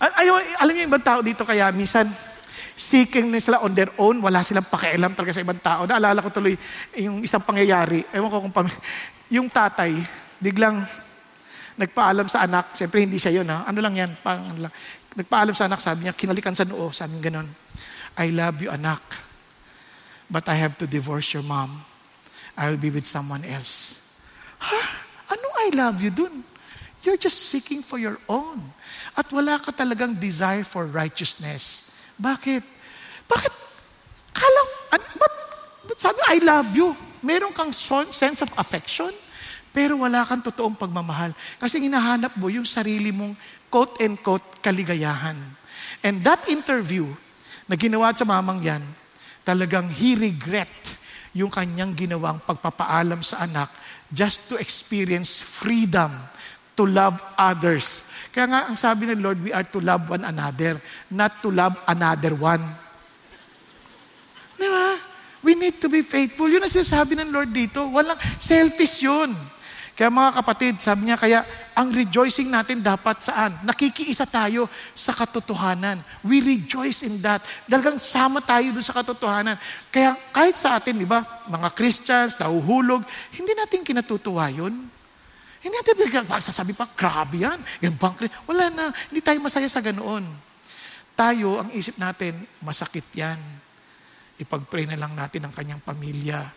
Ayaw, 0.00 0.34
alam 0.60 0.72
niyo 0.74 0.84
ibang 0.90 1.04
tao 1.04 1.20
dito 1.22 1.46
kaya 1.46 1.70
minsan 1.70 2.10
seeking 2.74 3.30
na 3.30 3.38
sila 3.38 3.62
on 3.62 3.70
their 3.70 3.90
own, 3.98 4.18
wala 4.18 4.42
silang 4.42 4.66
pakialam 4.66 5.14
talaga 5.14 5.34
sa 5.34 5.42
ibang 5.42 5.60
tao. 5.62 5.86
Naalala 5.86 6.18
ko 6.22 6.30
tuloy 6.30 6.58
yung 6.98 7.22
isang 7.22 7.42
pangyayari, 7.42 8.02
ewan 8.10 8.30
ko 8.30 8.38
kung 8.42 8.54
pam- 8.54 8.80
yung 9.30 9.46
tatay, 9.46 9.94
biglang 10.42 10.82
nagpaalam 11.78 12.26
sa 12.26 12.46
anak, 12.46 12.74
siyempre 12.74 13.02
hindi 13.02 13.18
siya 13.18 13.42
yun 13.42 13.46
ha, 13.50 13.66
ano 13.66 13.78
lang 13.78 13.94
yan, 13.94 14.10
pang, 14.22 14.42
ano 14.54 14.66
lang. 14.66 14.74
nagpaalam 15.14 15.54
sa 15.54 15.70
anak, 15.70 15.78
sabi 15.78 16.06
niya, 16.06 16.14
kinalikan 16.14 16.54
sa 16.54 16.66
noo, 16.66 16.90
sabi 16.90 17.18
niya 17.18 17.30
ganun, 17.30 17.48
I 18.18 18.30
love 18.34 18.62
you 18.62 18.70
anak, 18.70 19.02
but 20.26 20.46
I 20.50 20.58
have 20.58 20.78
to 20.82 20.86
divorce 20.86 21.34
your 21.34 21.46
mom. 21.46 21.82
I 22.54 22.70
will 22.70 22.78
be 22.78 22.90
with 22.90 23.06
someone 23.06 23.42
else. 23.42 23.98
Ha? 24.62 24.80
Anong 25.34 25.56
I 25.58 25.68
love 25.74 25.98
you 25.98 26.10
dun? 26.14 26.46
You're 27.02 27.18
just 27.18 27.50
seeking 27.50 27.82
for 27.82 27.98
your 27.98 28.18
own. 28.30 28.62
At 29.14 29.30
wala 29.30 29.62
ka 29.62 29.70
talagang 29.70 30.18
desire 30.18 30.66
for 30.66 30.90
righteousness. 30.90 31.94
Bakit? 32.18 32.62
Bakit? 33.30 33.52
Kala, 34.34 34.62
but, 34.90 35.32
but 35.86 35.98
sabi, 36.02 36.18
I 36.26 36.42
love 36.42 36.74
you. 36.74 36.98
Meron 37.22 37.54
kang 37.54 37.70
sense 37.70 38.42
of 38.42 38.50
affection, 38.58 39.14
pero 39.70 40.02
wala 40.02 40.26
kang 40.26 40.42
totoong 40.42 40.74
pagmamahal. 40.74 41.30
Kasi 41.62 41.78
hinahanap 41.78 42.34
mo 42.34 42.50
yung 42.50 42.66
sarili 42.66 43.14
mong 43.14 43.38
quote-and-quote 43.70 44.58
kaligayahan. 44.58 45.38
And 46.02 46.20
that 46.26 46.46
interview 46.50 47.06
na 47.70 47.78
ginawa 47.78 48.10
sa 48.12 48.26
mamang 48.26 48.60
yan, 48.60 48.82
talagang 49.46 49.88
he 49.94 50.18
regret 50.18 50.70
yung 51.34 51.50
kanyang 51.50 51.94
ginawang 51.94 52.42
pagpapaalam 52.42 53.22
sa 53.22 53.46
anak 53.46 53.70
just 54.10 54.46
to 54.50 54.54
experience 54.58 55.42
freedom 55.42 56.10
to 56.78 56.86
love 56.86 57.18
others 57.34 58.13
kaya 58.34 58.50
nga, 58.50 58.60
ang 58.66 58.74
sabi 58.74 59.06
ng 59.06 59.22
Lord, 59.22 59.38
we 59.38 59.54
are 59.54 59.62
to 59.62 59.78
love 59.78 60.10
one 60.10 60.26
another, 60.26 60.74
not 61.06 61.38
to 61.38 61.54
love 61.54 61.78
another 61.86 62.34
one. 62.34 62.66
Di 64.58 64.66
ba? 64.66 64.98
We 65.46 65.54
need 65.54 65.78
to 65.78 65.86
be 65.86 66.02
faithful. 66.02 66.50
Yun 66.50 66.66
ang 66.66 66.72
sinasabi 66.72 67.14
ng 67.14 67.30
Lord 67.30 67.54
dito. 67.54 67.86
Walang 67.94 68.18
selfish 68.42 69.06
yun. 69.06 69.30
Kaya 69.94 70.10
mga 70.10 70.42
kapatid, 70.42 70.82
sabi 70.82 71.06
niya, 71.06 71.14
kaya 71.14 71.46
ang 71.78 71.94
rejoicing 71.94 72.50
natin 72.50 72.82
dapat 72.82 73.22
saan? 73.22 73.54
Nakikiisa 73.62 74.26
tayo 74.26 74.66
sa 74.90 75.14
katotohanan. 75.14 76.02
We 76.26 76.42
rejoice 76.42 77.06
in 77.06 77.22
that. 77.22 77.38
Dalagang 77.70 78.02
sama 78.02 78.42
tayo 78.42 78.74
doon 78.74 78.82
sa 78.82 78.98
katotohanan. 78.98 79.54
Kaya 79.94 80.18
kahit 80.34 80.58
sa 80.58 80.74
atin, 80.74 80.98
di 80.98 81.06
ba, 81.06 81.22
mga 81.46 81.70
Christians, 81.70 82.34
nahuhulog, 82.34 83.06
hindi 83.38 83.54
natin 83.54 83.86
kinatutuwa 83.86 84.50
yun. 84.50 84.90
Hindi 85.64 85.80
natin 85.80 85.96
biglang 85.96 86.28
sasabi 86.44 86.76
pa, 86.76 86.84
grabe 86.92 87.40
yan, 87.40 87.56
yung 87.80 87.96
bank, 87.96 88.28
wala 88.44 88.68
na, 88.68 88.92
hindi 89.08 89.24
tayo 89.24 89.40
masaya 89.40 89.64
sa 89.64 89.80
ganoon. 89.80 90.20
Tayo, 91.16 91.64
ang 91.64 91.72
isip 91.72 91.96
natin, 91.96 92.36
masakit 92.60 93.08
yan. 93.16 93.40
Ipag-pray 94.36 94.84
na 94.84 95.00
lang 95.00 95.16
natin 95.16 95.48
ang 95.48 95.56
kanyang 95.56 95.80
pamilya. 95.80 96.52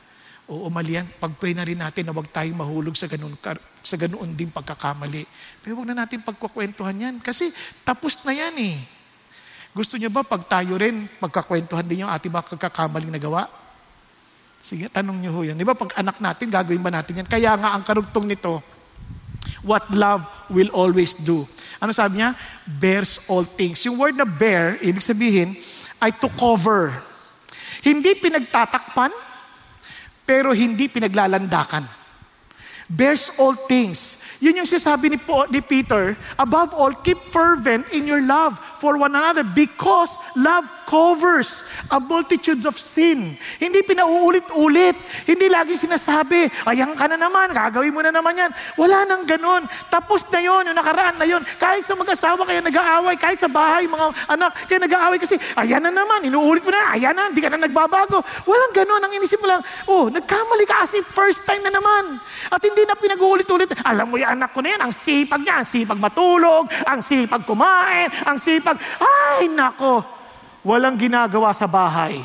O 0.51 0.67
umalian, 0.67 1.07
pag-pray 1.23 1.55
na 1.55 1.63
rin 1.63 1.79
natin 1.79 2.03
na 2.03 2.11
huwag 2.11 2.27
tayong 2.35 2.59
mahulog 2.59 2.99
sa 2.99 3.07
ganoon, 3.07 3.31
sa 3.79 3.95
ganoon 3.95 4.35
din 4.35 4.51
pagkakamali. 4.51 5.23
Pero 5.63 5.79
huwag 5.79 5.87
na 5.87 6.03
natin 6.03 6.19
pagkakwentuhan 6.19 6.99
yan. 6.99 7.15
Kasi 7.23 7.47
tapos 7.87 8.19
na 8.27 8.35
yan 8.35 8.55
eh. 8.59 8.75
Gusto 9.71 9.95
niyo 9.95 10.11
ba 10.11 10.27
pag 10.27 10.43
tayo 10.51 10.75
rin, 10.75 11.07
pagkakwentuhan 11.21 11.87
din 11.87 12.03
yung 12.03 12.11
ating 12.11 12.33
mga 12.33 12.59
kagkakamaling 12.59 13.13
nagawa? 13.13 13.47
Sige, 14.57 14.89
tanong 14.89 15.21
niyo 15.21 15.31
ho 15.37 15.45
yan. 15.45 15.53
Di 15.53 15.63
ba 15.63 15.77
pag 15.77 15.93
anak 15.95 16.17
natin, 16.17 16.49
gagawin 16.49 16.81
ba 16.81 16.89
natin 16.89 17.21
yan? 17.23 17.29
Kaya 17.29 17.53
nga 17.55 17.77
ang 17.77 17.85
karugtong 17.85 18.25
nito, 18.25 18.57
what 19.61 19.87
love 19.91 20.23
will 20.49 20.71
always 20.73 21.13
do. 21.13 21.45
Ano 21.77 21.93
sabi 21.93 22.21
niya? 22.21 22.33
Bears 22.65 23.21
all 23.29 23.45
things. 23.45 23.83
Yung 23.85 23.97
word 23.97 24.17
na 24.17 24.25
bear, 24.25 24.81
ibig 24.81 25.05
sabihin, 25.05 25.53
ay 26.01 26.13
to 26.17 26.29
cover. 26.37 26.93
Hindi 27.85 28.17
pinagtatakpan, 28.17 29.13
pero 30.25 30.51
hindi 30.51 30.89
pinaglalandakan. 30.89 31.85
Bears 32.87 33.35
all 33.37 33.53
things. 33.67 34.23
Yun 34.39 34.63
yung 34.63 34.69
sinasabi 34.69 35.11
ni, 35.11 35.17
ni 35.51 35.61
Peter, 35.61 36.15
above 36.37 36.71
all, 36.77 36.93
keep 37.01 37.17
fervent 37.33 37.89
in 37.91 38.05
your 38.05 38.21
love 38.21 38.55
for 38.79 38.95
one 38.95 39.11
another 39.11 39.43
because 39.43 40.15
love 40.37 40.65
covers 40.87 41.67
a 41.91 41.99
multitude 41.99 42.63
of 42.63 42.79
sin. 42.79 43.35
Hindi 43.59 43.83
pinauulit-ulit. 43.83 44.95
Hindi 45.27 45.51
lagi 45.51 45.75
sinasabi, 45.75 46.47
ayan 46.63 46.95
ka 46.95 47.11
na 47.11 47.19
naman, 47.19 47.51
gagawin 47.51 47.91
mo 47.91 47.99
na 47.99 48.15
naman 48.15 48.39
yan. 48.39 48.51
Wala 48.79 49.03
nang 49.03 49.27
ganun. 49.27 49.67
Tapos 49.91 50.23
na 50.31 50.39
yon, 50.39 50.71
yung 50.71 50.79
nakaraan 50.79 51.19
na 51.19 51.27
yon. 51.27 51.43
Kahit 51.59 51.83
sa 51.83 51.99
mag-asawa 51.99 52.47
kayo 52.47 52.63
nag-aaway, 52.63 53.19
kahit 53.19 53.43
sa 53.43 53.51
bahay, 53.51 53.83
mga 53.83 54.31
anak, 54.31 54.55
kayo 54.71 54.79
nag-aaway 54.79 55.19
kasi, 55.19 55.35
ayan 55.59 55.83
na 55.83 55.91
naman, 55.91 56.23
inuulit 56.23 56.63
mo 56.63 56.71
na, 56.71 56.95
ayan 56.95 57.11
na, 57.11 57.27
hindi 57.27 57.43
ka 57.43 57.51
na 57.51 57.67
nagbabago. 57.67 58.23
Walang 58.47 58.73
ganun. 58.73 59.03
Ang 59.03 59.13
inisip 59.19 59.43
mo 59.43 59.51
lang, 59.51 59.61
oh, 59.91 60.07
nagkamali 60.07 60.63
ka 60.63 60.87
kasi 60.87 61.03
first 61.03 61.43
time 61.43 61.67
na 61.67 61.75
naman. 61.75 62.15
At 62.47 62.63
hindi 62.63 62.87
na 62.87 62.95
pinag-uulit-ulit. 62.95 63.75
Alam 63.83 64.15
mo 64.15 64.15
yan, 64.15 64.39
anak 64.39 64.55
ko 64.55 64.63
na 64.63 64.71
yan, 64.71 64.81
ang 64.87 64.93
sipag 64.95 65.43
niya, 65.43 65.59
ang 65.59 65.67
sipag 65.67 65.99
matulog, 65.99 66.71
ang 66.87 67.03
sipag 67.03 67.43
kumain, 67.43 68.07
ang 68.23 68.39
sipag, 68.39 68.79
ay 69.03 69.51
nako, 69.51 70.16
walang 70.67 70.99
ginagawa 70.99 71.55
sa 71.55 71.63
bahay. 71.63 72.19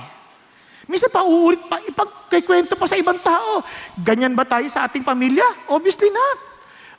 Minsan 0.90 1.14
pa 1.14 1.22
uulit 1.22 1.62
pa, 1.70 1.78
ipagkikwento 1.78 2.74
pa 2.74 2.90
sa 2.90 2.98
ibang 2.98 3.22
tao. 3.22 3.62
Ganyan 4.02 4.34
ba 4.34 4.42
tayo 4.42 4.66
sa 4.66 4.90
ating 4.90 5.06
pamilya? 5.06 5.70
Obviously 5.70 6.10
not. 6.10 6.38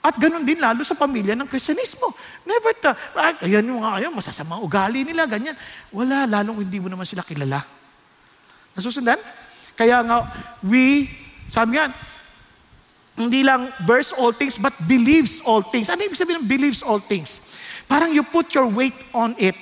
At 0.03 0.15
ganun 0.15 0.47
din 0.47 0.59
lalo 0.59 0.87
sa 0.87 0.95
pamilya 0.95 1.35
ng 1.35 1.47
Kristyanismo. 1.47 2.11
Never 2.47 2.71
ta, 2.79 2.91
ayan 3.43 3.63
yung 3.63 3.83
nga, 3.83 3.99
ayan, 3.99 4.11
masasamang 4.11 4.63
ugali 4.63 5.03
nila, 5.03 5.27
ganyan. 5.27 5.55
Wala, 5.91 6.27
lalong 6.27 6.63
hindi 6.63 6.79
mo 6.79 6.87
naman 6.87 7.07
sila 7.07 7.23
kilala. 7.23 7.63
Nasusundan? 8.75 9.19
Kaya 9.79 10.03
nga, 10.03 10.27
we, 10.63 11.07
sabi 11.47 11.79
nga, 11.79 11.91
hindi 13.15 13.47
lang 13.47 13.71
verse 13.87 14.11
all 14.15 14.35
things, 14.35 14.59
but 14.59 14.73
believes 14.89 15.39
all 15.45 15.63
things. 15.63 15.87
Ano 15.87 16.03
ibig 16.03 16.19
sabihin 16.19 16.43
ng 16.43 16.49
believes 16.49 16.83
all 16.83 16.99
things? 16.99 17.55
Parang 17.87 18.11
you 18.11 18.25
put 18.27 18.51
your 18.51 18.67
weight 18.67 18.97
on 19.15 19.37
it. 19.39 19.55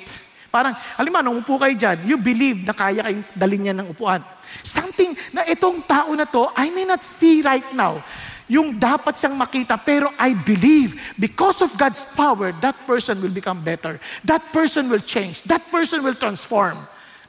Parang, 0.52 0.76
halimbawa, 0.99 1.23
nung 1.23 1.40
upo 1.40 1.56
kayo 1.56 1.72
dyan, 1.80 1.98
you 2.03 2.19
believe 2.19 2.68
na 2.68 2.76
kaya 2.76 3.07
kayong 3.07 3.23
dalhin 3.32 3.61
niya 3.64 3.76
ng 3.80 3.88
upuan. 3.95 4.19
Something 4.61 5.15
na 5.32 5.48
itong 5.48 5.80
tao 5.88 6.11
na 6.11 6.28
to, 6.28 6.52
I 6.52 6.68
may 6.76 6.84
not 6.84 6.99
see 6.99 7.40
right 7.40 7.72
now, 7.72 8.03
yung 8.52 8.76
dapat 8.76 9.15
siyang 9.15 9.40
makita, 9.40 9.80
pero 9.80 10.11
I 10.19 10.36
believe 10.36 11.15
because 11.15 11.64
of 11.64 11.72
God's 11.80 12.03
power, 12.03 12.52
that 12.60 12.76
person 12.84 13.23
will 13.23 13.32
become 13.32 13.64
better. 13.64 13.95
That 14.28 14.44
person 14.52 14.91
will 14.91 14.99
change. 14.99 15.48
That 15.48 15.64
person 15.72 16.03
will 16.03 16.19
transform. 16.19 16.76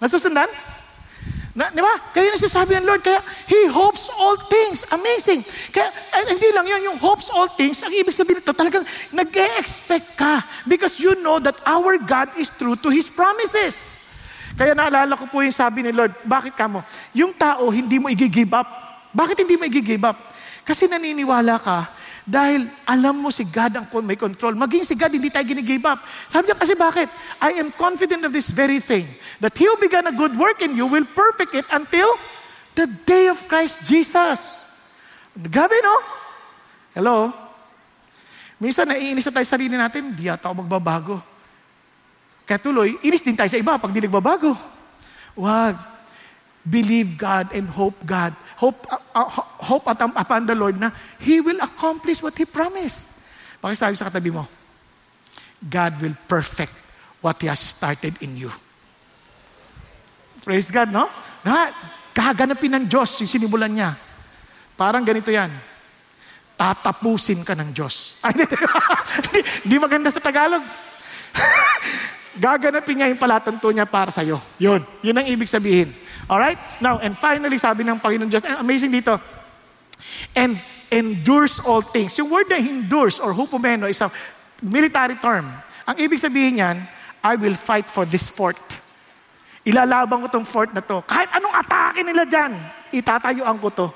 Nasusundan? 0.02 0.50
Na, 1.52 1.68
di 1.68 1.84
ba? 1.84 1.92
Kaya 2.16 2.32
nasasabi 2.32 2.80
ng 2.80 2.88
Lord, 2.88 3.04
kaya 3.04 3.20
He 3.44 3.68
hopes 3.68 4.08
all 4.16 4.40
things. 4.48 4.88
Amazing. 4.88 5.44
Kaya 5.68 5.92
eh, 5.92 6.32
hindi 6.32 6.48
lang 6.48 6.64
yun, 6.64 6.92
yung 6.92 6.98
hopes 6.98 7.28
all 7.28 7.48
things, 7.52 7.84
ang 7.84 7.92
ibig 7.92 8.16
sabihin 8.16 8.40
nito, 8.40 8.56
talagang 8.56 8.88
nag-e-expect 9.12 10.16
ka 10.16 10.40
because 10.64 10.96
you 10.96 11.12
know 11.20 11.36
that 11.36 11.56
our 11.68 12.00
God 12.00 12.32
is 12.40 12.48
true 12.48 12.72
to 12.80 12.88
His 12.88 13.12
promises. 13.12 14.00
Kaya 14.56 14.72
naalala 14.72 15.12
ko 15.16 15.28
po 15.28 15.44
yung 15.44 15.52
sabi 15.52 15.84
ni 15.84 15.92
Lord, 15.92 16.12
bakit 16.24 16.56
ka 16.56 16.64
mo? 16.68 16.80
Yung 17.12 17.36
tao, 17.36 17.68
hindi 17.68 18.00
mo 18.00 18.08
i-give 18.08 18.52
up. 18.56 18.68
Bakit 19.12 19.44
hindi 19.44 19.60
mo 19.60 19.68
i-give 19.68 20.08
up? 20.08 20.16
Kasi 20.64 20.88
naniniwala 20.88 21.60
ka 21.60 22.01
dahil 22.22 22.70
alam 22.86 23.18
mo 23.18 23.34
si 23.34 23.42
God 23.42 23.74
ang 23.74 23.86
may 24.06 24.14
control. 24.14 24.54
Maging 24.54 24.86
si 24.86 24.94
God, 24.94 25.10
hindi 25.10 25.26
tayo 25.26 25.42
ginigive 25.42 25.82
up. 25.90 26.06
Sabi 26.30 26.50
niya 26.50 26.56
kasi 26.58 26.74
bakit? 26.78 27.10
I 27.42 27.58
am 27.58 27.74
confident 27.74 28.22
of 28.22 28.30
this 28.30 28.54
very 28.54 28.78
thing. 28.78 29.10
That 29.42 29.58
He 29.58 29.66
who 29.66 29.74
began 29.82 30.06
a 30.06 30.14
good 30.14 30.38
work 30.38 30.62
in 30.62 30.78
you 30.78 30.86
will 30.86 31.06
perfect 31.06 31.58
it 31.58 31.66
until 31.74 32.06
the 32.78 32.86
day 32.86 33.26
of 33.26 33.42
Christ 33.50 33.82
Jesus. 33.82 34.70
Grabe, 35.34 35.74
no? 35.82 35.96
Hello? 36.94 37.18
Minsan 38.62 38.86
naiinis 38.86 39.26
na 39.26 39.42
tayo 39.42 39.46
sa 39.48 39.58
sarili 39.58 39.74
natin, 39.74 40.14
di 40.14 40.30
yata 40.30 40.46
ako 40.46 40.62
magbabago. 40.62 41.18
Kaya 42.46 42.62
tuloy, 42.62 42.94
inis 43.02 43.26
din 43.26 43.34
tayo 43.34 43.50
sa 43.50 43.58
iba 43.58 43.74
pag 43.74 43.90
di 43.90 43.98
nagbabago. 43.98 44.54
Wag. 45.34 45.74
Believe 46.62 47.18
God 47.18 47.50
and 47.58 47.66
hope 47.66 47.98
God 48.06 48.30
hope, 48.62 48.86
uh, 48.86 49.02
uh, 49.18 49.26
hope 49.66 49.90
um, 49.90 50.14
upon 50.14 50.46
the 50.46 50.54
Lord 50.54 50.78
na 50.78 50.94
He 51.18 51.42
will 51.42 51.58
accomplish 51.58 52.22
what 52.22 52.38
He 52.38 52.46
promised. 52.46 53.26
Pakisabi 53.58 53.98
sa 53.98 54.06
katabi 54.06 54.30
mo, 54.30 54.46
God 55.58 55.98
will 55.98 56.14
perfect 56.30 56.70
what 57.18 57.42
He 57.42 57.50
has 57.50 57.58
started 57.58 58.14
in 58.22 58.38
you. 58.38 58.50
Praise 60.46 60.70
God, 60.70 60.94
no? 60.94 61.10
Na, 61.42 61.74
kaganapin 62.14 62.78
ng 62.78 62.84
Diyos 62.86 63.18
yung 63.22 63.30
sinimulan 63.30 63.70
niya. 63.70 63.98
Parang 64.78 65.02
ganito 65.02 65.30
yan. 65.30 65.50
Tatapusin 66.54 67.42
ka 67.42 67.58
ng 67.58 67.74
Diyos. 67.74 68.18
Ay, 68.26 69.42
di 69.66 69.76
maganda 69.78 70.10
sa 70.10 70.22
Tagalog. 70.22 70.62
Gaganapin 72.38 72.96
niya 72.96 73.08
yung 73.12 73.20
palatanto 73.20 73.68
niya 73.68 73.84
para 73.84 74.08
sa'yo. 74.08 74.40
Yun. 74.56 74.80
Yun 75.04 75.16
ang 75.16 75.26
ibig 75.28 75.48
sabihin. 75.48 75.92
Alright? 76.24 76.56
Now, 76.80 76.96
and 77.02 77.12
finally, 77.12 77.60
sabi 77.60 77.84
ng 77.84 78.00
Panginoon 78.00 78.30
Diyos, 78.32 78.44
amazing 78.56 78.92
dito, 78.92 79.20
and 80.32 80.56
endures 80.88 81.60
all 81.60 81.84
things. 81.84 82.16
Yung 82.16 82.32
word 82.32 82.48
na 82.48 82.56
endures 82.56 83.20
or 83.20 83.32
hupomeno 83.32 83.88
is 83.88 84.00
a 84.00 84.08
military 84.64 85.16
term. 85.20 85.48
Ang 85.88 85.96
ibig 86.00 86.20
sabihin 86.20 86.60
niyan, 86.60 86.76
I 87.24 87.36
will 87.36 87.56
fight 87.56 87.88
for 87.88 88.08
this 88.08 88.32
fort. 88.32 88.60
Ilalaban 89.62 90.26
ko 90.26 90.28
tong 90.28 90.46
fort 90.46 90.74
na 90.74 90.82
to. 90.82 91.04
Kahit 91.06 91.30
anong 91.36 91.54
atake 91.54 92.02
nila 92.02 92.26
dyan, 92.26 92.52
itatayuan 92.90 93.60
ko 93.62 93.68
to. 93.70 93.88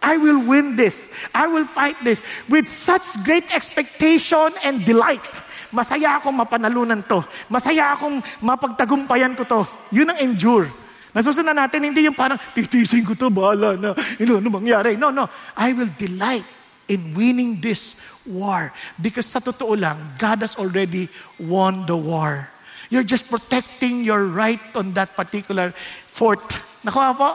I 0.00 0.16
will 0.16 0.40
win 0.40 0.76
this. 0.80 1.28
I 1.36 1.44
will 1.44 1.68
fight 1.68 2.00
this 2.00 2.24
with 2.48 2.64
such 2.68 3.20
great 3.24 3.44
expectation 3.52 4.48
and 4.64 4.80
delight. 4.84 5.28
Masaya 5.70 6.18
akong 6.18 6.34
mapanalunan 6.34 7.02
to. 7.06 7.22
Masaya 7.46 7.94
akong 7.94 8.18
mapagtagumpayan 8.42 9.34
ko 9.38 9.46
to. 9.46 9.62
Yun 9.94 10.10
ang 10.10 10.18
endure. 10.18 10.66
Nasusunod 11.10 11.54
natin, 11.54 11.90
hindi 11.90 12.06
yung 12.06 12.14
parang, 12.14 12.38
titisin 12.54 13.02
ko 13.02 13.18
to, 13.18 13.30
bahala 13.34 13.74
na, 13.74 13.90
ano, 13.94 14.32
ano 14.38 14.48
mangyari. 14.50 14.94
No, 14.94 15.10
no. 15.10 15.26
I 15.58 15.74
will 15.74 15.90
delight 15.98 16.46
in 16.86 17.14
winning 17.14 17.58
this 17.58 17.98
war. 18.26 18.70
Because 18.98 19.26
sa 19.26 19.42
totoo 19.42 19.74
lang, 19.74 19.98
God 20.18 20.42
has 20.42 20.54
already 20.54 21.10
won 21.38 21.86
the 21.86 21.98
war. 21.98 22.46
You're 22.90 23.06
just 23.06 23.30
protecting 23.30 24.02
your 24.02 24.26
right 24.26 24.62
on 24.74 24.94
that 24.98 25.14
particular 25.14 25.70
fort. 26.10 26.42
Nakuha 26.82 27.14
po? 27.14 27.30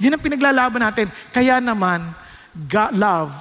Yun 0.00 0.16
ang 0.16 0.24
pinaglalaban 0.24 0.80
natin. 0.80 1.08
Kaya 1.32 1.60
naman, 1.60 2.16
God, 2.68 2.96
love 2.96 3.32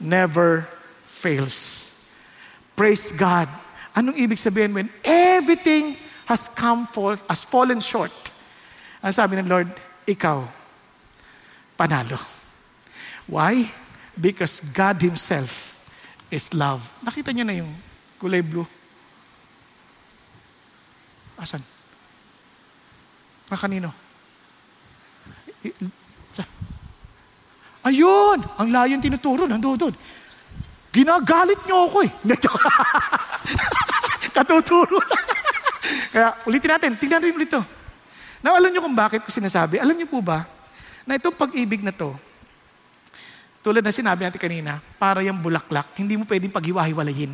never 0.00 0.68
fails. 1.04 1.91
Praise 2.72 3.12
God. 3.12 3.48
Anong 3.92 4.16
ibig 4.16 4.40
sabihin 4.40 4.72
when 4.72 4.88
everything 5.04 5.96
has 6.24 6.48
come 6.48 6.88
for, 6.88 7.20
has 7.28 7.44
fallen 7.44 7.80
short? 7.80 8.12
Ang 9.04 9.12
sabi 9.12 9.36
ng 9.36 9.48
Lord, 9.50 9.68
ikaw, 10.08 10.46
panalo. 11.76 12.16
Why? 13.28 13.68
Because 14.16 14.72
God 14.72 15.02
Himself 15.02 15.76
is 16.32 16.54
love. 16.56 16.80
Nakita 17.04 17.36
niyo 17.36 17.44
na 17.44 17.56
yung 17.58 17.72
kulay 18.16 18.40
blue? 18.40 18.64
Asan? 21.36 21.60
Na 23.52 23.58
kanino? 23.60 23.92
Ayun! 27.82 28.38
Ang 28.62 28.68
layo 28.70 28.94
yung 28.94 29.02
tinuturo, 29.02 29.50
nandoon 29.50 29.78
doon. 29.78 29.94
Ginagalit 30.92 31.60
niyo 31.64 31.88
ako 31.88 31.98
eh. 32.04 32.12
Katuturo. 34.36 35.00
Kaya 36.12 36.36
ulitin 36.44 36.70
natin, 36.76 36.90
tingnan 37.00 37.18
natin 37.24 37.32
ulit 37.32 37.48
ito. 37.48 37.62
Now, 38.44 38.58
alam 38.60 38.68
niyo 38.68 38.84
kung 38.84 38.92
bakit 38.92 39.24
ko 39.24 39.32
sinasabi? 39.32 39.80
Alam 39.80 39.96
niyo 39.96 40.08
po 40.10 40.20
ba, 40.20 40.44
na 41.08 41.16
itong 41.16 41.32
pag-ibig 41.32 41.80
na 41.80 41.94
to, 41.94 42.12
tulad 43.62 43.80
na 43.80 43.94
sinabi 43.94 44.26
natin 44.26 44.42
kanina, 44.42 44.82
para 44.98 45.22
yung 45.24 45.38
bulaklak, 45.38 45.94
hindi 45.96 46.18
mo 46.18 46.28
pwedeng 46.28 46.52
paghiwa-hiwalayin. 46.52 47.32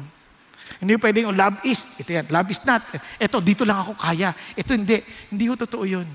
Hindi 0.78 0.90
mo 0.94 1.00
pwedeng, 1.00 1.32
oh, 1.32 1.34
love 1.34 1.58
is, 1.64 1.98
ito 1.98 2.12
yan, 2.12 2.28
love 2.28 2.48
is 2.52 2.60
not. 2.68 2.84
Ito, 3.16 3.40
dito 3.40 3.64
lang 3.64 3.80
ako 3.80 3.96
kaya. 3.96 4.36
Ito 4.52 4.76
hindi. 4.76 5.00
Hindi 5.32 5.44
ko 5.48 5.56
totoo 5.56 5.84
yun. 5.88 6.06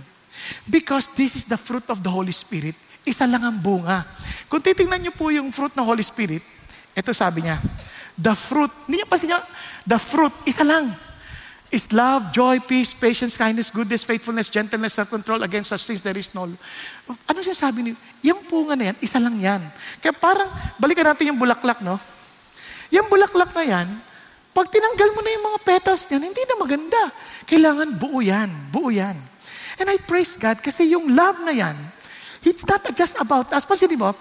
Because 0.70 1.10
this 1.18 1.36
is 1.36 1.50
the 1.50 1.58
fruit 1.58 1.84
of 1.90 2.00
the 2.06 2.12
Holy 2.14 2.32
Spirit. 2.32 2.78
Isa 3.04 3.26
lang 3.28 3.44
ang 3.44 3.58
bunga. 3.58 4.06
Kung 4.48 4.62
titingnan 4.62 5.02
niyo 5.02 5.14
po 5.18 5.34
yung 5.34 5.50
fruit 5.50 5.74
ng 5.74 5.84
Holy 5.84 6.06
Spirit, 6.06 6.46
ito 6.94 7.12
sabi 7.14 7.46
niya, 7.46 7.58
the 8.18 8.34
fruit, 8.38 8.72
niya 8.86 9.06
pa 9.10 9.18
siya, 9.18 9.42
the 9.86 9.98
fruit, 9.98 10.34
isa 10.46 10.62
lang 10.62 10.94
is 11.74 11.90
love, 11.90 12.30
joy, 12.30 12.62
peace, 12.62 12.94
patience, 12.94 13.34
kindness, 13.34 13.74
goodness, 13.74 14.06
faithfulness, 14.06 14.46
gentleness, 14.46 14.94
self-control. 14.94 15.42
Against 15.42 15.74
such 15.74 15.90
things, 15.90 16.06
there 16.06 16.14
is 16.14 16.30
no... 16.38 16.46
Ano 17.26 17.40
siya 17.42 17.58
sabi 17.58 17.90
niyo? 17.90 17.98
Yung 18.22 18.46
punga 18.46 18.78
na 18.78 18.94
yan, 18.94 18.98
isa 19.02 19.18
lang 19.18 19.42
yan. 19.42 19.58
Kaya 19.98 20.14
parang, 20.14 20.54
balikan 20.78 21.10
natin 21.10 21.34
yung 21.34 21.42
bulaklak, 21.42 21.82
no? 21.82 21.98
Yung 22.94 23.10
bulaklak 23.10 23.50
na 23.58 23.66
yan, 23.66 23.88
pag 24.54 24.70
tinanggal 24.70 25.18
mo 25.18 25.26
na 25.26 25.34
yung 25.34 25.46
mga 25.50 25.60
petals 25.66 26.06
niyan, 26.14 26.30
hindi 26.30 26.44
na 26.46 26.56
maganda. 26.62 27.02
Kailangan 27.50 27.90
buo 27.98 28.22
yan. 28.22 28.50
Buo 28.70 28.94
yan. 28.94 29.18
And 29.82 29.90
I 29.90 29.98
praise 29.98 30.38
God 30.38 30.62
kasi 30.62 30.94
yung 30.94 31.18
love 31.18 31.42
na 31.42 31.58
yan, 31.58 31.74
it's 32.46 32.62
not 32.70 32.86
just 32.94 33.18
about 33.18 33.50
us. 33.50 33.66
Pansinin 33.66 33.98
mo, 33.98 34.14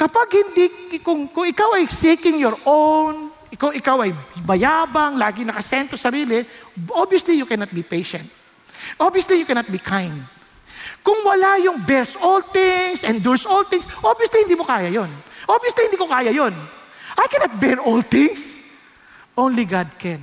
kapag 0.00 0.28
hindi, 0.32 0.64
kung, 1.04 1.28
kung 1.28 1.44
ikaw 1.44 1.76
ay 1.76 1.84
seeking 1.84 2.40
your 2.40 2.56
own 2.64 3.28
ikaw, 3.50 3.74
ikaw 3.74 3.96
ay 4.06 4.14
bayabang, 4.46 5.18
lagi 5.18 5.42
nakasento 5.42 5.98
sarili, 5.98 6.46
obviously 6.94 7.34
you 7.34 7.44
cannot 7.44 7.68
be 7.74 7.82
patient. 7.82 8.24
Obviously 8.96 9.42
you 9.42 9.46
cannot 9.46 9.66
be 9.66 9.82
kind. 9.82 10.14
Kung 11.02 11.18
wala 11.26 11.58
yung 11.58 11.82
bears 11.82 12.14
all 12.14 12.40
things, 12.46 13.02
endures 13.02 13.44
all 13.44 13.66
things, 13.66 13.84
obviously 14.06 14.46
hindi 14.46 14.54
mo 14.54 14.62
kaya 14.62 14.86
yon. 14.86 15.10
Obviously 15.50 15.90
hindi 15.90 15.98
ko 15.98 16.06
kaya 16.06 16.30
yon. 16.30 16.54
I 17.18 17.26
cannot 17.26 17.58
bear 17.58 17.82
all 17.82 18.00
things. 18.06 18.70
Only 19.34 19.66
God 19.66 19.90
can. 19.98 20.22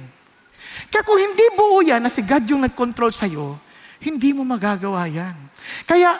Kaya 0.88 1.04
kung 1.04 1.20
hindi 1.20 1.44
buo 1.52 1.84
yan 1.84 2.00
na 2.00 2.10
si 2.10 2.24
God 2.24 2.48
yung 2.48 2.64
nag-control 2.64 3.12
sa'yo, 3.12 3.60
hindi 4.00 4.32
mo 4.32 4.48
magagawa 4.48 5.04
yan. 5.10 5.36
Kaya 5.84 6.16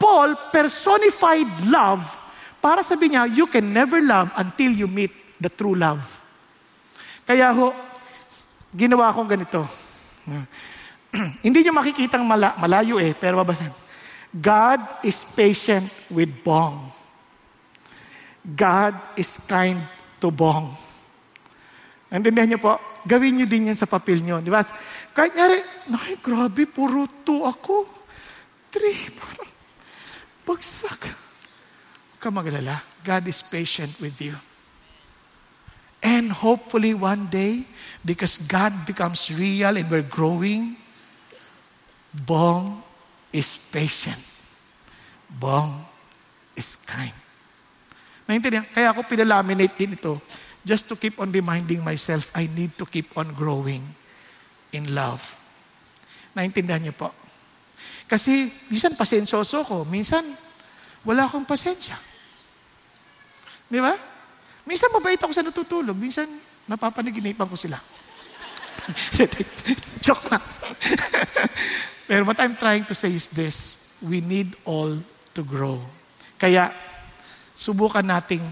Paul 0.00 0.34
personified 0.50 1.70
love 1.70 2.23
para 2.64 2.80
sabi 2.80 3.12
niya, 3.12 3.28
you 3.28 3.44
can 3.44 3.68
never 3.68 4.00
love 4.00 4.32
until 4.40 4.72
you 4.72 4.88
meet 4.88 5.12
the 5.36 5.52
true 5.52 5.76
love. 5.76 6.00
Kaya 7.28 7.52
ho, 7.52 7.76
ginawa 8.72 9.12
kong 9.12 9.28
ganito. 9.28 9.68
Hindi 11.44 11.60
nyo 11.60 11.76
makikitang 11.76 12.24
mala, 12.24 12.56
malayo 12.56 12.96
eh, 12.96 13.12
pero 13.12 13.36
babasa. 13.36 13.68
God 14.32 15.04
is 15.04 15.28
patient 15.36 15.92
with 16.08 16.32
Bong. 16.40 16.88
God 18.40 18.96
is 19.20 19.44
kind 19.44 19.84
to 20.16 20.32
Bong. 20.32 20.72
Naintindihan 22.08 22.48
niyo 22.48 22.64
po? 22.64 22.80
Gawin 23.04 23.36
niyo 23.36 23.46
din 23.46 23.68
yan 23.68 23.76
sa 23.76 23.84
papel 23.84 24.24
niyo. 24.24 24.40
Di 24.40 24.48
ba? 24.48 24.64
Kahit 25.12 25.36
nga 25.36 25.52
rin, 25.52 25.64
ay, 25.92 26.16
grabe, 26.16 26.64
puro 26.64 27.04
two 27.28 27.44
ako. 27.44 27.84
Three, 28.72 29.12
parang 29.12 29.52
bagsak. 30.48 31.23
Ka 32.24 32.32
magalala. 32.32 32.80
God 33.04 33.28
is 33.28 33.44
patient 33.44 34.00
with 34.00 34.16
you. 34.16 34.32
And 36.00 36.32
hopefully 36.32 36.96
one 36.96 37.28
day, 37.28 37.68
because 38.00 38.40
God 38.40 38.72
becomes 38.88 39.28
real 39.28 39.76
and 39.76 39.84
we're 39.92 40.08
growing, 40.08 40.80
Bong 42.24 42.80
is 43.28 43.60
patient. 43.68 44.20
Bong 45.28 45.84
is 46.56 46.80
kind. 46.80 47.12
Naintindihan? 48.24 48.64
Kaya 48.72 48.96
ako 48.96 49.04
pinalaminate 49.04 49.76
din 49.76 50.00
ito 50.00 50.16
just 50.64 50.88
to 50.88 50.96
keep 50.96 51.20
on 51.20 51.28
reminding 51.28 51.84
myself, 51.84 52.32
I 52.32 52.48
need 52.48 52.72
to 52.80 52.88
keep 52.88 53.12
on 53.20 53.36
growing 53.36 53.84
in 54.72 54.96
love. 54.96 55.20
Naintindihan 56.32 56.88
niyo 56.88 56.96
po? 56.96 57.12
Kasi, 58.08 58.48
minsan 58.72 58.96
pasensyoso 58.96 59.60
ko, 59.60 59.84
minsan, 59.84 60.24
wala 61.04 61.28
akong 61.28 61.44
pasensya. 61.44 62.13
Di 63.68 63.80
ba? 63.80 63.94
Minsan 64.64 64.92
mabait 64.92 65.20
ako 65.20 65.32
sa 65.32 65.44
natutulog, 65.44 65.96
minsan 65.96 66.28
napapanaginipan 66.64 67.48
ko 67.48 67.56
sila. 67.56 67.76
Joke 70.04 70.28
na. 70.32 70.38
Pero 72.08 72.28
what 72.28 72.40
I'm 72.40 72.56
trying 72.56 72.84
to 72.88 72.94
say 72.96 73.12
is 73.12 73.32
this, 73.32 73.56
we 74.04 74.20
need 74.20 74.56
all 74.64 74.92
to 75.32 75.42
grow. 75.44 75.80
Kaya, 76.36 76.72
subukan 77.56 78.04
nating 78.04 78.44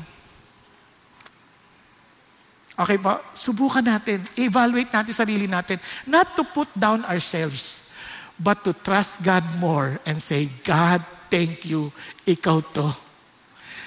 Okay 2.73 2.97
po? 2.97 3.21
Subukan 3.37 3.85
natin. 3.85 4.25
Evaluate 4.33 4.89
natin 4.89 5.13
sarili 5.13 5.45
natin. 5.45 5.77
Not 6.09 6.33
to 6.41 6.43
put 6.43 6.73
down 6.73 7.05
ourselves, 7.05 7.93
but 8.41 8.65
to 8.65 8.73
trust 8.73 9.29
God 9.29 9.45
more 9.61 10.01
and 10.09 10.17
say, 10.17 10.49
God, 10.65 11.05
thank 11.29 11.69
you. 11.69 11.93
Ikaw 12.25 12.59
to. 12.73 12.89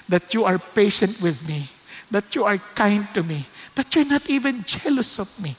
That 0.10 0.34
you 0.34 0.46
are 0.46 0.60
patient 0.60 1.22
with 1.22 1.48
me. 1.48 1.68
That 2.12 2.36
you 2.36 2.44
are 2.44 2.58
kind 2.76 3.08
to 3.14 3.24
me. 3.24 3.46
That 3.76 3.94
you're 3.96 4.06
not 4.06 4.30
even 4.30 4.64
jealous 4.64 5.20
of 5.20 5.30
me. 5.42 5.56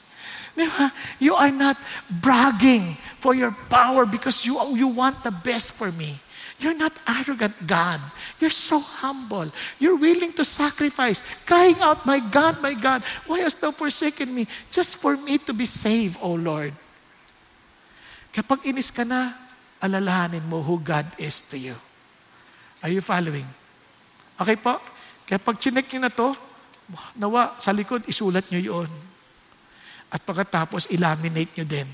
You 1.19 1.35
are 1.35 1.51
not 1.51 1.77
bragging 2.09 2.97
for 3.19 3.35
your 3.35 3.51
power 3.69 4.05
because 4.05 4.45
you, 4.45 4.57
you 4.75 4.87
want 4.87 5.23
the 5.23 5.31
best 5.31 5.73
for 5.73 5.91
me. 5.91 6.15
You're 6.59 6.73
not 6.77 6.93
arrogant, 7.05 7.53
God. 7.67 8.01
You're 8.39 8.49
so 8.49 8.79
humble. 8.79 9.45
You're 9.77 9.97
willing 9.97 10.33
to 10.33 10.45
sacrifice, 10.45 11.21
crying 11.45 11.77
out, 11.79 12.05
My 12.05 12.17
God, 12.17 12.61
my 12.61 12.73
God, 12.73 13.03
why 13.27 13.45
hast 13.45 13.61
thou 13.61 13.69
forsaken 13.69 14.33
me? 14.33 14.47
Just 14.71 14.97
for 14.97 15.15
me 15.17 15.37
to 15.45 15.53
be 15.53 15.65
saved, 15.65 16.17
O 16.21 16.33
Lord. 16.33 16.73
Kapag 18.33 18.65
inis 18.65 18.89
ka 18.89 19.05
na, 19.05 19.33
alalahanin 19.77 20.45
mo 20.49 20.65
who 20.65 20.81
God 20.81 21.05
is 21.21 21.41
to 21.53 21.57
you. 21.61 21.77
Are 22.81 22.89
you 22.89 23.01
following? 23.01 23.45
Okay 24.37 24.57
po? 24.61 24.77
Kaya 25.27 25.41
pag 25.41 25.57
chinek 25.57 25.89
nyo 25.91 25.99
na 26.05 26.13
to, 26.13 26.29
nawa, 27.19 27.57
sa 27.59 27.73
likod, 27.73 28.05
isulat 28.07 28.47
nyo 28.53 28.61
yun. 28.61 28.91
At 30.13 30.23
pagkatapos, 30.23 30.93
ilaminate 30.93 31.57
nyo 31.57 31.65
din. 31.67 31.89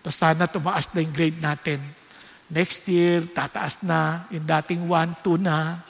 Tapos 0.00 0.16
sana 0.16 0.48
tumaas 0.48 0.88
na 0.94 1.04
yung 1.04 1.12
grade 1.12 1.38
natin 1.38 1.82
Next 2.52 2.84
year, 2.84 3.24
tataas 3.32 3.80
na. 3.80 4.28
Yung 4.28 4.44
dating 4.44 4.84
1, 4.84 5.24
2 5.24 5.40
na. 5.40 5.80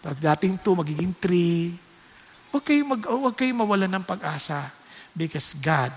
Tapos 0.00 0.16
dating 0.16 0.56
2, 0.64 0.80
magiging 0.80 1.12
3. 1.12 2.56
Huwag 2.56 2.64
kayo, 2.64 2.82
mag, 2.88 3.02
huwag 3.04 3.36
kayo 3.36 3.52
mawala 3.52 3.84
ng 3.84 4.04
pag-asa 4.08 4.72
because 5.12 5.60
God 5.60 5.92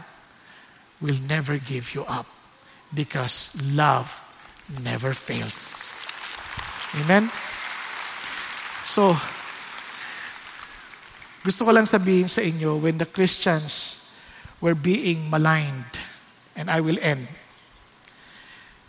will 0.99 1.15
never 1.23 1.55
give 1.55 1.95
you 1.95 2.03
up 2.03 2.27
because 2.91 3.55
love 3.71 4.11
never 4.83 5.15
fails. 5.15 5.95
Amen? 6.99 7.31
So, 8.83 9.15
gusto 11.43 11.63
ko 11.63 11.71
lang 11.71 11.87
sabihin 11.87 12.27
sa 12.27 12.43
inyo, 12.43 12.83
when 12.83 12.99
the 12.99 13.07
Christians 13.07 14.03
were 14.59 14.75
being 14.75 15.31
maligned, 15.31 15.99
and 16.55 16.67
I 16.67 16.83
will 16.83 16.99
end, 16.99 17.27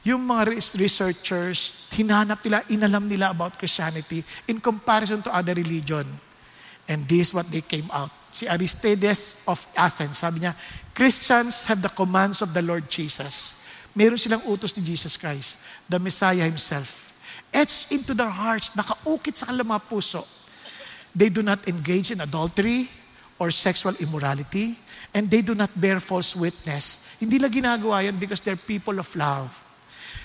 yung 0.04 0.28
mga 0.28 0.60
researchers, 0.76 1.88
hinanap 1.94 2.44
nila, 2.44 2.60
inalam 2.68 3.08
nila 3.08 3.32
about 3.32 3.56
Christianity 3.56 4.20
in 4.44 4.60
comparison 4.60 5.24
to 5.24 5.32
other 5.32 5.56
religion. 5.56 6.04
And 6.84 7.08
this 7.08 7.32
is 7.32 7.34
what 7.34 7.48
they 7.48 7.64
came 7.64 7.88
out. 7.88 8.12
Si 8.28 8.44
Aristides 8.44 9.48
of 9.48 9.62
Athens, 9.72 10.20
sabi 10.20 10.44
niya, 10.44 10.52
Christians 10.92 11.64
have 11.64 11.80
the 11.80 11.88
commands 11.88 12.44
of 12.44 12.52
the 12.52 12.60
Lord 12.60 12.90
Jesus. 12.92 13.64
Meron 13.96 14.20
silang 14.20 14.44
utos 14.44 14.76
ni 14.76 14.84
Jesus 14.84 15.16
Christ, 15.16 15.62
the 15.88 15.96
Messiah 15.96 16.44
Himself. 16.44 17.13
Etched 17.54 17.94
into 17.94 18.18
their 18.18 18.34
hearts, 18.34 18.74
nakaukit 18.74 19.38
sa 19.38 19.46
kanilang 19.46 19.78
mga 19.78 19.86
puso. 19.86 20.26
They 21.14 21.30
do 21.30 21.46
not 21.46 21.62
engage 21.70 22.10
in 22.10 22.18
adultery 22.18 22.90
or 23.38 23.54
sexual 23.54 23.94
immorality, 24.02 24.74
and 25.14 25.30
they 25.30 25.42
do 25.42 25.54
not 25.54 25.70
bear 25.78 26.02
false 26.02 26.34
witness. 26.34 27.14
Hindi 27.22 27.38
lang 27.38 27.54
ginagawa 27.54 28.02
yan 28.02 28.18
because 28.18 28.42
they're 28.42 28.58
people 28.58 28.98
of 28.98 29.06
love. 29.14 29.54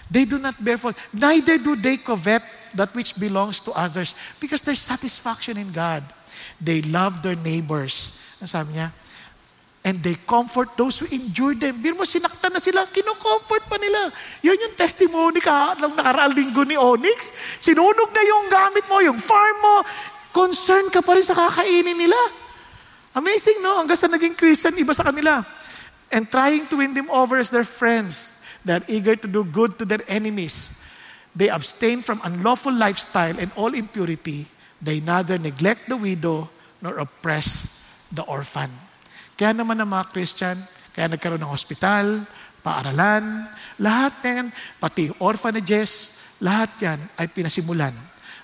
They 0.10 0.26
do 0.26 0.42
not 0.42 0.58
bear 0.58 0.82
false. 0.82 0.98
Neither 1.14 1.62
do 1.62 1.78
they 1.78 2.02
covet 2.02 2.42
that 2.74 2.90
which 2.98 3.14
belongs 3.22 3.62
to 3.62 3.72
others 3.78 4.18
because 4.42 4.66
there's 4.66 4.82
satisfaction 4.82 5.58
in 5.58 5.70
God. 5.70 6.02
They 6.58 6.82
love 6.82 7.22
their 7.22 7.38
neighbors. 7.38 8.18
Ang 8.42 8.50
sabi 8.50 8.74
niya, 8.74 8.90
and 9.90 10.06
they 10.06 10.14
comfort 10.30 10.78
those 10.78 11.02
who 11.02 11.10
injure 11.10 11.58
them. 11.58 11.82
Bir 11.82 11.98
mo, 11.98 12.06
sinaktan 12.06 12.54
na 12.54 12.62
sila, 12.62 12.86
kinocomfort 12.86 13.66
pa 13.66 13.82
nila. 13.82 14.14
Yun 14.46 14.54
yung 14.54 14.76
testimony 14.78 15.42
ka 15.42 15.74
ng 15.82 15.98
nakaraang 15.98 16.38
linggo 16.38 16.62
ni 16.62 16.78
Onyx. 16.78 17.34
Sinunog 17.58 18.14
na 18.14 18.22
yung 18.22 18.46
gamit 18.54 18.86
mo, 18.86 19.02
yung 19.02 19.18
farm 19.18 19.58
mo. 19.58 19.82
Concern 20.30 20.94
ka 20.94 21.02
pa 21.02 21.18
rin 21.18 21.26
sa 21.26 21.34
kakainin 21.34 21.98
nila. 21.98 22.14
Amazing, 23.18 23.66
no? 23.66 23.82
Hanggang 23.82 23.98
sa 23.98 24.06
naging 24.06 24.38
Christian, 24.38 24.78
iba 24.78 24.94
sa 24.94 25.10
kanila. 25.10 25.42
And 26.14 26.30
trying 26.30 26.70
to 26.70 26.78
win 26.78 26.94
them 26.94 27.10
over 27.10 27.42
as 27.42 27.50
their 27.50 27.66
friends. 27.66 28.46
They 28.62 28.78
are 28.78 28.86
eager 28.86 29.18
to 29.18 29.26
do 29.26 29.42
good 29.42 29.82
to 29.82 29.90
their 29.90 30.06
enemies. 30.06 30.86
They 31.34 31.50
abstain 31.50 32.06
from 32.06 32.22
unlawful 32.22 32.78
lifestyle 32.78 33.42
and 33.42 33.50
all 33.58 33.74
impurity. 33.74 34.46
They 34.78 35.02
neither 35.02 35.42
neglect 35.42 35.90
the 35.90 35.98
widow 35.98 36.46
nor 36.78 37.02
oppress 37.02 37.74
the 38.14 38.22
orphan. 38.30 38.89
Kaya 39.40 39.56
naman 39.56 39.80
ang 39.80 39.88
mga 39.88 40.12
Christian, 40.12 40.60
kaya 40.92 41.08
nagkaroon 41.08 41.40
ng 41.40 41.48
hospital, 41.48 42.28
paaralan, 42.60 43.48
lahat 43.80 44.20
yan, 44.20 44.46
pati 44.84 45.08
orphanages, 45.24 46.20
lahat 46.44 46.76
yan 46.84 47.00
ay 47.16 47.32
pinasimulan 47.32 47.96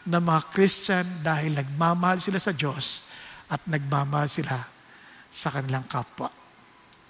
ng 0.07 0.23
mga 0.23 0.41
Christian 0.55 1.03
dahil 1.19 1.51
nagmamahal 1.51 2.23
sila 2.23 2.39
sa 2.39 2.55
Diyos 2.55 3.11
at 3.51 3.59
nagmamahal 3.67 4.31
sila 4.31 4.55
sa 5.27 5.51
kanilang 5.51 5.83
kapwa. 5.83 6.31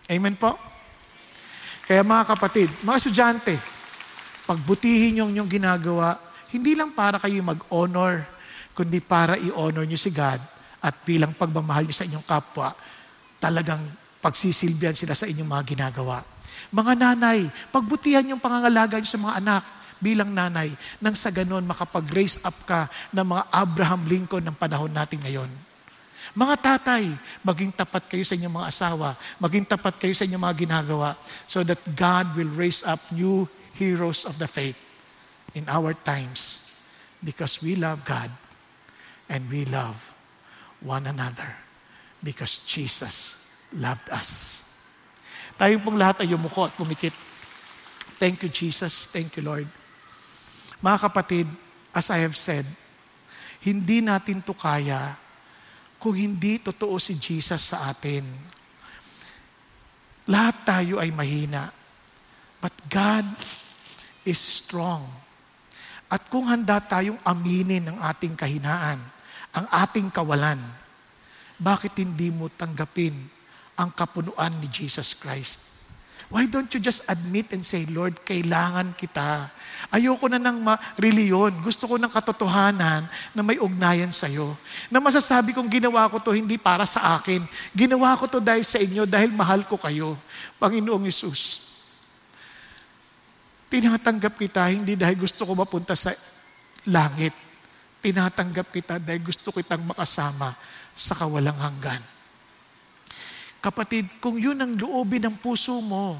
Amen 0.09 0.33
po? 0.33 0.57
Kaya 1.85 2.01
mga 2.01 2.25
kapatid, 2.25 2.73
mga 2.81 2.97
estudyante, 2.97 3.53
pagbutihin 4.49 5.21
yung 5.21 5.31
yung 5.37 5.45
ginagawa, 5.45 6.17
hindi 6.49 6.73
lang 6.73 6.89
para 6.97 7.21
kayo 7.21 7.37
mag-honor, 7.45 8.25
kundi 8.73 8.97
para 8.97 9.37
i-honor 9.37 9.85
nyo 9.85 9.99
si 9.99 10.09
God 10.09 10.41
at 10.81 10.95
bilang 11.05 11.37
pagmamahal 11.37 11.85
nyo 11.85 11.93
sa 11.93 12.09
inyong 12.09 12.25
kapwa, 12.25 12.73
talagang 13.39 13.81
pagsisilbihan 14.25 14.97
sila 14.97 15.13
sa 15.13 15.29
inyong 15.29 15.49
mga 15.49 15.63
ginagawa. 15.77 16.25
Mga 16.73 16.93
nanay, 16.97 17.45
pagbutihan 17.69 18.25
yung 18.25 18.41
pangangalaga 18.41 18.97
nyo 18.97 19.05
sa 19.05 19.21
mga 19.21 19.37
anak 19.37 19.63
bilang 20.01 20.33
nanay, 20.33 20.73
nang 20.99 21.15
sa 21.15 21.31
ganon 21.31 21.63
makapag-raise 21.63 22.41
up 22.43 22.57
ka 22.67 22.89
ng 23.13 23.25
mga 23.25 23.43
Abraham 23.53 24.01
Lincoln 24.09 24.43
ng 24.43 24.57
panahon 24.57 24.91
natin 24.91 25.21
ngayon. 25.23 25.49
Mga 26.35 26.55
tatay, 26.59 27.05
maging 27.45 27.71
tapat 27.71 28.11
kayo 28.11 28.25
sa 28.25 28.35
inyong 28.35 28.55
mga 28.59 28.67
asawa, 28.67 29.09
maging 29.39 29.65
tapat 29.65 29.95
kayo 30.01 30.11
sa 30.11 30.25
inyong 30.27 30.43
mga 30.43 30.57
ginagawa 30.67 31.15
so 31.47 31.63
that 31.63 31.79
God 31.95 32.33
will 32.35 32.51
raise 32.51 32.83
up 32.83 32.99
new 33.13 33.47
heroes 33.77 34.27
of 34.27 34.35
the 34.41 34.49
faith 34.49 34.75
in 35.55 35.63
our 35.71 35.95
times 35.95 36.65
because 37.23 37.63
we 37.63 37.79
love 37.79 38.03
God 38.03 38.33
and 39.31 39.47
we 39.47 39.63
love 39.69 40.11
one 40.83 41.07
another 41.07 41.64
because 42.25 42.65
Jesus 42.65 43.45
loved 43.77 44.09
us. 44.09 44.57
Tayo 45.53 45.77
pong 45.85 46.01
lahat 46.01 46.25
ay 46.25 46.33
yumuko 46.33 46.65
at 46.65 46.73
pumikit. 46.73 47.13
Thank 48.17 48.41
you, 48.41 48.49
Jesus. 48.49 49.05
Thank 49.13 49.37
you, 49.37 49.45
Lord. 49.45 49.69
Mga 50.81 50.97
kapatid, 51.05 51.45
as 51.93 52.09
I 52.09 52.25
have 52.25 52.33
said, 52.33 52.65
hindi 53.61 54.01
natin 54.01 54.41
to 54.41 54.57
kaya 54.57 55.13
kung 56.01 56.17
hindi 56.17 56.57
totoo 56.57 56.97
si 56.97 57.15
Jesus 57.21 57.71
sa 57.71 57.93
atin. 57.93 58.25
Lahat 60.25 60.65
tayo 60.65 60.97
ay 60.97 61.13
mahina. 61.13 61.69
But 62.57 62.73
God 62.89 63.25
is 64.25 64.41
strong. 64.41 65.05
At 66.09 66.25
kung 66.33 66.49
handa 66.49 66.81
tayong 66.81 67.21
aminin 67.21 67.93
ang 67.93 68.01
ating 68.01 68.33
kahinaan, 68.33 68.99
ang 69.55 69.67
ating 69.69 70.09
kawalan, 70.09 70.61
bakit 71.55 71.95
hindi 71.95 72.31
mo 72.31 72.51
tanggapin 72.51 73.15
ang 73.79 73.89
kapunuan 73.95 74.51
ni 74.59 74.67
Jesus 74.67 75.15
Christ? 75.15 75.75
Why 76.25 76.49
don't 76.49 76.67
you 76.73 76.81
just 76.81 77.05
admit 77.05 77.53
and 77.53 77.61
say, 77.61 77.85
Lord, 77.85 78.25
kailangan 78.25 78.97
kita. 78.97 79.53
Ayoko 79.93 80.25
na 80.25 80.41
ng 80.41 80.65
reliyon. 80.97 81.61
Gusto 81.61 81.85
ko 81.85 82.01
ng 82.01 82.09
katotohanan 82.09 83.05
na 83.37 83.41
may 83.45 83.61
ugnayan 83.61 84.09
sa 84.09 84.25
iyo. 84.25 84.57
Na 84.89 84.97
masasabi 84.97 85.53
kong 85.53 85.69
ginawa 85.69 86.09
ko 86.09 86.17
to 86.17 86.33
hindi 86.33 86.57
para 86.57 86.89
sa 86.89 87.13
akin. 87.21 87.45
Ginawa 87.77 88.17
ko 88.17 88.25
to 88.25 88.41
dahil 88.41 88.65
sa 88.65 88.81
inyo, 88.81 89.05
dahil 89.05 89.29
mahal 89.29 89.69
ko 89.69 89.77
kayo. 89.77 90.17
Panginoong 90.57 91.05
Yesus. 91.05 91.71
Tinatanggap 93.69 94.33
kita 94.41 94.65
hindi 94.73 94.97
dahil 94.97 95.21
gusto 95.21 95.45
ko 95.45 95.53
mapunta 95.53 95.93
sa 95.93 96.09
langit. 96.89 97.37
Tinatanggap 98.01 98.73
kita 98.73 98.97
dahil 98.97 99.21
gusto 99.21 99.53
kitang 99.53 99.85
makasama 99.85 100.57
sa 100.95 101.13
kawalang 101.13 101.59
hanggan. 101.59 101.99
Kapatid, 103.59 104.07
kung 104.23 104.39
yun 104.39 104.55
ang 104.55 104.73
loobin 104.79 105.27
ng 105.27 105.35
puso 105.35 105.75
mo, 105.83 106.15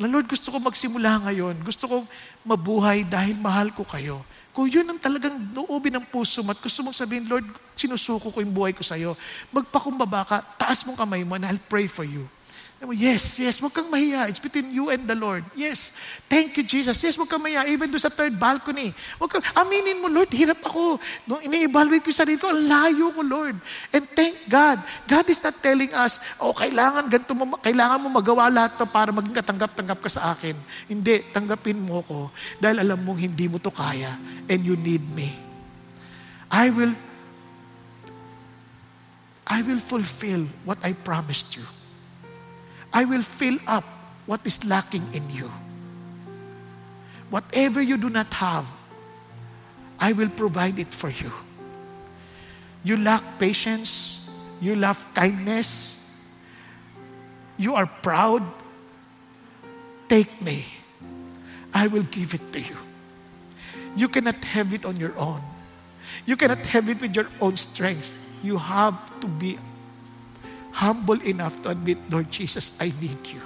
na 0.00 0.08
Lord, 0.08 0.32
gusto 0.32 0.48
ko 0.48 0.56
magsimula 0.56 1.28
ngayon. 1.28 1.60
Gusto 1.60 1.84
ko 1.84 1.96
mabuhay 2.40 3.04
dahil 3.04 3.36
mahal 3.36 3.68
ko 3.76 3.84
kayo. 3.84 4.24
Kung 4.48 4.64
yun 4.64 4.88
ang 4.88 4.96
talagang 4.96 5.36
loobin 5.52 5.92
ng 6.00 6.08
puso 6.08 6.40
mo 6.40 6.56
at 6.56 6.60
gusto 6.60 6.80
mong 6.80 6.96
sabihin, 6.96 7.28
Lord, 7.28 7.44
sinusuko 7.76 8.32
ko 8.32 8.40
yung 8.40 8.56
buhay 8.56 8.72
ko 8.72 8.80
sa 8.80 8.96
iyo, 8.96 9.12
magpakumbaba 9.52 10.24
ka, 10.24 10.36
taas 10.56 10.88
mong 10.88 10.96
kamay 10.96 11.20
mo 11.20 11.36
and 11.36 11.44
I'll 11.44 11.64
pray 11.68 11.84
for 11.84 12.08
you. 12.08 12.24
Yes, 12.80 13.36
yes, 13.36 13.60
huwag 13.60 13.76
kang 13.76 13.92
mahiya. 13.92 14.32
It's 14.32 14.40
between 14.40 14.72
you 14.72 14.88
and 14.88 15.04
the 15.04 15.12
Lord. 15.12 15.44
Yes, 15.52 16.00
thank 16.32 16.56
you, 16.56 16.64
Jesus. 16.64 16.96
Yes, 17.04 17.12
huwag 17.12 17.28
kang 17.28 17.44
mahiya. 17.44 17.68
Even 17.68 17.92
doon 17.92 18.00
sa 18.00 18.08
third 18.08 18.40
balcony. 18.40 18.96
Huwag 19.20 19.36
kang, 19.36 19.44
aminin 19.52 20.00
mo, 20.00 20.08
Lord, 20.08 20.32
hirap 20.32 20.64
ako. 20.64 20.96
Nung 21.28 21.44
ini-evaluate 21.44 22.00
ko 22.00 22.08
yung 22.08 22.20
sarili 22.24 22.40
ko, 22.40 22.48
ang 22.48 22.64
layo 22.64 23.12
ko, 23.12 23.20
Lord. 23.20 23.60
And 23.92 24.08
thank 24.16 24.48
God. 24.48 24.80
God 25.04 25.28
is 25.28 25.36
not 25.44 25.60
telling 25.60 25.92
us, 25.92 26.24
oh, 26.40 26.56
kailangan, 26.56 27.12
ganito 27.12 27.36
mo, 27.36 27.60
kailangan 27.60 28.00
mo 28.00 28.08
magawa 28.16 28.48
lahat 28.48 28.80
to 28.80 28.88
para 28.88 29.12
maging 29.12 29.36
katanggap-tanggap 29.36 30.00
ka 30.00 30.08
sa 30.08 30.32
akin. 30.32 30.56
Hindi, 30.88 31.20
tanggapin 31.36 31.76
mo 31.76 32.00
ko 32.00 32.32
dahil 32.64 32.80
alam 32.80 32.96
mong 33.04 33.20
hindi 33.20 33.44
mo 33.44 33.60
to 33.60 33.68
kaya 33.68 34.16
and 34.48 34.64
you 34.64 34.80
need 34.80 35.04
me. 35.12 35.28
I 36.48 36.72
will 36.72 36.96
I 39.44 39.60
will 39.66 39.82
fulfill 39.82 40.48
what 40.64 40.80
I 40.80 40.96
promised 40.96 41.60
you. 41.60 41.66
I 42.92 43.04
will 43.04 43.22
fill 43.22 43.58
up 43.66 43.84
what 44.26 44.40
is 44.44 44.64
lacking 44.64 45.06
in 45.12 45.28
you. 45.30 45.50
Whatever 47.30 47.80
you 47.80 47.96
do 47.96 48.10
not 48.10 48.32
have, 48.34 48.66
I 49.98 50.12
will 50.12 50.28
provide 50.28 50.78
it 50.78 50.88
for 50.88 51.10
you. 51.10 51.32
You 52.82 52.96
lack 52.96 53.38
patience, 53.38 54.38
you 54.60 54.74
lack 54.74 54.96
kindness, 55.14 56.20
you 57.56 57.74
are 57.74 57.86
proud, 57.86 58.42
take 60.08 60.40
me. 60.42 60.64
I 61.72 61.86
will 61.86 62.02
give 62.10 62.34
it 62.34 62.52
to 62.52 62.60
you. 62.60 62.76
You 63.94 64.08
cannot 64.08 64.42
have 64.44 64.72
it 64.74 64.84
on 64.84 64.96
your 64.96 65.16
own. 65.18 65.40
You 66.26 66.36
cannot 66.36 66.64
have 66.66 66.88
it 66.88 67.00
with 67.00 67.14
your 67.14 67.28
own 67.40 67.56
strength. 67.56 68.18
You 68.42 68.56
have 68.56 69.20
to 69.20 69.28
be 69.28 69.58
humble 70.72 71.20
enough 71.22 71.60
to 71.62 71.70
admit, 71.70 71.98
Lord 72.10 72.30
Jesus, 72.30 72.76
I 72.80 72.92
need 73.00 73.20
you. 73.28 73.42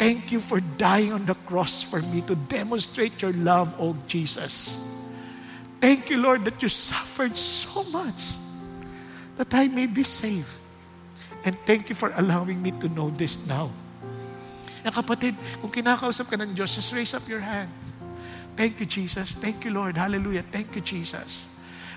Thank 0.00 0.32
you 0.32 0.40
for 0.40 0.60
dying 0.80 1.12
on 1.12 1.26
the 1.26 1.36
cross 1.44 1.82
for 1.82 2.00
me 2.00 2.22
to 2.24 2.34
demonstrate 2.48 3.20
your 3.20 3.36
love, 3.36 3.76
oh 3.76 3.92
Jesus. 4.08 4.80
Thank 5.76 6.08
you, 6.08 6.16
Lord, 6.16 6.44
that 6.48 6.56
you 6.62 6.68
suffered 6.72 7.36
so 7.36 7.84
much 7.92 8.40
that 9.36 9.52
I 9.52 9.68
may 9.68 9.84
be 9.84 10.02
saved. 10.02 10.48
And 11.44 11.56
thank 11.68 11.88
you 11.88 11.94
for 11.94 12.12
allowing 12.16 12.62
me 12.62 12.72
to 12.80 12.88
know 12.88 13.10
this 13.10 13.44
now. 13.44 13.68
Ang 14.80 14.96
kapatid, 14.96 15.36
kung 15.60 15.68
kinakausap 15.68 16.32
ka 16.32 16.36
ng 16.40 16.56
Diyos, 16.56 16.72
just 16.72 16.96
raise 16.96 17.12
up 17.12 17.24
your 17.28 17.44
hands. 17.44 17.92
Thank 18.56 18.80
you, 18.80 18.88
Jesus. 18.88 19.36
Thank 19.36 19.68
you, 19.68 19.72
Lord. 19.76 20.00
Hallelujah. 20.00 20.44
Thank 20.48 20.72
you, 20.72 20.80
Jesus. 20.80 21.49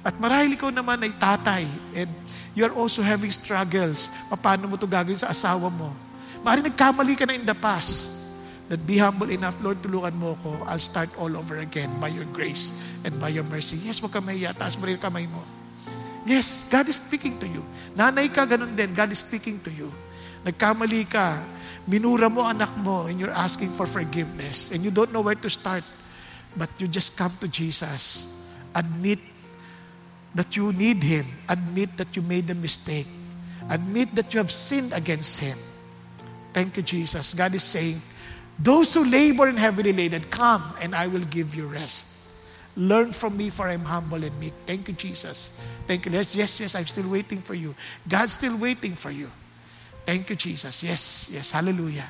At 0.03 0.19
marahil 0.19 0.59
ikaw 0.59 0.67
naman 0.67 0.99
ay 0.99 1.15
tatay 1.15 1.63
and 1.95 2.11
you 2.51 2.67
are 2.67 2.75
also 2.75 2.99
having 2.99 3.31
struggles. 3.31 4.11
Paano 4.43 4.67
mo 4.67 4.75
ito 4.75 4.83
gagawin 4.83 5.15
sa 5.15 5.31
asawa 5.31 5.71
mo? 5.71 5.95
Maaaring 6.43 6.67
nagkamali 6.67 7.15
ka 7.15 7.23
na 7.23 7.39
in 7.39 7.47
the 7.47 7.55
past. 7.55 8.11
That 8.67 8.83
be 8.87 8.99
humble 8.99 9.27
enough, 9.31 9.59
Lord, 9.59 9.83
tulungan 9.83 10.15
mo 10.15 10.39
ko. 10.39 10.55
I'll 10.67 10.79
start 10.79 11.11
all 11.19 11.31
over 11.35 11.59
again 11.59 11.91
by 11.99 12.11
your 12.11 12.27
grace 12.31 12.71
and 13.03 13.15
by 13.19 13.31
your 13.31 13.43
mercy. 13.43 13.79
Yes, 13.79 13.99
wag 13.99 14.15
ka 14.15 14.23
mahiya. 14.23 14.55
Taas 14.55 14.79
mo 14.79 14.87
rin 14.87 14.99
kamay 14.99 15.27
mo. 15.27 15.43
Yes, 16.23 16.71
God 16.71 16.87
is 16.87 16.99
speaking 16.99 17.35
to 17.43 17.47
you. 17.47 17.63
Nanay 17.95 18.31
ka, 18.31 18.47
ganun 18.47 18.75
din. 18.75 18.95
God 18.95 19.11
is 19.11 19.19
speaking 19.19 19.59
to 19.67 19.71
you. 19.71 19.91
Nagkamali 20.47 21.07
ka. 21.07 21.43
Minura 21.83 22.31
mo 22.31 22.47
anak 22.47 22.71
mo 22.79 23.11
and 23.11 23.19
you're 23.19 23.35
asking 23.35 23.67
for 23.67 23.83
forgiveness 23.83 24.71
and 24.71 24.83
you 24.83 24.91
don't 24.91 25.11
know 25.11 25.19
where 25.19 25.35
to 25.35 25.51
start. 25.51 25.83
But 26.55 26.71
you 26.79 26.87
just 26.87 27.19
come 27.19 27.35
to 27.43 27.47
Jesus. 27.51 28.27
Admit 28.71 29.19
that 30.35 30.55
you 30.55 30.73
need 30.73 31.03
Him. 31.03 31.25
Admit 31.49 31.97
that 31.97 32.15
you 32.15 32.21
made 32.21 32.49
a 32.49 32.55
mistake. 32.55 33.07
Admit 33.69 34.15
that 34.15 34.33
you 34.33 34.39
have 34.39 34.51
sinned 34.51 34.93
against 34.93 35.39
Him. 35.39 35.57
Thank 36.53 36.77
you, 36.77 36.83
Jesus. 36.83 37.33
God 37.33 37.53
is 37.55 37.63
saying, 37.63 38.01
Those 38.59 38.93
who 38.93 39.05
labor 39.05 39.47
and 39.47 39.57
heavily 39.57 39.93
laden, 39.93 40.23
come 40.25 40.63
and 40.81 40.95
I 40.95 41.07
will 41.07 41.25
give 41.25 41.55
you 41.55 41.67
rest. 41.67 42.13
Learn 42.75 43.13
from 43.13 43.37
me, 43.37 43.49
for 43.49 43.67
I'm 43.67 43.85
humble 43.85 44.23
and 44.23 44.39
meek. 44.39 44.53
Thank 44.65 44.87
you, 44.87 44.95
Jesus. 44.95 45.53
Thank 45.85 46.05
you. 46.05 46.11
Yes, 46.11 46.35
yes, 46.35 46.59
yes, 46.59 46.75
I'm 46.75 46.87
still 46.87 47.09
waiting 47.09 47.41
for 47.41 47.53
you. 47.53 47.75
God's 48.07 48.33
still 48.33 48.57
waiting 48.57 48.95
for 48.95 49.11
you. 49.11 49.29
Thank 50.05 50.29
you, 50.29 50.35
Jesus. 50.35 50.83
Yes, 50.83 51.29
yes, 51.31 51.51
hallelujah. 51.51 52.09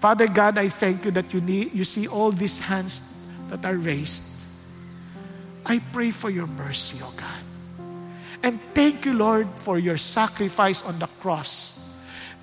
Father 0.00 0.26
God, 0.26 0.58
I 0.58 0.68
thank 0.68 1.04
you 1.04 1.10
that 1.12 1.32
you, 1.32 1.40
need, 1.40 1.74
you 1.74 1.84
see 1.84 2.08
all 2.08 2.30
these 2.30 2.60
hands 2.60 3.30
that 3.50 3.64
are 3.64 3.76
raised. 3.76 4.31
I 5.64 5.80
pray 5.92 6.10
for 6.10 6.30
your 6.30 6.46
mercy, 6.46 6.98
O 7.02 7.12
God. 7.16 7.42
And 8.42 8.60
thank 8.74 9.04
you, 9.04 9.14
Lord, 9.14 9.48
for 9.56 9.78
your 9.78 9.96
sacrifice 9.96 10.82
on 10.82 10.98
the 10.98 11.06
cross. 11.20 11.78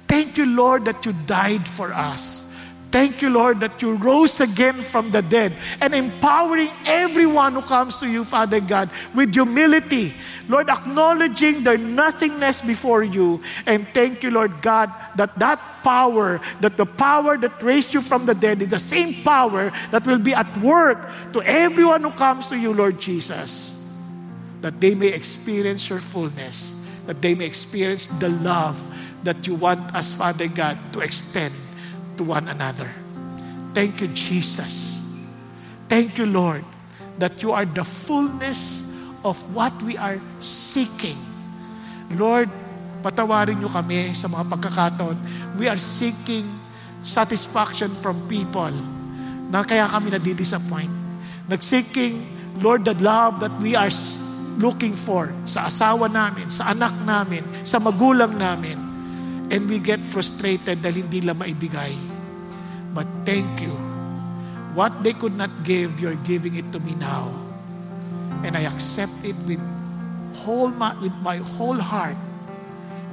Thank 0.08 0.38
you, 0.38 0.46
Lord, 0.46 0.86
that 0.86 1.06
you 1.06 1.14
died 1.28 1.68
for 1.68 1.94
us. 1.94 2.49
Thank 2.92 3.22
you, 3.22 3.30
Lord, 3.30 3.60
that 3.60 3.82
you 3.84 3.98
rose 3.98 4.42
again 4.42 4.82
from 4.82 5.12
the 5.12 5.22
dead 5.22 5.54
and 5.80 5.94
empowering 5.94 6.70
everyone 6.86 7.54
who 7.54 7.62
comes 7.62 8.00
to 8.00 8.10
you, 8.10 8.26
Father 8.26 8.60
God, 8.60 8.90
with 9.14 9.34
humility. 9.34 10.14
Lord, 10.48 10.70
acknowledging 10.70 11.64
their 11.64 11.78
nothingness 11.78 12.62
before 12.62 13.04
you. 13.04 13.42
And 13.68 13.88
thank 13.94 14.24
you, 14.24 14.32
Lord 14.32 14.64
God, 14.64 14.90
that 15.18 15.38
that 15.38 15.62
power, 15.84 16.42
that 16.62 16.78
the 16.78 16.86
power 16.88 17.38
that 17.38 17.62
raised 17.62 17.94
you 17.94 18.02
from 18.02 18.26
the 18.26 18.34
dead 18.34 18.62
is 18.62 18.70
the 18.70 18.82
same 18.82 19.22
power 19.22 19.72
that 19.92 20.08
will 20.08 20.20
be 20.20 20.34
at 20.34 20.50
work 20.58 20.98
to 21.34 21.44
everyone 21.44 22.02
who 22.02 22.12
comes 22.12 22.50
to 22.50 22.58
you, 22.58 22.74
Lord 22.74 23.00
Jesus. 23.00 23.78
That 24.62 24.82
they 24.82 24.96
may 24.96 25.14
experience 25.14 25.88
your 25.88 26.02
fullness, 26.02 26.74
that 27.06 27.22
they 27.22 27.36
may 27.36 27.46
experience 27.46 28.08
the 28.18 28.30
love 28.30 28.82
that 29.24 29.46
you 29.46 29.54
want 29.54 29.94
us, 29.94 30.16
Father 30.16 30.48
God, 30.48 30.78
to 30.94 31.02
extend 31.02 31.54
to 32.20 32.28
one 32.28 32.52
another. 32.52 32.92
Thank 33.72 34.04
you, 34.04 34.12
Jesus. 34.12 35.00
Thank 35.88 36.20
you, 36.20 36.28
Lord, 36.28 36.68
that 37.18 37.40
you 37.40 37.56
are 37.56 37.64
the 37.64 37.88
fullness 37.88 38.92
of 39.24 39.40
what 39.56 39.72
we 39.88 39.96
are 39.96 40.20
seeking. 40.44 41.16
Lord, 42.12 42.52
patawarin 43.00 43.64
niyo 43.64 43.72
kami 43.72 44.12
sa 44.12 44.28
mga 44.28 44.52
pagkakataon. 44.52 45.16
We 45.56 45.72
are 45.72 45.80
seeking 45.80 46.44
satisfaction 47.00 47.96
from 48.04 48.28
people 48.28 48.76
na 49.48 49.64
kaya 49.64 49.88
kami 49.88 50.12
nadidisappoint. 50.12 50.92
Nag-seeking, 51.48 52.22
Lord, 52.60 52.84
the 52.84 52.94
love 53.00 53.40
that 53.40 53.56
we 53.64 53.80
are 53.80 53.90
looking 54.60 54.94
for 54.94 55.32
sa 55.48 55.72
asawa 55.72 56.12
namin, 56.12 56.52
sa 56.52 56.76
anak 56.76 56.94
namin, 57.08 57.48
sa 57.64 57.80
magulang 57.80 58.36
namin. 58.36 58.89
And 59.50 59.66
we 59.66 59.82
get 59.82 60.02
frustrated 60.06 60.86
dahil 60.86 61.10
hindi 61.10 61.26
lang 61.26 61.42
maibigay. 61.42 61.98
But 62.94 63.10
thank 63.26 63.48
you. 63.62 63.74
What 64.78 64.94
they 65.02 65.18
could 65.18 65.34
not 65.34 65.50
give, 65.66 65.98
you're 65.98 66.20
giving 66.22 66.54
it 66.54 66.70
to 66.74 66.80
me 66.80 66.94
now. 67.02 67.34
And 68.46 68.54
I 68.54 68.70
accept 68.70 69.26
it 69.26 69.36
with 69.50 69.62
whole 70.46 70.70
with 71.02 71.16
my 71.26 71.42
whole 71.58 71.78
heart. 71.78 72.18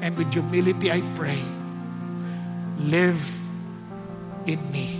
And 0.04 0.12
with 0.16 0.28
humility 0.32 0.92
I 0.92 1.00
pray. 1.16 1.40
Live 2.84 3.24
in 4.44 4.60
me. 4.68 4.92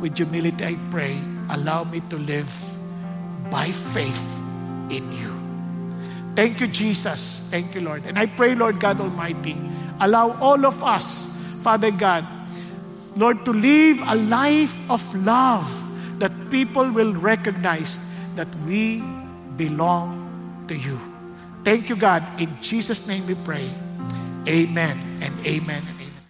With 0.00 0.16
humility 0.16 0.64
I 0.64 0.76
pray, 0.88 1.20
allow 1.50 1.84
me 1.84 2.00
to 2.08 2.16
live 2.16 2.48
by 3.50 3.68
faith 3.70 4.40
in 4.88 5.04
you. 5.12 5.32
Thank 6.38 6.60
you, 6.60 6.68
Jesus. 6.68 7.48
Thank 7.50 7.74
you, 7.74 7.82
Lord. 7.82 8.06
And 8.06 8.18
I 8.18 8.26
pray, 8.26 8.54
Lord 8.54 8.78
God 8.78 9.00
Almighty, 9.00 9.58
Allow 9.98 10.38
all 10.38 10.62
of 10.62 10.78
us, 10.86 11.26
Father 11.66 11.90
God, 11.90 12.22
Lord, 13.18 13.42
to 13.42 13.50
live 13.50 13.98
a 14.06 14.14
life 14.30 14.78
of 14.86 15.02
love, 15.26 15.66
that 16.22 16.30
people 16.54 16.86
will 16.86 17.18
recognize 17.18 17.98
that 18.38 18.46
we 18.62 19.02
belong 19.58 20.22
to 20.70 20.78
you. 20.78 21.02
Thank 21.66 21.90
you, 21.90 21.98
God. 21.98 22.22
In 22.38 22.46
Jesus' 22.62 23.10
name 23.10 23.26
we 23.26 23.34
pray. 23.42 23.66
Amen 24.46 25.02
and 25.18 25.34
amen 25.42 25.82
and 25.82 25.98
amen. 25.98 26.22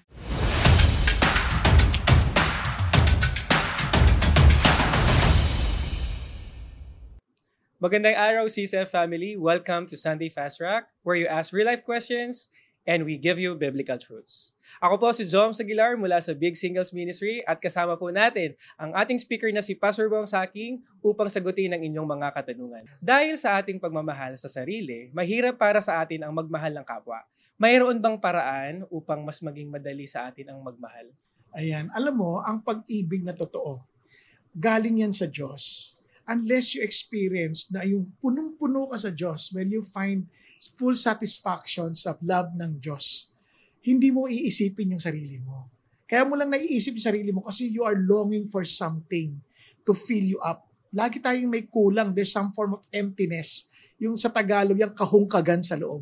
Magandang 7.84 8.16
araw, 8.16 8.48
CCF 8.48 8.88
family. 8.88 9.36
Welcome 9.36 9.92
to 9.92 9.96
Sunday 10.00 10.32
Fast 10.32 10.56
Track, 10.56 10.88
where 11.04 11.20
you 11.20 11.28
ask 11.28 11.52
real-life 11.52 11.84
questions 11.84 12.48
and 12.88 13.04
we 13.04 13.20
give 13.20 13.36
you 13.36 13.52
biblical 13.52 14.00
truths. 14.00 14.56
Ako 14.80 14.96
po 14.96 15.12
si 15.12 15.28
Jom 15.28 15.52
Sagilar 15.52 16.00
mula 16.00 16.16
sa 16.24 16.32
Big 16.32 16.56
Singles 16.56 16.96
Ministry 16.96 17.44
at 17.44 17.60
kasama 17.60 18.00
po 18.00 18.08
natin 18.08 18.56
ang 18.80 18.96
ating 18.96 19.20
speaker 19.20 19.52
na 19.52 19.60
si 19.60 19.76
Pastor 19.76 20.08
Bong 20.08 20.24
Saking 20.24 20.80
upang 21.04 21.28
sagutin 21.28 21.76
ang 21.76 21.84
inyong 21.84 22.08
mga 22.08 22.32
katanungan. 22.32 22.88
Dahil 22.96 23.36
sa 23.36 23.60
ating 23.60 23.76
pagmamahal 23.76 24.40
sa 24.40 24.48
sarili, 24.48 25.12
mahirap 25.12 25.60
para 25.60 25.84
sa 25.84 26.00
atin 26.00 26.24
ang 26.24 26.32
magmahal 26.32 26.72
ng 26.80 26.86
kapwa. 26.88 27.20
Mayroon 27.60 28.00
bang 28.00 28.16
paraan 28.16 28.88
upang 28.88 29.20
mas 29.20 29.44
maging 29.44 29.68
madali 29.68 30.08
sa 30.08 30.32
atin 30.32 30.48
ang 30.48 30.64
magmahal? 30.64 31.12
Ayan. 31.52 31.92
Alam 31.92 32.14
mo, 32.16 32.32
ang 32.40 32.64
pag-ibig 32.64 33.20
na 33.20 33.36
totoo, 33.36 33.84
galing 34.56 35.04
yan 35.04 35.12
sa 35.12 35.28
Diyos 35.28 35.92
unless 36.28 36.76
you 36.76 36.84
experience 36.84 37.72
na 37.72 37.82
yung 37.88 38.12
punong-puno 38.20 38.92
ka 38.92 39.00
sa 39.00 39.10
Diyos, 39.10 39.48
when 39.56 39.72
you 39.72 39.80
find 39.80 40.28
full 40.58 40.98
satisfaction 40.98 41.94
sa 41.94 42.18
love 42.20 42.54
ng 42.58 42.82
Diyos, 42.82 43.32
hindi 43.86 44.10
mo 44.10 44.26
iisipin 44.26 44.98
yung 44.98 45.02
sarili 45.02 45.38
mo. 45.38 45.70
Kaya 46.08 46.24
mo 46.24 46.34
lang 46.34 46.48
naiisip 46.48 46.96
yung 46.96 47.08
sarili 47.08 47.30
mo 47.30 47.44
kasi 47.44 47.68
you 47.68 47.84
are 47.84 47.96
longing 47.96 48.48
for 48.48 48.64
something 48.64 49.36
to 49.84 49.92
fill 49.92 50.24
you 50.24 50.40
up. 50.40 50.64
Lagi 50.88 51.20
tayong 51.20 51.52
may 51.52 51.68
kulang. 51.68 52.16
There's 52.16 52.32
some 52.32 52.48
form 52.56 52.80
of 52.80 52.82
emptiness. 52.88 53.68
Yung 54.00 54.16
sa 54.16 54.32
Tagalog, 54.32 54.80
yung 54.80 54.96
kahungkagan 54.96 55.60
sa 55.60 55.76
loob. 55.76 56.00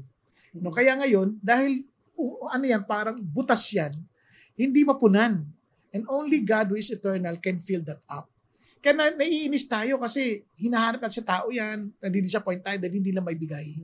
No, 0.54 0.70
kaya 0.70 0.94
ngayon, 0.94 1.42
dahil 1.42 1.82
uh, 2.14 2.54
ano 2.54 2.64
yan, 2.64 2.86
parang 2.86 3.18
butas 3.18 3.66
yan, 3.74 3.92
hindi 4.54 4.86
mapunan. 4.86 5.42
And 5.90 6.06
only 6.06 6.40
God 6.46 6.70
who 6.70 6.78
is 6.78 6.88
eternal 6.94 7.36
can 7.42 7.58
fill 7.58 7.82
that 7.84 8.00
up. 8.06 8.30
Kaya 8.78 8.94
na, 8.94 9.10
naiinis 9.10 9.66
tayo 9.66 9.98
kasi 9.98 10.46
hinahanap 10.54 11.02
natin 11.02 11.18
sa 11.18 11.26
tao 11.26 11.50
yan, 11.50 11.90
nadi-disappoint 11.98 12.62
tayo 12.62 12.78
dahil 12.78 12.94
hindi 13.02 13.10
lang 13.10 13.26
may 13.26 13.34
bigay. 13.34 13.82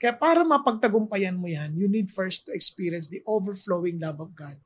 Kaya 0.00 0.16
para 0.16 0.40
mapagtagumpayan 0.40 1.36
mo 1.36 1.44
yan, 1.44 1.76
you 1.76 1.84
need 1.84 2.08
first 2.08 2.48
to 2.48 2.56
experience 2.56 3.12
the 3.12 3.20
overflowing 3.28 4.00
love 4.00 4.16
of 4.16 4.32
God. 4.32 4.56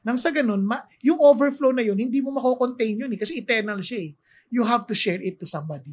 Nang 0.00 0.16
sa 0.16 0.32
ganun, 0.32 0.64
ma- 0.64 0.88
yung 1.04 1.20
overflow 1.20 1.76
na 1.76 1.84
yun, 1.84 2.00
hindi 2.00 2.24
mo 2.24 2.32
mako-contain 2.32 2.96
yun 2.96 3.12
eh, 3.12 3.20
kasi 3.20 3.36
eternal 3.36 3.84
siya 3.84 4.08
eh. 4.08 4.10
You 4.48 4.64
have 4.64 4.88
to 4.88 4.96
share 4.96 5.20
it 5.20 5.36
to 5.44 5.46
somebody. 5.46 5.92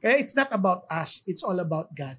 Kaya 0.00 0.16
it's 0.24 0.32
not 0.32 0.48
about 0.56 0.88
us, 0.88 1.20
it's 1.28 1.44
all 1.44 1.60
about 1.60 1.92
God. 1.92 2.16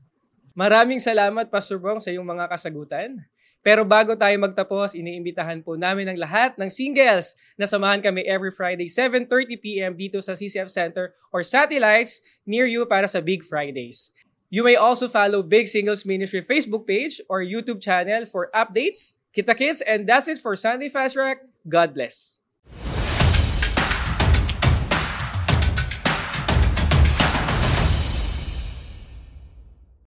Maraming 0.54 1.02
salamat, 1.02 1.50
Pastor 1.50 1.82
Bong, 1.82 1.98
sa 1.98 2.14
iyong 2.14 2.28
mga 2.28 2.46
kasagutan. 2.54 3.18
Pero 3.60 3.84
bago 3.84 4.16
tayo 4.16 4.36
magtapos, 4.40 4.96
iniimbitahan 4.96 5.60
po 5.66 5.76
namin 5.76 6.08
ang 6.08 6.20
lahat 6.22 6.56
ng 6.56 6.72
singles 6.72 7.36
na 7.60 7.68
samahan 7.68 8.00
kami 8.00 8.24
every 8.24 8.54
Friday 8.56 8.88
7.30pm 8.88 10.00
dito 10.00 10.22
sa 10.24 10.38
CCF 10.38 10.72
Center 10.72 11.12
or 11.34 11.44
satellites 11.44 12.24
near 12.48 12.70
you 12.70 12.88
para 12.88 13.10
sa 13.10 13.20
Big 13.20 13.44
Fridays. 13.44 14.16
You 14.50 14.64
may 14.64 14.76
also 14.76 15.08
follow 15.08 15.44
Big 15.46 15.68
Singles 15.68 16.06
Ministry 16.06 16.42
Facebook 16.42 16.88
page 16.88 17.22
or 17.30 17.46
YouTube 17.46 17.82
channel 17.82 18.26
for 18.26 18.50
updates. 18.54 19.14
Kita 19.30 19.54
kits 19.54 19.82
and 19.86 20.10
that's 20.10 20.28
it 20.28 20.42
for 20.42 20.58
Sunday 20.58 20.90
Fast 20.90 21.14
Track. 21.14 21.46
God 21.70 21.94
bless. 21.94 22.42